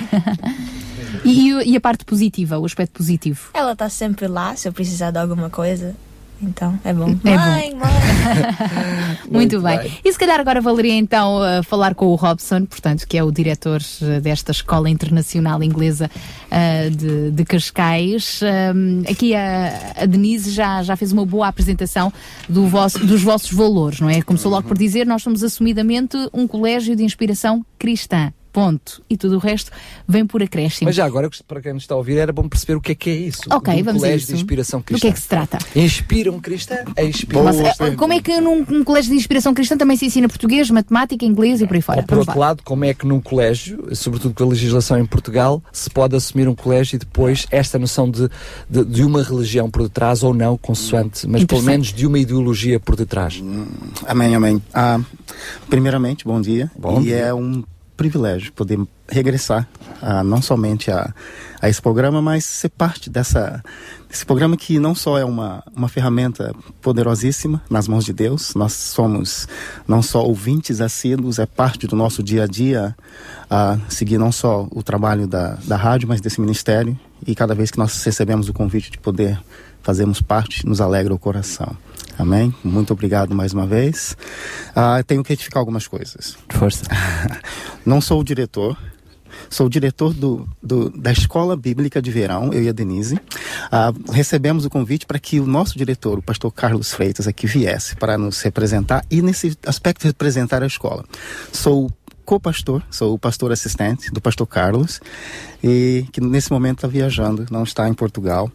E, 1.24 1.50
e- 1.52 1.72
e 1.72 1.76
a 1.78 1.82
parte 1.82 2.06
positiva, 2.06 2.58
o 2.60 2.66
aspecto 2.66 2.94
positivo? 2.94 3.50
Ela 3.54 3.72
está 3.74 3.90
sempre 3.90 4.28
lá 4.28 4.56
se 4.56 4.68
eu 4.68 4.74
precisar 4.74 5.12
de 5.12 5.18
alguma 5.20 5.50
coisa. 5.50 5.96
Então 6.42 6.78
é 6.84 6.94
bom. 6.94 7.10
É 7.24 7.38
bom. 7.38 7.38
mãe, 7.38 7.74
mãe. 7.76 9.18
Muito, 9.30 9.62
bem. 9.62 9.92
E 10.04 10.12
se 10.12 10.20
calhar 10.20 10.40
agora 10.40 10.62
valeria 10.62 10.94
então 10.96 11.38
uh, 11.40 11.64
falar 11.64 11.96
com 11.96 12.08
o 12.08 12.16
Robson, 12.16 12.66
portanto, 12.66 13.08
que 13.08 13.18
é 13.18 13.24
o 13.24 13.32
diretor 13.32 13.82
uh, 14.02 14.22
desta 14.22 14.52
Escola 14.52 14.90
Internacional 14.90 15.64
Inglesa 15.64 16.10
uh, 16.52 16.90
de, 16.92 17.32
de 17.32 17.46
Cascais. 17.46 18.42
Um, 18.76 19.04
aqui 19.10 19.34
a, 19.36 19.94
a 19.96 20.06
Denise 20.06 20.52
já, 20.52 20.84
já 20.84 20.96
fez 20.96 21.12
uma 21.12 21.26
boa 21.26 21.48
apresentação 21.48 22.12
do 22.50 22.68
vosso- 22.68 23.00
dos 23.06 23.22
vossos 23.24 23.52
valores, 23.52 24.00
não 24.00 24.10
é? 24.10 24.22
Começou 24.22 24.52
logo 24.52 24.68
por 24.68 24.78
dizer, 24.78 25.06
nós 25.08 25.24
somos 25.24 25.44
assumidamente 25.44 26.18
um 26.34 26.48
colégio 26.48 26.96
de 26.96 27.04
inspiração 27.04 27.66
cristã. 27.80 28.32
Ponto. 28.56 29.04
E 29.10 29.18
tudo 29.18 29.36
o 29.36 29.38
resto 29.38 29.70
vem 30.08 30.26
por 30.26 30.42
acréscimo. 30.42 30.88
Mas 30.88 30.96
já 30.96 31.04
agora, 31.04 31.30
para 31.46 31.60
quem 31.60 31.74
nos 31.74 31.84
está 31.84 31.94
a 31.94 31.98
ouvir, 31.98 32.18
era 32.18 32.32
bom 32.32 32.48
perceber 32.48 32.76
o 32.76 32.80
que 32.80 32.94
é 32.94 32.96
que 32.96 33.10
é 33.10 33.14
isso. 33.14 33.42
Ok, 33.52 33.74
um 33.74 33.84
vamos 33.84 34.02
a 34.02 34.06
colégio 34.06 34.24
isso. 34.24 34.28
de 34.28 34.34
inspiração 34.36 34.80
Do 34.80 34.86
cristã. 34.86 35.02
que 35.02 35.08
é 35.08 35.12
que 35.12 35.20
se 35.20 35.28
trata? 35.28 35.58
Inspiram 35.76 36.40
cristã? 36.40 36.78
É 36.96 37.06
inspiram. 37.06 37.44
Mas, 37.44 37.58
uh, 37.58 37.98
como 37.98 38.14
é 38.14 38.22
que 38.22 38.40
num, 38.40 38.64
num 38.64 38.82
colégio 38.86 39.12
de 39.12 39.18
inspiração 39.18 39.54
cristã 39.54 39.76
também 39.76 39.98
se 39.98 40.06
ensina 40.06 40.30
português, 40.30 40.72
matemática, 40.72 41.26
inglês 41.26 41.60
e 41.60 41.68
por 41.68 41.76
aí 41.76 41.82
fora? 41.82 42.00
Ou 42.00 42.06
por 42.06 42.12
Vamos 42.12 42.28
outro 42.30 42.40
lado, 42.40 42.64
como 42.64 42.86
é 42.86 42.94
que 42.94 43.06
num 43.06 43.20
colégio, 43.20 43.94
sobretudo 43.94 44.34
com 44.34 44.46
a 44.46 44.48
legislação 44.48 44.98
em 44.98 45.06
Portugal, 45.06 45.62
se 45.74 45.90
pode 45.90 46.16
assumir 46.16 46.48
um 46.48 46.56
colégio 46.56 46.96
e 46.96 47.00
depois 47.00 47.46
esta 47.52 47.78
noção 47.78 48.10
de, 48.10 48.30
de, 48.70 48.86
de 48.86 49.04
uma 49.04 49.22
religião 49.22 49.70
por 49.70 49.84
detrás 49.84 50.24
ou 50.24 50.34
não, 50.34 50.58
consoante, 50.58 51.28
mas 51.28 51.44
pelo 51.44 51.62
menos 51.62 51.92
de 51.92 52.08
uma 52.08 52.18
ideologia 52.18 52.80
por 52.80 52.96
detrás? 52.96 53.44
Amém, 54.08 54.34
amém. 54.34 54.64
Ah, 54.74 55.02
primeiramente, 55.70 56.24
bom 56.24 56.40
dia. 56.40 56.72
Bom 56.80 57.02
e 57.02 57.04
dia. 57.04 57.18
é 57.18 57.34
um 57.34 57.62
privilégio 57.96 58.52
poder 58.54 58.80
regressar 59.08 59.68
ah, 60.02 60.24
não 60.24 60.42
somente 60.42 60.92
a, 60.92 61.14
a 61.62 61.70
esse 61.70 61.82
programa, 61.82 62.22
mas 62.22 62.46
ser 62.46 62.70
parte 62.70 63.10
dessa, 63.10 63.64
desse 64.10 64.26
programa 64.26 64.58
que 64.58 64.80
não 64.80 64.94
só 64.94 65.18
é 65.18 65.26
uma, 65.26 65.64
uma 65.76 65.88
ferramenta 65.88 66.54
poderosíssima 66.82 67.62
nas 67.70 67.88
mãos 67.88 68.06
de 68.06 68.14
Deus, 68.14 68.54
nós 68.56 68.74
somos 68.74 69.48
não 69.88 70.02
só 70.02 70.24
ouvintes 70.24 70.82
assíduos, 70.82 71.40
é 71.40 71.46
parte 71.46 71.88
do 71.88 71.96
nosso 71.96 72.22
dia 72.22 72.44
a 72.44 72.48
dia, 72.48 72.96
a 73.50 73.78
seguir 73.90 74.18
não 74.18 74.32
só 74.32 74.68
o 74.72 74.84
trabalho 74.84 75.28
da, 75.28 75.58
da 75.66 75.76
rádio, 75.76 76.08
mas 76.08 76.22
desse 76.22 76.42
ministério 76.42 76.98
e 77.26 77.34
cada 77.34 77.56
vez 77.56 77.72
que 77.72 77.78
nós 77.78 78.04
recebemos 78.04 78.50
o 78.50 78.54
convite 78.54 78.92
de 78.92 78.98
poder 78.98 79.40
fazermos 79.82 80.20
parte, 80.20 80.66
nos 80.66 80.82
alegra 80.82 81.14
o 81.14 81.20
coração. 81.20 81.78
Amém? 82.18 82.54
Muito 82.64 82.94
obrigado 82.94 83.36
mais 83.36 83.54
uma 83.54 83.68
vez. 83.68 84.16
Ah, 84.76 85.04
tenho 85.06 85.24
que 85.24 85.30
retificar 85.30 85.60
algumas 85.60 85.88
coisas. 85.88 86.38
Força. 86.50 86.86
Não 87.86 88.00
sou 88.00 88.22
o 88.22 88.24
diretor, 88.24 88.78
sou 89.50 89.68
o 89.68 89.70
diretor 89.70 90.14
do, 90.14 90.48
do- 90.64 90.90
da 90.90 91.12
Escola 91.12 91.58
Bíblica 91.58 92.02
de 92.02 92.10
Verão, 92.12 92.54
eu 92.54 92.64
e 92.64 92.70
a 92.70 92.72
Denise. 92.72 93.20
Ah, 93.72 93.92
recebemos 94.12 94.64
o 94.66 94.70
convite 94.70 95.06
para 95.06 95.20
que 95.20 95.40
o 95.40 95.46
nosso 95.46 95.78
diretor, 95.78 96.18
o 96.20 96.22
pastor 96.22 96.52
Carlos 96.54 96.94
Freitas, 96.94 97.28
aqui 97.28 97.46
viesse 97.48 97.96
para 97.98 98.18
nos 98.18 98.42
representar 98.42 99.04
e, 99.12 99.22
nesse 99.22 99.58
aspecto, 99.66 100.06
representar 100.06 100.64
a 100.64 100.68
escola. 100.68 101.04
Sou 101.52 101.92
co-pastor, 102.24 102.82
sou 102.90 103.14
o 103.14 103.20
pastor 103.20 103.52
assistente 103.52 104.10
do 104.10 104.20
pastor 104.20 104.48
Carlos, 104.48 105.00
e 105.64 106.08
que 106.12 106.20
nesse 106.20 106.52
momento 106.52 106.78
está 106.80 106.88
viajando, 106.88 107.46
não 107.52 107.62
está 107.64 107.88
em 107.88 107.94
Portugal. 107.94 108.52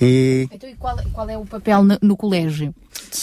E 0.00 0.48
Então, 0.52 0.68
e 0.68 0.74
qual, 0.74 0.96
qual 1.12 1.28
é 1.30 1.38
o 1.38 1.44
papel 1.46 1.82
no, 1.84 1.98
no 2.02 2.16
colégio? 2.16 2.74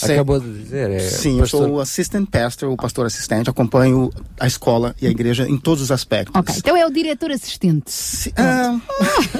Acabou 0.02 0.40
de 0.40 0.62
dizer, 0.62 0.90
é 0.90 0.98
Sim, 0.98 1.38
pastor- 1.38 1.62
eu 1.62 1.66
sou 1.68 1.76
o 1.76 1.80
assistant 1.80 2.28
pastor, 2.28 2.68
o 2.70 2.76
pastor 2.76 3.06
assistente, 3.06 3.48
acompanho 3.48 4.10
a 4.40 4.46
escola 4.46 4.94
e 5.00 5.06
a 5.06 5.10
igreja 5.10 5.48
em 5.48 5.56
todos 5.56 5.82
os 5.82 5.92
aspectos. 5.92 6.34
Ok, 6.34 6.54
então 6.58 6.76
é 6.76 6.84
o 6.86 6.90
diretor 6.90 7.30
assistente. 7.30 7.92
Ah, 8.36 8.80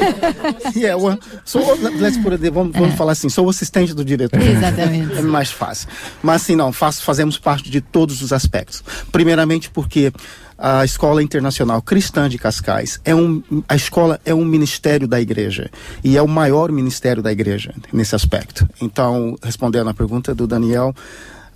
yeah, 0.76 0.96
well, 1.02 1.18
so, 1.44 1.58
let's 1.98 2.16
put 2.18 2.32
it, 2.34 2.50
vamos, 2.50 2.72
vamos 2.76 2.94
falar 2.94 3.12
assim, 3.12 3.28
sou 3.28 3.46
o 3.46 3.50
assistente 3.50 3.94
do 3.94 4.04
diretor. 4.04 4.40
Exatamente. 4.40 5.14
É 5.18 5.22
mais 5.22 5.50
fácil. 5.50 5.88
Mas 6.22 6.42
assim, 6.42 6.54
não, 6.56 6.72
faço, 6.72 7.02
fazemos 7.02 7.38
parte 7.38 7.70
de 7.70 7.80
todos 7.80 8.20
os 8.22 8.32
aspectos. 8.32 8.82
Primeiramente 9.10 9.70
porque 9.70 10.12
a 10.58 10.84
Escola 10.84 11.22
Internacional 11.22 11.82
Cristã 11.82 12.28
de 12.28 12.38
Cascais 12.38 13.00
é 13.04 13.14
um, 13.14 13.42
a 13.68 13.74
escola 13.74 14.20
é 14.24 14.34
um 14.34 14.44
ministério 14.44 15.08
da 15.08 15.20
igreja 15.20 15.70
e 16.02 16.16
é 16.16 16.22
o 16.22 16.28
maior 16.28 16.70
ministério 16.70 17.22
da 17.22 17.32
igreja 17.32 17.74
nesse 17.92 18.14
aspecto. 18.14 18.68
Então, 18.80 19.36
respondendo 19.42 19.90
à 19.90 19.94
pergunta 19.94 20.34
do 20.34 20.46
Daniel, 20.46 20.94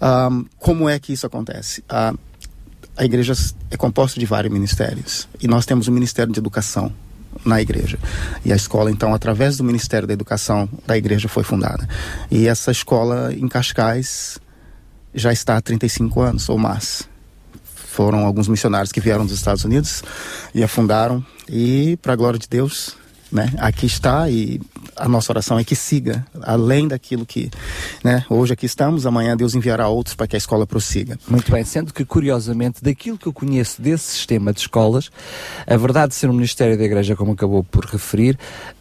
ahm, 0.01 0.45
como 0.59 0.89
é 0.89 0.99
que 0.99 1.13
isso 1.13 1.27
acontece? 1.27 1.83
Ah, 1.89 2.13
a 2.97 3.05
igreja 3.05 3.33
é 3.71 3.77
composta 3.77 4.19
de 4.19 4.27
vários 4.27 4.53
ministérios 4.53 5.29
e 5.41 5.47
nós 5.47 5.65
temos 5.65 5.87
o 5.87 5.93
Ministério 5.93 6.33
de 6.33 6.39
Educação 6.41 6.93
na 7.45 7.63
igreja. 7.63 7.99
E 8.45 8.53
a 8.53 8.57
escola, 8.57 8.91
então, 8.91 9.15
através 9.15 9.57
do 9.57 9.65
Ministério 9.65 10.09
da 10.09 10.15
Educação 10.15 10.69
da 10.87 10.97
igreja 10.99 11.29
foi 11.29 11.45
fundada. 11.45 11.89
E 12.31 12.49
essa 12.49 12.73
escola 12.73 13.33
em 13.33 13.47
Cascais 13.47 14.39
já 15.15 15.33
está 15.33 15.57
há 15.57 15.61
35 15.61 16.21
anos 16.21 16.49
ou 16.49 16.59
mais. 16.59 17.09
Foram 17.99 18.25
alguns 18.25 18.47
missionários 18.47 18.93
que 18.93 19.01
vieram 19.01 19.27
dos 19.27 19.35
Estados 19.35 19.65
Unidos 19.65 20.05
e 20.55 20.63
a 20.63 20.69
fundaram. 20.69 21.21
E, 21.49 21.99
para 22.01 22.13
a 22.13 22.17
glória 22.17 22.39
de 22.39 22.47
Deus, 22.47 22.97
né, 23.33 23.53
aqui 23.59 23.87
está 23.87 24.31
e 24.31 24.61
a 24.99 25.09
nossa 25.09 25.33
oração 25.33 25.59
é 25.59 25.65
que 25.65 25.77
siga, 25.77 26.27
além 26.43 26.89
daquilo 26.89 27.25
que, 27.25 27.51
né, 28.05 28.25
hoje 28.29 28.53
aqui 28.53 28.67
estamos, 28.67 29.07
amanhã 29.07 29.37
Deus 29.37 29.55
enviará 29.55 29.89
outros 29.89 30.15
para 30.15 30.27
que 30.27 30.37
a 30.37 30.39
escola 30.39 30.67
prossiga. 30.67 31.19
Muito 31.29 31.51
bem, 31.51 31.65
sendo 31.65 31.93
que 31.95 32.05
curiosamente, 32.05 32.83
daquilo 32.83 33.17
que 33.19 33.27
eu 33.27 33.33
conheço 33.33 33.81
desse 33.81 34.05
sistema 34.13 34.53
de 34.53 34.61
escolas, 34.61 35.11
a 35.67 35.77
verdade 35.77 36.09
de 36.11 36.15
ser 36.17 36.29
um 36.29 36.33
Ministério 36.33 36.77
da 36.77 36.85
Igreja, 36.85 37.15
como 37.17 37.33
acabou 37.33 37.63
por 37.65 37.85
referir, 37.85 38.39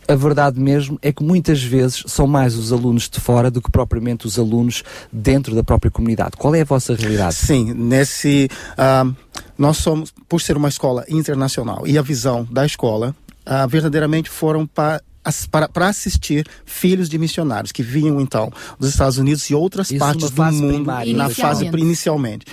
a 0.08 0.16
verdade 0.16 0.60
mesmo 0.60 0.98
é 1.02 1.12
que 1.12 1.22
muitas 1.24 1.62
vezes 1.62 2.04
são 2.08 2.26
mais 2.28 2.56
os 2.56 2.72
alunos 2.72 3.10
de 3.10 3.20
fora 3.20 3.52
do 3.52 3.62
que 3.62 3.70
propriamente 3.70 4.26
os 4.26 4.40
alunos 4.40 4.84
dentro 5.12 5.54
da 5.54 5.64
própria 5.64 5.92
comunidade. 5.92 6.32
Qual 6.38 6.56
é 6.56 6.62
a 6.62 6.66
vossa 6.66 6.96
realidade? 6.96 7.36
Sim, 7.36 7.74
nesse. 7.74 8.50
ah, 8.78 9.06
nós 9.58 9.78
somos, 9.78 10.14
por 10.30 10.40
ser 10.42 10.56
uma 10.56 10.70
escola 10.70 11.04
internacional 11.10 11.86
e 11.86 11.98
a 11.98 12.02
visão 12.02 12.48
da 12.50 12.66
escola, 12.66 13.14
ah, 13.46 13.66
verdadeiramente 13.68 14.30
foram 14.30 14.66
pa- 14.66 14.96
as- 14.96 15.02
para, 15.50 15.68
para 15.68 15.88
assistir 15.88 16.48
filhos 16.66 17.10
de 17.10 17.18
missionários 17.18 17.72
que 17.72 17.84
vinham 17.84 18.20
então 18.22 18.52
dos 18.80 18.90
Estados 18.90 19.18
Unidos 19.18 19.50
e 19.50 19.56
outras 19.56 19.90
Isso 19.90 20.00
partes 20.00 20.32
do 20.32 20.44
mundo 20.44 20.76
primária, 20.76 21.16
na 21.16 21.30
fase 21.30 21.66
inicialmente. 21.66 22.46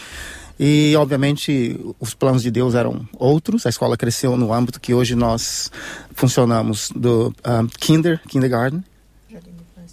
E, 0.59 0.95
obviamente, 0.97 1.79
os 1.99 2.15
planos 2.15 2.43
de 2.43 2.51
Deus 2.51 2.75
eram 2.75 3.07
outros. 3.15 3.67
A 3.67 3.69
escola 3.69 3.97
cresceu 3.97 4.37
no 4.37 4.53
âmbito 4.53 4.81
que 4.81 4.95
hoje 4.95 5.15
nós 5.17 5.71
funcionamos 6.15 6.91
do 6.95 7.35
ah, 7.43 7.65
kinder, 7.81 8.21
kindergarten, 8.29 8.85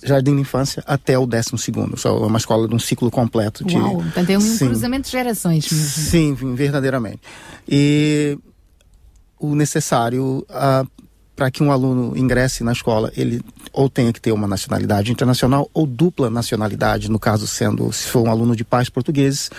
jardim 0.03 0.35
de 0.35 0.41
infância, 0.41 0.83
até 0.85 1.17
o 1.17 1.25
décimo 1.25 1.57
segundo. 1.57 1.97
Só 1.97 2.25
uma 2.25 2.37
escola 2.37 2.67
de 2.67 2.75
um 2.75 2.79
ciclo 2.79 3.09
completo. 3.09 3.63
De, 3.63 3.75
Uau, 3.75 3.95
portanto 3.95 4.29
é 4.29 4.37
um 4.37 4.41
Sim. 4.41 4.67
cruzamento 4.67 5.05
de 5.05 5.11
gerações 5.11 5.71
mesmo. 5.71 5.87
Sim, 5.87 6.33
verdadeiramente. 6.55 7.21
E 7.67 8.37
o 9.39 9.55
necessário 9.55 10.45
ah, 10.49 10.85
para 11.35 11.49
que 11.49 11.63
um 11.63 11.71
aluno 11.71 12.15
ingresse 12.17 12.63
na 12.63 12.71
escola, 12.71 13.11
ele 13.15 13.41
ou 13.73 13.89
tenha 13.89 14.11
que 14.13 14.21
ter 14.21 14.31
uma 14.31 14.47
nacionalidade 14.47 15.11
internacional 15.11 15.69
ou 15.73 15.87
dupla 15.87 16.29
nacionalidade, 16.29 17.09
no 17.09 17.17
caso 17.17 17.47
sendo, 17.47 17.91
se 17.91 18.07
for 18.07 18.21
um 18.27 18.29
aluno 18.29 18.55
de 18.55 18.63
pais 18.63 18.89
portugueses, 18.89 19.49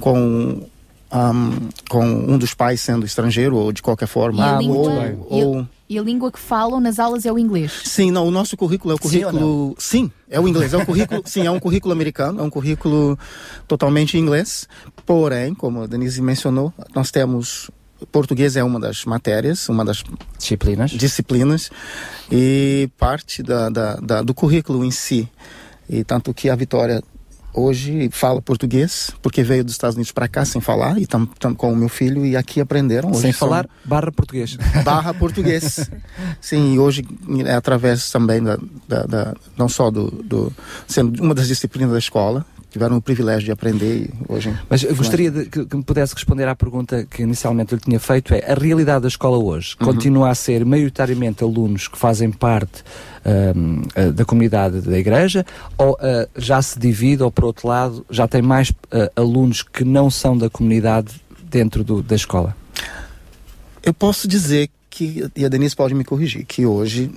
com, 0.00 0.62
ahm, 1.10 1.68
com 1.90 2.04
um 2.06 2.38
dos 2.38 2.54
pais 2.54 2.80
sendo 2.80 3.04
estrangeiro 3.04 3.56
ou 3.56 3.72
de 3.72 3.82
qualquer 3.82 4.06
E 4.06 4.08
forma. 4.08 4.42
a, 4.44 4.54
ou, 4.54 4.60
língua, 4.60 4.92
e, 5.30 5.40
a, 5.42 5.44
ou- 5.46 5.68
e 5.88 5.98
a 5.98 6.02
língua 6.02 6.32
que 6.32 6.38
falam 6.38 6.80
nas 6.80 6.98
aulas 6.98 7.26
é 7.26 7.32
o 7.32 7.38
inglês. 7.38 7.72
Sim, 7.84 8.10
não, 8.10 8.26
o 8.26 8.30
nosso 8.30 8.56
currículo 8.56 8.92
é 8.92 8.94
o 8.94 8.98
Sim 9.08 9.24
ou 9.24 9.30
currículo. 9.32 9.74
Sim, 9.78 10.10
é 10.30 10.40
o 10.40 10.48
inglês. 10.48 10.72
É 10.72 10.78
um 10.78 10.84
currículo, 10.86 11.22
sim, 11.26 11.44
é 11.46 11.50
um 11.50 11.60
currículo 11.60 11.92
americano, 11.92 12.40
é 12.40 12.42
um 12.42 12.50
currículo 12.50 13.18
totalmente 13.68 14.16
em 14.16 14.20
inglês. 14.20 14.66
Porém, 15.04 15.54
como 15.54 15.82
a 15.82 15.86
Denise 15.86 16.22
mencionou, 16.22 16.72
nós 16.94 17.10
temos. 17.10 17.70
Português 18.12 18.56
é 18.56 18.62
uma 18.64 18.78
das 18.78 19.04
matérias, 19.04 19.68
uma 19.68 19.84
das 19.84 20.02
disciplinas. 20.38 20.90
disciplinas 20.90 21.70
e 22.30 22.88
parte 22.98 23.42
da, 23.42 23.68
da- 23.70 23.96
da- 23.96 24.22
do 24.22 24.34
currículo 24.34 24.84
em 24.84 24.90
si. 24.90 25.28
E 25.88 26.02
tanto 26.04 26.34
que 26.34 26.50
a 26.50 26.56
Vitória 26.56 27.02
hoje 27.54 28.10
fala 28.12 28.42
português, 28.42 29.10
porque 29.22 29.42
veio 29.42 29.64
dos 29.64 29.72
Estados 29.72 29.96
Unidos 29.96 30.12
para 30.12 30.28
cá 30.28 30.44
sem 30.44 30.60
falar, 30.60 30.98
e 30.98 31.04
estamos 31.04 31.30
com 31.56 31.72
o 31.72 31.76
meu 31.76 31.88
filho 31.88 32.26
e 32.26 32.36
aqui 32.36 32.60
aprenderam. 32.60 33.10
Hoje 33.10 33.20
Sem 33.22 33.32
são- 33.32 33.48
falar, 33.48 33.66
barra 33.84 34.12
português. 34.12 34.58
barra 34.84 35.14
português. 35.14 35.88
Sim, 36.38 36.74
e 36.74 36.78
hoje 36.78 37.02
é 37.46 37.54
através 37.54 38.10
também 38.10 38.42
da, 38.42 38.58
da- 38.86 39.06
da- 39.06 39.34
não 39.56 39.70
só 39.70 39.90
do, 39.90 40.10
do 40.10 40.52
sendo 40.86 41.22
uma 41.22 41.34
das 41.34 41.48
disciplinas 41.48 41.92
da 41.92 41.98
escola, 41.98 42.44
tiveram 42.76 42.96
o 42.98 43.00
privilégio 43.02 43.46
de 43.46 43.52
aprender 43.52 44.10
hoje. 44.28 44.54
Mas 44.68 44.82
eu 44.82 44.94
gostaria 44.94 45.30
de, 45.30 45.46
que, 45.46 45.64
que 45.64 45.76
me 45.76 45.82
pudesse 45.82 46.14
responder 46.14 46.46
à 46.46 46.54
pergunta 46.54 47.06
que 47.10 47.22
inicialmente 47.22 47.72
eu 47.72 47.76
lhe 47.76 47.82
tinha 47.84 47.98
feito: 47.98 48.34
é 48.34 48.52
a 48.52 48.54
realidade 48.54 49.02
da 49.02 49.08
escola 49.08 49.38
hoje 49.38 49.74
Uhum. 49.80 49.86
continua 49.86 50.30
a 50.30 50.34
ser 50.34 50.64
maioritariamente 50.64 51.42
alunos 51.42 51.88
que 51.88 51.98
fazem 51.98 52.30
parte 52.30 52.84
ah, 53.24 54.10
da 54.12 54.24
comunidade 54.24 54.80
da 54.82 54.98
igreja 54.98 55.44
ou 55.78 55.96
ah, 56.00 56.28
já 56.36 56.60
se 56.60 56.78
divide, 56.78 57.22
ou 57.22 57.30
por 57.30 57.44
outro 57.46 57.66
lado, 57.68 58.04
já 58.10 58.28
tem 58.28 58.42
mais 58.42 58.72
ah, 58.92 59.10
alunos 59.16 59.62
que 59.62 59.84
não 59.84 60.10
são 60.10 60.36
da 60.36 60.50
comunidade 60.50 61.14
dentro 61.50 61.82
do- 61.82 62.02
da 62.02 62.14
escola? 62.14 62.54
Eu 63.82 63.94
posso 63.94 64.26
dizer 64.28 64.68
que, 64.90 65.30
e 65.36 65.44
a 65.44 65.48
Denise 65.48 65.76
pode 65.76 65.94
me 65.94 66.04
corrigir, 66.04 66.44
que 66.44 66.66
hoje 66.66 67.10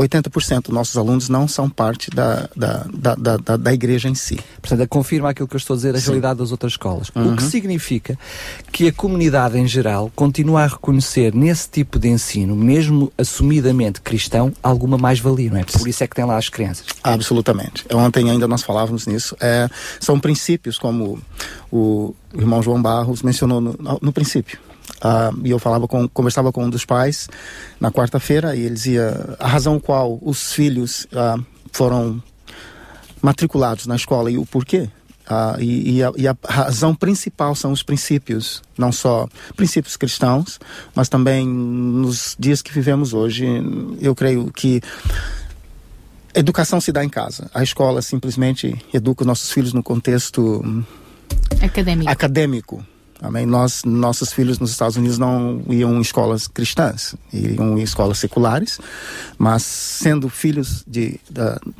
80% 0.00 0.62
dos 0.64 0.74
nossos 0.74 0.96
alunos 0.96 1.28
não 1.28 1.46
são 1.46 1.68
parte 1.68 2.10
da, 2.10 2.48
da, 2.56 2.86
da, 2.92 3.14
da, 3.36 3.56
da- 3.56 3.72
igreja 3.72 4.08
em 4.08 4.14
si. 4.14 4.38
Portanto, 4.60 4.88
confirma 4.88 5.30
aquilo 5.30 5.46
que 5.46 5.54
eu 5.54 5.58
estou 5.58 5.74
a 5.74 5.76
dizer, 5.76 5.94
a 5.94 5.98
Sim. 6.00 6.06
realidade 6.06 6.38
das 6.38 6.50
outras 6.50 6.72
escolas. 6.72 7.08
O 7.14 7.18
Uhum. 7.20 7.36
que 7.36 7.42
significa 7.42 8.18
que 8.72 8.88
a 8.88 8.92
comunidade 8.92 9.58
em 9.58 9.66
geral 9.66 10.10
continua 10.16 10.62
a 10.64 10.66
reconhecer 10.66 11.34
nesse 11.34 11.68
tipo 11.68 11.98
de 11.98 12.08
ensino, 12.08 12.56
mesmo 12.56 13.12
assumidamente 13.16 14.00
cristão, 14.00 14.52
alguma 14.62 14.96
mais-valia, 14.98 15.50
não 15.50 15.58
é? 15.58 15.64
Por 15.64 15.86
isso 15.86 16.02
é 16.02 16.06
que 16.06 16.16
tem 16.16 16.24
lá 16.24 16.36
as 16.36 16.48
crianças. 16.48 16.86
Absolutamente. 17.02 17.84
Ontem 17.94 18.30
ainda 18.30 18.48
nós 18.48 18.62
falávamos 18.62 19.06
nisso. 19.06 19.36
É, 19.40 19.68
são 20.00 20.18
princípios 20.18 20.78
como 20.78 21.18
o 21.70 22.14
irmão 22.34 22.62
João 22.62 22.80
Barros 22.80 23.22
mencionou 23.22 23.60
no, 23.60 23.76
no 24.00 24.12
princípio. 24.12 24.58
Ah, 25.02 25.30
e 25.42 25.50
eu 25.50 25.58
falava 25.58 25.88
com, 25.88 26.08
conversava 26.08 26.52
com 26.52 26.64
um 26.64 26.70
dos 26.70 26.84
pais 26.84 27.28
na 27.78 27.90
quarta-feira 27.90 28.54
e 28.54 28.60
ele 28.60 28.74
dizia 28.74 29.36
a 29.38 29.48
razão 29.48 29.80
qual 29.80 30.18
os 30.22 30.52
filhos 30.52 31.06
ah, 31.12 31.38
foram 31.72 32.22
matriculados 33.22 33.86
na 33.86 33.96
escola 33.96 34.30
e 34.30 34.38
o 34.38 34.46
porquê. 34.46 34.88
Ah, 35.26 35.56
e, 35.60 35.98
e 35.98 36.02
a, 36.02 36.12
e 36.16 36.26
a 36.26 36.36
razão 36.44 36.94
principal 36.94 37.54
são 37.54 37.70
os 37.70 37.84
princípios, 37.84 38.62
não 38.76 38.90
só 38.90 39.28
princípios 39.54 39.96
cristãos, 39.96 40.58
mas 40.94 41.08
também 41.08 41.46
nos 41.46 42.36
dias 42.38 42.60
que 42.60 42.72
vivemos 42.72 43.14
hoje. 43.14 43.46
Eu 44.00 44.14
creio 44.14 44.50
que 44.52 44.82
educação 46.34 46.80
se 46.80 46.90
dá 46.90 47.04
em 47.04 47.08
casa. 47.08 47.48
A 47.54 47.62
escola 47.62 48.02
simplesmente 48.02 48.76
educa 48.92 49.22
os 49.22 49.26
nossos 49.26 49.52
filhos 49.52 49.72
no 49.72 49.82
contexto 49.82 50.84
Académico. 51.62 52.10
acadêmico. 52.10 52.86
Amém? 53.22 53.44
Nós, 53.44 53.84
nossos 53.84 54.32
filhos 54.32 54.58
nos 54.58 54.70
Estados 54.70 54.96
Unidos 54.96 55.18
não 55.18 55.62
iam 55.68 55.96
em 55.98 56.00
escolas 56.00 56.48
cristãs, 56.48 57.14
iam 57.32 57.78
em 57.78 57.82
escolas 57.82 58.18
seculares, 58.18 58.80
mas 59.38 59.62
sendo 59.62 60.28
filhos 60.28 60.84
de, 60.86 61.20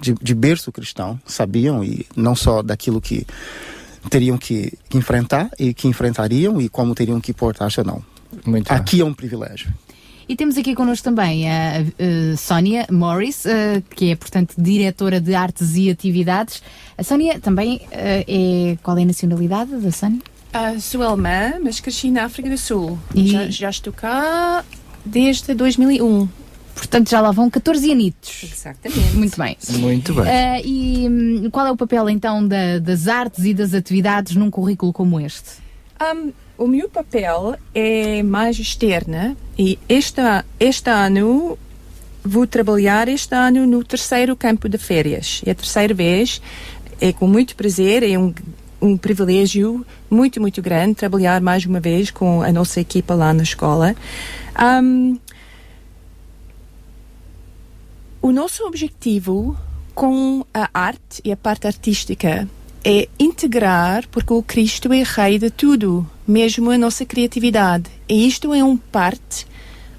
de, 0.00 0.14
de 0.20 0.34
berço 0.34 0.70
cristão, 0.70 1.18
sabiam 1.24 1.82
e 1.82 2.06
não 2.14 2.34
só 2.34 2.62
daquilo 2.62 3.00
que 3.00 3.26
teriam 4.10 4.36
que 4.36 4.72
enfrentar 4.94 5.50
e 5.58 5.72
que 5.72 5.88
enfrentariam 5.88 6.60
e 6.60 6.68
como 6.68 6.94
teriam 6.94 7.20
que 7.20 7.32
portar-se 7.32 7.80
ou 7.80 7.86
não. 7.86 8.04
Muito 8.44 8.70
Aqui 8.70 9.00
é 9.00 9.04
um 9.04 9.14
privilégio. 9.14 9.72
E 10.28 10.36
temos 10.36 10.56
aqui 10.56 10.76
connosco 10.76 11.02
também 11.02 11.50
a, 11.50 11.80
a 11.80 12.36
Sónia 12.36 12.86
Morris, 12.88 13.44
eh, 13.46 13.82
que 13.96 14.12
é, 14.12 14.14
portanto, 14.14 14.54
diretora 14.56 15.20
de 15.20 15.34
artes 15.34 15.74
e 15.74 15.90
atividades. 15.90 16.62
A 16.96 17.02
Sónia 17.02 17.40
também 17.40 17.80
eh, 17.90 18.24
é. 18.28 18.78
Qual 18.80 18.96
é 18.96 19.02
a 19.02 19.06
nacionalidade 19.06 19.72
da 19.72 19.90
Sónia? 19.90 20.20
Ah, 20.52 20.78
sou 20.80 21.02
alemã, 21.02 21.54
mas 21.62 21.78
cresci 21.80 22.10
na 22.10 22.24
África 22.24 22.50
do 22.50 22.58
Sul. 22.58 22.98
E- 23.14 23.28
Já, 23.28 23.48
já 23.48 23.70
estou 23.70 23.92
cá 23.92 24.64
desde 25.04 25.54
2001. 25.54 26.28
Portanto, 26.74 27.10
já 27.10 27.20
lá 27.20 27.30
vão 27.30 27.50
14 27.50 27.90
anitos. 27.92 28.42
Exatamente. 28.50 29.14
Muito 29.16 29.38
bem. 29.38 29.56
Muito 29.78 30.14
bem. 30.14 30.24
Eh, 30.26 30.62
e 30.64 31.08
hum, 31.08 31.50
qual 31.50 31.66
é 31.66 31.70
o 31.70 31.76
papel 31.76 32.08
então 32.08 32.46
da- 32.46 32.78
das 32.78 33.06
artes 33.06 33.44
e 33.44 33.52
das 33.54 33.74
atividades 33.74 34.34
num 34.34 34.50
currículo 34.50 34.92
como 34.92 35.20
este? 35.20 35.50
Ahm, 35.98 36.30
o 36.56 36.66
meu 36.66 36.88
papel 36.88 37.54
é 37.74 38.22
mais 38.22 38.58
externa 38.58 39.36
e 39.58 39.78
este, 39.88 40.20
este 40.58 40.88
ano 40.90 41.58
vou 42.24 42.46
trabalhar 42.46 43.08
este 43.08 43.34
ano 43.34 43.66
no 43.66 43.84
terceiro 43.84 44.34
campo 44.34 44.68
de 44.68 44.78
férias. 44.78 45.42
É 45.44 45.50
a 45.50 45.54
terceira 45.54 45.92
vez, 45.92 46.40
é 47.00 47.12
com 47.12 47.26
muito 47.26 47.54
prazer, 47.56 48.02
é 48.02 48.18
um, 48.18 48.32
um 48.80 48.96
privilégio 48.96 49.84
muito, 50.08 50.40
muito 50.40 50.62
grande 50.62 50.94
trabalhar 50.94 51.40
mais 51.40 51.66
uma 51.66 51.80
vez 51.80 52.10
com 52.10 52.42
a 52.42 52.52
nossa 52.52 52.80
equipa 52.80 53.14
lá 53.14 53.32
na 53.32 53.42
escola. 53.42 53.94
Ahm, 54.54 55.16
o 58.22 58.32
nosso 58.32 58.64
objetivo 58.66 59.56
com 59.94 60.44
a 60.52 60.68
arte 60.72 61.20
e 61.24 61.32
a 61.32 61.36
parte 61.36 61.66
artística 61.66 62.48
é 62.84 63.08
integrar, 63.18 64.06
porque 64.08 64.32
o 64.32 64.42
Cristo 64.42 64.92
é 64.92 65.02
rei 65.02 65.38
de 65.38 65.50
tudo, 65.50 66.08
mesmo 66.26 66.70
a 66.70 66.78
nossa 66.78 67.04
criatividade. 67.04 67.90
E 68.08 68.26
isto 68.26 68.54
é 68.54 68.64
uma 68.64 68.78
parte 68.90 69.46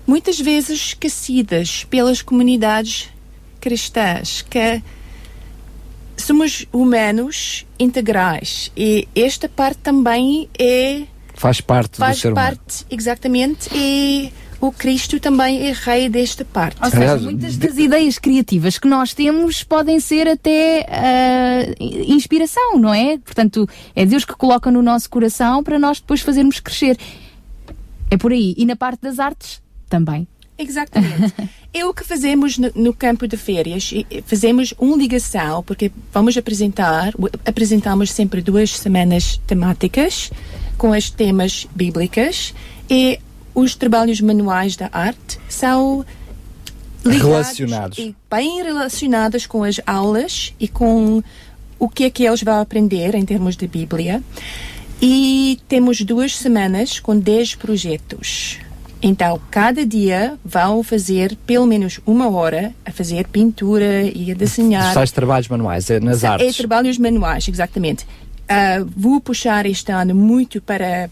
muitas 0.06 0.40
vezes 0.40 0.88
esquecidas 0.88 1.84
pelas 1.84 2.22
comunidades 2.22 3.10
cristãs, 3.60 4.42
que 4.42 4.58
somos 6.24 6.66
humanos 6.72 7.66
integrais 7.80 8.72
e 8.76 9.08
esta 9.16 9.50
parte 9.50 9.80
também 9.80 10.50
é 10.58 11.04
Faz 11.34 11.60
parte 11.60 11.94
do 11.94 11.98
faz 11.98 12.20
ser 12.20 12.32
humano. 12.32 12.48
parte 12.48 12.86
exatamente 12.90 13.70
e 13.74 14.32
o 14.60 14.72
Cristo 14.72 15.20
também 15.20 15.68
é 15.68 15.72
rei 15.74 16.08
desta 16.08 16.46
parte. 16.46 16.78
Ou 16.84 16.90
seja, 16.92 17.18
muitas 17.18 17.58
das 17.58 17.78
ideias 17.80 18.20
criativas 18.20 18.78
que 18.78 18.88
nós 18.88 19.12
temos 19.12 19.64
podem 19.64 20.00
ser 20.00 20.28
até 20.28 20.86
ah, 20.88 21.74
inspiração, 21.80 22.78
não 22.78 22.94
é? 22.94 23.18
Portanto, 23.18 23.68
é 23.96 24.06
Deus 24.06 24.24
que 24.24 24.36
coloca 24.36 24.70
no 24.70 24.84
nosso 24.84 25.10
coração 25.10 25.64
para 25.64 25.80
nós 25.80 26.00
depois 26.00 26.22
fazermos 26.22 26.60
crescer. 26.60 26.96
É 28.12 28.18
por 28.18 28.32
aí. 28.32 28.54
E 28.56 28.66
na 28.66 28.76
parte 28.76 29.02
das 29.02 29.18
artes, 29.18 29.64
também. 29.90 30.28
Exatamente. 30.62 31.34
é 31.74 31.86
o 31.86 31.94
que 31.94 32.04
fazemos 32.04 32.58
no, 32.58 32.72
no 32.76 32.94
campo 32.94 33.28
de 33.28 33.38
férias. 33.38 33.92
Fazemos 34.26 34.74
uma 34.80 34.98
ligação, 34.98 35.64
porque 35.64 35.92
vamos 36.14 36.38
apresentar, 36.38 37.14
apresentamos 37.46 38.12
sempre 38.12 38.42
duas 38.42 38.78
semanas 38.78 39.40
temáticas 39.48 40.32
com 40.78 40.94
as 40.94 41.10
temas 41.10 41.68
bíblicas 41.76 42.54
e 42.90 43.20
os 43.54 43.76
trabalhos 43.76 44.22
manuais 44.22 44.76
da 44.76 44.90
arte 44.92 45.40
são 45.48 46.06
ligados 47.04 47.28
Relacionados. 47.28 47.98
e 47.98 48.16
bem 48.30 48.64
relacionados 48.64 49.46
com 49.46 49.64
as 49.64 49.80
aulas 49.86 50.54
e 50.60 50.68
com 50.68 51.22
o 51.80 51.90
que 51.90 52.04
é 52.04 52.10
que 52.10 52.24
eles 52.24 52.44
vão 52.44 52.60
aprender 52.60 53.16
em 53.16 53.26
termos 53.26 53.56
de 53.56 53.68
Bíblia. 53.68 54.24
E 55.02 55.60
temos 55.68 56.02
duas 56.02 56.36
semanas 56.36 57.00
com 57.00 57.18
10 57.18 57.56
projetos. 57.56 58.60
Então, 59.02 59.40
cada 59.50 59.86
dia 59.86 60.38
vão 60.46 60.84
fazer 60.84 61.36
pelo 61.46 61.66
menos 61.66 62.00
uma 62.06 62.30
hora 62.30 62.74
a 62.86 62.92
fazer 62.92 63.28
pintura 63.28 64.04
e 64.04 64.32
a 64.32 64.36
desenhar. 64.36 64.94
tais 64.94 65.12
trabalhos 65.12 65.48
manuais, 65.48 65.90
é 65.90 66.00
nas 66.00 66.24
É 66.24 66.28
artes. 66.28 66.56
trabalhos 66.58 66.98
manuais, 66.98 67.48
exatamente. 67.48 68.06
Ah, 68.48 68.86
vou 68.96 69.20
puxar 69.20 69.66
este 69.66 69.92
ano 69.92 70.14
muito 70.14 70.62
para, 70.62 71.10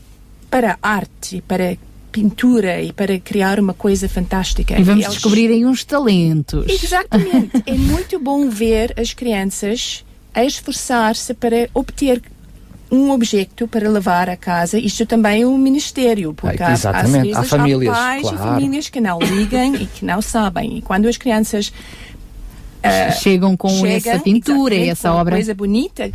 para 0.51 0.77
arte, 0.81 1.41
para 1.47 1.77
pintura 2.11 2.81
e 2.81 2.91
para 2.91 3.19
criar 3.19 3.59
uma 3.59 3.73
coisa 3.73 4.09
fantástica. 4.09 4.77
E 4.79 4.83
vamos 4.83 5.05
eles- 5.05 5.15
descobrirem 5.15 5.65
uns 5.65 5.83
talentos. 5.83 6.65
Exatamente. 6.67 7.51
é 7.65 7.73
muito 7.73 8.19
bom 8.19 8.49
ver 8.49 8.93
as 8.99 9.13
crianças 9.13 10.03
a 10.33 10.43
esforçar-se 10.43 11.33
para 11.33 11.69
obter 11.73 12.21
um 12.91 13.11
objeto 13.11 13.67
para 13.67 13.87
levar 13.89 14.29
a 14.29 14.35
casa. 14.35 14.77
Isto 14.79 15.05
também 15.05 15.43
é 15.43 15.47
um 15.47 15.57
ministério, 15.57 16.33
porque 16.33 16.61
Ah, 16.63 16.69
há- 16.69 16.99
às 17.01 17.11
vezes 17.11 17.35
Há 17.35 17.43
famílias, 17.43 17.93
há 17.93 17.97
pais 17.97 18.21
claro. 18.21 18.35
e 18.35 18.39
famílias 18.39 18.89
que 18.89 18.99
não 19.01 19.19
ligam 19.19 19.75
e 19.75 19.85
que 19.85 20.03
não 20.05 20.21
sabem. 20.21 20.77
E 20.77 20.81
quando 20.81 21.07
as 21.07 21.17
crianças 21.17 21.71
ah, 22.83 23.11
Chegam 23.11 23.55
com 23.57 23.69
chegam, 23.69 23.89
essa 24.13 24.19
pintura, 24.23 24.73
exatamente, 24.75 24.89
essa 24.89 25.13
obra. 25.13 25.35
coisa 25.35 25.53
bonita, 25.53 26.11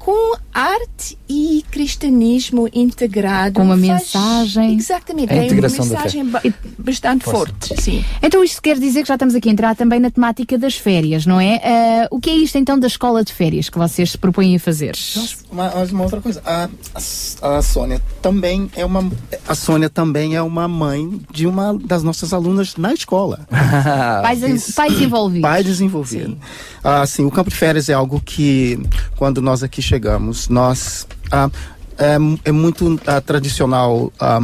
com 0.00 0.34
arte 0.52 1.16
e 1.28 1.62
cristianismo 1.70 2.68
integrado. 2.72 3.54
Com 3.54 3.62
uma 3.62 3.76
faz- 3.76 3.80
mensagem. 3.80 4.74
Exatamente. 4.76 5.30
A 5.30 5.36
é 5.36 5.38
uma 5.40 5.44
integração 5.44 5.86
da 5.86 5.96
fé. 5.98 6.02
mensagem 6.02 6.24
ba- 6.26 6.42
bastante 6.78 7.24
forte. 7.24 7.80
Sim. 7.80 8.02
Então 8.22 8.42
isto 8.42 8.60
quer 8.62 8.78
dizer 8.78 9.02
que 9.02 9.08
já 9.08 9.14
estamos 9.14 9.34
aqui 9.34 9.48
a 9.50 9.52
entrar 9.52 9.76
também 9.76 10.00
na 10.00 10.10
temática 10.10 10.56
das 10.58 10.74
férias, 10.74 11.26
não 11.26 11.38
é? 11.38 11.60
Ah, 11.62 12.08
o 12.10 12.18
que 12.18 12.30
é 12.30 12.34
isto 12.34 12.56
então 12.56 12.78
da 12.78 12.86
escola 12.86 13.22
de 13.22 13.32
férias 13.32 13.68
que 13.68 13.76
vocês 13.78 14.12
se 14.12 14.18
propõem 14.18 14.56
a 14.56 14.58
fazer? 14.58 14.94
Uma, 15.52 15.70
mas 15.74 15.92
uma 15.92 16.02
outra 16.04 16.20
coisa, 16.20 16.42
a, 16.46 16.68
a, 17.42 17.58
a 17.58 17.62
Sônia 17.62 18.00
também 18.22 18.70
é 18.74 18.84
uma 18.84 19.08
a 19.46 19.54
Sônia 19.54 19.90
também 19.90 20.34
é 20.34 20.40
uma 20.42 20.66
mãe 20.66 21.20
de 21.30 21.46
uma 21.46 21.78
das 21.78 22.02
nossas 22.02 22.32
alunas 22.32 22.74
na 22.76 22.94
escola. 22.94 23.46
Pais, 24.22 24.72
pais 24.74 25.00
envolvidos. 25.00 25.42
Pai 25.42 25.62
desenvolvido. 25.62 26.38
Ah, 26.82 27.06
sim, 27.06 27.24
o 27.24 27.30
campo 27.30 27.50
de 27.50 27.56
férias 27.56 27.88
é 27.88 27.92
algo 27.92 28.20
que, 28.20 28.78
quando 29.16 29.42
nós 29.42 29.62
aqui 29.62 29.82
chegamos, 29.82 30.48
nós. 30.48 31.06
ah, 31.30 31.50
é, 31.98 32.16
é 32.46 32.52
muito 32.52 32.98
ah, 33.06 33.20
tradicional. 33.20 34.12
ah, 34.18 34.40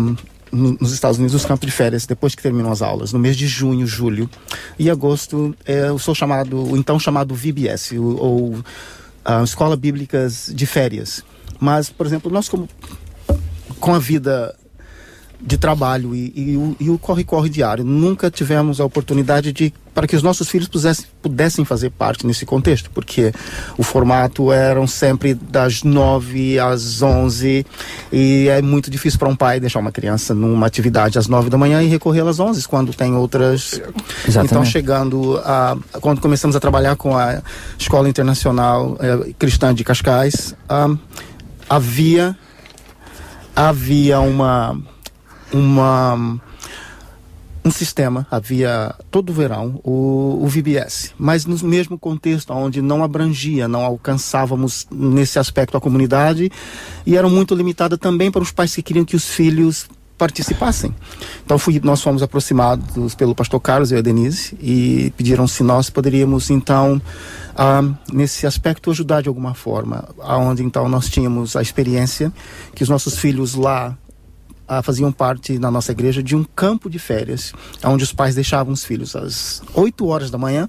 no- 0.53 0.77
nos 0.81 0.93
Estados 0.93 1.19
Unidos, 1.19 1.35
os 1.35 1.45
campos 1.45 1.67
de 1.67 1.73
férias, 1.73 2.07
depois 2.07 2.35
que 2.35 2.43
terminam 2.43 2.71
as 2.71 2.81
aulas, 2.81 3.13
no 3.13 3.19
mês 3.19 3.37
de 3.37 3.47
junho, 3.49 3.85
julho 3.87 4.31
e 4.79 4.89
agosto, 4.89 5.55
é, 5.67 5.89
eu 5.89 5.99
sou 5.99 6.15
chamado, 6.15 6.71
o 6.73 6.77
então 6.77 6.99
chamado 7.01 7.35
VBS, 7.35 7.93
o- 7.99 8.17
ou 8.17 8.59
ah, 9.25 9.43
Escola 9.43 9.77
Bíblicas 9.77 10.51
de 10.55 10.65
Férias. 10.65 11.23
Mas, 11.59 11.91
por 11.91 12.07
exemplo, 12.07 12.31
nós 12.31 12.49
como 12.49 12.69
com 13.81 13.93
a 13.95 13.99
vida 13.99 14.55
de 15.41 15.59
trabalho 15.59 16.15
e, 16.15 16.33
e 16.35 16.57
o- 16.57 16.77
e 16.81 16.91
o 16.91 16.97
corre-corre 16.99 17.51
diário. 17.51 17.85
Nunca 17.85 18.31
tivemos 18.31 18.81
a 18.81 18.85
oportunidade 18.85 19.53
de 19.53 19.75
para 19.97 20.07
que 20.07 20.15
os 20.15 20.23
nossos 20.23 20.47
filhos 20.51 20.69
pudessem, 20.69 21.07
pudessem 21.23 21.65
fazer 21.65 21.89
parte 21.89 22.27
nesse 22.27 22.45
contexto, 22.45 22.91
porque 22.91 23.33
o 23.79 23.83
formato 23.83 24.53
eram 24.53 24.87
sempre 24.87 25.33
das 25.33 25.83
nove 25.83 26.59
às 26.59 27.01
onze 27.01 27.65
e 28.13 28.47
é 28.47 28.61
muito 28.61 28.91
difícil 28.91 29.19
para 29.19 29.27
um 29.27 29.35
pai 29.35 29.59
deixar 29.59 29.79
uma 29.79 29.91
criança 29.91 30.35
numa 30.35 30.67
atividade 30.67 31.19
às 31.19 31.29
nove 31.29 31.49
da 31.49 31.57
manhã 31.57 31.83
e 31.83 31.87
recorrer 31.87 32.29
às 32.29 32.39
onze 32.39 32.69
quando 32.69 32.93
tem 32.93 33.15
outras. 33.15 33.81
Exatamente. 34.29 34.53
Então 34.53 34.65
chegando 34.67 35.41
a 35.43 35.79
quando 36.03 36.21
começamos 36.21 36.55
a 36.55 36.61
trabalhar 36.61 36.95
com 36.97 37.17
a 37.17 37.41
escola 37.79 38.07
internacional 38.07 38.99
eh, 39.01 39.33
cristã 39.39 39.75
de 39.75 39.83
Cascais, 39.83 40.55
ah, 40.69 40.95
havia 41.71 42.37
havia 43.55 44.21
uma 44.21 44.79
uma 45.51 46.39
um 47.67 47.71
sistema, 47.71 48.27
havia 48.31 48.95
todo 49.11 49.31
o 49.31 49.33
verão 49.33 49.81
o, 49.83 50.39
o 50.41 50.47
VBS, 50.47 51.13
mas 51.19 51.45
no 51.45 51.59
mesmo 51.69 51.99
contexto 51.99 52.53
onde 52.53 52.81
não 52.81 53.03
abrangia, 53.03 53.67
não 53.67 53.85
alcançávamos 53.85 54.87
nesse 54.91 55.39
aspecto 55.39 55.77
a 55.77 55.81
comunidade 55.81 56.51
e 57.05 57.17
era 57.17 57.29
muito 57.29 57.55
limitada 57.55 57.99
também 57.99 58.31
para 58.31 58.43
os 58.43 58.53
pais 58.53 58.75
que 58.75 58.83
queriam 58.83 59.05
que 59.05 59.17
os 59.17 59.29
filhos 59.29 59.89
participassem. 60.17 60.95
Então 61.45 61.59
fui, 61.59 61.81
nós 61.83 62.01
fomos 62.01 62.23
aproximados 62.23 63.15
pelo 63.17 63.35
pastor 63.35 63.61
Carlos 63.61 63.91
e 63.91 63.97
a 63.97 64.01
Denise 64.01 64.57
e 64.61 65.13
pediram 65.17 65.47
se 65.47 65.63
nós 65.63 65.91
poderíamos 65.91 66.49
então 66.51 67.03
ah, 67.55 67.83
nesse 68.13 68.47
aspecto 68.47 68.91
ajudar 68.93 69.23
de 69.23 69.29
alguma 69.29 69.55
forma, 69.55 70.09
aonde 70.21 70.63
então 70.63 70.89
nós 70.89 71.09
tínhamos 71.09 71.57
a 71.57 71.63
experiência 71.63 72.33
que 72.75 72.83
os 72.85 72.89
nossos 72.89 73.19
filhos 73.19 73.55
lá 73.55 73.97
ah, 74.69 74.83
faziam 74.83 75.13
parte 75.13 75.59
na 75.59 75.71
nossa 75.71 75.93
igreja 75.93 76.23
de 76.23 76.35
um 76.37 76.45
campo 76.45 76.89
de 76.91 76.99
férias, 76.99 77.53
onde 77.85 78.05
os 78.05 78.13
pais 78.13 78.35
deixavam 78.35 78.73
os 78.73 78.85
filhos 78.85 79.15
às 79.15 79.63
8 79.75 80.07
horas 80.07 80.31
da 80.31 80.39
manhã 80.39 80.69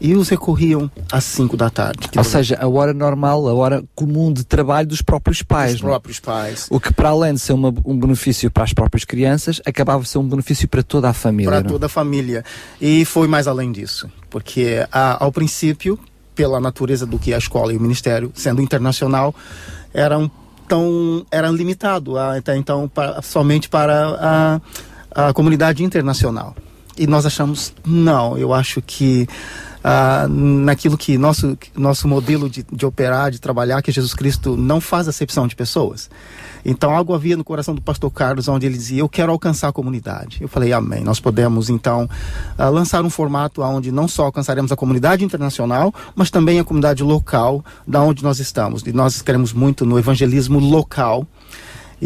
e 0.00 0.14
os 0.14 0.28
recorriam 0.28 0.90
às 1.10 1.24
5 1.24 1.56
da 1.56 1.70
tarde. 1.70 2.08
Ou 2.16 2.24
seja, 2.24 2.56
a 2.60 2.68
hora 2.68 2.92
normal, 2.92 3.46
a 3.48 3.54
hora 3.54 3.84
comum 3.94 4.32
de 4.32 4.44
trabalho 4.44 4.86
dos 4.88 5.02
próprios 5.02 5.42
pais. 5.42 5.72
Dos 5.72 5.82
não 5.82 5.88
é? 5.88 5.92
próprios 5.92 6.20
pais. 6.20 6.66
O 6.70 6.78
que, 6.78 6.92
para 6.92 7.08
além 7.10 7.34
de 7.34 7.40
ser 7.40 7.52
uma- 7.52 7.72
um 7.84 7.98
benefício 7.98 8.50
para 8.50 8.64
as 8.64 8.72
próprias 8.72 9.04
crianças, 9.04 9.60
acabava 9.66 10.00
por 10.00 10.06
ser 10.06 10.18
um 10.18 10.28
benefício 10.28 10.68
para 10.68 10.82
toda 10.82 11.08
a 11.08 11.12
família. 11.12 11.50
para 11.50 11.60
não 11.60 11.66
é? 11.66 11.72
toda 11.72 11.86
a 11.86 11.88
família. 11.88 12.44
E 12.80 13.04
foi 13.04 13.26
mais 13.26 13.46
além 13.46 13.72
disso, 13.72 14.10
porque 14.30 14.86
ah, 14.92 15.16
ao 15.24 15.32
princípio, 15.32 15.98
pela 16.34 16.60
natureza 16.60 17.06
do 17.06 17.18
que 17.18 17.32
a 17.32 17.38
escola 17.38 17.72
e 17.72 17.76
o 17.76 17.80
ministério, 17.80 18.32
sendo 18.34 18.60
internacional, 18.60 19.34
eram 19.92 20.30
tão 20.68 21.24
era 21.30 21.48
limitado 21.48 22.18
ah, 22.18 22.36
até 22.36 22.56
então 22.56 22.90
somente 23.22 23.68
para 23.68 24.60
ah, 25.14 25.28
a 25.28 25.32
comunidade 25.32 25.84
internacional. 25.84 26.54
E 26.96 27.06
nós 27.06 27.26
achamos, 27.26 27.74
não, 27.84 28.38
eu 28.38 28.52
acho 28.54 28.80
que 28.80 29.26
ah, 29.84 30.26
naquilo 30.30 30.96
que 30.96 31.18
nosso, 31.18 31.58
nosso 31.76 32.08
modelo 32.08 32.48
de, 32.48 32.64
de 32.72 32.86
operar, 32.86 33.30
de 33.30 33.38
trabalhar, 33.38 33.82
que 33.82 33.92
Jesus 33.92 34.14
Cristo 34.14 34.56
não 34.56 34.80
faz 34.80 35.06
acepção 35.06 35.46
de 35.46 35.54
pessoas. 35.54 36.08
Então, 36.64 36.96
algo 36.96 37.12
havia 37.12 37.36
no 37.36 37.44
coração 37.44 37.74
do 37.74 37.82
pastor 37.82 38.10
Carlos, 38.10 38.48
onde 38.48 38.64
ele 38.64 38.78
dizia: 38.78 39.00
Eu 39.00 39.08
quero 39.08 39.30
alcançar 39.30 39.68
a 39.68 39.72
comunidade. 39.72 40.38
Eu 40.40 40.48
falei: 40.48 40.72
Amém. 40.72 41.04
Nós 41.04 41.20
podemos, 41.20 41.68
então, 41.68 42.08
ah, 42.56 42.70
lançar 42.70 43.04
um 43.04 43.10
formato 43.10 43.60
onde 43.60 43.92
não 43.92 44.08
só 44.08 44.24
alcançaremos 44.24 44.72
a 44.72 44.76
comunidade 44.76 45.22
internacional, 45.22 45.92
mas 46.16 46.30
também 46.30 46.58
a 46.58 46.64
comunidade 46.64 47.02
local, 47.02 47.62
da 47.86 48.00
onde 48.00 48.22
nós 48.22 48.40
estamos. 48.40 48.82
E 48.86 48.92
nós 48.92 49.20
queremos 49.20 49.52
muito 49.52 49.84
no 49.84 49.98
evangelismo 49.98 50.58
local. 50.58 51.26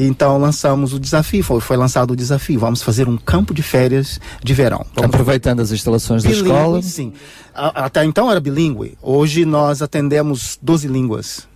Então 0.00 0.38
lançamos 0.38 0.92
o 0.92 0.98
desafio, 1.00 1.42
foi, 1.42 1.60
foi 1.60 1.76
lançado 1.76 2.12
o 2.12 2.16
desafio. 2.16 2.60
Vamos 2.60 2.82
fazer 2.82 3.08
um 3.08 3.16
campo 3.16 3.52
de 3.52 3.62
férias 3.64 4.20
de 4.44 4.54
verão. 4.54 4.86
Vamos 4.94 5.08
Aproveitando 5.10 5.58
as 5.58 5.72
instalações 5.72 6.22
da 6.22 6.28
Bilíngue, 6.30 6.48
escola. 6.50 6.82
Sim. 6.82 7.12
A- 7.52 7.86
Até 7.86 8.04
então 8.04 8.30
era 8.30 8.38
bilíngue. 8.38 8.96
Hoje 9.02 9.44
nós 9.44 9.82
atendemos 9.82 10.56
12 10.62 10.86
línguas. 10.86 11.48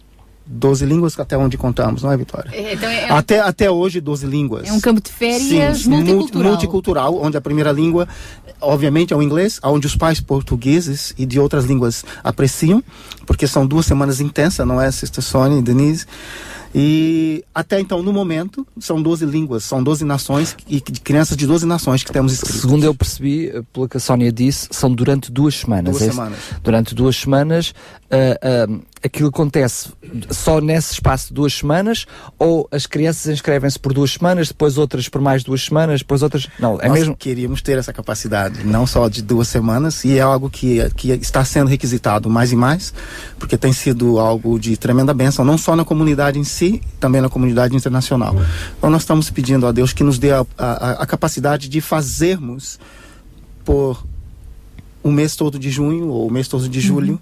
12 0.44 0.84
línguas 0.84 1.16
até 1.20 1.38
onde 1.38 1.56
contamos, 1.56 2.02
não 2.02 2.10
é, 2.10 2.16
Vitória? 2.16 2.50
É, 2.52 2.74
então 2.74 2.88
é- 2.90 3.08
Até, 3.12 3.38
até 3.38 3.70
hoje, 3.70 4.00
12 4.00 4.26
línguas. 4.26 4.68
É 4.68 4.72
um 4.72 4.80
campo 4.80 5.00
de 5.00 5.08
férias 5.12 5.78
Sim, 5.78 5.90
multi- 5.90 6.12
multicultural. 6.12 6.50
multicultural, 6.52 7.22
onde 7.22 7.36
a 7.36 7.40
primeira 7.40 7.70
língua, 7.70 8.08
obviamente, 8.60 9.12
é 9.14 9.16
o 9.16 9.22
inglês, 9.22 9.60
onde 9.62 9.86
os 9.86 9.94
pais 9.94 10.20
portugueses 10.20 11.14
e 11.16 11.24
de 11.24 11.38
outras 11.38 11.64
línguas 11.64 12.04
apreciam, 12.24 12.82
porque 13.24 13.46
são 13.46 13.64
duas 13.64 13.86
semanas 13.86 14.20
intensas, 14.20 14.66
não 14.66 14.80
é, 14.80 14.90
Sister 14.90 15.22
Sônia 15.22 15.60
e 15.60 15.62
Denise? 15.62 16.06
E 16.74 17.44
até 17.54 17.78
então, 17.78 18.02
no 18.02 18.12
momento, 18.12 18.66
são 18.80 19.02
12 19.02 19.26
línguas, 19.26 19.64
são 19.64 19.82
12 19.82 20.04
nações 20.04 20.56
e 20.66 20.80
de 20.80 21.00
crianças 21.00 21.36
de 21.36 21.46
12 21.46 21.66
nações 21.66 22.02
que 22.02 22.12
temos 22.12 22.32
inscritos. 22.32 22.62
Segundo 22.62 22.84
eu 22.84 22.94
percebi, 22.94 23.48
eh, 23.48 23.62
pelo 23.72 23.88
que 23.88 23.98
a 23.98 24.00
Sónia 24.00 24.32
disse, 24.32 24.68
são 24.70 24.90
durante 24.92 25.30
duas 25.30 25.54
semanas. 25.56 25.92
Duas 25.92 26.02
É 26.02 26.10
semanas. 26.10 26.38
Durante 26.62 26.94
duas 26.94 27.16
semanas, 27.16 27.74
ah, 28.10 28.38
ah, 28.42 28.78
aquilo 29.02 29.28
acontece 29.28 29.90
só 30.30 30.60
nesse 30.60 30.92
espaço 30.92 31.28
de 31.28 31.34
duas 31.34 31.52
semanas 31.54 32.06
ou 32.38 32.68
as 32.70 32.86
crianças 32.86 33.32
inscrevem-se 33.32 33.78
por 33.78 33.92
duas 33.92 34.12
semanas, 34.12 34.48
depois 34.48 34.78
outras 34.78 35.08
por 35.08 35.20
mais 35.20 35.42
duas 35.42 35.64
semanas, 35.64 36.00
depois 36.00 36.22
outras. 36.22 36.48
Não, 36.58 36.80
é 36.80 36.88
Nós 36.88 36.98
mesmo. 36.98 37.16
queríamos 37.16 37.62
ter 37.62 37.78
essa 37.78 37.92
capacidade, 37.92 38.64
não 38.64 38.86
só 38.86 39.08
de 39.08 39.22
duas 39.22 39.48
semanas, 39.48 40.04
e 40.04 40.18
é 40.18 40.20
algo 40.20 40.48
que, 40.48 40.78
que 40.96 41.10
está 41.12 41.44
sendo 41.44 41.68
requisitado 41.68 42.30
mais 42.30 42.52
e 42.52 42.56
mais, 42.56 42.94
porque 43.38 43.56
tem 43.56 43.72
sido 43.72 44.18
algo 44.18 44.58
de 44.58 44.76
tremenda 44.76 45.12
bênção, 45.12 45.44
não 45.44 45.58
só 45.58 45.74
na 45.74 45.84
comunidade 45.84 46.38
em 46.38 46.44
si, 46.44 46.80
também 47.00 47.20
na 47.20 47.28
comunidade 47.28 47.74
internacional. 47.74 48.34
Então 48.78 48.90
nós 48.90 49.02
estamos 49.02 49.30
pedindo 49.30 49.66
a 49.66 49.72
Deus 49.72 49.92
que 49.92 50.04
nos 50.04 50.18
dê 50.18 50.30
a, 50.30 50.46
a, 50.56 51.02
a 51.02 51.06
capacidade 51.06 51.68
de 51.68 51.80
fazermos 51.80 52.78
por 53.64 54.04
o 55.02 55.10
mês 55.10 55.34
todo 55.34 55.58
de 55.58 55.70
junho 55.70 56.08
ou 56.08 56.28
o 56.28 56.30
mês 56.30 56.46
todo 56.46 56.68
de 56.68 56.80
julho. 56.80 57.20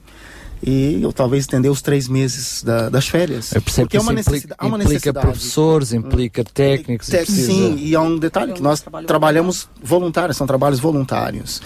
E 0.62 1.00
eu 1.02 1.10
talvez 1.12 1.44
estender 1.44 1.70
os 1.70 1.80
três 1.80 2.06
meses 2.06 2.62
da- 2.62 2.90
das 2.90 3.08
férias. 3.08 3.52
Eu 3.54 3.62
porque 3.62 3.96
é 3.96 4.00
uma 4.00 4.12
isso 4.12 4.20
implica, 4.20 4.30
necessidade. 4.32 4.54
há 4.58 4.66
uma 4.66 4.76
implica 4.76 4.92
necessidade. 4.92 5.26
professores, 5.26 5.92
implica 5.92 6.44
técnicos. 6.44 7.08
e 7.08 7.10
Te- 7.12 7.16
precisa- 7.24 7.52
Sim, 7.52 7.76
e 7.78 7.94
há 7.94 8.00
um 8.02 8.18
detalhe 8.18 8.52
que 8.52 8.62
nós 8.62 8.84
trabalhamos 9.06 9.68
voluntários, 9.82 10.36
são 10.36 10.46
trabalhos 10.46 10.78
voluntários. 10.78 11.62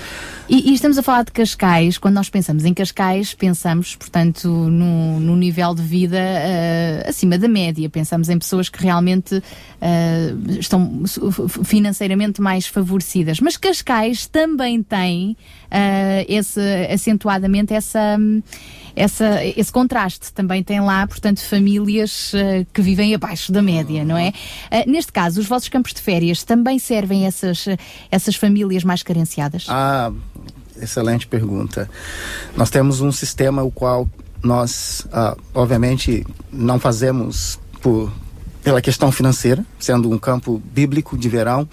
E, 0.48 0.70
e 0.70 0.74
estamos 0.74 0.98
a 0.98 1.02
falar 1.02 1.24
de 1.24 1.32
Cascais, 1.32 1.96
quando 1.98 2.14
nós 2.14 2.28
pensamos 2.28 2.64
em 2.66 2.74
Cascais, 2.74 3.32
pensamos, 3.34 3.96
portanto, 3.96 4.46
no, 4.46 5.18
no 5.18 5.34
nível 5.36 5.74
de 5.74 5.82
vida 5.82 6.18
eh, 6.18 7.04
acima 7.08 7.38
da 7.38 7.48
média. 7.48 7.88
Pensamos 7.88 8.28
em 8.28 8.38
pessoas 8.38 8.68
que 8.68 8.80
realmente 8.82 9.42
eh, 9.80 10.34
estão 10.60 11.02
financeiramente 11.64 12.40
mais 12.42 12.66
favorecidas. 12.66 13.40
Mas 13.40 13.56
Cascais 13.56 14.26
também 14.26 14.82
tem 14.82 15.34
eh, 15.70 16.26
esse, 16.28 16.60
acentuadamente 16.92 17.72
essa, 17.72 18.18
essa, 18.96 19.44
esse 19.44 19.72
contraste. 19.72 20.32
Também 20.32 20.62
tem 20.62 20.80
lá, 20.80 21.06
portanto, 21.06 21.40
famílias 21.40 22.32
eh, 22.34 22.66
que 22.72 22.80
vivem 22.80 23.14
abaixo 23.14 23.52
da 23.52 23.62
média, 23.62 24.04
não 24.04 24.16
é? 24.16 24.32
Eh, 24.70 24.84
neste 24.86 25.12
caso, 25.12 25.40
os 25.40 25.46
vossos 25.46 25.68
campos 25.68 25.92
de 25.92 26.00
férias 26.00 26.42
também 26.42 26.78
servem 26.78 27.26
essas, 27.26 27.66
essas 28.10 28.36
famílias 28.36 28.84
mais 28.84 29.02
carenciadas? 29.02 29.66
Ah, 29.68 30.12
excelente 30.80 31.26
pergunta. 31.26 31.88
Nós 32.56 32.70
temos 32.70 33.00
um 33.00 33.12
sistema 33.12 33.62
o 33.62 33.70
qual 33.70 34.08
nós, 34.42 35.06
ah, 35.12 35.36
obviamente, 35.54 36.26
não 36.52 36.78
fazemos 36.78 37.58
por 37.80 38.12
pela 38.64 38.80
questão 38.80 39.12
financeira, 39.12 39.64
sendo 39.78 40.10
um 40.10 40.18
campo 40.18 40.60
bíblico 40.72 41.18
de 41.18 41.28
verão. 41.28 41.68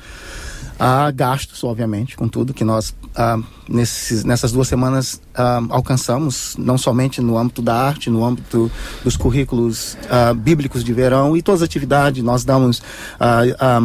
Há 0.84 1.12
gastos, 1.12 1.64
obviamente, 1.64 2.16
com 2.16 2.28
tudo 2.28 2.56
que 2.56 2.64
nós 2.64 2.96
ah, 3.16 3.38
nesses, 3.70 4.24
nessas 4.24 4.52
duas 4.52 4.68
semanas 4.68 5.22
ah, 5.36 5.62
alcançamos, 5.70 6.56
não 6.58 6.76
somente 6.76 7.22
no 7.22 7.38
âmbito 7.38 7.62
da 7.62 7.76
arte, 7.76 8.10
no 8.10 8.26
âmbito 8.26 8.72
dos 9.04 9.16
currículos 9.16 9.96
ah, 10.10 10.34
bíblicos 10.34 10.84
de 10.84 10.92
verão 10.92 11.38
e 11.38 11.42
todas 11.44 11.62
as 11.62 11.66
atividades. 11.68 12.24
Nós 12.24 12.44
damos, 12.44 12.82
ah, 13.20 13.42
ah, 13.60 13.80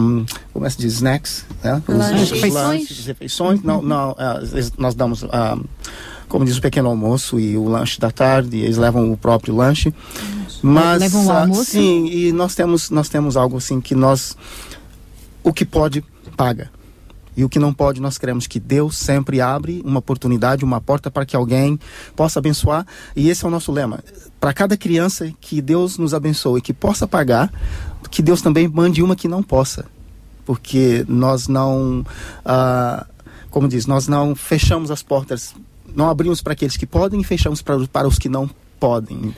como 0.55 0.65
é 0.65 0.69
que 0.69 0.73
se 0.75 0.79
diz, 0.81 0.95
snacks, 0.95 1.45
né? 1.63 1.83
Os- 1.87 2.31
Refeições. 2.31 2.55
lanches, 2.55 3.07
refeições. 3.07 3.63
Não, 3.63 3.83
não, 3.83 4.15
ah, 4.19 4.41
nós 4.79 4.95
damos, 4.95 5.23
como 6.31 6.47
diz 6.47 6.57
o 6.57 6.63
pequeno 6.63 6.89
almoço 6.89 7.39
e 7.39 7.59
o 7.59 7.69
lanche 7.69 8.01
da 8.01 8.11
tarde, 8.11 8.57
eles 8.57 8.79
levam 8.79 9.13
o 9.13 9.19
próprio 9.19 9.55
lanche. 9.55 9.93
Mas, 10.63 11.01
Levam 11.01 11.27
o 11.27 11.31
almoço? 11.31 11.65
sim, 11.73 12.07
e 12.07 12.33
nós 12.33 12.55
temos, 12.55 12.89
nós 12.89 13.11
temos 13.11 13.37
algo 13.37 13.59
assim 13.59 13.83
que 13.83 13.95
nós, 13.95 14.35
o 15.45 15.53
que 15.53 15.67
pode, 15.67 16.03
paga. 16.39 16.71
E 17.37 17.45
o 17.45 17.49
que 17.49 17.59
não 17.59 17.73
pode, 17.73 18.01
nós 18.01 18.17
queremos 18.17 18.47
que 18.47 18.59
Deus 18.59 18.97
sempre 18.97 19.41
abre 19.41 19.83
uma 19.85 19.99
oportunidade, 19.99 20.65
uma 20.65 20.81
porta 20.81 21.11
para 21.11 21.27
que 21.27 21.37
alguém 21.37 21.79
possa 22.15 22.39
abençoar. 22.39 22.87
E 23.15 23.29
esse 23.29 23.45
é 23.45 23.49
o 23.49 23.51
nosso 23.51 23.71
lema. 23.71 24.03
Para 24.41 24.55
cada 24.55 24.77
criança 24.77 25.31
que 25.41 25.61
Deus 25.61 25.99
nos 25.99 26.15
abençoe, 26.15 26.63
que 26.63 26.73
possa 26.73 27.07
pagar, 27.07 27.53
que 28.11 28.23
Deus 28.23 28.41
também 28.41 28.67
mande 28.69 29.03
uma 29.03 29.15
que 29.15 29.29
não 29.29 29.43
possa. 29.43 29.85
Porque 30.47 31.05
nós 31.09 31.49
não, 31.49 32.07
ah, 32.45 33.07
como 33.51 33.69
diz, 33.69 33.87
nós 33.87 34.09
não 34.09 34.35
fechamos 34.35 34.91
as 34.91 35.03
portas, 35.03 35.55
não 35.95 36.09
abrimos 36.09 36.41
para 36.41 36.53
aqueles 36.53 36.77
que 36.77 36.87
podem 36.87 37.21
e 37.21 37.25
fechamos 37.25 37.61
para, 37.61 37.87
para 37.89 38.09
os 38.09 38.19
que 38.19 38.29
não 38.29 38.49
podem. 38.79 39.35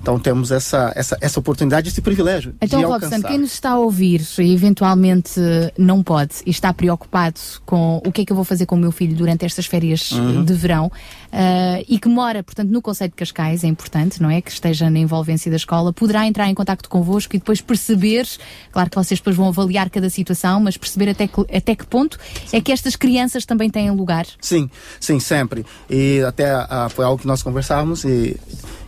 Então 0.00 0.18
temos 0.18 0.50
essa, 0.50 0.92
essa, 0.94 1.16
essa 1.20 1.38
oportunidade, 1.40 1.88
esse 1.88 2.00
privilégio 2.00 2.54
Então, 2.60 2.78
de 2.80 2.86
Robson, 2.86 3.06
alcançar. 3.06 3.28
quem 3.28 3.38
nos 3.38 3.52
está 3.52 3.70
a 3.70 3.78
ouvir 3.78 4.22
e 4.38 4.52
eventualmente 4.54 5.40
não 5.76 6.02
pode 6.02 6.36
e 6.46 6.50
está 6.50 6.72
preocupado 6.72 7.40
com 7.66 8.00
o 8.06 8.12
que 8.12 8.22
é 8.22 8.24
que 8.24 8.32
eu 8.32 8.36
vou 8.36 8.44
fazer 8.44 8.66
com 8.66 8.76
o 8.76 8.78
meu 8.78 8.92
filho 8.92 9.14
durante 9.14 9.44
estas 9.44 9.66
férias 9.66 10.10
Uhum. 10.12 10.44
de 10.44 10.52
verão 10.54 10.90
ah, 11.32 11.82
e 11.88 11.98
que 11.98 12.08
mora, 12.08 12.42
portanto, 12.42 12.70
no 12.70 12.80
Conceito 12.80 13.12
de 13.12 13.16
Cascais, 13.16 13.62
é 13.64 13.66
importante, 13.66 14.20
não 14.22 14.30
é? 14.30 14.40
Que 14.40 14.50
esteja 14.50 14.88
na 14.90 14.98
envolvência 14.98 15.50
da 15.50 15.56
escola, 15.56 15.92
poderá 15.92 16.26
entrar 16.26 16.48
em 16.48 16.54
contato 16.54 16.88
convosco 16.88 17.36
e 17.36 17.38
depois 17.38 17.60
perceber, 17.60 18.26
claro 18.72 18.88
que 18.90 18.96
vocês 18.96 19.20
depois 19.20 19.36
vão 19.36 19.48
avaliar 19.48 19.90
cada 19.90 20.08
situação, 20.08 20.60
mas 20.60 20.76
perceber 20.76 21.10
até 21.10 21.26
que, 21.26 21.40
até 21.54 21.74
que 21.74 21.86
ponto 21.86 22.18
é 22.52 22.60
que 22.60 22.72
estas 22.72 22.96
crianças 22.96 23.44
também 23.44 23.68
têm 23.70 23.90
lugar. 23.90 24.26
Sim, 24.40 24.70
sim, 24.98 25.20
sempre. 25.20 25.64
E 25.90 26.22
até 26.26 26.50
ah, 26.50 26.88
foi 26.90 27.04
algo 27.04 27.20
que 27.20 27.26
nós 27.26 27.42
conversávamos 27.42 28.04
e 28.04 28.36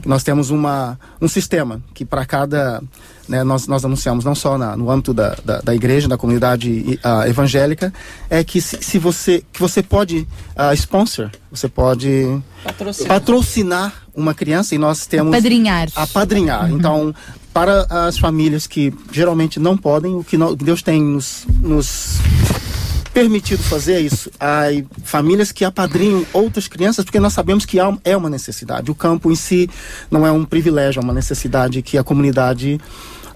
nós 0.04 0.22
temos 0.22 0.50
uma, 0.50 0.98
um 1.20 1.28
sistema 1.28 1.80
que 1.94 2.04
para 2.04 2.24
cada, 2.24 2.82
né, 3.28 3.42
nós, 3.44 3.66
nós 3.66 3.84
anunciamos 3.84 4.24
não 4.24 4.34
só 4.34 4.56
na, 4.58 4.76
no 4.76 4.90
âmbito 4.90 5.12
da, 5.14 5.36
da, 5.44 5.60
da 5.60 5.74
igreja, 5.74 6.08
da 6.08 6.16
comunidade 6.16 6.98
ah, 7.02 7.28
evangélica, 7.28 7.92
é 8.28 8.42
que 8.42 8.60
se, 8.60 8.78
se 8.82 8.98
você, 8.98 9.44
que 9.52 9.60
você 9.60 9.82
pode 9.82 10.26
ah, 10.56 10.74
sponsor, 10.74 11.30
você 11.50 11.68
pode 11.68 12.40
Patrocinar. 12.64 13.08
patrocinar 13.08 13.92
uma 14.14 14.34
criança 14.34 14.74
e 14.74 14.78
nós 14.78 15.06
temos 15.06 15.32
Apadrinhar. 15.32 15.88
apadrinhar. 15.94 16.70
Então, 16.70 17.14
para 17.52 17.86
as 18.06 18.18
famílias 18.18 18.66
que 18.66 18.92
geralmente 19.10 19.58
não 19.58 19.76
podem, 19.76 20.14
o 20.14 20.24
que 20.24 20.36
Deus 20.56 20.82
tem 20.82 21.02
nos, 21.02 21.46
nos 21.60 22.18
permitido 23.12 23.62
fazer 23.62 24.00
isso. 24.00 24.30
Há 24.38 24.66
famílias 25.04 25.52
que 25.52 25.64
apadrinham 25.64 26.24
outras 26.32 26.68
crianças 26.68 27.04
porque 27.04 27.20
nós 27.20 27.32
sabemos 27.32 27.64
que 27.66 27.78
há, 27.80 27.96
é 28.04 28.16
uma 28.16 28.30
necessidade. 28.30 28.90
O 28.90 28.94
campo 28.94 29.30
em 29.30 29.34
si 29.34 29.68
não 30.10 30.26
é 30.26 30.32
um 30.32 30.44
privilégio, 30.44 31.00
é 31.00 31.02
uma 31.04 31.14
necessidade 31.14 31.82
que 31.82 31.98
a 31.98 32.04
comunidade 32.04 32.80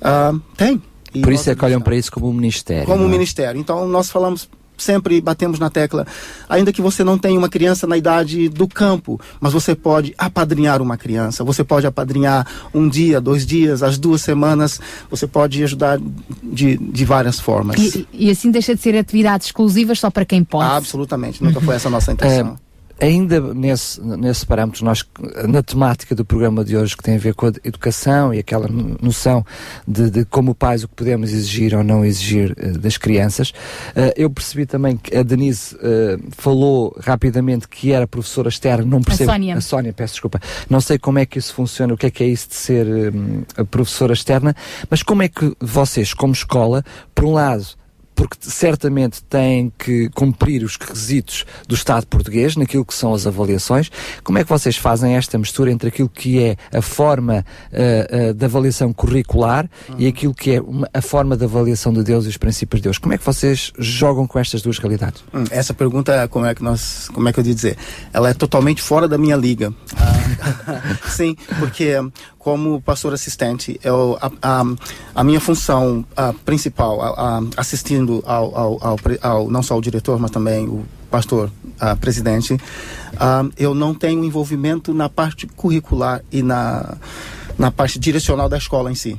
ah, 0.00 0.32
tem. 0.56 0.82
E 1.14 1.20
Por 1.20 1.32
isso 1.32 1.48
é 1.48 1.54
que 1.54 1.64
olham 1.64 1.80
para 1.80 1.94
isso 1.94 2.10
como 2.10 2.28
um 2.28 2.32
ministério. 2.32 2.86
como 2.86 3.02
não 3.02 3.08
é? 3.08 3.12
ministério. 3.12 3.60
Então 3.60 3.86
nós 3.86 4.10
falamos 4.10 4.48
sempre 4.76 5.20
batemos 5.20 5.58
na 5.58 5.70
tecla, 5.70 6.06
ainda 6.48 6.72
que 6.72 6.82
você 6.82 7.04
não 7.04 7.18
tenha 7.18 7.38
uma 7.38 7.48
criança 7.48 7.86
na 7.86 7.96
idade 7.96 8.48
do 8.48 8.66
campo, 8.66 9.20
mas 9.40 9.52
você 9.52 9.74
pode 9.74 10.14
apadrinhar 10.18 10.82
uma 10.82 10.96
criança, 10.96 11.44
você 11.44 11.62
pode 11.62 11.86
apadrinhar 11.86 12.46
um 12.72 12.88
dia, 12.88 13.20
dois 13.20 13.46
dias, 13.46 13.82
as 13.82 13.98
duas 13.98 14.22
semanas, 14.22 14.80
você 15.10 15.26
pode 15.26 15.62
ajudar 15.62 16.00
de, 16.42 16.76
de 16.76 17.04
várias 17.04 17.38
formas. 17.38 17.78
E, 17.78 18.08
e 18.12 18.30
assim 18.30 18.50
deixa 18.50 18.74
de 18.74 18.80
ser 18.80 18.96
atividades 18.96 19.48
exclusivas 19.48 19.98
só 19.98 20.10
para 20.10 20.24
quem 20.24 20.42
pode. 20.42 20.70
Absolutamente, 20.70 21.42
nunca 21.42 21.60
foi 21.60 21.76
essa 21.76 21.88
a 21.88 21.90
nossa 21.90 22.12
intenção. 22.12 22.58
É, 22.60 22.63
ainda 23.00 23.40
nesse, 23.54 24.00
nesse 24.00 24.46
parâmetro, 24.46 24.84
nós, 24.84 25.04
na 25.48 25.62
temática 25.62 26.14
do 26.14 26.24
programa 26.24 26.64
de 26.64 26.76
hoje, 26.76 26.96
que 26.96 27.02
tem 27.02 27.16
a 27.16 27.18
ver 27.18 27.34
com 27.34 27.46
a 27.46 27.52
educação 27.64 28.32
e 28.32 28.38
aquela 28.38 28.68
no- 28.68 28.96
noção 29.00 29.44
de, 29.86 30.10
de 30.10 30.24
como 30.24 30.54
pais 30.54 30.84
o 30.84 30.88
que 30.88 30.94
podemos 30.94 31.32
exigir 31.32 31.74
ou 31.74 31.82
não 31.84 32.04
exigir 32.04 32.54
eh, 32.56 32.68
das 32.70 32.96
crianças, 32.96 33.52
eh, 33.94 34.14
eu 34.16 34.30
percebi 34.30 34.66
também 34.66 34.96
que 34.96 35.16
a 35.16 35.22
Denise 35.22 35.76
eh, 35.82 36.18
falou 36.30 36.96
rapidamente 37.00 37.68
que 37.68 37.92
era 37.92 38.06
professora 38.06 38.48
externa, 38.48 38.84
não 38.84 39.02
percebo. 39.02 39.30
Sónia. 39.32 39.56
A 39.56 39.60
Sónia, 39.60 39.92
peço 39.92 40.14
desculpa. 40.14 40.40
Não 40.70 40.80
sei 40.80 40.98
como 40.98 41.18
é 41.18 41.26
que 41.26 41.38
isso 41.38 41.54
funciona, 41.54 41.94
o 41.94 41.96
que 41.96 42.06
é 42.06 42.10
que 42.10 42.22
é 42.24 42.26
isso 42.28 42.48
de 42.48 42.54
ser 42.54 42.86
a 43.56 43.64
professora 43.64 44.12
externa, 44.12 44.54
mas 44.90 45.02
como 45.02 45.22
é 45.22 45.28
que 45.28 45.54
vocês, 45.60 46.14
como 46.14 46.32
escola, 46.32 46.84
por 47.14 47.24
um 47.24 47.32
lado, 47.32 47.66
porque 48.14 48.36
certamente 48.40 49.22
têm 49.24 49.72
que 49.78 50.08
cumprir 50.10 50.62
os 50.62 50.76
requisitos 50.76 51.44
do 51.66 51.74
Estado 51.74 52.06
português 52.06 52.56
naquilo 52.56 52.84
que 52.84 52.94
são 52.94 53.12
as 53.12 53.26
avaliações. 53.26 53.90
Como 54.22 54.38
é 54.38 54.44
que 54.44 54.48
vocês 54.50 54.76
fazem 54.76 55.16
esta 55.16 55.36
mistura 55.38 55.70
entre 55.72 55.88
aquilo 55.88 56.08
que 56.08 56.38
é 56.42 56.56
a 56.72 56.80
forma 56.82 57.44
ah, 57.72 57.76
ah, 57.76 58.32
de 58.32 58.44
avaliação 58.44 58.92
curricular 58.92 59.68
e 59.98 60.06
aquilo 60.06 60.32
que 60.34 60.52
é 60.52 60.60
uma- 60.60 60.88
a 60.94 61.00
forma 61.02 61.36
de 61.36 61.44
avaliação 61.44 61.92
de 61.92 62.02
Deus 62.02 62.24
e 62.24 62.28
os 62.28 62.36
princípios 62.36 62.80
de 62.80 62.84
Deus? 62.84 62.98
Como 62.98 63.12
é 63.14 63.18
que 63.18 63.24
vocês 63.26 63.72
jogam 63.78 64.26
com 64.26 64.38
estas 64.38 64.62
duas 64.62 64.78
realidades? 64.78 65.24
Hum, 65.32 65.44
Essa 65.50 65.74
pergunta, 65.74 66.26
como 66.28 66.46
é 66.46 66.54
que 66.54 66.62
nós, 66.62 67.08
como 67.12 67.28
é 67.28 67.32
que 67.32 67.40
eu 67.40 67.44
ia 67.44 67.54
dizer? 67.54 67.76
Ela 68.12 68.30
é 68.30 68.34
totalmente 68.34 68.80
fora 68.82 69.08
da 69.08 69.18
minha 69.18 69.36
liga. 69.36 69.72
Ah, 69.96 70.98
sim, 71.10 71.36
porque 71.58 71.94
como 72.44 72.78
pastor 72.82 73.14
assistente, 73.14 73.80
eu, 73.82 74.18
a, 74.20 74.30
a, 74.60 74.64
a 75.14 75.24
minha 75.24 75.40
função 75.40 76.04
ah, 76.14 76.34
principal, 76.44 77.00
a- 77.00 77.38
a- 77.38 77.42
assistindo 77.56 78.22
ao, 78.26 78.54
ao, 78.54 78.86
ao, 78.86 78.96
ao- 79.22 79.50
não 79.50 79.62
só 79.62 79.78
o 79.78 79.80
diretor, 79.80 80.18
mas 80.20 80.30
também 80.30 80.68
o 80.68 80.84
pastor 81.10 81.50
presidente, 82.00 82.56
eu 83.56 83.74
não 83.74 83.94
tenho 83.94 84.22
envolvimento 84.24 84.92
na 84.92 85.08
parte 85.08 85.46
curricular 85.46 86.20
e 86.30 86.42
na, 86.42 86.96
na 87.58 87.70
parte 87.70 87.98
direcional 87.98 88.48
da 88.48 88.58
escola 88.58 88.92
em 88.92 88.94
si. 88.94 89.18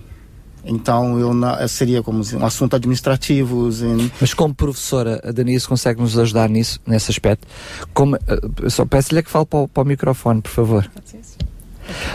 Então, 0.64 1.18
eu 1.20 1.34
na- 1.34 1.68
seria 1.68 2.04
como 2.04 2.22
um 2.22 2.46
assunto 2.46 2.76
administrativo. 2.76 3.70
em- 3.84 4.12
Mas 4.22 4.34
como 4.36 4.54
professora, 4.54 5.20
a 5.24 5.32
Denise 5.32 5.68
consegue 5.68 6.00
nos 6.02 6.18
ajudar 6.18 6.48
nisso, 6.50 6.80
nesse 6.86 7.10
aspecto? 7.12 7.48
Como, 7.94 8.16
eh, 8.18 8.22
eu 8.62 8.70
só 8.70 8.86
peço-lhe 8.86 9.20
é 9.20 9.24
que 9.24 9.30
fale 9.32 9.46
para 9.46 9.60
o, 9.60 9.68
para 9.68 9.84
o 9.84 9.86
microfone, 9.86 10.42
por 10.42 10.52
favor. 10.52 10.92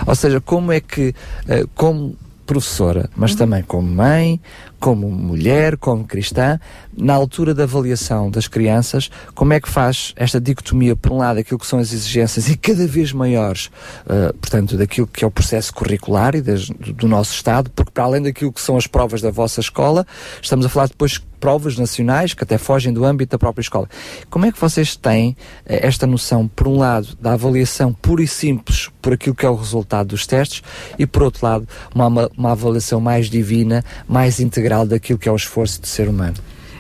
Ou 0.07 0.15
seja, 0.15 0.41
como 0.41 0.73
é 0.73 0.81
que, 0.81 1.15
eh, 1.49 1.65
como 1.75 2.17
professora, 2.47 3.09
mas 3.15 3.35
também 3.37 3.63
como 3.63 3.87
mãe, 3.87 4.41
como 4.81 5.11
mulher, 5.11 5.77
como 5.77 6.05
cristã, 6.05 6.59
na 6.97 7.13
altura 7.15 7.55
da 7.55 7.65
avaliação 7.65 8.31
das 8.31 8.49
crianças, 8.49 9.11
como 9.35 9.53
é 9.53 9.61
que 9.61 9.69
faz 9.69 10.13
esta 10.17 10.41
dicotomia, 10.41 10.97
por 10.97 11.13
um 11.13 11.19
lado, 11.19 11.39
aquilo 11.39 11.59
que 11.61 11.67
são 11.67 11.79
as 11.79 11.93
exigências 11.93 12.49
e 12.49 12.57
cada 12.57 12.87
vez 12.87 13.13
maiores, 13.13 13.71
eh, 14.09 14.33
portanto, 14.41 14.77
daquilo 14.77 15.07
que 15.07 15.23
é 15.23 15.27
o 15.27 15.31
processo 15.31 15.73
curricular 15.75 16.35
e 16.35 16.41
das- 16.41 16.69
do, 16.71 16.93
do 16.95 17.09
nosso 17.09 17.35
Estado, 17.35 17.71
porque 17.71 17.93
para 17.93 18.05
além 18.05 18.23
daquilo 18.23 18.53
que 18.53 18.61
são 18.61 18.77
as 18.77 18.87
provas 18.87 19.21
da 19.21 19.31
vossa 19.31 19.61
escola, 19.61 20.07
estamos 20.41 20.65
a 20.65 20.69
falar 20.69 20.89
depois 20.89 21.13
de 21.13 21.31
provas 21.41 21.79
nacionais 21.79 22.35
que 22.35 22.45
até 22.45 22.59
fogem 22.59 22.93
do 22.93 23.03
âmbito 23.03 23.31
da 23.31 23.39
própria 23.39 23.63
escola. 23.63 23.89
Como 24.29 24.45
é 24.45 24.53
que 24.53 24.61
vocês 24.61 24.95
têm 24.95 25.35
eh, 25.67 25.87
esta 25.87 26.07
noção, 26.07 26.47
por 26.47 26.69
um 26.69 26.77
lado, 26.79 27.17
da 27.21 27.33
avaliação 27.33 27.93
pura 27.95 28.23
e 28.23 28.29
simples 28.29 28.91
por 29.01 29.15
aquilo 29.15 29.35
que 29.35 29.47
é 29.47 29.49
o 29.49 29.55
resultado 29.55 30.09
dos 30.09 30.27
testes 30.27 30.63
e, 30.99 31.07
por 31.07 31.23
outro 31.23 31.47
lado, 31.47 31.67
uma, 31.95 32.31
uma, 32.37 32.51
avaliação 32.53 33.01
mais 33.01 33.31
divina, 33.31 33.83
mais 34.07 34.39
integral 34.71 34.87
daquilo 34.87 35.19
que 35.19 35.29
é 35.29 35.33
o 35.33 35.37
esforço 35.37 35.81
de 35.81 35.89
ser 35.89 36.09
humano? 36.09 36.35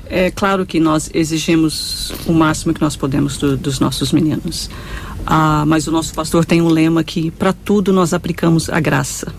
É 0.08 0.30
claro 0.30 0.64
que 0.66 0.80
nós 0.80 1.08
exigimos 1.14 2.12
o 2.26 2.32
máximo 2.32 2.74
que 2.74 2.80
nós 2.80 2.96
podemos 2.96 3.36
do- 3.36 3.56
dos 3.56 3.78
nossos 3.78 4.12
meninos. 4.12 4.68
Ah, 5.26 5.64
mas 5.66 5.86
o 5.86 5.92
nosso 5.92 6.12
pastor 6.14 6.44
tem 6.44 6.60
um 6.60 6.68
lema 6.68 7.04
que 7.04 7.30
para 7.30 7.52
tudo 7.52 7.92
nós 7.92 8.12
aplicamos 8.12 8.68
a 8.70 8.80
graça. 8.80 9.32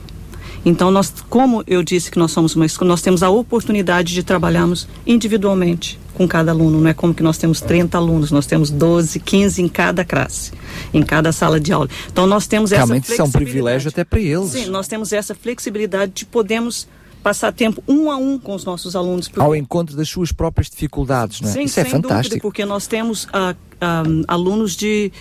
Então 0.63 0.91
nós, 0.91 1.11
como 1.29 1.63
eu 1.65 1.81
disse 1.83 2.11
que 2.11 2.19
nós 2.19 2.31
somos 2.31 2.55
uma 2.55 2.65
escola, 2.65 2.89
nós 2.89 3.01
temos 3.01 3.23
a 3.23 3.29
oportunidade 3.29 4.13
de 4.13 4.21
trabalharmos 4.23 4.87
individualmente 5.07 5.99
com 6.13 6.27
cada 6.27 6.51
aluno. 6.51 6.79
Não 6.79 6.87
é 6.87 6.93
como 6.93 7.13
que 7.15 7.23
nós 7.23 7.37
temos 7.37 7.59
30 7.61 7.97
alunos, 7.97 8.31
nós 8.31 8.45
temos 8.45 8.69
12, 8.69 9.19
15 9.19 9.61
em 9.61 9.67
cada 9.67 10.05
classe, 10.05 10.51
em 10.93 11.01
cada 11.01 11.31
sala 11.31 11.59
de 11.59 11.73
aula. 11.73 11.89
Então 12.11 12.27
nós 12.27 12.45
temos 12.47 12.71
essa 12.71 12.81
Realmente 12.85 13.05
isso 13.11 13.13
é 13.13 13.15
um 13.15 13.17
flexibilidade. 13.27 13.51
privilégio 13.51 13.89
até 13.89 14.03
para 14.05 14.19
eles. 14.19 14.51
Sim, 14.51 14.67
nós 14.67 14.87
temos 14.87 15.11
essa 15.11 15.33
flexibilidade 15.33 16.11
de 16.13 16.25
podermos 16.25 16.87
passar 17.23 17.51
tempo 17.51 17.83
um 17.87 18.09
a 18.11 18.17
um 18.17 18.37
com 18.39 18.55
os 18.55 18.65
nossos 18.65 18.95
alunos. 18.95 19.27
porque- 19.27 19.41
Ao 19.41 19.55
encontro 19.55 19.95
das 19.95 20.09
suas 20.09 20.31
próprias 20.31 20.69
dificuldades, 20.69 21.41
não 21.41 21.49
é? 21.49 21.53
Sim, 21.53 21.63
isso 21.63 21.79
é 21.79 21.83
sem 21.83 21.91
dúvida, 21.93 22.07
fantástico. 22.09 22.41
porque 22.41 22.65
nós 22.65 22.87
temos 22.87 23.27
ah, 23.31 23.55
ah, 23.79 24.03
alunos 24.27 24.75
de. 24.75 25.11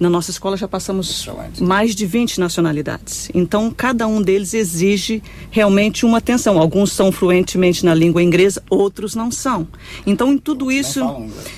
Na 0.00 0.10
nossa 0.10 0.32
escola 0.32 0.56
já 0.56 0.66
passamos 0.66 1.28
mais 1.60 1.94
de 1.94 2.04
20 2.06 2.40
nacionalidades. 2.40 3.30
Então, 3.32 3.70
cada 3.70 4.04
um 4.08 4.20
deles 4.20 4.52
exige 4.52 5.22
realmente 5.48 6.04
uma 6.04 6.18
atenção. 6.18 6.58
Alguns 6.58 6.90
são 6.90 7.12
fluentemente 7.12 7.84
na 7.84 7.94
língua 7.94 8.20
inglesa, 8.20 8.60
outros 8.68 9.14
não 9.14 9.30
são. 9.30 9.68
Então, 10.04 10.32
em 10.32 10.38
tudo 10.38 10.72
isso, 10.72 10.98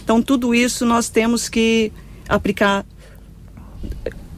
então 0.03 0.21
tudo 0.21 0.55
isso 0.55 0.85
nós 0.85 1.09
temos 1.09 1.49
que 1.49 1.91
aplicar 2.29 2.85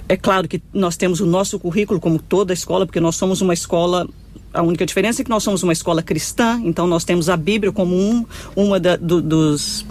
é 0.08 0.16
claro 0.16 0.46
que 0.46 0.62
nós 0.72 0.96
temos 0.96 1.20
o 1.20 1.26
nosso 1.26 1.58
currículo, 1.58 1.98
como 1.98 2.20
toda 2.20 2.52
escola, 2.52 2.86
porque 2.86 3.00
nós 3.00 3.16
somos 3.16 3.40
uma 3.40 3.54
escola. 3.54 4.08
A 4.56 4.62
única 4.62 4.84
diferença 4.86 5.20
é 5.22 5.24
que 5.24 5.30
nós 5.30 5.42
somos 5.42 5.62
uma 5.62 5.72
escola 5.72 6.02
cristã, 6.02 6.60
então 6.64 6.86
nós 6.86 7.04
temos 7.04 7.28
a 7.28 7.36
Bíblia 7.36 7.70
como 7.72 7.94
um, 7.94 8.24
uma 8.54 8.80
da- 8.80 8.96
do- 8.96 9.20
dos. 9.22 9.84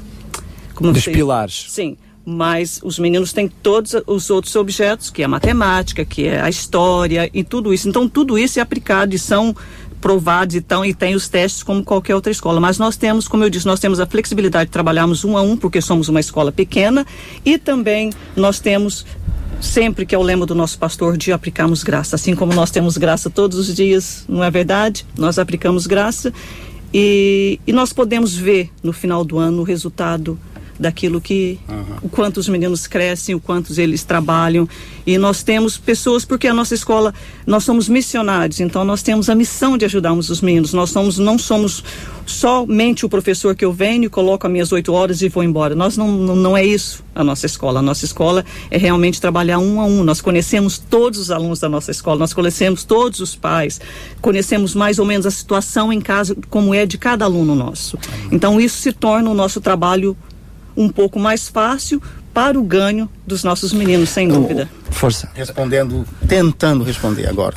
Como 0.74 0.92
Dos 0.92 1.06
pilares. 1.06 1.66
Sim. 1.70 1.98
Mas 2.26 2.80
os 2.84 2.98
meninos 2.98 3.32
têm 3.32 3.48
todos 3.48 3.96
os 4.08 4.30
outros 4.32 4.56
objetos, 4.56 5.10
que 5.12 5.22
é 5.22 5.26
a 5.26 5.28
matemática, 5.28 6.04
que 6.04 6.26
é 6.28 6.42
a 6.42 6.50
história 6.50 7.30
e 7.34 7.44
tudo 7.44 7.72
isso. 7.74 7.88
Então, 7.88 8.10
tudo 8.10 8.38
isso 8.38 8.58
é 8.58 8.62
aplicado 8.62 9.14
e 9.14 9.20
são 9.20 9.56
provados 10.02 10.56
então, 10.56 10.84
e 10.84 10.94
tem 10.94 11.16
os 11.16 11.28
testes 11.30 11.64
como 11.64 11.84
qualquer 11.84 12.14
outra 12.16 12.32
escola. 12.32 12.60
Mas 12.60 12.78
nós 12.78 12.98
temos, 12.98 13.28
como 13.28 13.44
eu 13.44 13.50
disse, 13.50 13.66
nós 13.66 13.80
temos 13.80 14.00
a 14.00 14.06
flexibilidade 14.06 14.66
de 14.66 14.72
trabalharmos 14.72 15.24
um 15.24 15.38
a 15.38 15.42
um, 15.42 15.56
porque 15.56 15.82
somos 15.82 16.10
uma 16.10 16.20
escola 16.20 16.52
pequena, 16.52 17.06
e 17.44 17.58
também 17.58 18.12
nós 18.36 18.60
temos 18.60 19.06
sempre 19.62 20.06
que 20.06 20.14
é 20.14 20.18
o 20.18 20.22
lema 20.22 20.46
do 20.46 20.56
nosso 20.56 20.78
pastor 20.78 21.18
de 21.18 21.32
aplicarmos 21.32 21.84
graça, 21.84 22.16
assim 22.16 22.36
como 22.36 22.54
nós 22.54 22.72
temos 22.72 22.98
graça 22.98 23.30
todos 23.30 23.58
os 23.58 23.76
dias, 23.76 24.26
não 24.28 24.44
é 24.44 24.52
verdade? 24.52 25.06
Nós 25.18 25.40
aplicamos 25.40 25.88
graça 25.88 26.34
e, 26.94 27.60
e 27.66 27.74
nós 27.74 27.92
podemos 27.92 28.36
ver 28.36 28.70
no 28.84 28.94
final 28.94 29.24
do 29.24 29.38
ano 29.38 29.62
o 29.62 29.64
resultado 29.64 30.40
daquilo 30.80 31.22
que 31.22 31.60
o 32.02 32.10
quanto 32.10 32.38
os 32.38 32.50
meninos 32.50 32.88
crescem, 32.88 33.36
o 33.36 33.40
quanto 33.40 33.80
eles 33.80 34.04
trabalham 34.04 34.68
e 35.06 35.18
nós 35.18 35.44
temos 35.44 35.78
pessoas 35.78 36.26
porque 36.26 36.48
a 36.48 36.54
nossa 36.54 36.74
escola 36.74 37.14
nós 37.46 37.64
somos 37.64 37.88
missionários, 37.88 38.60
então 38.60 38.84
nós 38.84 39.04
temos 39.04 39.30
a 39.30 39.36
missão 39.36 39.78
de 39.78 39.86
ajudarmos 39.86 40.30
os 40.30 40.42
meninos. 40.42 40.74
Nós 40.74 40.90
somos 40.90 41.20
não 41.20 41.38
somos 41.38 41.84
somente 42.26 43.06
o 43.06 43.10
professor 43.10 43.56
que 43.56 43.64
eu 43.64 43.72
venho 43.72 44.06
e 44.06 44.10
coloco 44.10 44.48
as 44.48 44.52
minhas 44.52 44.72
oito 44.72 44.92
horas 44.92 45.22
e 45.22 45.30
vou 45.30 45.44
embora. 45.44 45.76
Nós 45.76 45.96
não, 45.96 46.12
não 46.12 46.36
não 46.36 46.58
é 46.58 46.66
isso 46.66 47.04
a 47.14 47.24
nossa 47.24 47.46
escola. 47.46 47.80
A 47.80 47.84
nossa 47.84 48.04
escola 48.04 48.44
é 48.72 48.78
realmente 48.78 49.22
trabalhar 49.22 49.60
um 49.60 49.80
a 49.80 49.86
um. 49.86 50.04
Nós 50.04 50.22
conhecemos 50.22 50.80
todos 50.80 51.20
os 51.20 51.30
alunos 51.30 51.60
da 51.60 51.70
nossa 51.70 51.92
escola, 51.92 52.18
nós 52.18 52.34
conhecemos 52.34 52.84
todos 52.84 53.20
os 53.20 53.36
pais, 53.36 53.80
conhecemos 54.22 54.74
mais 54.74 54.98
ou 54.98 55.06
menos 55.06 55.28
a 55.28 55.32
situação 55.32 55.94
em 55.94 56.02
casa 56.02 56.36
como 56.50 56.74
é 56.74 56.86
de 56.86 56.98
cada 56.98 57.26
aluno 57.26 57.54
nosso. 57.54 57.98
Então 58.32 58.60
isso 58.60 58.78
se 58.78 58.92
torna 58.92 59.30
o 59.30 59.36
nosso 59.36 59.62
trabalho 59.62 60.18
um 60.76 60.90
pouco 60.90 61.20
mais 61.20 61.48
fácil 61.48 62.02
para 62.34 62.60
o 62.60 62.64
ganho 62.64 63.10
dos 63.26 63.44
nossos 63.44 63.72
meninos, 63.72 64.10
sem 64.10 64.28
dúvida. 64.28 64.70
Força. 64.90 65.30
Respondendo, 65.34 66.06
tentando 66.28 66.84
responder 66.84 67.28
agora, 67.28 67.56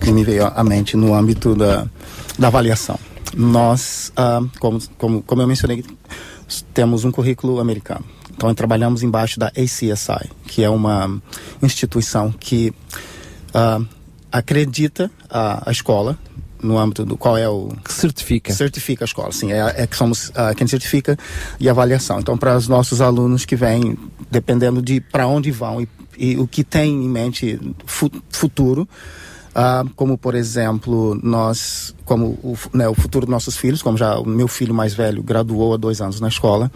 que 0.00 0.10
me 0.10 0.24
veio 0.24 0.46
à 0.46 0.64
mente 0.64 0.96
no 0.96 1.14
âmbito 1.14 1.54
da, 1.54 1.86
da 2.38 2.46
avaliação. 2.48 2.98
Nós, 3.36 4.12
ah, 4.16 4.40
como, 4.58 4.78
como, 4.96 5.22
como 5.22 5.42
eu 5.42 5.46
mencionei, 5.46 5.84
temos 6.72 7.04
um 7.04 7.10
currículo 7.10 7.60
americano. 7.60 8.04
Então, 8.34 8.52
trabalhamos 8.54 9.02
embaixo 9.02 9.38
da 9.38 9.48
ACSI, 9.48 10.30
que 10.46 10.64
é 10.64 10.70
uma 10.70 11.20
instituição 11.62 12.32
que 12.32 12.72
ah, 13.52 13.80
acredita 14.32 15.10
a, 15.28 15.68
a 15.68 15.72
escola 15.72 16.18
no 16.64 16.78
âmbito 16.78 17.04
do 17.04 17.16
qual 17.16 17.36
é 17.36 17.48
o 17.48 17.68
que 17.84 17.92
certifica. 17.92 18.52
certifica 18.52 19.04
a 19.04 19.06
escola 19.06 19.30
sim 19.32 19.52
é, 19.52 19.74
é 19.76 19.86
que 19.86 19.96
somos 19.96 20.32
ah, 20.34 20.54
quem 20.54 20.66
certifica 20.66 21.16
e 21.60 21.68
avaliação. 21.68 22.18
Então 22.18 22.36
para 22.36 22.56
os 22.56 22.66
nossos 22.66 23.00
alunos 23.00 23.44
que 23.44 23.54
vêm 23.54 23.96
dependendo 24.30 24.80
de 24.82 25.00
para 25.00 25.26
onde 25.26 25.50
vão 25.50 25.80
e, 25.80 25.88
e 26.16 26.36
o 26.36 26.46
que 26.46 26.64
tem 26.64 27.04
em 27.04 27.08
mente 27.08 27.60
fu 27.86 28.10
futuro 28.30 28.88
Ah, 29.54 29.84
como, 29.94 30.18
por 30.18 30.34
exemplo, 30.34 31.16
nós, 31.22 31.94
como 32.04 32.26
o, 32.42 32.56
né, 32.72 32.88
o 32.88 32.94
futuro 32.94 33.26
dos 33.26 33.30
nossos 33.32 33.56
filhos, 33.56 33.80
como 33.82 33.96
já 33.96 34.18
o 34.18 34.26
meu 34.26 34.46
filho 34.48 34.74
mais 34.74 34.92
velho 34.94 35.22
graduou 35.22 35.74
há 35.74 35.76
dois 35.76 36.00
anos 36.00 36.20
na 36.20 36.28
escola 36.28 36.70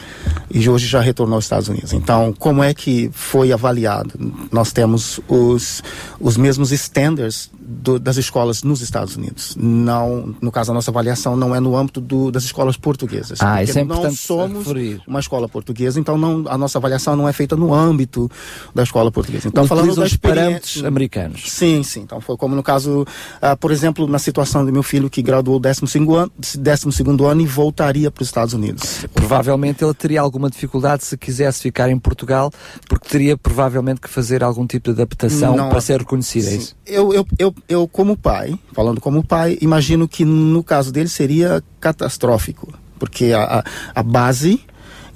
e 0.51 0.69
hoje 0.69 0.87
já 0.87 1.01
retornou 1.01 1.35
aos 1.37 1.45
Estados 1.45 1.69
Unidos. 1.69 1.93
Então, 1.93 2.33
como 2.39 2.63
é 2.63 2.73
que 2.73 3.11
foi 3.13 3.53
avaliado? 3.53 4.13
Nós 4.51 4.73
temos 4.73 5.21
os, 5.29 5.83
os 6.19 6.37
mesmos 6.37 6.73
standards 6.73 7.51
do- 7.61 7.99
das 7.99 8.17
escolas 8.17 8.63
nos 8.63 8.81
Estados 8.81 9.17
Unidos. 9.17 9.55
Não, 9.59 10.35
no 10.41 10.51
caso, 10.51 10.71
a 10.71 10.75
nossa 10.75 10.91
avaliação 10.91 11.37
não 11.37 11.55
é 11.55 11.61
no 11.61 11.77
âmbito 11.77 12.01
do- 12.01 12.31
das 12.31 12.45
escolas 12.45 12.77
portuguesas. 12.77 13.39
Ah, 13.43 13.63
isso 13.63 13.79
é 13.79 13.85
não 13.85 14.11
somos 14.11 14.67
referir. 14.67 15.03
uma 15.07 15.21
escola 15.21 15.49
portuguesa, 15.49 16.01
então 16.01 16.17
não, 16.17 16.45
a 16.49 16.57
nossa 16.57 16.79
avaliação 16.79 17.15
não 17.15 17.29
é 17.29 17.33
feita 17.33 17.55
no 17.57 17.75
âmbito 17.75 18.31
da 18.75 18.83
escola 18.83 19.11
portuguesa. 19.13 19.49
Então, 19.49 19.65
Utilizam 19.65 19.85
falando 19.87 19.97
da 19.99 20.05
os 20.07 20.13
experiência- 20.13 20.43
parâmetros 20.45 20.85
americanos. 20.85 21.43
Sim, 21.53 21.83
sim. 21.83 22.01
Então 22.01 22.21
foi 22.21 22.37
como 22.37 22.57
no 22.57 22.63
caso, 22.63 23.07
ah, 23.43 23.57
por 23.57 23.71
exemplo, 23.71 24.07
na 24.07 24.19
situação 24.19 24.65
do 24.65 24.73
meu 24.73 24.83
filho 24.83 25.11
que 25.11 25.18
graduou 25.23 25.59
12 25.59 25.83
ano, 26.17 26.33
12 26.37 27.03
ano 27.31 27.41
e 27.41 27.47
voltaria 27.47 28.11
para 28.11 28.23
os 28.23 28.29
Estados 28.29 28.55
Unidos. 28.55 29.07
Provavelmente 29.13 29.85
ele 29.85 29.95
teria 29.95 30.21
alguma 30.21 30.51
dificuldade 30.51 31.05
se 31.05 31.17
quisesse 31.17 31.63
ficar 31.63 31.91
em 31.91 31.99
Portugal, 31.99 32.51
porque 32.89 33.09
teria 33.09 33.37
provavelmente 33.37 34.01
que 34.01 34.09
fazer 34.09 34.43
algum 34.43 34.67
tipo 34.67 34.93
de 34.93 35.03
adaptação 35.03 35.57
Não, 35.57 35.69
para 35.69 35.81
ser 35.81 35.99
reconhecido. 35.99 36.49
É 36.49 36.55
isso? 36.55 36.77
Eu, 36.87 37.13
eu, 37.13 37.27
eu, 37.39 37.55
eu, 37.69 37.89
como 37.89 38.17
pai, 38.17 38.59
falando 38.73 39.01
como 39.01 39.25
pai, 39.25 39.59
imagino 39.61 40.09
que 40.09 40.25
no 40.25 40.63
caso 40.63 40.93
dele 40.93 41.09
seria 41.09 41.63
catastrófico, 41.81 42.73
porque 42.99 43.33
a, 43.33 43.59
a, 43.61 44.01
a 44.01 44.03
base 44.03 44.61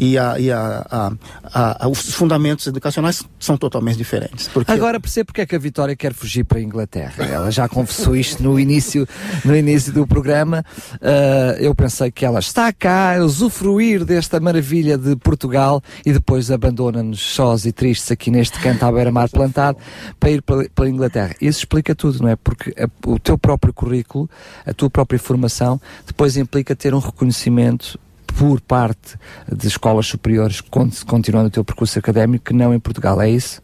e, 0.03 0.19
a, 0.19 0.37
e 0.37 0.51
a, 0.51 1.13
a, 1.55 1.89
os 1.89 2.13
fundamentos 2.13 2.67
educacionais 2.67 3.23
são 3.39 3.57
totalmente 3.57 3.97
diferentes. 3.97 4.49
Porque 4.49 4.73
Agora 4.73 4.99
percebo 4.99 5.27
porque 5.27 5.43
é 5.43 5.47
que 5.47 5.55
a 5.55 5.59
Vitória 5.61 5.95
quer 5.95 6.13
fugir 6.13 6.43
para 6.43 6.59
a 6.59 6.61
Inglaterra. 6.61 7.25
Ela 7.25 7.53
já 7.53 7.69
confessou 7.69 8.17
isto 8.17 8.43
no 8.43 8.59
início, 8.59 9.07
no 9.45 9.55
início 9.55 9.93
do 9.93 10.05
programa. 10.05 10.65
Ah, 11.01 11.57
eu 11.61 11.73
pensei 11.73 12.11
que 12.11 12.25
ela 12.25 12.41
está 12.41 12.73
cá 12.73 13.17
a 13.17 13.25
usufruir 13.25 14.05
desta 14.05 14.41
maravilha 14.41 14.99
de 14.99 15.15
Portugal 15.15 15.81
e 16.05 16.13
depois 16.13 16.51
abandona-nos 16.51 17.21
sós 17.21 17.65
e 17.65 17.71
tristes 17.71 18.11
aqui 18.11 18.29
neste 18.29 18.59
canto 18.59 18.85
à 18.85 18.91
beira-mar 18.91 19.29
plantado 19.29 19.79
para 20.19 20.31
ir 20.33 20.43
para, 20.43 20.69
para 20.69 20.85
a 20.85 20.89
Inglaterra. 20.89 21.37
Isso 21.41 21.61
explica 21.61 21.95
tudo, 21.95 22.23
não 22.23 22.29
é? 22.29 22.35
Porque 22.35 22.75
o 23.07 23.21
teu 23.21 23.39
próprio 23.39 23.73
currículo, 23.73 24.29
a 24.67 24.75
tua 24.75 24.91
própria 24.91 25.21
formação, 25.21 25.81
depois 26.05 26.37
implica 26.37 26.75
ter 26.75 26.93
um 26.93 26.99
reconhecimento 26.99 28.01
por 28.39 28.61
parte 28.61 29.17
de 29.51 29.67
escolas 29.67 30.07
superiores 30.07 30.61
con- 30.61 30.91
continuando 31.07 31.49
o 31.49 31.51
teu 31.51 31.65
percurso 31.65 31.99
académico 31.99 32.47
que 32.47 32.55
não 32.55 32.75
em 32.75 32.81
Portugal, 32.81 33.21
é 33.21 33.29
isso? 33.31 33.63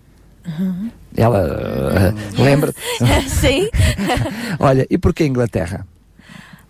Ela 1.16 2.14
uh, 2.38 2.42
lembra? 2.42 2.72
Sim. 3.28 3.68
Olha, 4.58 4.86
e 4.88 4.96
porquê 4.96 5.26
Inglaterra? 5.26 5.86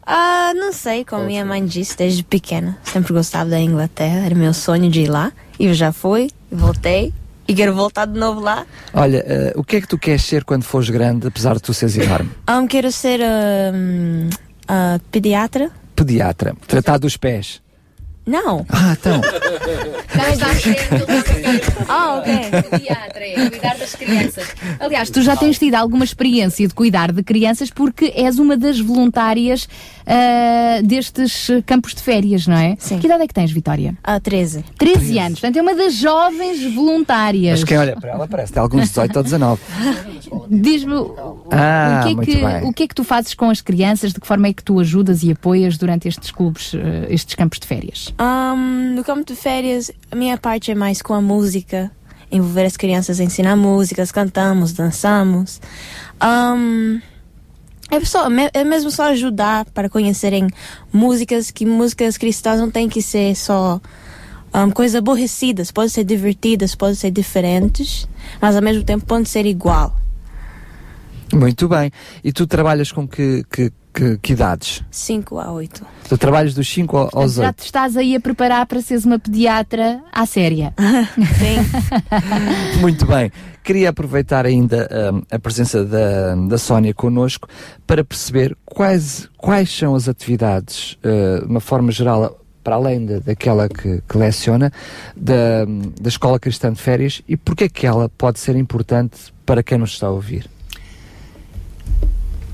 Ah, 0.04 0.52
não 0.54 0.72
sei, 0.72 1.04
como 1.04 1.24
minha 1.24 1.44
mãe 1.44 1.64
disse 1.64 1.96
desde 1.96 2.24
pequena. 2.24 2.78
Sempre 2.82 3.12
gostava 3.12 3.50
da 3.50 3.60
Inglaterra, 3.60 4.24
era 4.24 4.34
meu 4.34 4.54
sonho 4.54 4.90
de 4.90 5.02
ir 5.02 5.08
lá. 5.08 5.32
E 5.58 5.66
eu 5.66 5.74
já 5.74 5.92
fui, 5.92 6.30
voltei. 6.50 7.12
E 7.46 7.54
quero 7.54 7.74
voltar 7.74 8.06
de 8.06 8.18
novo 8.18 8.40
lá. 8.40 8.66
Olha, 8.92 9.52
uh, 9.54 9.60
o 9.60 9.64
que 9.64 9.76
é 9.76 9.80
que 9.80 9.88
tu 9.88 9.98
queres 9.98 10.22
ser 10.22 10.44
quando 10.44 10.64
fores 10.64 10.90
grande, 10.90 11.26
apesar 11.26 11.54
de 11.54 11.62
tu 11.62 11.72
seres 11.72 11.96
enorme? 11.96 12.30
Um, 12.48 12.66
quero 12.66 12.90
ser 12.92 13.20
um, 13.20 14.28
ah, 14.66 15.00
pediatra. 15.10 15.70
Pediatra, 15.96 16.54
tratar 16.66 16.98
dos 16.98 17.16
pés. 17.16 17.60
Não. 18.28 18.66
Ah, 18.68 18.94
então. 18.98 19.20
Ah, 21.88 22.16
ok. 22.18 22.32
Pediatra, 22.70 23.24
é 23.24 23.48
cuidar 23.50 23.76
das 23.78 23.94
crianças. 23.94 24.46
Aliás, 24.78 25.08
tu 25.08 25.22
já 25.22 25.34
tens 25.36 25.58
tido 25.58 25.74
alguma 25.74 26.04
experiência 26.04 26.66
de 26.68 26.74
cuidar 26.74 27.12
de 27.12 27.22
crianças 27.22 27.70
porque 27.70 28.12
és 28.14 28.38
uma 28.38 28.56
das 28.56 28.78
voluntárias 28.78 29.66
ah, 30.06 30.80
destes 30.82 31.48
campos 31.64 31.94
de 31.94 32.02
férias, 32.02 32.46
não 32.46 32.56
é? 32.56 32.76
Sim. 32.78 32.98
Que 32.98 33.06
idade 33.06 33.22
é 33.22 33.26
que 33.26 33.32
tens, 33.34 33.50
Vitória? 33.50 33.96
Ah, 34.04 34.20
13. 34.20 34.64
13 34.76 35.18
anos. 35.18 35.40
Portanto, 35.40 35.56
é 35.56 35.62
uma 35.62 35.74
das 35.74 35.94
jovens 35.94 36.74
voluntárias. 36.74 37.60
Mas 37.60 37.68
quem 37.68 37.78
olha 37.78 37.96
para 37.96 38.10
ela 38.10 38.28
parece 38.28 38.52
ter 38.52 38.58
alguns 38.58 38.88
18 38.88 39.16
ou 39.16 39.22
19. 39.22 39.62
Diz-me 40.50 40.94
o, 40.94 41.46
Ah, 41.50 42.04
o 42.04 42.04
que 42.04 42.10
é 42.10 42.24
que, 42.24 42.66
o 42.66 42.72
que 42.72 42.82
é 42.82 42.88
que 42.88 42.94
tu 42.94 43.04
fazes 43.04 43.34
com 43.34 43.48
as 43.50 43.60
crianças? 43.60 44.12
De 44.12 44.20
que 44.20 44.26
forma 44.26 44.48
é 44.48 44.52
que 44.52 44.62
tu 44.62 44.78
ajudas 44.80 45.22
e 45.22 45.30
apoias 45.30 45.76
durante 45.78 46.08
estes 46.08 46.30
clubes, 46.30 46.74
eh, 46.74 47.06
estes 47.10 47.34
campos 47.34 47.58
de 47.58 47.66
férias? 47.66 48.12
Um, 48.20 48.94
no 48.94 49.04
campo 49.04 49.24
de 49.24 49.36
férias, 49.36 49.90
a 50.10 50.16
minha 50.16 50.36
parte 50.36 50.70
é 50.70 50.74
mais 50.74 51.00
com 51.00 51.14
a 51.14 51.20
música. 51.20 51.90
Envolver 52.30 52.66
as 52.66 52.76
crianças, 52.76 53.20
ensinar 53.20 53.56
músicas, 53.56 54.12
cantamos, 54.12 54.72
dançamos. 54.72 55.60
Um, 56.22 57.00
é, 57.90 58.04
só, 58.04 58.28
é 58.52 58.64
mesmo 58.64 58.90
só 58.90 59.04
ajudar 59.10 59.64
para 59.66 59.88
conhecerem 59.88 60.46
músicas, 60.92 61.50
que 61.50 61.64
músicas 61.64 62.18
cristãs 62.18 62.60
não 62.60 62.70
tem 62.70 62.88
que 62.88 63.00
ser 63.00 63.34
só 63.34 63.80
um, 64.52 64.70
coisas 64.70 64.96
aborrecidas. 64.96 65.70
Podem 65.70 65.88
ser 65.88 66.04
divertidas, 66.04 66.74
podem 66.74 66.96
ser 66.96 67.10
diferentes, 67.10 68.06
mas 68.42 68.56
ao 68.56 68.62
mesmo 68.62 68.84
tempo 68.84 69.06
podem 69.06 69.24
ser 69.24 69.46
igual. 69.46 69.96
Muito 71.32 71.68
bem. 71.68 71.90
E 72.24 72.32
tu 72.32 72.46
trabalhas 72.46 72.90
com 72.90 73.06
que, 73.06 73.44
que, 73.50 73.72
que, 73.98 74.16
que 74.18 74.32
idades? 74.32 74.84
5 74.92 75.40
a 75.40 75.50
8. 75.50 75.84
Tu 76.08 76.16
trabalhas 76.18 76.54
dos 76.54 76.68
5 76.72 76.96
aos 76.96 77.10
Portanto, 77.10 77.32
já 77.34 77.46
8. 77.48 77.56
te 77.56 77.64
estás 77.64 77.96
aí 77.96 78.14
a 78.14 78.20
preparar 78.20 78.64
para 78.66 78.80
seres 78.80 79.04
uma 79.04 79.18
pediatra 79.18 80.00
à 80.12 80.24
séria. 80.24 80.72
Muito 82.80 83.04
bem. 83.06 83.32
Queria 83.64 83.90
aproveitar 83.90 84.46
ainda 84.46 84.88
hum, 85.12 85.22
a 85.30 85.38
presença 85.38 85.84
da, 85.84 86.36
da 86.36 86.56
Sónia 86.56 86.94
connosco 86.94 87.48
para 87.86 88.04
perceber 88.04 88.56
quais, 88.64 89.28
quais 89.36 89.68
são 89.70 89.94
as 89.96 90.08
atividades, 90.08 90.96
uh, 91.04 91.44
de 91.44 91.50
uma 91.50 91.60
forma 91.60 91.90
geral, 91.90 92.38
para 92.62 92.76
além 92.76 93.04
da, 93.04 93.18
daquela 93.18 93.68
que, 93.68 94.00
que 94.08 94.16
leciona, 94.16 94.72
da, 95.16 95.64
da 96.00 96.08
Escola 96.08 96.38
Cristã 96.38 96.72
de 96.72 96.80
Férias 96.80 97.20
e 97.28 97.36
porque 97.36 97.64
é 97.64 97.68
que 97.68 97.86
ela 97.86 98.08
pode 98.08 98.38
ser 98.38 98.54
importante 98.56 99.34
para 99.44 99.62
quem 99.62 99.76
nos 99.76 99.90
está 99.90 100.06
a 100.06 100.10
ouvir. 100.10 100.48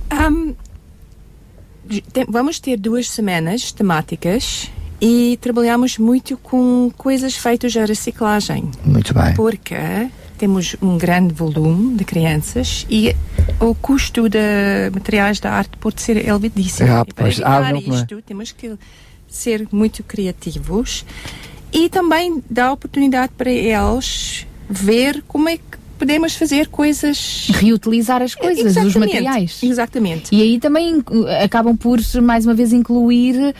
Tem- 0.09 0.44
vamos 2.29 2.59
ter 2.59 2.77
duas 2.79 3.09
semanas 3.09 3.73
temáticas 3.73 4.71
e 5.01 5.39
trabalhamos 5.41 5.99
muito 5.99 6.37
com 6.39 6.91
coisas 6.97 7.37
feitas 7.37 7.77
a 7.77 7.85
reciclagem. 7.85 8.71
Muito 8.85 9.13
bem. 9.13 9.35
Porque 9.35 9.77
temos 10.39 10.77
um 10.81 10.99
grande 10.99 11.33
volume 11.33 11.97
de 11.97 12.05
crianças 12.05 12.87
e 12.91 13.15
o 13.61 13.75
custo 13.75 14.29
de 14.29 14.39
materiais 14.93 15.41
da 15.41 15.53
arte 15.53 15.77
pode 15.79 16.01
ser 16.01 16.17
elevadíssimo. 16.17 16.91
Ah, 16.91 17.05
para 17.05 17.15
pois. 17.15 17.35
evitar 17.35 17.63
Ah, 17.63 17.73
não, 17.73 17.79
isto, 17.79 18.23
temos 18.23 18.53
que 18.53 18.77
ser 19.29 19.69
muito 19.71 20.03
criativos 20.03 21.05
e 21.73 21.89
também 21.89 22.43
dar 22.49 22.73
oportunidade 22.73 23.33
para 23.37 23.51
eles 23.51 24.47
ver 24.69 25.23
como 25.27 25.49
é 25.49 25.57
que 25.57 25.84
podemos 26.05 26.35
fazer 26.37 26.69
coisas 26.69 27.49
Reutilizar 27.55 28.21
as 28.21 28.35
coisas, 28.35 28.77
os 28.77 28.95
materiais. 28.95 29.59
Exatamente. 29.63 30.35
E 30.35 30.43
aí 30.43 30.61
também 30.61 31.03
acabam 31.43 31.75
por, 31.77 31.99
mais 32.23 32.45
uma 32.45 32.53
vez, 32.53 32.73
incluir 32.75 33.35
uh, 33.37 33.55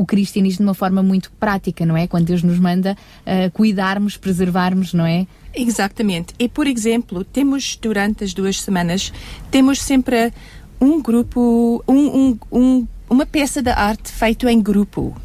o 0.00 0.06
cristianismo 0.06 0.58
de 0.58 0.62
uma 0.68 0.74
forma 0.74 1.02
muito 1.02 1.32
prática, 1.32 1.84
não 1.84 1.96
é? 1.96 2.06
Quando 2.06 2.26
Deus 2.26 2.42
nos 2.44 2.58
manda 2.60 2.96
uh, 3.26 3.50
cuidarmos, 3.50 4.16
preservarmos, 4.16 4.94
não 4.94 5.04
é? 5.04 5.26
Exatamente. 5.52 6.32
E, 6.38 6.48
por 6.48 6.68
exemplo, 6.68 7.24
temos 7.24 7.76
durante 7.82 8.22
as 8.22 8.32
duas 8.32 8.60
semanas, 8.60 9.12
temos 9.50 9.82
sempre 9.82 10.32
um 10.80 11.02
grupo, 11.02 11.82
um, 11.88 11.94
um, 11.96 12.38
um- 12.52 12.86
uma 13.10 13.26
peça 13.26 13.60
de 13.60 13.70
arte 13.70 14.10
feita 14.12 14.50
em 14.52 14.60
grupo. 14.62 15.16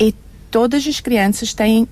E 0.00 0.14
todas 0.50 0.86
as 0.86 0.98
crianças 0.98 1.52
têm 1.54 1.86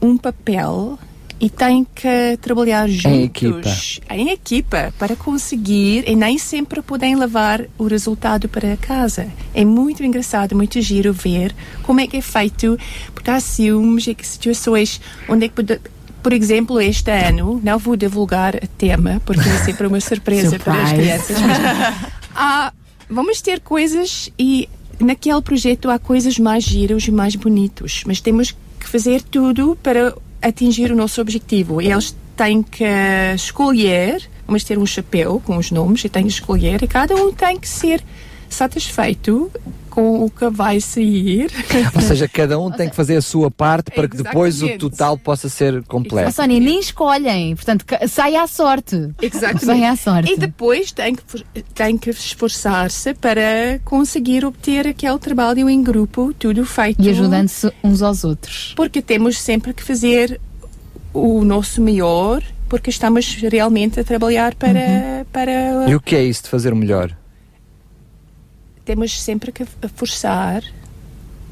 um 0.00 0.16
papel 0.18 0.98
e 1.38 1.50
têm 1.50 1.86
que 1.94 2.38
trabalhar 2.40 2.88
juntos. 2.88 4.00
equipa. 4.00 4.14
Em 4.14 4.30
equipa, 4.30 4.94
para 4.98 5.14
conseguir, 5.14 6.04
e 6.08 6.16
nem 6.16 6.38
sempre 6.38 6.80
podem 6.80 7.14
levar 7.14 7.64
o 7.78 7.84
resultado 7.86 8.48
para 8.48 8.76
casa. 8.76 9.26
É 9.54 9.64
muito 9.64 10.02
engraçado, 10.02 10.56
muito 10.56 10.80
giro 10.80 11.12
ver 11.12 11.54
como 11.82 12.00
é 12.00 12.06
que 12.06 12.16
é 12.16 12.22
feito, 12.22 12.78
porque 13.14 13.30
há 13.30 13.40
filmes 13.40 14.06
e 14.06 14.16
situações 14.22 15.00
onde 15.28 15.44
é 15.44 15.48
que 15.48 15.54
pode- 15.54 15.80
por 16.22 16.32
exemplo, 16.32 16.80
este 16.80 17.10
ano, 17.10 17.60
não 17.62 17.78
vou 17.78 17.94
divulgar 17.96 18.56
o 18.56 18.66
tema, 18.66 19.22
porque 19.24 19.48
é 19.48 19.58
sempre 19.58 19.86
uma 19.86 20.00
surpresa 20.00 20.58
para 20.58 20.82
as 20.82 20.92
crianças. 20.92 21.36
Mas, 21.40 21.58
há- 22.34 22.72
vamos 23.08 23.40
ter 23.40 23.60
coisas 23.60 24.30
e 24.38 24.68
naquele 24.98 25.40
projeto 25.42 25.88
há 25.90 25.98
coisas 25.98 26.38
mais 26.38 26.64
giras 26.64 27.06
e 27.06 27.12
mais 27.12 27.36
bonitos, 27.36 28.02
mas 28.06 28.20
temos 28.20 28.50
que 28.80 28.88
fazer 28.88 29.22
tudo 29.22 29.78
para 29.82 30.14
atingir 30.48 30.90
o 30.90 30.96
nosso 30.96 31.20
objetivo. 31.20 31.80
E 31.80 31.90
eles 31.90 32.16
têm 32.36 32.62
que 32.62 32.84
escolher, 33.34 34.22
vamos 34.46 34.64
ter 34.64 34.78
um 34.78 34.86
chapéu 34.86 35.40
com 35.44 35.56
os 35.56 35.70
nomes 35.70 36.04
e 36.04 36.08
têm 36.08 36.24
que 36.24 36.30
escolher, 36.30 36.82
e 36.82 36.86
cada 36.86 37.14
um 37.14 37.32
tem 37.32 37.58
que 37.58 37.68
ser 37.68 38.02
satisfeito 38.48 39.50
com 39.96 40.26
o 40.26 40.30
que 40.30 40.50
vai 40.50 40.78
sair. 40.78 41.50
Ou 41.94 42.02
seja, 42.02 42.28
cada 42.28 42.58
um 42.60 42.70
tem 42.70 42.86
que 42.86 42.94
fazer 42.94 43.16
a 43.16 43.22
sua 43.22 43.50
parte 43.50 43.90
para 43.90 44.06
que 44.06 44.18
depois 44.18 44.62
o 44.62 44.76
total 44.76 45.16
possa 45.16 45.48
ser 45.48 45.82
completo. 45.84 46.30
Sónia, 46.32 46.60
nem 46.60 46.78
escolhem, 46.78 47.56
portanto, 47.56 47.86
sai 48.06 48.36
à 48.36 48.46
sorte. 48.46 49.08
Exatamente. 49.22 49.64
Sai 49.64 49.84
à 49.84 49.96
sorte. 49.96 50.30
E 50.30 50.36
depois 50.36 50.92
tem 50.92 51.14
que, 51.14 51.22
tem 51.74 51.96
que 51.96 52.10
esforçar-se 52.10 53.14
para 53.14 53.80
conseguir 53.86 54.44
obter 54.44 54.86
aquele 54.86 55.18
trabalho 55.18 55.66
em 55.66 55.82
grupo, 55.82 56.34
tudo 56.38 56.66
feito. 56.66 57.00
E 57.00 57.08
ajudando-se 57.08 57.72
uns 57.82 58.02
aos 58.02 58.22
outros. 58.22 58.74
Porque 58.76 59.00
temos 59.00 59.40
sempre 59.40 59.72
que 59.72 59.82
fazer 59.82 60.38
o 61.14 61.42
nosso 61.42 61.80
melhor, 61.80 62.42
porque 62.68 62.90
estamos 62.90 63.34
realmente 63.36 63.98
a 63.98 64.04
trabalhar 64.04 64.54
para. 64.56 64.78
Uhum. 64.78 65.24
para 65.32 65.88
E 65.88 65.94
o 65.94 66.00
que 66.00 66.14
é 66.14 66.22
isso 66.22 66.42
de 66.42 66.50
fazer 66.50 66.74
o 66.74 66.76
melhor? 66.76 67.16
Temos 68.86 69.20
sempre 69.20 69.52
que 69.52 69.66
forçar 69.94 70.62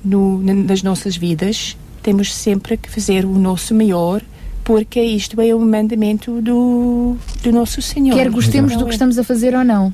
no, 0.03 0.43
na- 0.43 0.55
nas 0.55 0.83
nossas 0.83 1.17
vidas, 1.17 1.77
temos 2.03 2.33
sempre 2.35 2.77
que 2.79 2.89
fazer 2.89 3.25
o 3.27 3.39
nosso 3.39 3.75
melhor, 3.75 4.23
porque 4.63 5.03
isto 5.03 5.39
é 5.41 5.55
o 5.55 5.61
mandamento 5.61 6.41
do, 6.41 7.17
do 7.43 7.53
nosso 7.53 7.83
Senhor. 7.83 8.15
Quer 8.17 8.31
gostemos 8.31 8.73
do 8.73 8.87
que 8.87 8.93
estamos 8.93 9.19
a 9.19 9.25
fazer 9.25 9.55
ou 9.55 9.65
não. 9.65 9.93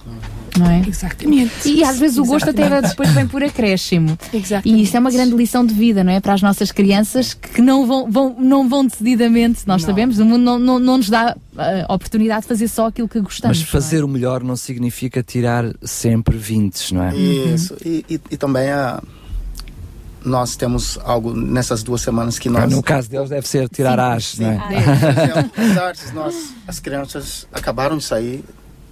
Não 0.61 0.71
é? 0.71 0.83
Exatamente. 0.87 1.69
E 1.69 1.83
às 1.83 1.99
vezes 1.99 2.19
o 2.19 2.25
gosto 2.25 2.51
até 2.51 2.63
Exatamente. 2.63 2.91
depois 2.91 3.11
vem 3.11 3.27
por 3.27 3.43
acréscimo. 3.43 4.19
Exatamente. 4.33 4.79
E 4.79 4.83
isso 4.83 4.97
é 4.97 5.01
uma 5.01 5.11
grande 5.11 5.35
lição 5.35 5.65
de 5.65 5.73
vida, 5.75 6.05
não 6.05 6.13
é? 6.13 6.21
Para 6.21 6.35
as 6.35 6.43
nossas 6.43 6.71
crianças 6.71 7.33
que 7.35 7.63
não 7.63 7.87
vão, 7.87 8.11
vão- 8.11 8.37
não 8.39 8.69
vão 8.69 8.85
decididamente, 8.87 9.63
nós 9.67 9.83
sabemos, 9.83 10.19
o 10.19 10.25
mundo 10.25 10.43
não, 10.43 10.59
não, 10.59 10.79
não 10.79 10.97
nos 10.99 11.09
dá 11.09 11.37
a 11.89 11.93
oportunidade 11.95 12.43
de 12.43 12.49
fazer 12.49 12.69
só 12.69 12.87
aquilo 12.87 13.09
que 13.09 13.21
gostamos. 13.21 13.59
Mas 13.59 13.69
fazer 13.69 14.05
o 14.05 14.09
melhor 14.09 14.43
não 14.43 14.57
significa 14.57 15.23
tirar 15.23 15.65
sempre 15.83 16.37
20, 16.37 16.95
não 16.95 17.05
é? 17.05 17.17
Isso. 17.17 17.77
E, 17.85 18.05
e, 18.09 18.21
e 18.31 18.37
também 18.37 18.69
a, 18.71 19.03
nós 20.25 20.57
temos 20.57 20.99
algo 21.05 21.33
nessas 21.35 21.83
duas 21.83 22.03
semanas 22.03 22.39
que 22.39 22.49
nós. 22.49 22.65
Ah, 22.65 22.67
No 22.67 22.83
caso 22.83 23.09
deles 23.11 23.31
deve 23.31 23.49
ser 23.49 23.69
tirar 23.69 23.99
as, 23.99 24.39
não 24.39 24.51
é? 24.51 24.59
nós, 26.15 26.53
as 26.67 26.79
crianças 26.79 27.47
acabaram 27.53 27.97
de 27.99 28.05
sair 28.05 28.45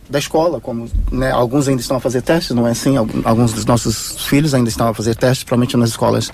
da 0.08 0.18
escola, 0.18 0.60
como 0.60 0.90
né, 1.12 1.30
alguns 1.30 1.68
ainda 1.68 1.80
estão 1.80 1.96
a 1.96 2.00
fazer 2.00 2.22
testes, 2.22 2.54
não 2.54 2.66
é 2.66 2.70
assim? 2.70 2.96
Alguns 3.24 3.52
dos 3.52 3.64
nossos 3.64 4.24
filhos 4.26 4.54
ainda 4.54 4.68
estão 4.68 4.88
a 4.88 4.94
fazer 4.94 5.14
testes, 5.14 5.44
provavelmente 5.44 5.76
nas 5.76 5.90
escolas 5.90 6.32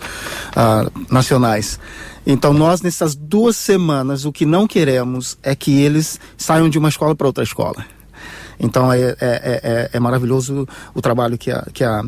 ah, 0.54 0.88
nacionais. 1.10 1.78
Então, 2.26 2.52
nós, 2.52 2.80
nessas 2.80 3.14
duas 3.14 3.56
semanas, 3.56 4.24
o 4.24 4.32
que 4.32 4.46
não 4.46 4.66
queremos 4.66 5.36
é 5.42 5.54
que 5.54 5.80
eles 5.80 6.18
saiam 6.36 6.68
de 6.68 6.78
uma 6.78 6.88
escola 6.88 7.14
para 7.14 7.26
outra 7.26 7.44
escola. 7.44 7.84
Então 8.58 8.92
é, 8.92 9.00
é, 9.00 9.16
é, 9.20 9.60
é- 9.62 9.90
é 9.92 10.00
maravilhoso 10.00 10.66
o 10.94 11.02
trabalho 11.02 11.36
que 11.36 11.50
a, 11.50 11.66
que, 11.72 11.82
a, 11.82 12.02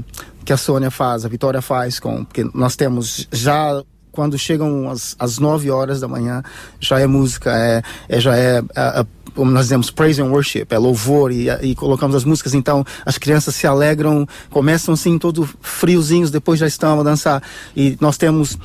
que 0.44 0.52
a 0.52 0.56
Sônia 0.56 0.90
faz, 0.90 1.24
a 1.24 1.28
Vitória 1.28 1.60
faz, 1.60 1.98
com, 1.98 2.24
porque 2.24 2.48
nós 2.54 2.76
temos 2.76 3.26
já 3.32 3.82
quando 4.16 4.36
chegam 4.38 4.90
as, 4.90 5.14
as 5.18 5.38
9 5.38 5.70
horas 5.70 6.00
da 6.00 6.08
manhã, 6.08 6.42
já 6.80 6.98
é 6.98 7.06
música, 7.06 7.52
é, 7.54 7.82
é- 8.08 8.18
já 8.18 8.34
é, 8.34 8.62
a- 8.74 9.00
a- 9.02 9.06
como 9.34 9.50
nós 9.50 9.64
dizemos, 9.66 9.90
praise 9.90 10.20
and 10.22 10.30
worship, 10.30 10.66
é 10.70 10.78
louvor, 10.78 11.30
e, 11.30 11.48
e 11.60 11.74
colocamos 11.74 12.16
as 12.16 12.24
músicas, 12.24 12.54
então 12.54 12.82
as 13.04 13.18
crianças 13.18 13.54
se 13.54 13.66
alegram, 13.66 14.26
começam 14.48 14.94
assim, 14.94 15.18
todo 15.18 15.46
friozinhos, 15.60 16.30
depois 16.30 16.58
já 16.58 16.66
estão 16.66 16.98
a 16.98 17.02
dançar. 17.02 17.42
E 17.76 17.98
nós 18.00 18.16
temos, 18.16 18.56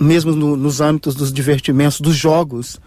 mesmo 0.00 0.34
no- 0.34 0.56
nos 0.56 0.80
âmbitos 0.80 1.14
dos 1.14 1.30
divertimentos, 1.30 2.00
dos 2.00 2.16
jogos, 2.16 2.80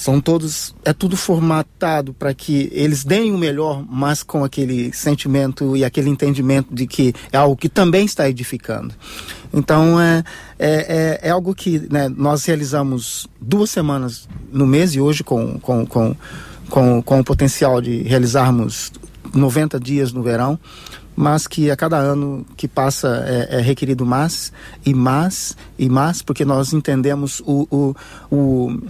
são 0.00 0.18
todos 0.18 0.74
é 0.82 0.94
tudo 0.94 1.14
formatado 1.14 2.14
para 2.14 2.32
que 2.32 2.70
eles 2.72 3.04
deem 3.04 3.34
o 3.34 3.36
melhor 3.36 3.84
mas 3.86 4.22
com 4.22 4.42
aquele 4.42 4.90
sentimento 4.94 5.76
e 5.76 5.84
aquele 5.84 6.08
entendimento 6.08 6.74
de 6.74 6.86
que 6.86 7.12
é 7.30 7.36
algo 7.36 7.54
que 7.54 7.68
também 7.68 8.06
está 8.06 8.26
edificando. 8.26 8.94
Então 9.52 10.00
é 10.00 10.24
é, 10.58 11.18
é, 11.22 11.28
é 11.28 11.30
algo 11.30 11.54
que 11.54 11.86
né, 11.90 12.08
nós 12.08 12.46
realizamos 12.46 13.28
duas 13.38 13.68
semanas 13.68 14.26
no 14.50 14.66
mês 14.66 14.94
e 14.94 15.00
hoje 15.00 15.22
com 15.22 15.60
com, 15.60 15.84
com, 15.84 16.16
com, 16.70 17.02
com 17.02 17.20
o 17.20 17.24
potencial 17.24 17.78
de 17.78 18.02
realizarmos 18.02 18.90
90 19.34 19.78
dias 19.78 20.14
no 20.14 20.22
verão 20.22 20.58
mas 21.14 21.46
que 21.46 21.70
a 21.70 21.76
cada 21.76 21.98
ano 21.98 22.46
que 22.56 22.66
passa 22.66 23.22
é, 23.26 23.58
é 23.58 23.60
requerido 23.60 24.06
mais 24.06 24.50
e 24.86 24.94
mais 24.94 25.54
e 25.78 25.90
mais 25.90 26.22
porque 26.22 26.46
nós 26.46 26.72
entendemos 26.72 27.42
o, 27.44 27.68
o, 27.70 27.94
o 28.34 28.80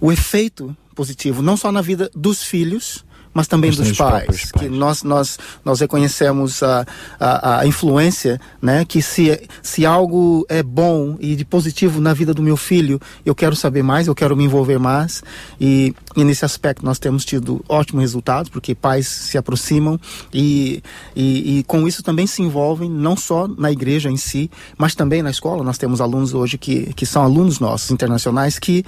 o 0.00 0.12
efeito 0.12 0.76
positivo, 0.94 1.42
não 1.42 1.56
só 1.56 1.70
na 1.70 1.82
vida 1.82 2.10
dos 2.14 2.42
filhos, 2.42 3.04
mas 3.36 3.46
também 3.46 3.70
Mas 3.70 3.76
dos 3.76 3.98
pais. 3.98 4.24
próprios 4.24 4.52
Que 4.52 4.66
nós, 4.66 5.02
nós, 5.02 5.38
nós 5.62 5.80
reconhecemos 5.80 6.62
a, 6.62 6.86
a, 7.20 7.60
a 7.60 7.66
influência, 7.66 8.40
né? 8.62 8.82
Que 8.86 9.02
se, 9.02 9.38
se 9.62 9.84
algo 9.84 10.46
é 10.48 10.62
bom 10.62 11.18
e 11.20 11.36
de 11.36 11.44
positivo 11.44 12.00
na 12.00 12.14
vida 12.14 12.32
do 12.32 12.42
meu 12.42 12.56
filho, 12.56 12.98
eu 13.26 13.34
quero 13.34 13.54
saber 13.54 13.82
mais, 13.82 14.06
eu 14.06 14.14
quero 14.14 14.34
me 14.34 14.44
envolver 14.44 14.78
mais. 14.78 15.22
E, 15.60 15.94
e 16.16 16.24
nesse 16.24 16.46
aspecto 16.46 16.82
nós 16.82 16.98
temos 16.98 17.26
tido 17.26 17.62
ótimos 17.68 18.00
resultados, 18.00 18.48
porque 18.48 18.74
pais 18.74 19.06
se 19.06 19.36
aproximam 19.36 20.00
e, 20.32 20.82
e, 21.14 21.58
e 21.58 21.64
com 21.64 21.86
isso 21.86 22.02
também 22.02 22.26
se 22.26 22.40
envolvem, 22.40 22.88
não 22.88 23.18
só 23.18 23.46
na 23.46 23.70
igreja 23.70 24.10
em 24.10 24.16
si, 24.16 24.50
mas 24.78 24.94
também 24.94 25.22
na 25.22 25.30
escola. 25.30 25.62
Nós 25.62 25.76
temos 25.76 26.00
alunos 26.00 26.32
hoje 26.32 26.56
que, 26.56 26.94
que 26.94 27.04
são 27.04 27.22
alunos 27.22 27.60
nossos, 27.60 27.90
internacionais, 27.90 28.58
que 28.58 28.82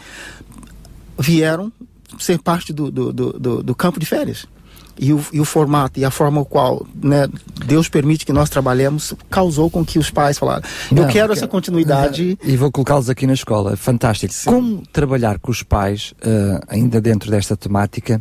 vieram 1.19 1.73
ser 2.19 2.39
parte 2.39 2.73
do, 2.73 2.91
do, 2.91 3.13
do, 3.13 3.63
do- 3.63 3.75
campo 3.75 4.01
de 4.01 4.07
férias. 4.07 4.47
E 5.01 5.13
o, 5.13 5.25
e 5.33 5.39
o 5.41 5.45
formato 5.45 6.01
e 6.01 6.05
a 6.05 6.11
forma 6.11 6.45
qual 6.45 6.85
né, 7.01 7.29
Deus 7.67 7.89
permite 7.89 8.27
que 8.27 8.33
nós 8.33 8.51
trabalhemos 8.51 9.15
causou 9.31 9.71
com 9.71 9.85
que 9.85 9.97
os 9.97 10.11
pais 10.11 10.37
falaram: 10.37 10.63
Eu 10.91 11.07
quero 11.07 11.29
que- 11.29 11.39
essa 11.39 11.47
continuidade. 11.47 12.37
E 12.43 12.57
vou 12.57 12.73
colocá-los 12.73 13.09
aqui 13.09 13.25
na 13.25 13.33
escola. 13.35 13.77
Fantástico. 13.77 14.35
Como 14.45 14.83
trabalhar 14.93 15.39
com 15.39 15.53
os 15.53 15.63
pais, 15.63 16.15
eh, 16.21 16.61
ainda 16.67 17.01
dentro 17.01 17.31
desta 17.31 17.57
temática, 17.57 18.21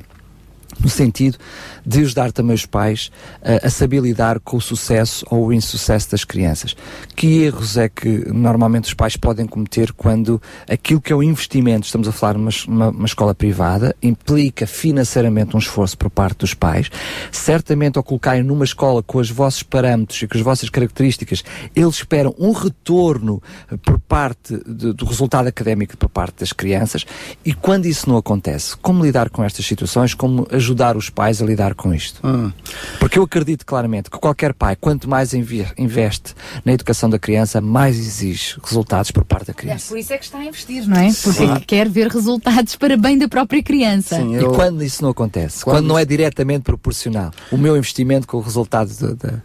no 0.80 0.90
sentido 0.90 1.38
de 1.86 2.02
ajudar 2.02 2.32
também 2.32 2.54
os 2.56 2.66
pais 2.66 3.12
eh, 3.42 3.62
a 3.64 3.70
saber 3.70 4.02
lidar 4.02 4.40
com 4.40 4.58
o 4.58 4.62
sucesso 4.62 5.26
ou 5.30 5.48
o 5.48 5.54
insucesso 5.54 6.12
das 6.12 6.24
crianças. 6.24 6.76
Que 7.16 7.44
erros 7.44 7.78
é 7.78 7.90
que 7.90 8.32
normalmente 8.32 8.86
os 8.86 8.94
pais 8.94 9.16
podem 9.18 9.46
cometer 9.48 9.92
quando 9.94 10.42
aquilo 10.70 11.02
que 11.02 11.12
é 11.12 11.16
o 11.16 11.24
investimento, 11.24 11.86
estamos 11.86 12.08
a 12.08 12.12
falar 12.12 12.34
numa, 12.38 12.52
numa- 12.68 12.90
uma 12.90 13.06
escola 13.06 13.34
privada, 13.34 13.96
implica 14.04 14.68
financeiramente 14.68 15.56
um 15.56 15.60
esforço 15.60 15.98
por 15.98 16.10
parte 16.10 16.40
dos 16.40 16.54
pais. 16.54 16.90
Certamente 17.32 17.98
ao 17.98 18.04
colocarem 18.04 18.44
numa 18.44 18.64
escola 18.66 19.02
com 19.02 19.18
os 19.18 19.30
vossos 19.30 19.64
parâmetros 19.64 20.22
e 20.22 20.28
com 20.28 20.38
as 20.38 20.44
vossas 20.44 20.70
características, 20.70 21.44
eles 21.76 21.96
esperam 21.96 22.36
um 22.38 22.52
retorno 22.52 23.42
por 23.84 24.00
parte 24.00 24.58
de- 24.68 24.94
do 24.94 25.06
resultado 25.06 25.48
académico 25.48 25.98
por 25.98 26.10
parte 26.10 26.40
das 26.42 26.54
crianças 26.54 27.06
e 27.44 27.54
quando 27.54 27.86
isso 27.88 28.10
não 28.10 28.18
acontece, 28.18 28.76
como 28.78 29.04
lidar 29.04 29.30
com 29.30 29.44
estas 29.44 29.66
situações, 29.66 30.14
como 30.14 30.48
ajudar 30.52 30.67
os 30.98 31.10
pais 31.10 31.42
a 31.42 31.46
lidar 31.46 31.74
com 31.76 31.94
isto? 31.94 32.20
Hum. 32.28 32.52
Porque 33.00 33.18
eu 33.20 33.24
acredito 33.24 33.66
claramente 33.66 34.10
que 34.10 34.18
qualquer 34.18 34.54
pai, 34.54 34.76
quanto 34.76 35.10
mais 35.10 35.34
investe 35.34 36.34
na 36.66 36.74
educação 36.74 37.10
da 37.10 37.20
criança, 37.20 37.60
mais 37.62 37.98
exige 37.98 38.56
resultados 38.64 39.12
por 39.12 39.24
parte 39.24 39.48
da 39.48 39.52
É, 39.52 39.56
criança. 39.56 39.88
por 39.90 39.98
isso 39.98 40.14
é 40.14 40.18
que 40.18 40.26
está 40.26 40.38
a 40.40 40.46
investir, 40.46 40.88
não 40.88 40.98
é? 40.98 41.08
Porque 41.14 41.46
Sim. 41.48 41.60
quer 41.68 41.88
ver 41.90 42.08
resultados 42.08 42.76
para 42.76 42.96
bem 42.98 43.18
da 43.18 43.28
própria 43.28 43.62
criança. 43.64 44.20
E 44.22 44.44
quando 44.56 44.84
isso 44.84 45.02
não 45.04 45.10
acontece? 45.12 45.64
Quando, 45.64 45.78
Quando 45.78 45.88
não 45.88 45.98
é 46.00 46.06
diretamente 46.06 46.62
proporcional? 46.64 47.32
O 47.52 47.58
meu 47.58 47.76
investimento 47.78 48.28
com 48.28 48.38
o 48.38 48.42
resultado 48.42 48.92
da. 48.96 49.14
da- 49.30 49.38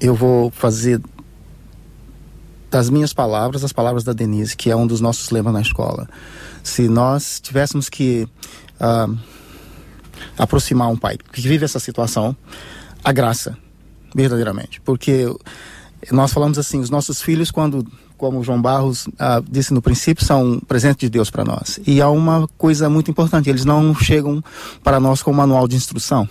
Eu 0.00 0.14
vou 0.14 0.50
fazer 0.50 1.00
das 2.70 2.88
minhas 2.88 3.12
palavras 3.12 3.64
as 3.64 3.72
palavras 3.72 4.04
da 4.04 4.12
Denise, 4.12 4.56
que 4.56 4.70
é 4.70 4.76
um 4.76 4.86
dos 4.86 5.00
nossos 5.00 5.30
lemas 5.30 5.52
na 5.52 5.60
escola. 5.60 6.08
Se 6.62 6.88
nós 6.88 7.40
tivéssemos 7.40 7.88
que 7.88 8.28
ah, 8.78 9.08
aproximar 10.38 10.88
um 10.88 10.96
pai 10.96 11.16
que 11.32 11.40
vive 11.40 11.64
essa 11.64 11.78
situação, 11.78 12.36
a 13.02 13.12
graça, 13.12 13.56
verdadeiramente. 14.14 14.80
Porque 14.80 15.26
nós 16.10 16.32
falamos 16.32 16.58
assim, 16.58 16.80
os 16.80 16.90
nossos 16.90 17.20
filhos, 17.20 17.50
quando, 17.50 17.86
como 18.16 18.42
João 18.42 18.60
Barros 18.60 19.06
ah, 19.18 19.42
disse 19.48 19.74
no 19.74 19.82
princípio, 19.82 20.24
são 20.24 20.52
um 20.52 20.60
presente 20.60 21.00
de 21.00 21.10
Deus 21.10 21.30
para 21.30 21.44
nós. 21.44 21.78
E 21.86 22.00
há 22.00 22.08
uma 22.08 22.48
coisa 22.56 22.88
muito 22.88 23.10
importante, 23.10 23.50
eles 23.50 23.64
não 23.64 23.94
chegam 23.94 24.42
para 24.82 24.98
nós 24.98 25.22
com 25.22 25.30
um 25.30 25.34
manual 25.34 25.68
de 25.68 25.76
instrução. 25.76 26.28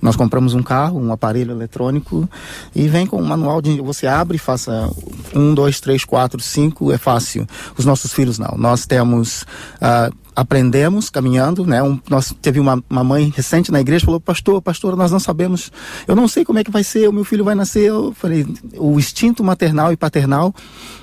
Nós 0.00 0.14
compramos 0.14 0.52
um 0.52 0.62
carro, 0.62 1.00
um 1.00 1.10
aparelho 1.10 1.52
eletrônico 1.52 2.28
e 2.74 2.86
vem 2.86 3.06
com 3.06 3.20
um 3.20 3.24
manual 3.24 3.62
de 3.62 3.80
você 3.80 4.06
abre 4.06 4.36
e 4.36 4.38
faça 4.38 4.90
um, 5.34 5.54
dois, 5.54 5.80
três, 5.80 6.04
quatro, 6.04 6.40
cinco, 6.40 6.92
é 6.92 6.98
fácil. 6.98 7.46
Os 7.78 7.84
nossos 7.84 8.12
filhos 8.12 8.38
não. 8.38 8.56
Nós 8.58 8.84
temos 8.84 9.46
ah, 9.80 10.10
aprendemos 10.36 11.08
caminhando, 11.08 11.64
né? 11.64 11.82
Um, 11.82 11.98
nós 12.10 12.34
teve 12.42 12.60
uma, 12.60 12.82
uma 12.90 13.02
mãe 13.02 13.32
recente 13.34 13.72
na 13.72 13.80
igreja 13.80 14.04
falou, 14.04 14.20
pastor, 14.20 14.60
pastor, 14.60 14.94
nós 14.94 15.10
não 15.10 15.18
sabemos, 15.18 15.72
eu 16.06 16.14
não 16.14 16.28
sei 16.28 16.44
como 16.44 16.58
é 16.58 16.64
que 16.64 16.70
vai 16.70 16.84
ser, 16.84 17.08
o 17.08 17.12
meu 17.12 17.24
filho 17.24 17.42
vai 17.42 17.54
nascer. 17.54 17.84
Eu 17.88 18.12
falei, 18.12 18.46
o 18.76 18.98
instinto 18.98 19.42
maternal 19.42 19.92
e 19.92 19.96
paternal 19.96 20.54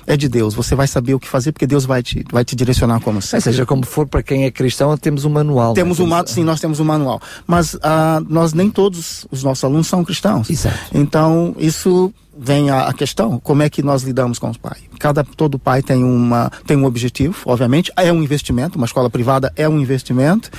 é 0.06 0.16
de 0.16 0.28
Deus. 0.28 0.54
Você 0.54 0.76
vai 0.76 0.86
saber 0.86 1.14
o 1.14 1.18
que 1.18 1.28
fazer 1.28 1.50
porque 1.50 1.66
Deus 1.66 1.84
vai 1.84 2.02
te, 2.02 2.24
vai 2.30 2.44
te 2.44 2.54
direcionar 2.54 3.00
como 3.00 3.20
ser. 3.20 3.40
Seja 3.40 3.66
como 3.66 3.84
for, 3.84 4.06
para 4.06 4.22
quem 4.22 4.44
é 4.44 4.50
cristão, 4.50 4.96
temos 4.96 5.24
um 5.24 5.30
manual. 5.30 5.74
Temos 5.74 5.98
né? 5.98 6.04
um 6.04 6.08
manual, 6.08 6.26
sim, 6.28 6.44
nós 6.44 6.60
temos 6.60 6.78
um 6.78 6.84
manual. 6.84 7.20
Mas 7.46 7.76
ah, 7.82 8.22
nós 8.28 8.52
nem 8.52 8.70
todos 8.70 9.26
os 9.30 9.42
nossos 9.42 9.64
alunos 9.64 9.88
são 9.88 10.04
cristãos. 10.04 10.48
Então, 10.94 11.56
isso 11.58 12.12
vem 12.36 12.70
a, 12.70 12.88
a 12.88 12.92
questão, 12.92 13.38
como 13.38 13.62
é 13.62 13.70
que 13.70 13.82
nós 13.82 14.02
lidamos 14.02 14.38
com 14.38 14.50
os 14.50 14.56
pais? 14.56 14.82
Cada, 14.98 15.24
todo 15.24 15.58
pai 15.58 15.82
tem, 15.82 16.02
uma, 16.02 16.50
tem 16.66 16.76
um 16.76 16.84
objetivo, 16.84 17.36
obviamente, 17.46 17.92
é 17.96 18.12
um 18.12 18.22
investimento, 18.22 18.76
uma 18.76 18.86
escola 18.86 19.08
privada 19.08 19.52
é 19.56 19.68
um 19.68 19.80
investimento, 19.80 20.50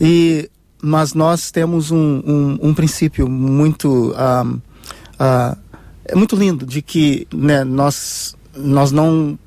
e, 0.00 0.50
mas 0.82 1.14
nós 1.14 1.50
temos 1.50 1.90
um, 1.90 2.22
um, 2.26 2.58
um 2.62 2.74
princípio 2.74 3.28
muito, 3.28 4.14
ah, 4.16 5.56
é 6.04 6.14
muito 6.14 6.36
lindo, 6.36 6.66
de 6.66 6.82
que 6.82 7.26
né, 7.32 7.64
nós, 7.64 8.36
nós 8.56 8.92
não, 8.92 9.38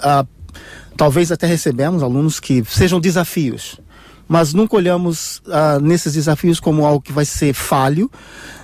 ah, 0.00 0.24
talvez 0.96 1.32
até 1.32 1.46
recebemos 1.46 2.02
alunos 2.02 2.40
que 2.40 2.64
sejam 2.64 3.00
desafios, 3.00 3.78
mas 4.32 4.54
nunca 4.54 4.76
olhamos 4.76 5.42
ah, 5.50 5.78
nesses 5.78 6.14
desafios 6.14 6.58
como 6.58 6.86
algo 6.86 7.02
que 7.02 7.12
vai 7.12 7.26
ser 7.26 7.52
falho 7.52 8.10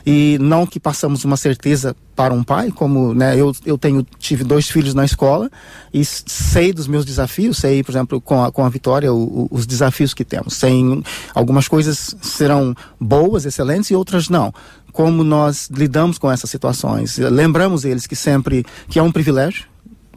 e 0.07 0.39
não 0.41 0.67
que 0.67 0.81
passamos 0.81 1.27
uma 1.27 1.37
certeza 1.37 1.95
para 2.17 2.33
um 2.33 2.43
pai, 2.43 2.71
como 2.71 3.13
né, 3.13 3.37
eu, 3.39 3.55
eu 3.67 3.77
tenho 3.77 4.03
tive 4.19 4.45
dois 4.45 4.67
filhos 4.71 4.95
na 4.95 5.05
escola 5.05 5.51
e 5.93 6.03
sei 6.07 6.73
dos 6.73 6.89
meus 6.89 7.05
desafios, 7.05 7.59
sei, 7.59 7.83
por 7.83 7.93
exemplo, 7.93 8.19
com 8.19 8.43
a, 8.43 8.51
com 8.51 8.65
a 8.65 8.69
Vitória, 8.71 9.13
o- 9.13 9.43
o- 9.43 9.49
os 9.51 9.67
desafios 9.67 10.15
que 10.15 10.25
temos. 10.25 10.55
Sem, 10.55 11.03
algumas 11.35 11.69
coisas 11.69 12.17
serão 12.23 12.75
boas, 12.99 13.45
excelentes 13.45 13.91
e 13.91 13.95
outras 13.95 14.31
não. 14.31 14.51
Como 14.91 15.23
nós 15.23 15.69
lidamos 15.71 16.17
com 16.17 16.33
essas 16.33 16.49
situações. 16.49 17.19
Lembramos 17.19 17.85
eles 17.85 18.07
que 18.07 18.17
sempre 18.17 18.65
que 18.89 18.99
é 18.99 19.03
um 19.03 19.13
privilégio 19.13 19.67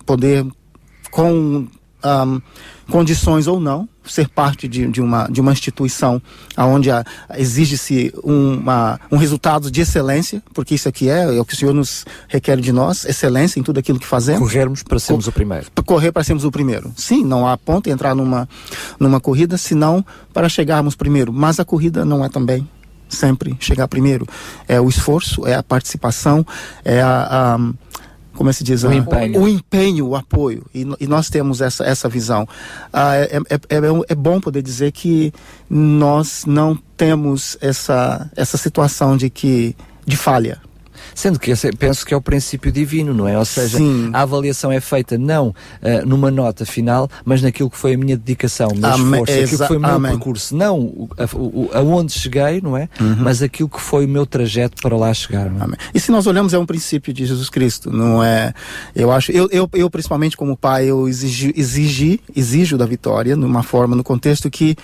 poder 0.05 0.45
com 1.11 1.67
ahm, 2.01 2.39
condições 2.89 3.47
ou 3.47 3.59
não, 3.59 3.87
ser 4.03 4.27
parte 4.29 4.67
de, 4.67 4.87
de, 4.87 5.01
uma, 5.01 5.27
de 5.27 5.39
uma 5.39 5.51
instituição 5.51 6.21
onde 6.57 6.89
exige-se 7.37 8.13
um 8.23 9.17
resultado 9.17 9.69
de 9.69 9.81
excelência, 9.81 10.41
porque 10.53 10.75
isso 10.75 10.89
aqui 10.89 11.09
é, 11.09 11.35
é 11.35 11.39
o 11.39 11.45
que 11.45 11.53
o 11.53 11.57
Senhor 11.57 11.73
nos 11.73 12.05
requer 12.27 12.57
de 12.57 12.71
nós, 12.71 13.05
excelência 13.05 13.59
em 13.59 13.63
tudo 13.63 13.79
aquilo 13.79 13.99
que 13.99 14.07
fazemos. 14.07 14.41
Corrermos 14.41 14.83
para 14.83 14.99
sermos 14.99 15.27
o 15.27 15.31
primeiro. 15.31 15.67
Correr 15.85 16.11
para 16.11 16.23
sermos 16.23 16.45
o 16.45 16.51
primeiro. 16.51 16.91
Sim, 16.95 17.23
não 17.23 17.47
há 17.47 17.57
ponto 17.57 17.89
em 17.89 17.91
entrar 17.91 18.15
numa, 18.15 18.47
numa 18.99 19.19
corrida, 19.19 19.57
senão 19.57 20.05
para 20.33 20.49
chegarmos 20.49 20.95
primeiro. 20.95 21.31
Mas 21.31 21.59
a 21.59 21.65
corrida 21.65 22.05
não 22.05 22.23
é 22.23 22.29
também 22.29 22.67
sempre 23.09 23.55
chegar 23.59 23.87
primeiro. 23.87 24.25
É 24.67 24.79
o 24.79 24.87
esforço, 24.89 25.45
é 25.45 25.55
a 25.55 25.63
participação, 25.63 26.45
é 26.83 27.01
a. 27.01 27.55
a 27.55 27.90
como 28.41 28.49
é 28.49 28.53
que 28.53 28.57
se 28.57 28.63
diz? 28.63 28.83
O 28.83 28.89
A- 28.89 28.95
empenho. 28.95 29.39
O 29.41 29.47
empenho, 29.47 30.07
o 30.07 30.15
apoio. 30.15 30.65
E, 30.73 30.85
e 30.99 31.07
nós 31.07 31.29
temos 31.29 31.61
essa, 31.61 31.83
essa 31.83 32.09
visão. 32.09 32.47
Ah, 32.91 33.15
é, 33.15 33.37
é, 33.49 33.55
é, 33.55 33.79
é 34.09 34.15
bom 34.15 34.41
poder 34.41 34.61
dizer 34.63 34.91
que 34.91 35.31
nós 35.69 36.43
não 36.45 36.75
temos 36.97 37.55
essa, 37.61 38.29
essa 38.35 38.57
situação 38.57 39.15
de 39.15 39.29
que 39.29 39.75
de 40.05 40.17
falha. 40.17 40.59
Sendo 41.13 41.39
que 41.39 41.51
esse, 41.51 41.71
penso 41.73 42.05
que 42.05 42.13
é 42.13 42.17
o 42.17 42.21
princípio 42.21 42.71
divino, 42.71 43.13
não 43.13 43.27
é? 43.27 43.37
Ou 43.37 43.45
seja, 43.45 43.77
Sim. 43.77 44.09
a 44.13 44.21
avaliação 44.21 44.71
é 44.71 44.79
feita 44.79 45.17
não 45.17 45.53
ah, 45.81 46.05
numa 46.05 46.31
nota 46.31 46.65
final, 46.65 47.09
mas 47.25 47.41
naquilo 47.41 47.69
que 47.69 47.77
foi 47.77 47.93
a 47.93 47.97
minha 47.97 48.17
dedicação, 48.17 48.69
o 48.69 48.75
meu 48.75 48.89
Amém. 48.89 49.21
esforço, 49.21 49.33
aquilo 49.33 49.59
que 49.59 49.67
foi 49.67 49.77
o 49.77 49.79
meu 49.79 49.89
Amém. 49.89 50.11
percurso. 50.11 50.55
Não 50.55 50.79
o, 50.79 51.69
aonde 51.73 52.11
cheguei, 52.11 52.61
não 52.61 52.77
é? 52.77 52.89
Uhum. 52.99 53.17
Mas 53.19 53.41
aquilo 53.41 53.69
que 53.69 53.79
foi 53.79 54.05
o 54.05 54.09
meu 54.09 54.25
trajeto 54.25 54.81
para 54.81 54.95
lá 54.95 55.13
chegar. 55.13 55.49
Não 55.49 55.65
é? 55.65 55.77
E 55.93 55.99
se 55.99 56.11
nós 56.11 56.27
olhamos, 56.27 56.53
é 56.53 56.59
um 56.59 56.65
princípio 56.65 57.13
de 57.13 57.25
Jesus 57.25 57.49
Cristo, 57.49 57.91
não 57.91 58.23
é? 58.23 58.53
Eu 58.95 59.11
acho, 59.11 59.31
eu, 59.31 59.47
eu, 59.51 59.69
eu 59.73 59.89
principalmente 59.89 60.37
como 60.37 60.55
pai, 60.55 60.85
eu 60.85 61.07
exigi, 61.07 61.53
exigi, 61.55 62.19
exijo 62.35 62.77
da 62.77 62.85
vitória, 62.85 63.35
numa 63.35 63.63
forma, 63.63 63.95
no 63.95 64.03
contexto 64.03 64.49
que 64.49 64.75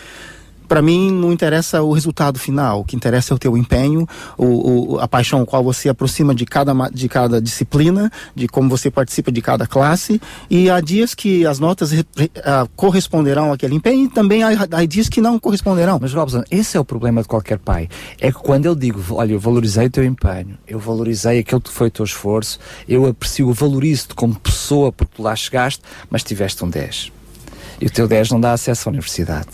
para 0.67 0.81
mim 0.81 1.11
não 1.11 1.31
interessa 1.31 1.81
o 1.81 1.91
resultado 1.93 2.37
final, 2.39 2.81
o 2.81 2.83
que 2.85 2.95
interessa 2.95 3.33
é 3.33 3.35
o 3.35 3.39
teu 3.39 3.55
empenho, 3.57 4.07
o, 4.37 4.95
o- 4.95 4.99
a 4.99 5.07
paixão 5.07 5.39
com 5.39 5.45
qual 5.45 5.63
você 5.63 5.89
aproxima 5.89 6.33
de 6.35 6.45
cada, 6.45 6.73
de 6.89 7.07
cada 7.09 7.41
disciplina, 7.41 8.11
de 8.35 8.47
como 8.47 8.69
você 8.69 8.91
participa 8.91 9.31
de 9.31 9.41
cada 9.41 9.65
classe, 9.65 10.21
e 10.49 10.69
há 10.69 10.79
dias 10.81 11.13
que 11.15 11.45
as 11.45 11.59
notas 11.59 11.91
ah, 12.43 12.67
corresponderão 12.75 13.51
àquele 13.51 13.75
empenho, 13.75 14.05
e 14.05 14.09
também 14.09 14.43
há, 14.43 14.49
há 14.71 14.85
dias 14.85 15.07
que 15.09 15.21
não 15.21 15.39
corresponderão. 15.39 15.97
Mas 16.01 16.13
Robson, 16.13 16.43
esse 16.51 16.75
é 16.77 16.79
o 16.79 16.85
problema 16.85 17.21
de 17.21 17.27
qualquer 17.27 17.57
pai. 17.59 17.87
É 18.19 18.31
que 18.31 18.39
quando 18.39 18.65
eu 18.65 18.75
digo, 18.75 19.01
olha, 19.11 19.33
eu 19.33 19.39
valorizei 19.39 19.87
o 19.87 19.89
teu 19.89 20.03
empenho, 20.03 20.57
eu 20.67 20.79
valorizei 20.79 21.39
aquilo 21.39 21.61
que 21.61 21.71
foi 21.71 21.87
o 21.87 21.91
teu 21.91 22.05
esforço, 22.05 22.59
eu 22.87 23.05
aprecio, 23.05 23.51
valorizo-te 23.53 24.13
como 24.15 24.35
pessoa 24.39 24.91
porque 24.91 25.13
tu 25.15 25.23
lá 25.23 25.35
chegaste, 25.35 25.81
mas 26.09 26.23
tiveste 26.23 26.63
um 26.63 26.69
10. 26.69 27.11
E 27.79 27.85
o 27.85 27.89
teu 27.91 28.07
10 28.07 28.31
não 28.31 28.39
dá 28.41 28.53
acesso 28.53 28.87
à 28.87 28.91
universidade. 28.91 29.47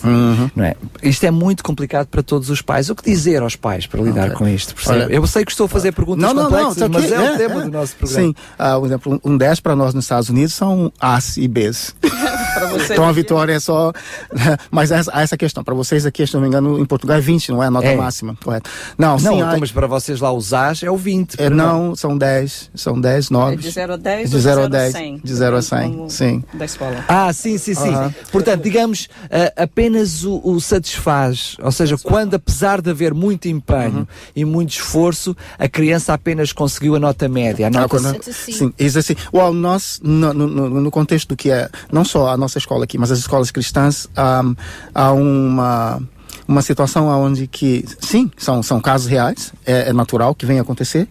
Não 0.55 0.63
é? 0.63 0.75
Isto 1.01 1.25
é 1.25 1.31
muito 1.31 1.63
complicado 1.63 2.07
para 2.07 2.23
todos 2.23 2.49
os 2.49 2.61
pais. 2.61 2.89
O 2.89 2.95
que 2.95 3.03
dizer 3.03 3.41
aos 3.41 3.55
pais 3.55 3.85
para 3.85 4.01
lidar 4.01 4.27
Ok. 4.27 4.35
com 4.37 4.47
isto? 4.47 4.73
Olha- 4.89 5.07
eu 5.09 5.25
sei 5.27 5.43
que 5.43 5.51
estou 5.51 5.65
a 5.65 5.69
fazer 5.69 5.91
perguntas 5.91 6.21
Não, 6.23 6.33
não, 6.33 6.43
não, 6.43 6.49
complexas, 6.49 6.77
só 6.77 6.89
mas 6.89 7.05
que- 7.05 7.13
é, 7.13 7.19
o 7.19 7.23
é, 7.23 7.37
tema 7.37 7.61
é. 7.61 7.63
do 7.65 7.71
nosso 7.71 7.95
programa. 7.97 8.27
Sim, 8.27 8.35
ah, 8.57 8.77
por 8.79 8.85
exemplo, 8.85 9.21
um 9.25 9.37
10 9.37 9.59
para 9.59 9.75
nós 9.75 9.93
nos 9.93 10.05
Estados 10.05 10.29
Unidos 10.29 10.53
são 10.53 10.91
As 10.99 11.35
e 11.37 11.47
Bs. 11.49 11.95
então 12.91 13.07
a 13.07 13.11
vitória 13.11 13.53
é 13.53 13.59
só. 13.59 13.91
Mas 14.71 14.91
essa, 14.91 15.11
há 15.13 15.21
essa 15.21 15.37
questão. 15.37 15.63
Para 15.63 15.73
vocês 15.73 16.05
aqui, 16.05 16.25
se 16.25 16.33
não 16.33 16.41
me 16.41 16.47
engano, 16.47 16.79
em 16.79 16.85
Portugal 16.85 17.17
é 17.17 17.21
20, 17.21 17.49
não 17.51 17.61
é 17.61 17.67
a 17.67 17.71
nota 17.71 17.87
É. 17.87 17.95
máxima, 17.95 18.35
correto? 18.41 18.69
Não, 18.97 19.09
Não, 19.11 19.19
sim, 19.19 19.35
então, 19.35 19.49
há- 19.49 19.57
mas 19.57 19.71
para 19.71 19.87
vocês 19.87 20.19
lá 20.21 20.31
os 20.31 20.53
As 20.53 20.81
é 20.83 20.89
o 20.89 20.95
20. 20.97 21.33
é, 21.35 21.45
para 21.47 21.55
não, 21.55 21.95
são 21.95 22.17
10. 22.17 22.69
São 22.75 22.99
10, 22.99 23.29
9. 23.29 23.53
É 23.55 23.57
de 23.57 23.69
0 23.69 23.93
a 23.93 23.97
10 23.97 24.29
De 24.29 24.35
ou 24.37 24.41
0 24.41 24.61
a 24.61 24.65
de 24.67 24.71
0 24.71 24.75
a 24.75 24.79
10. 24.83 24.93
100, 24.93 25.17
De 25.23 25.33
0 25.33 25.57
a 25.57 25.59
depende 25.59 25.81
100, 25.83 25.91
como- 25.97 26.09
sim. 26.09 26.43
Da 26.53 26.65
escola. 26.65 27.05
Ah, 27.07 27.33
sim, 27.33 27.57
sim, 27.57 27.73
sim. 27.75 28.12
Portanto, 28.31 28.63
digamos, 28.63 29.07
ah, 29.31 29.63
apenas 29.63 30.23
o, 30.23 30.41
o 30.43 30.59
satisfaz. 30.61 31.55
Ou 31.61 31.71
seja, 31.71 31.97
quando, 31.97 32.35
apesar 32.35 32.81
de 32.81 32.89
haver 32.89 33.13
muito 33.13 33.47
empenho 33.47 33.99
Uhum. 33.99 34.07
e 34.35 34.45
muito 34.45 34.71
esforço, 34.71 35.35
a 35.57 35.67
criança 35.67 36.13
apenas 36.13 36.51
conseguiu 36.53 36.95
a 36.95 36.99
nota 36.99 37.27
média. 37.27 37.65
A 37.65 37.69
Ah, 37.69 37.71
nota 37.71 37.87
quando- 37.89 38.23
sim, 38.23 38.73
isso 38.79 38.99
assim. 38.99 39.15
Well, 39.33 39.53
nós, 39.53 39.99
no, 40.03 40.33
no- 40.33 40.47
no- 40.81 40.91
contexto 40.91 41.29
do 41.29 41.35
que 41.35 41.49
é, 41.49 41.69
não 41.91 42.05
só 42.05 42.29
a 42.29 42.37
nossa 42.37 42.57
escola 42.57 42.83
aqui, 42.83 42.97
mas 42.97 43.11
as 43.11 43.19
escolas 43.19 43.49
cristãs, 43.51 44.07
ahm, 44.15 44.53
há 44.93 45.11
uma, 45.11 46.01
uma 46.47 46.61
situação 46.61 47.07
onde 47.07 47.47
que, 47.47 47.83
sim, 47.99 48.29
são, 48.37 48.61
são 48.61 48.79
casos 48.79 49.07
reais, 49.07 49.51
é, 49.65 49.89
é 49.89 49.93
natural 49.93 50.35
que 50.35 50.45
venha 50.45 50.61
acontecer, 50.61 51.07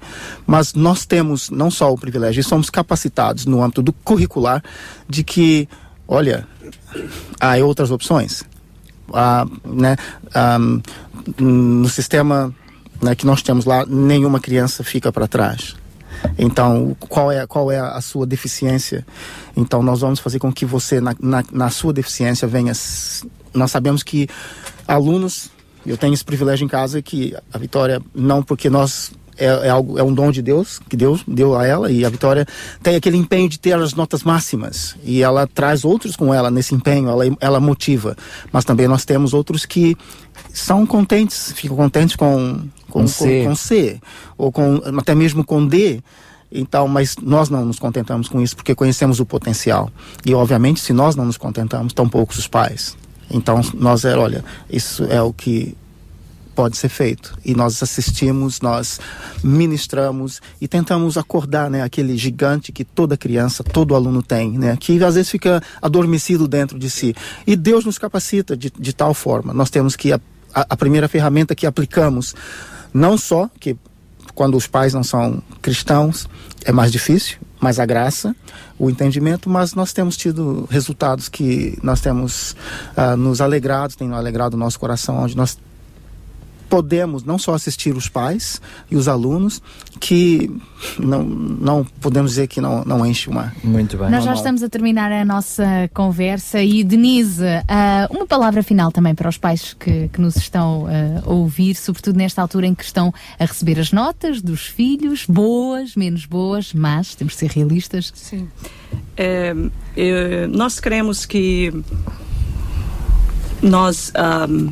mas 0.46 0.74
nós 0.74 1.04
temos 1.04 1.50
não 1.50 1.70
só 1.70 1.92
o 1.92 1.98
privilégio, 1.98 2.40
e 2.40 2.44
somos 2.44 2.70
capacitados 2.70 3.44
no 3.46 3.62
âmbito 3.62 3.82
do 3.82 3.92
curricular 3.92 4.62
de 5.08 5.24
que, 5.24 5.68
olha, 6.06 6.46
há 7.40 7.56
outras 7.58 7.90
opções. 7.90 8.44
Há, 9.12 9.46
né, 9.64 9.96
ahm, 10.34 10.80
no 11.38 11.88
sistema 11.88 12.54
né, 13.00 13.14
que 13.14 13.26
nós 13.26 13.42
temos 13.42 13.64
lá, 13.64 13.84
nenhuma 13.86 14.40
criança 14.40 14.84
fica 14.84 15.12
para 15.12 15.26
trás. 15.26 15.74
Então, 16.38 16.96
qual 17.00 17.32
é, 17.32 17.46
qual 17.46 17.70
é 17.70 17.78
a 17.78 18.00
sua 18.00 18.24
deficiência? 18.24 19.04
Então, 19.56 19.82
nós 19.82 20.00
vamos 20.00 20.20
fazer 20.20 20.38
com 20.38 20.52
que 20.52 20.64
você, 20.64 21.00
na, 21.00 21.14
na, 21.20 21.44
na 21.50 21.70
sua 21.70 21.92
deficiência, 21.92 22.46
venha. 22.46 22.72
Nós 23.52 23.70
sabemos 23.70 24.02
que 24.02 24.28
alunos, 24.86 25.50
eu 25.84 25.96
tenho 25.96 26.14
esse 26.14 26.24
privilégio 26.24 26.64
em 26.64 26.68
casa, 26.68 27.02
que 27.02 27.34
a 27.52 27.58
Vitória, 27.58 28.00
não 28.14 28.42
porque 28.42 28.70
nós. 28.70 29.12
É, 29.42 29.66
é, 29.66 29.70
algo, 29.70 29.98
é 29.98 30.02
um 30.04 30.14
dom 30.14 30.30
de 30.30 30.40
Deus, 30.40 30.80
que 30.88 30.96
Deus 30.96 31.24
deu 31.26 31.56
a 31.56 31.66
ela, 31.66 31.90
e 31.90 32.04
a 32.04 32.08
Vitória 32.08 32.46
tem 32.80 32.94
aquele 32.94 33.16
empenho 33.16 33.48
de 33.48 33.58
ter 33.58 33.74
as 33.74 33.92
notas 33.92 34.22
máximas. 34.22 34.94
E 35.02 35.20
ela 35.20 35.48
traz 35.48 35.84
outros 35.84 36.14
com 36.14 36.32
ela 36.32 36.48
nesse 36.48 36.76
empenho, 36.76 37.08
ela, 37.08 37.24
ela 37.40 37.58
motiva. 37.58 38.16
Mas 38.52 38.64
também 38.64 38.86
nós 38.86 39.04
temos 39.04 39.34
outros 39.34 39.66
que 39.66 39.96
são 40.52 40.86
contentes, 40.86 41.52
ficam 41.56 41.76
contentes 41.76 42.14
com, 42.14 42.60
com, 42.88 43.00
Com 43.00 43.00
com, 43.00 43.06
C. 43.08 43.44
com 43.44 43.54
C, 43.56 44.00
ou 44.38 44.52
com, 44.52 44.80
até 44.96 45.12
mesmo 45.12 45.42
com 45.44 45.66
D. 45.66 46.00
Então, 46.52 46.86
mas 46.86 47.16
nós 47.20 47.48
não 47.48 47.64
nos 47.64 47.80
contentamos 47.80 48.28
com 48.28 48.40
isso 48.40 48.54
porque 48.54 48.76
conhecemos 48.76 49.18
o 49.18 49.26
potencial. 49.26 49.90
E, 50.24 50.32
obviamente, 50.34 50.78
se 50.78 50.92
nós 50.92 51.16
não 51.16 51.24
nos 51.24 51.36
contentamos, 51.36 51.92
tão 51.92 52.08
poucos 52.08 52.38
os 52.38 52.46
pais. 52.46 52.96
Então, 53.28 53.60
nós 53.74 54.04
é, 54.04 54.16
olha, 54.16 54.44
isso 54.70 55.04
é 55.04 55.20
o 55.20 55.32
que 55.32 55.76
pode 56.54 56.76
ser 56.76 56.88
feito. 56.88 57.36
E 57.44 57.54
nós 57.54 57.82
assistimos, 57.82 58.60
nós 58.60 59.00
ministramos 59.42 60.40
e 60.60 60.68
tentamos 60.68 61.16
acordar, 61.16 61.70
né, 61.70 61.82
aquele 61.82 62.16
gigante 62.16 62.72
que 62.72 62.84
toda 62.84 63.16
criança, 63.16 63.64
todo 63.64 63.94
aluno 63.94 64.22
tem, 64.22 64.58
né, 64.58 64.76
que 64.78 65.02
às 65.02 65.14
vezes 65.14 65.30
fica 65.30 65.62
adormecido 65.80 66.46
dentro 66.46 66.78
de 66.78 66.88
si. 66.90 67.14
E 67.46 67.56
Deus 67.56 67.84
nos 67.84 67.98
capacita 67.98 68.56
de, 68.56 68.70
de 68.70 68.92
tal 68.92 69.14
forma. 69.14 69.52
Nós 69.52 69.70
temos 69.70 69.96
que 69.96 70.12
a, 70.12 70.20
a, 70.54 70.76
primeira 70.76 71.08
ferramenta 71.08 71.54
que 71.54 71.66
aplicamos, 71.66 72.34
não 72.92 73.16
só 73.16 73.48
que 73.58 73.76
quando 74.34 74.56
os 74.56 74.66
pais 74.66 74.94
não 74.94 75.02
são 75.02 75.42
cristãos, 75.60 76.28
é 76.64 76.72
mais 76.72 76.90
difícil, 76.90 77.38
mas 77.60 77.78
a 77.78 77.86
graça, 77.86 78.34
o 78.78 78.88
entendimento, 78.88 79.48
mas 79.48 79.74
nós 79.74 79.92
temos 79.92 80.16
tido 80.16 80.66
resultados 80.70 81.28
que 81.28 81.78
nós 81.82 82.00
temos 82.00 82.56
ah, 82.96 83.16
nos 83.16 83.40
alegrado, 83.40 83.94
tem 83.94 84.10
alegrado 84.12 84.54
o 84.54 84.56
nosso 84.56 84.80
coração, 84.80 85.22
onde 85.22 85.36
nós 85.36 85.58
podemos 86.72 87.22
não 87.22 87.36
só 87.36 87.52
assistir 87.52 87.94
os 87.94 88.08
pais 88.08 88.58
e 88.90 88.96
os 88.96 89.06
alunos, 89.06 89.60
que 90.00 90.50
não, 90.98 91.22
não 91.22 91.84
podemos 92.00 92.30
dizer 92.30 92.46
que 92.46 92.62
não, 92.62 92.82
não 92.82 93.04
enche 93.04 93.28
uma. 93.28 93.52
Muito 93.62 93.98
bem. 93.98 94.08
Nós 94.08 94.24
já 94.24 94.32
estamos 94.32 94.62
a 94.62 94.70
terminar 94.70 95.12
a 95.12 95.22
nossa 95.22 95.90
conversa 95.92 96.62
e 96.62 96.82
Denise, 96.82 97.44
ah, 97.68 98.08
uma 98.10 98.26
palavra 98.26 98.62
final 98.62 98.90
também 98.90 99.14
para 99.14 99.28
os 99.28 99.36
pais 99.36 99.76
que, 99.78 100.08
que 100.08 100.18
nos 100.18 100.34
estão 100.36 100.86
ah, 100.86 101.22
a 101.26 101.30
ouvir, 101.30 101.74
sobretudo 101.74 102.16
nesta 102.16 102.40
altura 102.40 102.66
em 102.66 102.74
que 102.74 102.84
estão 102.84 103.12
a 103.38 103.44
receber 103.44 103.78
as 103.78 103.92
notas 103.92 104.40
dos 104.40 104.66
filhos, 104.66 105.26
boas, 105.26 105.94
menos 105.94 106.24
boas, 106.24 106.72
mas 106.72 107.14
temos 107.14 107.34
de 107.34 107.40
ser 107.40 107.50
realistas. 107.50 108.10
Sim. 108.14 108.48
É, 109.14 109.54
é, 109.94 110.46
nós 110.46 110.80
cremos 110.80 111.26
que 111.26 111.70
nós, 113.62 114.10
ahm, 114.14 114.70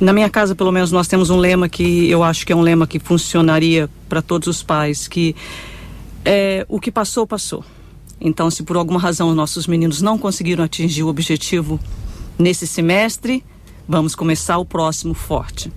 na 0.00 0.12
minha 0.12 0.30
casa, 0.30 0.54
pelo 0.54 0.72
menos, 0.72 0.90
nós 0.90 1.06
temos 1.06 1.28
um 1.28 1.36
lema 1.36 1.68
que 1.68 2.10
eu 2.10 2.24
acho 2.24 2.46
que 2.46 2.52
é 2.52 2.56
um 2.56 2.62
lema 2.62 2.86
que 2.86 2.98
funcionaria 2.98 3.88
para 4.08 4.22
todos 4.22 4.48
os 4.48 4.62
pais, 4.62 5.06
que 5.06 5.36
é, 6.24 6.64
o 6.68 6.80
que 6.80 6.90
passou, 6.90 7.26
passou. 7.26 7.64
Então, 8.20 8.50
se 8.50 8.62
por 8.62 8.76
alguma 8.76 8.98
razão 8.98 9.34
nossos 9.34 9.66
meninos 9.66 10.02
não 10.02 10.18
conseguiram 10.18 10.64
atingir 10.64 11.02
o 11.02 11.08
objetivo 11.08 11.78
nesse 12.38 12.66
semestre, 12.66 13.44
vamos 13.88 14.14
começar 14.14 14.58
o 14.58 14.64
próximo 14.64 15.14
forte. 15.14 15.70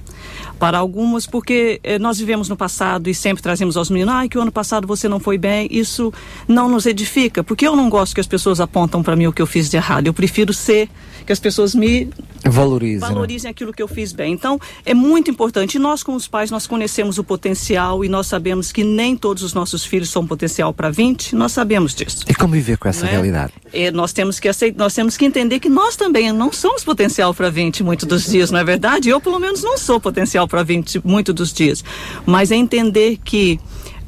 Para 0.58 0.78
algumas, 0.78 1.26
porque 1.26 1.80
eh, 1.84 2.00
nós 2.00 2.18
vivemos 2.18 2.48
no 2.48 2.56
passado 2.56 3.10
e 3.10 3.14
sempre 3.14 3.44
trazemos 3.44 3.76
aos 3.76 3.90
meninos, 3.90 4.14
ah, 4.14 4.28
que 4.28 4.38
o 4.38 4.42
ano 4.42 4.52
passado 4.52 4.88
você 4.88 5.10
não 5.10 5.20
foi 5.20 5.38
bem, 5.38 5.68
isso 5.70 6.14
não 6.48 6.70
nos 6.70 6.86
edifica, 6.86 7.44
porque 7.44 7.68
eu 7.68 7.76
não 7.76 7.90
gosto 7.90 8.14
que 8.14 8.22
as 8.22 8.28
pessoas 8.28 8.62
apontam 8.62 9.04
para 9.04 9.16
mim 9.16 9.28
o 9.28 9.34
que 9.34 9.42
eu 9.42 9.48
fiz 9.48 9.70
de 9.70 9.78
errado. 9.78 10.08
Eu 10.08 10.14
prefiro 10.14 10.54
ser 10.54 10.90
que 11.26 11.32
as 11.32 11.40
pessoas 11.40 11.74
me 11.74 12.10
Valorize. 12.44 13.02
né? 13.02 13.08
valorizem 13.08 13.50
aquilo 13.50 13.72
que 13.74 13.82
eu 13.82 13.88
fiz 13.88 14.12
bem. 14.12 14.34
Então, 14.34 14.60
é 14.86 14.94
muito 14.94 15.32
importante. 15.32 15.76
E 15.76 15.80
nós, 15.80 16.04
como 16.04 16.18
os 16.18 16.28
pais, 16.28 16.52
nós 16.52 16.68
conhecemos 16.68 17.18
o 17.18 17.24
potencial 17.24 18.04
e 18.04 18.10
nós 18.10 18.28
sabemos 18.28 18.72
que 18.72 18.84
nem 18.84 19.16
todos 19.16 19.44
os 19.44 19.54
nossos 19.54 19.86
filhos 19.86 20.10
são 20.10 20.26
potencial 20.28 20.74
para 20.74 20.90
20, 20.90 21.36
nós 21.36 21.52
sabemos 21.52 21.96
disso. 21.96 22.26
E 22.28 22.34
como 22.36 22.54
viver 22.54 22.78
com 22.78 22.88
essa 22.88 23.06
Né? 23.06 23.12
realidade? 23.12 23.54
E 23.74 23.90
nós 23.92 24.12
temos 24.14 24.40
que 24.40 24.48
aceitar, 24.48 24.78
nós 24.78 24.94
temos 24.94 25.16
que 25.18 25.26
entender 25.26 25.60
que 25.60 25.70
nós 25.70 25.96
também 25.96 26.32
não 26.32 26.52
somos 26.52 26.84
potencial 26.84 27.34
para 27.34 27.50
20 27.50 27.84
muitos 27.84 28.08
dos 28.08 28.26
dias, 28.30 28.52
não 28.52 28.60
é 28.60 28.64
verdade? 28.64 29.10
Eu, 29.10 29.20
pelo 29.22 29.40
menos, 29.40 29.64
não 29.64 29.78
sou 29.78 30.00
potencial 30.00 30.48
para 30.48 30.64
20 30.64 31.02
muitos 31.06 31.34
dos 31.34 31.54
dias. 31.54 31.84
Mas 32.26 32.52
é 32.52 32.56
entender 32.56 33.18
que 33.24 33.60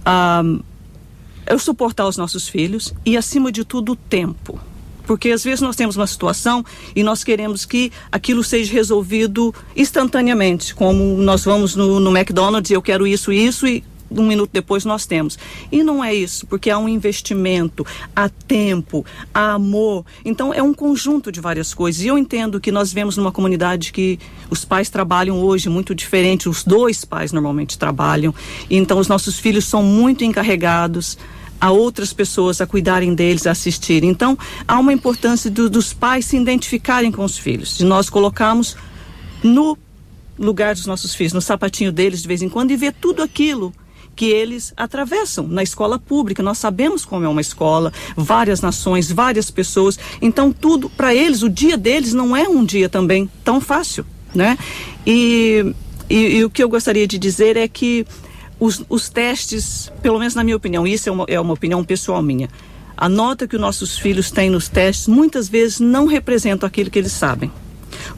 ah, 0.06 0.44
é 1.46 1.58
suportar 1.58 2.08
os 2.08 2.18
nossos 2.18 2.48
filhos 2.48 2.94
e, 3.06 3.16
acima 3.16 3.52
de 3.52 3.64
tudo, 3.64 3.94
o 3.94 3.96
tempo. 3.96 4.60
Porque 5.06 5.32
às 5.32 5.44
vezes 5.44 5.62
nós 5.62 5.76
temos 5.76 5.96
uma 5.96 6.08
situação 6.08 6.64
e 6.96 7.04
nós 7.04 7.24
queremos 7.24 7.66
que 7.66 7.92
aquilo 8.12 8.44
seja 8.44 8.72
resolvido 8.72 9.54
instantaneamente, 9.76 10.74
como 10.74 11.18
nós 11.18 11.44
vamos 11.44 11.76
no, 11.76 12.00
no 12.00 12.16
McDonald's 12.16 12.72
eu 12.72 12.82
quero 12.82 13.06
isso 13.08 13.32
isso 13.32 13.68
e 13.68 13.84
um 14.12 14.28
minuto 14.28 14.52
depois 14.54 14.86
nós 14.86 15.06
temos. 15.06 15.38
E 15.72 15.84
não 15.84 16.04
é 16.04 16.14
isso, 16.14 16.46
porque 16.48 16.70
há 16.70 16.78
um 16.78 16.88
investimento, 16.88 17.86
há 18.16 18.30
tempo, 18.30 19.06
há 19.34 19.54
amor. 19.54 20.06
Então 20.24 20.54
é 20.54 20.62
um 20.62 20.74
conjunto 20.74 21.32
de 21.32 21.40
várias 21.40 21.74
coisas. 21.74 22.04
E 22.04 22.08
eu 22.08 22.18
entendo 22.18 22.60
que 22.60 22.72
nós 22.72 22.90
vivemos 22.90 23.18
numa 23.18 23.32
comunidade 23.32 23.92
que 23.92 24.20
os 24.50 24.64
pais 24.64 24.90
trabalham 24.90 25.40
hoje 25.42 25.70
muito 25.70 25.96
diferente, 25.96 26.48
os 26.48 26.64
dois 26.64 27.04
pais 27.04 27.32
normalmente 27.32 27.78
trabalham. 27.78 28.34
Então 28.70 29.00
os 29.00 29.08
nossos 29.08 29.40
filhos 29.40 29.66
são 29.66 29.84
muito 29.84 30.24
encarregados 30.24 31.18
a 31.60 31.72
outras 31.72 32.12
pessoas 32.14 32.60
a 32.62 32.68
cuidarem 32.68 33.14
deles, 33.16 33.48
a 33.48 33.52
assistirem. 33.52 34.10
Então, 34.10 34.38
há 34.68 34.78
uma 34.80 34.94
importância 34.94 35.50
do- 35.50 35.70
dos 35.70 35.94
pais 35.94 36.26
se 36.26 36.38
identificarem 36.38 37.12
com 37.12 37.24
os 37.24 37.38
filhos, 37.38 37.78
de 37.78 37.86
nós 37.86 38.10
colocarmos 38.10 38.76
no 39.44 39.78
lugar 40.38 40.76
dos 40.76 40.86
nossos 40.86 41.16
filhos, 41.16 41.34
no 41.34 41.42
sapatinho 41.42 41.92
deles 41.92 42.22
de 42.22 42.28
vez 42.28 42.42
em 42.42 42.50
quando 42.50 42.72
e 42.72 42.76
ver 42.76 42.94
tudo 43.00 43.24
aquilo 43.24 43.74
que 44.16 44.26
eles 44.26 44.74
atravessam 44.78 45.46
na 45.48 45.62
escola 45.64 46.00
pública. 46.00 46.42
Nós 46.42 46.58
sabemos 46.58 47.04
como 47.06 47.26
é 47.26 47.28
uma 47.28 47.42
escola, 47.42 47.92
várias 48.16 48.62
nações, 48.62 49.12
várias 49.12 49.52
pessoas. 49.52 50.00
Então, 50.22 50.52
tudo 50.54 50.90
para 50.90 51.14
eles, 51.14 51.42
o 51.42 51.50
dia 51.50 51.78
deles 51.78 52.14
não 52.14 52.36
é 52.36 52.48
um 52.48 52.64
dia 52.64 52.88
também 52.88 53.30
tão 53.44 53.60
fácil, 53.60 54.06
né? 54.34 54.58
E, 55.06 55.74
e, 56.10 56.38
e 56.38 56.46
o 56.46 56.50
que 56.50 56.64
eu 56.64 56.70
gostaria 56.70 57.06
de 57.08 57.18
dizer 57.18 57.58
é 57.58 57.68
que 57.68 58.06
os, 58.66 58.84
os 58.90 59.10
testes, 59.10 59.92
pelo 60.02 60.18
menos 60.20 60.36
na 60.36 60.44
minha 60.44 60.58
opinião, 60.58 60.86
isso 60.88 61.08
é 61.08 61.12
uma, 61.12 61.26
é 61.28 61.40
uma 61.40 61.54
opinião 61.54 61.84
pessoal 61.84 62.22
minha, 62.22 62.50
a 62.98 63.08
nota 63.08 63.48
que 63.48 63.56
os 63.56 63.62
nossos 63.62 63.98
filhos 63.98 64.32
têm 64.32 64.50
nos 64.50 64.68
testes 64.68 65.08
muitas 65.08 65.48
vezes 65.48 65.80
não 65.80 66.06
representam 66.06 66.66
aquilo 66.66 66.90
que 66.90 67.00
eles 67.00 67.12
sabem. 67.12 67.52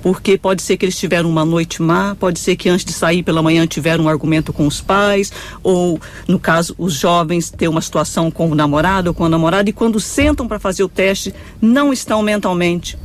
Porque 0.01 0.38
pode 0.38 0.61
ser 0.61 0.77
que 0.77 0.85
eles 0.85 0.98
tiveram 0.98 1.30
uma 1.30 1.45
noite 1.45 1.82
má, 1.82 2.16
pode 2.16 2.40
ser 2.40 2.56
que 2.56 2.67
antes 2.67 2.85
de 2.85 2.93
sair 2.93 3.22
pela 3.22 3.43
manhã 3.43 3.66
tiveram 3.67 4.06
um 4.06 4.09
argumento 4.09 4.51
com 4.51 4.66
os 4.66 4.82
pais, 4.82 5.32
ou, 5.61 6.00
no 6.27 6.40
caso, 6.40 6.74
os 6.77 6.93
jovens 6.93 7.50
ter 7.50 7.67
uma 7.67 7.82
situação 7.82 8.32
com 8.32 8.50
o 8.50 8.56
namorado 8.56 9.09
ou 9.09 9.14
com 9.14 9.26
a 9.26 9.30
namorada, 9.30 9.69
e 9.69 9.74
quando 9.74 10.00
sentam 10.00 10.48
para 10.48 10.59
fazer 10.59 10.84
o 10.84 10.90
teste, 10.90 11.34
não 11.61 11.93
estão 11.93 12.24
mentalmente 12.24 12.98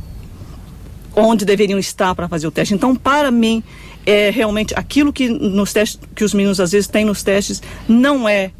onde 1.15 1.45
deveriam 1.45 1.77
estar 1.77 2.15
para 2.15 2.27
fazer 2.27 2.47
o 2.47 2.51
teste. 2.51 2.73
Então, 2.73 2.95
para 2.95 3.29
mim, 3.29 3.63
é 4.05 4.29
realmente 4.29 4.73
aquilo 4.75 5.13
que 5.13 5.29
nos 5.29 5.73
testes 5.73 5.99
que 6.15 6.23
os 6.23 6.33
meninos 6.33 6.59
às 6.59 6.71
vezes 6.71 6.87
têm 6.87 7.05
nos 7.05 7.23
testes 7.23 7.61
não 7.87 8.27
é 8.27 8.51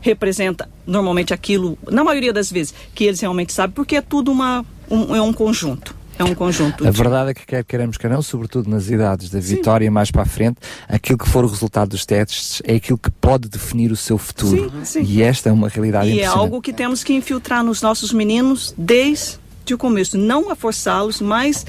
representa 0.00 0.68
normalmente 0.86 1.32
aquilo, 1.32 1.78
na 1.90 2.04
maioria 2.04 2.32
das 2.32 2.52
vezes, 2.52 2.74
que 2.94 3.04
eles 3.04 3.20
realmente 3.20 3.52
sabem, 3.54 3.74
porque 3.74 3.96
é 3.96 4.02
tudo 4.02 4.30
uma 4.30 4.64
um, 4.90 5.16
é 5.16 5.22
um 5.22 5.32
conjunto. 5.32 5.96
É 6.16 6.22
um 6.22 6.34
conjunto. 6.34 6.86
A 6.86 6.90
verdade 6.92 7.30
é 7.30 7.34
que 7.34 7.44
quer 7.44 7.64
queremos, 7.64 7.96
quer 7.96 8.08
não, 8.08 8.22
sobretudo 8.22 8.70
nas 8.70 8.88
idades 8.88 9.30
da 9.30 9.40
vitória 9.40 9.90
mais 9.90 10.10
para 10.12 10.22
a 10.22 10.26
frente, 10.26 10.58
aquilo 10.88 11.18
que 11.18 11.28
for 11.28 11.44
o 11.44 11.48
resultado 11.48 11.88
dos 11.88 12.06
testes 12.06 12.62
é 12.64 12.76
aquilo 12.76 12.96
que 12.96 13.10
pode 13.10 13.48
definir 13.48 13.90
o 13.90 13.96
seu 13.96 14.16
futuro. 14.16 14.70
Sim, 14.84 15.02
sim. 15.02 15.02
E 15.02 15.22
esta 15.22 15.48
é 15.48 15.52
uma 15.52 15.68
realidade 15.68 16.10
E 16.10 16.20
é 16.20 16.26
algo 16.26 16.62
que 16.62 16.72
temos 16.72 17.02
que 17.02 17.12
infiltrar 17.12 17.64
nos 17.64 17.82
nossos 17.82 18.12
meninos 18.12 18.72
desde 18.78 19.38
o 19.72 19.78
começo. 19.78 20.16
Não 20.16 20.50
a 20.50 20.54
forçá-los, 20.54 21.20
mas 21.20 21.66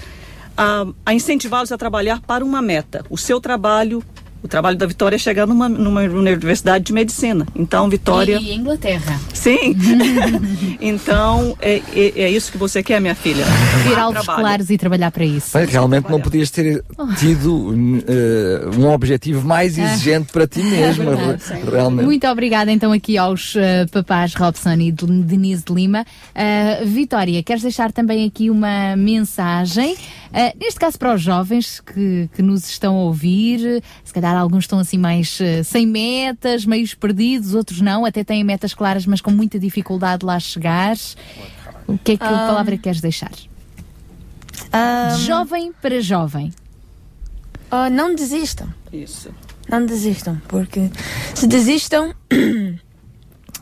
a, 0.58 0.86
a 1.06 1.14
incentivá-los 1.14 1.72
a 1.72 1.78
trabalhar 1.78 2.22
para 2.22 2.44
uma 2.44 2.62
meta. 2.62 3.04
O 3.10 3.18
seu 3.18 3.40
trabalho, 3.42 4.04
o 4.44 4.48
trabalho 4.48 4.78
da 4.78 4.86
Vitória 4.86 5.16
é 5.16 5.20
chegar 5.20 5.46
numa, 5.48 5.68
numa 5.68 6.02
universidade 6.02 6.86
de 6.86 6.94
medicina. 6.94 7.46
Então, 7.56 7.90
Vitória. 7.90 8.38
E 8.40 8.54
Inglaterra. 8.54 9.20
Sim. 9.34 9.76
então, 10.82 11.56
é, 11.62 11.82
é, 11.96 12.22
é 12.24 12.30
isso 12.30 12.52
que 12.52 12.58
você 12.58 12.82
quer, 12.84 13.00
minha 13.02 13.16
filha? 13.16 13.44
Ter 13.88 13.98
alvos 13.98 14.24
Trabalho. 14.24 14.44
claros 14.46 14.70
e 14.70 14.78
trabalhar 14.78 15.12
para 15.12 15.26
isso. 15.26 15.58
Bem, 15.58 15.66
realmente 15.68 16.10
não 16.10 16.20
podias 16.22 16.50
ter 16.50 16.84
tido 17.18 17.74
eh, 18.08 18.78
um 18.78 18.88
objetivo 18.92 19.46
mais 19.46 19.78
exigente 19.78 20.32
para 20.32 20.48
ti 20.48 20.62
mesma. 20.64 21.04
É 21.04 21.16
verdade, 21.16 21.44
realmente. 21.72 22.06
Muito 22.06 22.28
obrigada 22.28 22.72
então 22.72 22.92
aqui 22.92 23.18
aos 23.18 23.56
eh, 23.56 23.86
papás 23.92 24.34
Robson 24.36 24.74
e 24.74 24.92
de- 24.92 25.06
Denise 25.06 25.64
de 25.66 25.74
Lima. 25.74 26.06
Ah, 26.34 26.84
Vitória, 26.86 27.42
queres 27.44 27.62
deixar 27.64 27.92
também 27.92 28.26
aqui 28.28 28.50
uma 28.50 28.96
mensagem, 28.96 29.96
ah, 30.36 30.54
neste 30.60 30.78
caso 30.80 31.00
para 31.00 31.14
os 31.16 31.22
jovens 31.22 31.80
que, 31.80 32.30
que 32.36 32.42
nos 32.42 32.70
estão 32.70 32.96
a 32.96 33.04
ouvir, 33.04 33.82
se 34.04 34.14
calhar 34.14 34.36
alguns 34.36 34.66
estão 34.66 34.80
assim 34.80 34.98
mais 34.98 35.40
eh, 35.40 35.64
sem 35.64 35.88
metas, 35.88 36.66
meios 36.66 36.94
perdidos, 36.94 37.54
outros 37.54 37.80
não, 37.80 38.06
até 38.06 38.24
têm 38.24 38.44
metas 38.44 38.74
claras, 38.74 39.06
mas 39.06 39.22
com 39.22 39.32
muita 39.32 39.58
dificuldade 39.58 40.20
de 40.20 40.26
lá 40.26 40.38
chegar. 40.40 40.96
O 41.88 41.98
que 41.98 42.12
é 42.14 42.18
que 42.18 42.24
a 42.24 42.44
Ah. 42.44 42.48
palavra 42.48 42.78
queres 42.78 43.00
deixar? 43.00 43.32
De 43.32 45.24
jovem 45.26 45.72
para 45.82 46.02
jovem. 46.02 46.52
Ah, 47.72 47.90
não 47.90 48.14
desistam. 48.14 48.68
Isso. 48.92 49.30
Não 49.70 49.86
desistam, 49.86 50.40
porque 50.48 50.90
se 51.34 51.48
desistam, 51.48 52.14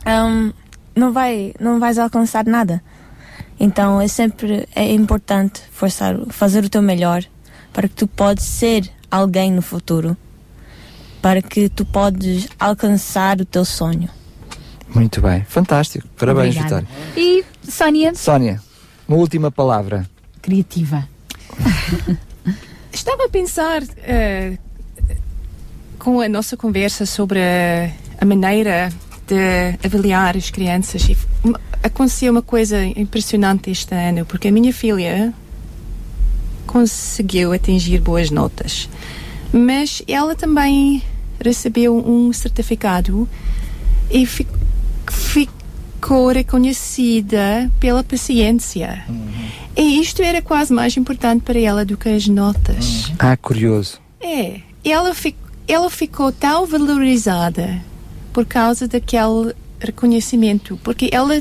ahm, 0.04 0.50
não, 0.94 1.12
vai, 1.12 1.54
não 1.60 1.78
vais 1.80 1.98
alcançar 1.98 2.44
nada. 2.44 2.82
Então 3.58 4.00
é 4.00 4.08
sempre 4.08 4.68
é 4.74 4.92
importante 4.92 5.62
forçar, 5.70 6.16
fazer 6.30 6.64
o 6.64 6.68
teu 6.68 6.82
melhor 6.82 7.24
para 7.72 7.88
que 7.88 7.94
tu 7.94 8.06
podes 8.06 8.44
ser 8.44 8.90
alguém 9.10 9.50
no 9.50 9.62
futuro, 9.62 10.16
para 11.22 11.40
que 11.40 11.68
tu 11.68 11.84
podes 11.84 12.48
alcançar 12.58 13.40
o 13.40 13.44
teu 13.44 13.64
sonho. 13.64 14.08
Muito 14.94 15.20
bem, 15.20 15.44
fantástico. 15.44 16.06
Parabéns, 16.16 16.56
Obrigada. 16.56 16.86
Vitória. 16.86 17.20
E 17.20 17.44
Sónia, 17.68 18.14
Sónia, 18.14 18.62
uma 19.08 19.16
última 19.16 19.50
palavra. 19.50 20.08
criativa. 20.42 21.08
Estava 22.92 23.24
a 23.24 23.28
pensar 23.28 23.82
eh, 23.98 24.56
com 25.98 26.20
a 26.20 26.28
nossa 26.28 26.56
conversa 26.56 27.06
sobre 27.06 27.40
a, 27.40 27.90
a 28.20 28.24
maneira 28.24 28.90
de 29.26 29.78
avaliar 29.84 30.36
as 30.36 30.50
crianças. 30.50 31.08
E 31.08 31.16
aconteceu 31.88 32.32
uma 32.32 32.42
coisa 32.42 32.82
impressionante 32.84 33.70
este 33.70 33.94
ano, 33.94 34.24
porque 34.24 34.48
a 34.48 34.52
minha 34.52 34.72
filha 34.72 35.32
conseguiu 36.66 37.52
atingir 37.52 38.00
boas 38.00 38.30
notas, 38.30 38.88
mas 39.52 40.02
ela 40.08 40.34
também 40.34 41.02
recebeu 41.42 41.96
um 41.96 42.32
certificado 42.32 43.28
e 44.10 44.24
fi- 44.26 44.46
ficou 45.10 46.28
reconhecida 46.28 47.70
pela 47.78 48.02
paciência. 48.02 49.04
E 49.76 50.00
isto 50.00 50.22
era 50.22 50.40
quase 50.40 50.72
mais 50.72 50.96
importante 50.96 51.42
para 51.42 51.58
ela 51.60 51.84
do 51.84 51.96
que 51.96 52.08
as 52.08 52.26
notas. 52.26 53.12
Ah, 53.18 53.36
curioso. 53.36 53.98
É, 54.20 54.60
ela 54.84 55.14
fi- 55.14 55.36
ela 55.68 55.90
ficou 55.90 56.32
tão 56.32 56.66
valorizada 56.66 57.80
por 58.32 58.46
causa 58.46 58.88
daquele 58.88 59.54
reconhecimento, 59.78 60.78
porque 60.82 61.08
ela, 61.12 61.40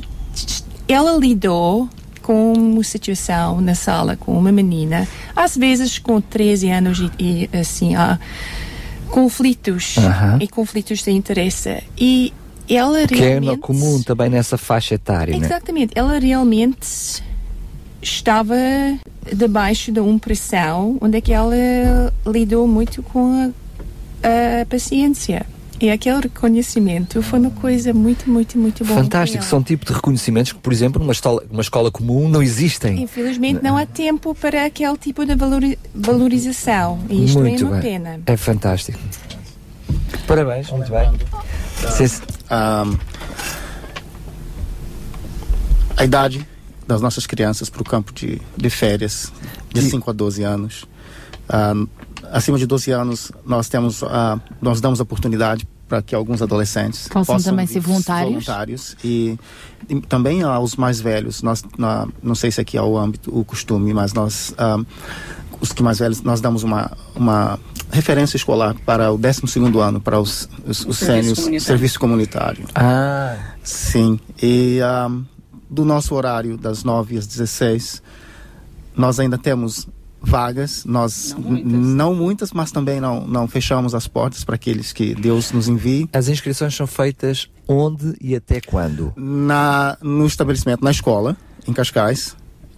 ela 0.87 1.17
lidou 1.17 1.87
com 2.21 2.53
uma 2.53 2.83
situação 2.83 3.59
na 3.59 3.75
sala 3.75 4.15
com 4.15 4.37
uma 4.37 4.51
menina, 4.51 5.07
às 5.35 5.57
vezes 5.57 5.99
com 5.99 6.21
13 6.21 6.69
anos 6.71 6.99
e, 7.19 7.49
e 7.53 7.57
assim, 7.57 7.95
há 7.95 8.17
conflitos 9.09 9.95
Aham. 9.97 10.37
e 10.41 10.47
conflitos 10.47 11.03
de 11.03 11.11
interesse. 11.11 11.83
E 11.97 12.33
ela 12.69 13.05
Que 13.07 13.15
é 13.15 13.17
realmente... 13.29 13.49
no- 13.51 13.57
comum 13.57 14.01
também 14.01 14.29
nessa 14.29 14.57
faixa 14.57 14.95
etária, 14.95 15.37
né? 15.37 15.45
Exatamente. 15.45 15.91
Ela 15.95 16.17
realmente 16.17 17.21
estava 18.01 18.55
debaixo 19.33 19.91
de 19.91 19.99
uma 19.99 20.17
pressão 20.19 20.97
onde 21.01 21.17
é 21.17 21.21
que 21.21 21.31
ela 21.33 21.55
lidou 22.25 22.67
muito 22.67 23.01
com 23.03 23.51
a, 24.23 24.61
a 24.61 24.65
paciência. 24.65 25.45
E 25.83 25.89
aquele 25.91 26.21
reconhecimento 26.21 27.21
foi 27.21 27.39
uma 27.39 27.51
coisa 27.51 27.93
muito, 27.93 28.29
muito, 28.29 28.57
muito 28.57 28.85
boa. 28.85 29.03
Fantástico, 29.03 29.43
são 29.43 29.61
tipo 29.61 29.85
de 29.85 29.91
reconhecimentos 29.91 30.53
que, 30.53 30.59
por 30.59 30.71
exemplo, 30.71 30.97
numa 30.97 31.11
escola, 31.11 31.43
numa 31.51 31.61
escola 31.61 31.91
comum 31.91 32.29
não 32.29 32.41
existem. 32.41 33.01
Infelizmente 33.03 33.61
não 33.61 33.75
há 33.75 33.85
tempo 33.85 34.33
para 34.33 34.63
aquele 34.65 34.97
tipo 34.97 35.25
de 35.25 35.35
valori- 35.35 35.77
valorização. 35.93 37.03
E 37.09 37.25
isto 37.25 37.37
muito 37.37 37.65
é 37.65 37.67
uma 37.67 37.73
bem. 37.81 37.81
pena. 37.99 38.21
É 38.25 38.37
fantástico. 38.37 38.97
Parabéns, 40.25 40.69
muito 40.71 40.89
bem. 40.89 41.11
Ahm, 42.49 42.97
a 45.97 46.05
idade 46.05 46.47
das 46.87 47.01
nossas 47.01 47.27
crianças 47.27 47.69
para 47.69 47.81
o 47.81 47.83
campo 47.85 48.13
de, 48.13 48.41
de 48.55 48.69
férias, 48.69 49.33
de 49.73 49.81
5 49.81 50.09
a 50.09 50.13
12 50.13 50.43
anos. 50.43 50.85
Acima 52.31 52.57
de 52.57 52.65
12 52.65 52.89
anos, 52.91 53.31
nós 53.45 53.67
temos, 53.67 54.01
ah, 54.01 54.39
nós 54.61 54.79
damos 54.79 55.01
oportunidade 55.01 55.67
para 55.87 56.01
que 56.01 56.15
alguns 56.15 56.41
adolescentes 56.41 57.07
Possam 57.07 57.39
também 57.41 57.65
vir 57.65 57.73
ser 57.73 57.79
voluntários. 57.81 58.29
voluntários 58.31 58.95
e, 59.03 59.37
e 59.89 60.01
também 60.01 60.41
aos 60.43 60.75
mais 60.75 60.99
velhos. 60.99 61.41
Nós, 61.43 61.63
na- 61.77 62.07
não 62.21 62.35
sei 62.35 62.51
se 62.51 62.59
aqui 62.61 62.77
é 62.77 62.81
o 62.81 62.97
âmbito, 62.97 63.37
o 63.37 63.43
costume, 63.45 63.93
mas 63.93 64.13
nós, 64.13 64.53
ah, 64.57 64.79
os 65.61 65.71
que 65.71 65.83
mais 65.83 65.99
velhos, 65.99 66.21
nós 66.21 66.41
damos 66.41 66.63
uma, 66.63 66.91
uma 67.15 67.59
referência 67.91 68.37
escolar 68.37 68.75
para 68.85 69.11
o 69.11 69.17
12 69.17 69.41
segundo 69.47 69.79
ano, 69.81 70.01
para 70.01 70.19
os, 70.19 70.49
os, 70.65 70.85
os 70.85 70.97
Serviço 70.97 71.05
sênios, 71.05 71.39
comunitário. 71.39 71.61
serviço 71.61 71.99
comunitário. 71.99 72.65
Ah. 72.75 73.37
Sim. 73.63 74.19
E 74.41 74.79
ahm, 74.81 75.23
do 75.69 75.85
nosso 75.85 76.15
horário, 76.15 76.57
das 76.57 76.83
9 76.83 77.17
às 77.17 77.27
16, 77.27 78.01
nós 78.95 79.19
ainda 79.19 79.37
temos 79.37 79.87
vagas. 80.23 80.83
Nós 80.85 81.35
não 81.37 81.49
muitas, 81.49 81.71
não 81.71 82.15
muitas 82.15 82.51
mas 82.51 82.71
também 82.71 82.99
não, 82.99 83.25
não 83.27 83.47
fechamos 83.47 83.93
as 83.93 84.07
portas 84.07 84.43
para 84.43 84.55
aqueles 84.55 84.91
que 84.93 85.13
Deus 85.15 85.51
nos 85.51 85.67
envie. 85.67 86.09
As 86.13 86.27
inscrições 86.27 86.75
são 86.75 86.87
feitas 86.87 87.49
onde 87.67 88.13
e 88.21 88.35
até 88.35 88.59
quando? 88.61 89.13
Na, 89.15 89.97
no 90.01 90.25
estabelecimento, 90.25 90.83
na 90.83 90.91
escola, 90.91 91.35
em 91.67 91.73
Cascais. 91.73 92.35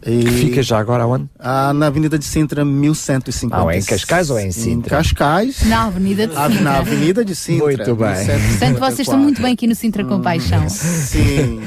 E, 0.08 0.24
Que 0.24 0.32
fica 0.32 0.62
já 0.62 0.78
agora 0.78 1.02
aonde? 1.04 1.28
Ah, 1.40 1.74
na 1.74 1.88
Avenida 1.88 2.20
de 2.20 2.26
Sintra, 2.26 2.64
1150. 2.64 3.56
Ah, 3.70 3.74
é 3.76 3.80
em 3.80 3.84
Cascais 3.84 4.30
ou 4.30 4.38
é 4.38 4.46
em 4.46 4.52
Sintra? 4.52 4.98
Em 4.98 5.02
Cascais. 5.02 5.64
Na 5.66 5.86
Avenida 5.86 6.28
de 6.28 6.36
Sintra. 6.36 6.62
Na 6.62 6.78
Avenida 6.78 7.26
de 7.26 7.36
Sintra. 7.36 7.66
Muito 7.66 7.96
bem. 7.96 8.14
1154. 8.14 8.50
Portanto, 8.60 8.80
vocês 8.80 9.00
estão 9.08 9.18
muito 9.20 9.42
bem 9.42 9.54
aqui 9.54 9.66
no 9.66 9.74
Sintra 9.74 10.04
Hum. 10.04 10.08
Compaixão. 10.10 10.70
Sim. 10.70 11.60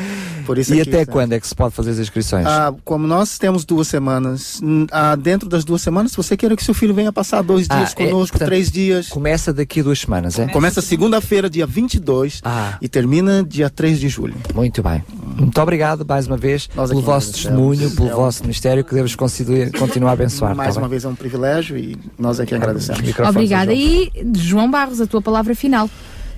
Por 0.48 0.56
isso 0.56 0.74
E 0.74 0.80
aqui 0.80 0.88
até 0.88 1.02
está. 1.02 1.12
quando 1.12 1.34
é 1.34 1.38
que 1.40 1.46
se 1.46 1.54
pode 1.54 1.74
fazer 1.74 1.90
as 1.90 1.98
inscrições? 1.98 2.46
Ah, 2.46 2.72
como 2.82 3.06
nós 3.06 3.36
temos 3.36 3.66
duas 3.66 3.86
semanas, 3.86 4.62
ah, 4.90 5.14
dentro 5.14 5.46
das 5.46 5.62
duas 5.62 5.82
semanas, 5.82 6.12
se 6.12 6.16
você 6.16 6.38
quer 6.38 6.56
que 6.56 6.64
seu 6.64 6.72
filho 6.72 6.94
venha 6.94 7.12
passar 7.12 7.42
dois 7.42 7.66
Ah, 7.68 7.76
dias 7.76 7.92
é, 7.94 8.06
conosco, 8.06 8.32
portanto, 8.32 8.48
três 8.48 8.70
dias. 8.72 9.08
Começa 9.08 9.52
daqui 9.52 9.80
a 9.80 9.82
duas 9.82 9.98
semanas, 9.98 10.38
é? 10.38 10.46
Começa 10.48 10.80
segunda-feira, 10.80 11.50
dia 11.50 11.66
22, 11.66 12.40
e 12.80 12.88
termina 12.88 13.44
dia 13.46 13.68
3 13.68 14.00
de 14.00 14.08
julho. 14.08 14.34
Muito 14.54 14.82
bem. 14.82 15.04
Muito 15.36 15.60
obrigado 15.60 16.02
mais 16.08 16.26
uma 16.26 16.38
vez 16.38 16.66
Nós 16.74 16.88
pelo 16.88 17.02
vosso 17.02 17.30
testemunho, 17.32 17.90
pelo 17.90 18.08
É 18.08 18.14
um- 18.14 18.16
vosso 18.16 18.40
ministério, 18.42 18.82
que 18.82 18.94
Deus 18.94 19.14
continue 19.14 19.70
a 20.08 20.10
abençoar. 20.10 20.54
Mais 20.56 20.72
tá 20.74 20.80
uma 20.80 20.86
bem? 20.88 20.92
vez 20.92 21.04
é 21.04 21.08
um 21.08 21.14
privilégio 21.14 21.76
e 21.76 21.94
nós 22.18 22.40
aqui 22.40 22.54
agradecemos. 22.54 23.02
Obrigada. 23.28 23.74
E 23.74 24.10
João 24.34 24.70
Barros, 24.70 24.98
a 24.98 25.06
tua 25.06 25.20
palavra 25.20 25.54
final. 25.54 25.90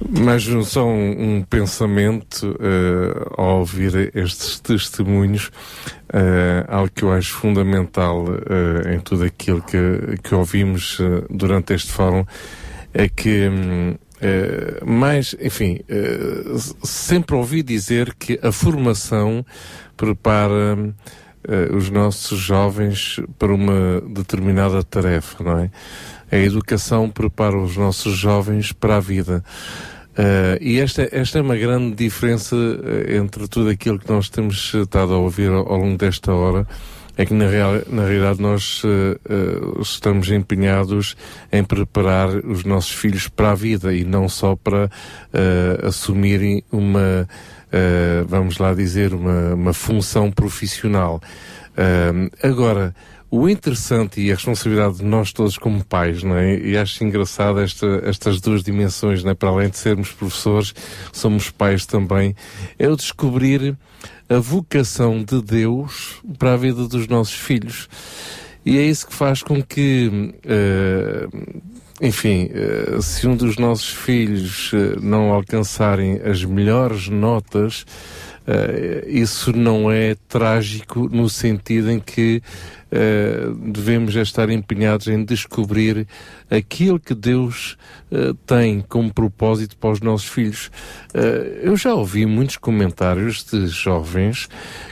Mas 0.09 0.45
só 0.65 0.87
um, 0.87 1.37
um 1.37 1.43
pensamento 1.43 2.57
eh, 2.61 3.29
ao 3.37 3.59
ouvir 3.61 4.11
estes 4.15 4.59
testemunhos, 4.59 5.51
eh, 6.13 6.65
algo 6.69 6.91
que 6.95 7.03
eu 7.03 7.13
acho 7.13 7.33
fundamental 7.35 8.25
eh, 8.49 8.95
em 8.95 9.01
tudo 9.01 9.25
aquilo 9.25 9.61
que, 9.63 10.17
que 10.23 10.35
ouvimos 10.35 10.99
durante 11.29 11.75
este 11.75 11.93
fórum, 11.93 12.25
é 12.95 13.09
que 13.09 13.49
hum, 13.49 13.95
mais, 14.87 15.37
enfim, 15.41 15.81
eh, 15.89 16.45
s- 16.55 16.75
sempre 16.83 17.37
ouvi 17.37 17.63
dizer 17.63 18.15
que 18.19 18.39
a 18.43 18.51
formação 18.51 19.45
prepara 19.97 20.77
eh, 21.49 21.75
os 21.75 21.91
nossos 21.91 22.39
jovens 22.39 23.21
para 23.39 23.53
uma 23.53 24.01
determinada 24.09 24.83
tarefa, 24.83 25.43
não 25.43 25.59
é? 25.59 25.71
A 26.31 26.37
educação 26.37 27.09
prepara 27.09 27.57
os 27.59 27.77
nossos 27.77 28.17
jovens 28.17 28.73
para 28.73 28.97
a 28.97 29.01
vida. 29.01 29.45
Eh, 30.17 30.59
e 30.61 30.81
esta, 30.81 31.09
esta 31.13 31.39
é 31.39 31.43
uma 31.43 31.57
grande 31.57 31.95
diferença 31.95 32.57
eh, 32.57 33.17
entre 33.17 33.49
tudo 33.49 33.71
aquilo 33.71 33.99
que 33.99 34.11
nós 34.11 34.29
temos 34.29 34.75
estado 34.75 35.15
a 35.15 35.19
ouvir 35.19 35.51
ao, 35.51 35.67
ao 35.73 35.79
longo 35.79 35.97
desta 35.97 36.33
hora. 36.33 36.67
É 37.17 37.27
que 37.27 37.35
na, 37.35 37.47
real, 37.47 37.83
na 37.89 38.05
realidade 38.05 38.41
nós 38.41 38.83
eh, 38.85 39.19
eh, 39.29 39.81
estamos 39.81 40.31
empenhados 40.31 41.17
em 41.53 41.63
preparar 41.63 42.29
os 42.29 42.65
nossos 42.65 42.93
filhos 42.93 43.29
para 43.29 43.51
a 43.51 43.55
vida 43.55 43.93
e 43.93 44.05
não 44.05 44.29
só 44.29 44.57
para 44.57 44.91
eh, 45.33 45.81
assumirem 45.87 46.63
uma, 46.73 47.29
eh, 47.73 48.25
vamos 48.27 48.59
lá 48.59 48.75
dizer, 48.75 49.15
uma, 49.15 49.55
uma 49.55 49.73
função 49.73 50.31
profissional. 50.31 51.21
Eh, 51.77 52.49
agora, 52.49 52.95
o 53.31 53.49
interessante 53.49 54.21
e 54.21 54.33
a 54.33 54.35
responsabilidade 54.35 54.97
de 54.97 55.05
nós 55.05 55.33
todos 55.33 55.57
como 55.57 55.85
pais, 55.85 56.23
não 56.25 56.37
é? 56.37 56.59
E 56.59 56.77
acho 56.77 57.05
engraçado 57.05 57.61
esta, 57.61 58.03
estas 58.05 58.41
duas 58.41 58.65
dimensões, 58.65 59.23
não 59.23 59.31
é? 59.31 59.35
Para 59.35 59.51
além 59.51 59.69
de 59.69 59.79
sermos 59.79 60.11
professores, 60.11 60.75
somos 61.13 61.49
pais 61.49 61.87
também, 61.87 62.35
é 62.77 62.89
o 62.89 62.97
descobrir 62.97 63.77
a 64.29 64.39
vocação 64.39 65.23
de 65.23 65.41
Deus 65.41 66.21
para 66.39 66.55
a 66.55 66.57
vida 66.57 66.89
dos 66.89 67.07
nossos 67.07 67.35
filhos. 67.35 67.89
E 68.65 68.79
é 68.79 68.83
isso 68.83 69.07
que 69.07 69.15
faz 69.15 69.43
com 69.43 69.63
que, 69.63 70.35
eh, 70.45 71.29
enfim, 72.01 72.51
eh, 72.55 72.99
se 73.03 73.29
um 73.29 73.37
dos 73.37 73.59
nossos 73.59 73.91
filhos 73.91 74.71
eh, 74.73 74.99
não 75.03 75.33
alcançarem 75.33 76.21
as 76.25 76.43
melhores 76.45 77.09
notas, 77.09 77.85
eh, 78.47 79.05
isso 79.07 79.53
não 79.53 79.91
é 79.91 80.17
trágico 80.27 81.09
no 81.13 81.29
sentido 81.29 81.91
em 81.91 82.01
que 82.01 82.43
eh, 82.91 83.49
devemos 83.73 84.15
estar 84.17 84.51
empenhados 84.51 85.07
em 85.09 85.25
descobrir 85.25 86.07
aquilo 86.51 86.99
que 86.99 87.15
Deus 87.15 87.77
eh, 88.13 88.35
tem 88.45 88.81
como 88.81 89.15
propósito 89.15 89.77
para 89.77 89.91
os 89.91 90.01
nossos 90.01 90.29
filhos. 90.29 90.71
Eh, 91.15 91.61
eu 91.63 91.77
já 91.77 91.95
ouvi 91.95 92.27
muitos 92.27 92.57
comentários 92.57 93.45
de 93.45 93.69
jovens 93.69 94.49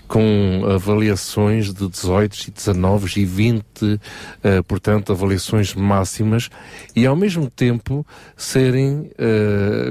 com 0.07 0.63
avaliações 0.73 1.75
de 1.75 1.89
18 1.89 2.49
e 2.49 2.51
19 2.53 3.21
e 3.21 3.25
20, 3.25 4.01
eh, 4.45 4.63
portanto, 4.63 5.13
avaliações 5.13 5.75
máximas, 5.75 6.49
e 6.95 7.05
ao 7.05 7.17
mesmo 7.17 7.51
tempo 7.51 8.07
serem, 8.37 9.11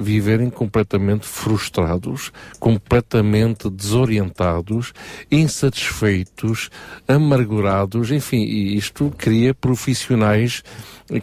viverem 0.02 0.50
completamente 0.50 1.26
frustrados, 1.26 2.32
completamente 2.60 3.70
desorientados, 3.70 4.94
insatisfeitos, 5.30 6.70
amargurados, 7.08 7.97
enfim, 8.12 8.44
e 8.44 8.78
isto 8.78 9.14
cria 9.18 9.54
profissionais 9.54 10.64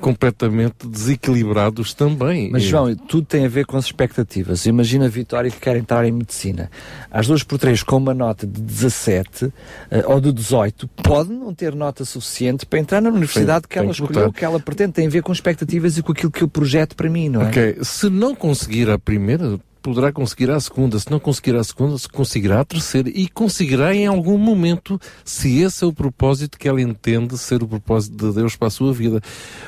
completamente 0.00 0.86
desequilibrados 0.86 1.92
também. 1.92 2.50
Mas 2.50 2.62
João, 2.62 2.94
tudo 2.94 3.26
tem 3.26 3.44
a 3.44 3.48
ver 3.48 3.66
com 3.66 3.76
as 3.76 3.84
expectativas. 3.84 4.64
Imagina 4.66 5.06
a 5.06 5.08
Vitória 5.08 5.50
que 5.50 5.60
quer 5.60 5.76
entrar 5.76 6.04
em 6.06 6.12
medicina. 6.12 6.70
Às 7.10 7.26
duas 7.26 7.42
por 7.42 7.58
três, 7.58 7.82
com 7.82 7.98
uma 7.98 8.14
nota 8.14 8.46
de 8.46 8.60
17 8.60 9.52
eh, 9.90 10.04
ou 10.06 10.20
de 10.20 10.32
18, 10.32 10.88
pode 10.88 11.32
não 11.32 11.54
ter 11.54 11.74
nota 11.74 12.04
suficiente 12.04 12.64
para 12.64 12.78
entrar 12.78 13.00
na 13.02 13.10
universidade 13.10 13.64
Sim, 13.64 13.68
que 13.68 13.78
ela 13.78 13.86
tem 13.86 13.94
que 13.94 14.02
escolheu, 14.02 14.32
que 14.32 14.44
ela 14.44 14.60
pretende. 14.60 14.92
Tem 14.92 15.06
a 15.06 15.10
ver 15.10 15.22
com 15.22 15.32
expectativas 15.32 15.98
e 15.98 16.02
com 16.02 16.12
aquilo 16.12 16.30
que 16.30 16.42
eu 16.42 16.48
projeto 16.48 16.96
para 16.96 17.10
mim, 17.10 17.28
não 17.28 17.42
é? 17.42 17.48
Ok, 17.48 17.78
se 17.82 18.08
não 18.08 18.34
conseguir 18.34 18.88
a 18.88 18.98
primeira, 18.98 19.58
poderá 19.84 20.10
conseguir 20.10 20.50
a 20.50 20.58
segunda. 20.58 20.98
Se 20.98 21.10
não 21.10 21.20
conseguir 21.20 21.54
a 21.56 21.62
segunda, 21.62 21.98
se 21.98 22.08
conseguirá 22.08 22.60
a 22.60 22.64
terceira 22.64 23.10
e 23.10 23.28
conseguirá 23.28 23.94
em 23.94 24.06
algum 24.06 24.38
momento, 24.38 24.98
se 25.22 25.60
esse 25.60 25.84
é 25.84 25.86
o 25.86 25.92
propósito 25.92 26.58
que 26.58 26.66
ela 26.66 26.80
entende 26.80 27.36
ser 27.36 27.62
o 27.62 27.68
propósito 27.68 28.16
de 28.16 28.34
Deus 28.34 28.56
para 28.56 28.68
a 28.68 28.70
sua 28.70 28.94
vida. 28.94 29.20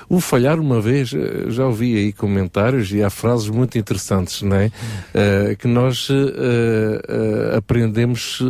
O 0.09 0.19
falhar 0.19 0.59
uma 0.59 0.81
vez, 0.81 1.12
eh, 1.12 1.51
já 1.51 1.67
ouvi 1.67 1.99
aí 1.99 2.12
comentários 2.15 2.91
e 2.93 3.03
há 3.03 3.11
frases 3.11 3.51
muito 3.51 3.77
interessantes, 3.77 4.41
não 4.41 4.57
é? 4.57 4.67
Uh, 4.67 5.57
que 5.59 5.69
nós 5.69 6.09
uh, 6.09 6.15
uh, 6.15 7.57
aprendemos 7.59 8.41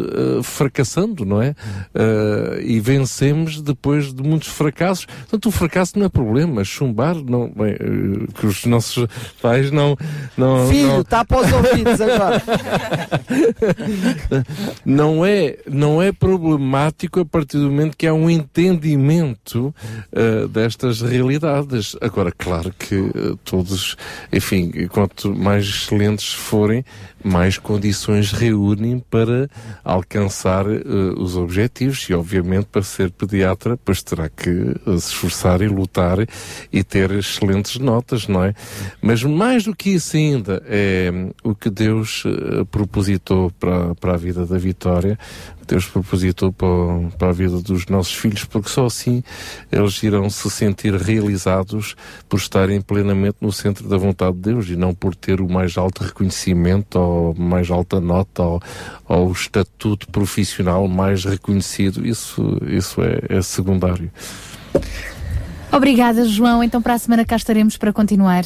fracassando, 0.45 1.25
não 1.25 1.43
é? 1.43 1.55
e 2.63 2.79
vencemos 2.79 3.61
depois 3.61 4.13
de 4.13 4.23
muitos 4.23 4.49
fracassos. 4.49 5.07
Portanto, 5.07 5.47
o 5.47 5.51
fracasso 5.51 5.99
não 5.99 6.07
é 6.07 6.09
problema. 6.09 6.63
Chumbar, 6.63 7.17
não, 7.17 7.51
bem, 7.51 7.77
que 8.35 8.47
os 8.47 8.65
nossos 8.67 9.07
pais 9.43 9.71
não. 9.71 9.97
não 10.37 10.69
Filho, 10.69 10.89
não... 10.89 11.01
está 11.01 11.25
para 11.25 11.41
os 11.41 11.56
ouvidos 11.57 12.01
agora. 12.01 12.43
não, 14.85 15.25
é, 15.25 15.59
não 15.67 16.03
é 16.03 16.13
problemático 16.13 17.21
a 17.21 17.25
partir 17.25 17.59
do 17.59 17.71
momento 17.71 17.97
que 17.97 18.07
há 18.07 18.15
um 18.15 18.29
entendimento 18.29 19.75
uh, 20.13 20.49
destas 20.49 21.01
realidades. 21.01 21.97
Agora, 22.01 22.33
claro 22.33 22.73
que 22.79 22.95
uh, 22.95 23.37
todos, 23.45 23.97
enfim, 24.33 24.87
quanto 24.89 25.35
mais 25.35 25.65
excelentes 25.65 26.33
forem, 26.33 26.85
mais 27.25 27.59
condições 27.59 28.33
reúnem 28.33 28.99
para 29.11 29.49
alcançar 29.85 30.67
uh, 30.67 31.21
os 31.21 31.37
objetivos 31.37 32.09
e, 32.09 32.15
obviamente, 32.15 32.67
para 32.67 32.83
ser 32.83 33.11
pediatra, 33.11 33.79
pois 33.85 34.03
terá 34.03 34.29
que 34.29 34.51
se 34.99 35.09
esforçar 35.09 35.61
e 35.63 35.69
lutar 35.69 36.19
e 36.73 36.85
ter 36.85 37.11
excelentes 37.11 37.79
notas, 37.79 38.29
não 38.29 38.45
é? 38.45 38.55
Mas 39.01 39.23
mais 39.23 39.65
do 39.65 39.75
que 39.75 39.91
isso 39.91 40.17
ainda, 40.17 40.63
é 40.67 41.11
o 41.47 41.55
que 41.55 41.71
Deus 41.71 42.25
uh, 42.25 42.67
propositou 42.67 43.51
para, 43.53 43.95
para 43.95 44.15
a 44.15 44.17
vida 44.17 44.45
da 44.45 44.59
Vitória, 44.59 45.19
Deus 45.67 45.87
propositou 45.87 46.53
para, 46.53 46.69
para, 47.19 47.29
a 47.29 47.33
vida 47.33 47.61
dos 47.61 47.87
nossos 47.87 48.15
filhos, 48.15 48.45
porque 48.45 48.69
só 48.69 48.87
assim 48.87 49.23
eles 49.71 50.03
irão 50.03 50.29
se 50.31 50.49
sentir 50.51 50.95
realizados 50.95 51.97
por 52.29 52.39
estarem 52.39 52.81
plenamente 52.81 53.39
no 53.41 53.53
centro 53.53 53.89
da 53.89 53.97
vontade 53.97 54.37
de 54.37 54.43
Deus 54.43 54.69
e 54.69 54.77
não 54.77 54.95
por 54.95 55.15
ter 55.15 55.41
o 55.41 55.49
mais 55.49 55.77
alto 55.77 56.03
reconhecimento 56.03 56.99
ou 56.99 57.35
mais 57.35 57.71
alta 57.71 58.01
nota 58.01 58.43
ou, 58.43 58.63
ou 59.09 59.29
o 59.29 59.33
estatuto 59.33 60.09
profissional 60.09 60.87
mais 60.89 61.25
reconhecido. 61.25 62.07
Isso, 62.07 62.59
isso 62.67 63.03
é, 63.03 63.39
é 63.39 63.43
secundário. 63.43 64.11
Obrigada, 65.73 66.27
João. 66.27 66.63
Então, 66.63 66.81
para 66.81 66.95
a 66.95 66.99
semana 66.99 67.25
cá 67.25 67.37
estaremos 67.37 67.77
para 67.77 67.93
continuar 67.93 68.45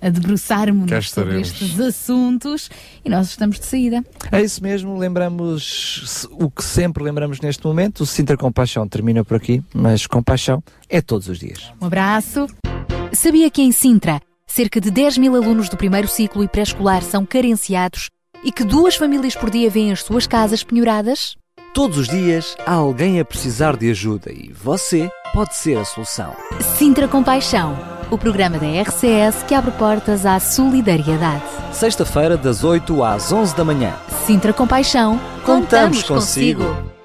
a 0.00 0.08
debruçarmos 0.08 0.90
sobre 1.10 1.40
estes 1.40 1.78
assuntos 1.80 2.70
e 3.04 3.08
nós 3.08 3.28
estamos 3.28 3.58
de 3.58 3.66
saída. 3.66 4.04
É 4.30 4.42
isso 4.42 4.62
mesmo, 4.62 4.96
lembramos 4.96 6.26
o 6.32 6.50
que 6.50 6.64
sempre 6.64 7.02
lembramos 7.02 7.40
neste 7.40 7.64
momento, 7.64 8.00
o 8.02 8.06
Sintra 8.06 8.36
Compaixão 8.36 8.88
termina 8.88 9.24
por 9.24 9.36
aqui, 9.36 9.62
mas 9.74 10.06
compaixão 10.06 10.62
é 10.88 11.00
todos 11.00 11.28
os 11.28 11.38
dias. 11.38 11.72
Um 11.80 11.86
abraço. 11.86 12.46
Sabia 13.12 13.50
que 13.50 13.62
em 13.62 13.72
Sintra, 13.72 14.20
cerca 14.46 14.80
de 14.80 14.90
10 14.90 15.18
mil 15.18 15.34
alunos 15.34 15.68
do 15.68 15.76
primeiro 15.76 16.08
ciclo 16.08 16.44
e 16.44 16.48
pré-escolar 16.48 17.02
são 17.02 17.24
carenciados 17.24 18.10
e 18.44 18.52
que 18.52 18.64
duas 18.64 18.96
famílias 18.96 19.34
por 19.34 19.50
dia 19.50 19.68
vêm 19.68 19.92
as 19.92 20.02
suas 20.02 20.26
casas 20.26 20.62
penhoradas? 20.62 21.36
Todos 21.74 21.98
os 21.98 22.08
dias 22.08 22.56
há 22.66 22.72
alguém 22.72 23.20
a 23.20 23.24
precisar 23.24 23.76
de 23.76 23.90
ajuda 23.90 24.32
e 24.32 24.52
você 24.52 25.10
pode 25.38 25.54
ser 25.54 25.78
a 25.78 25.84
solução. 25.84 26.34
Sintra 26.76 27.06
Compaixão 27.06 27.78
o 28.10 28.18
programa 28.18 28.58
da 28.58 28.66
RCS 28.66 29.44
que 29.46 29.54
abre 29.54 29.70
portas 29.70 30.26
à 30.26 30.40
solidariedade. 30.40 31.44
Sexta-feira, 31.70 32.36
das 32.36 32.64
8 32.64 33.04
às 33.04 33.30
11 33.30 33.54
da 33.54 33.64
manhã. 33.64 33.94
Sintra 34.26 34.52
Compaixão, 34.52 35.16
contamos, 35.44 36.02
contamos 36.02 36.02
consigo. 36.02 36.64
consigo. 36.64 36.97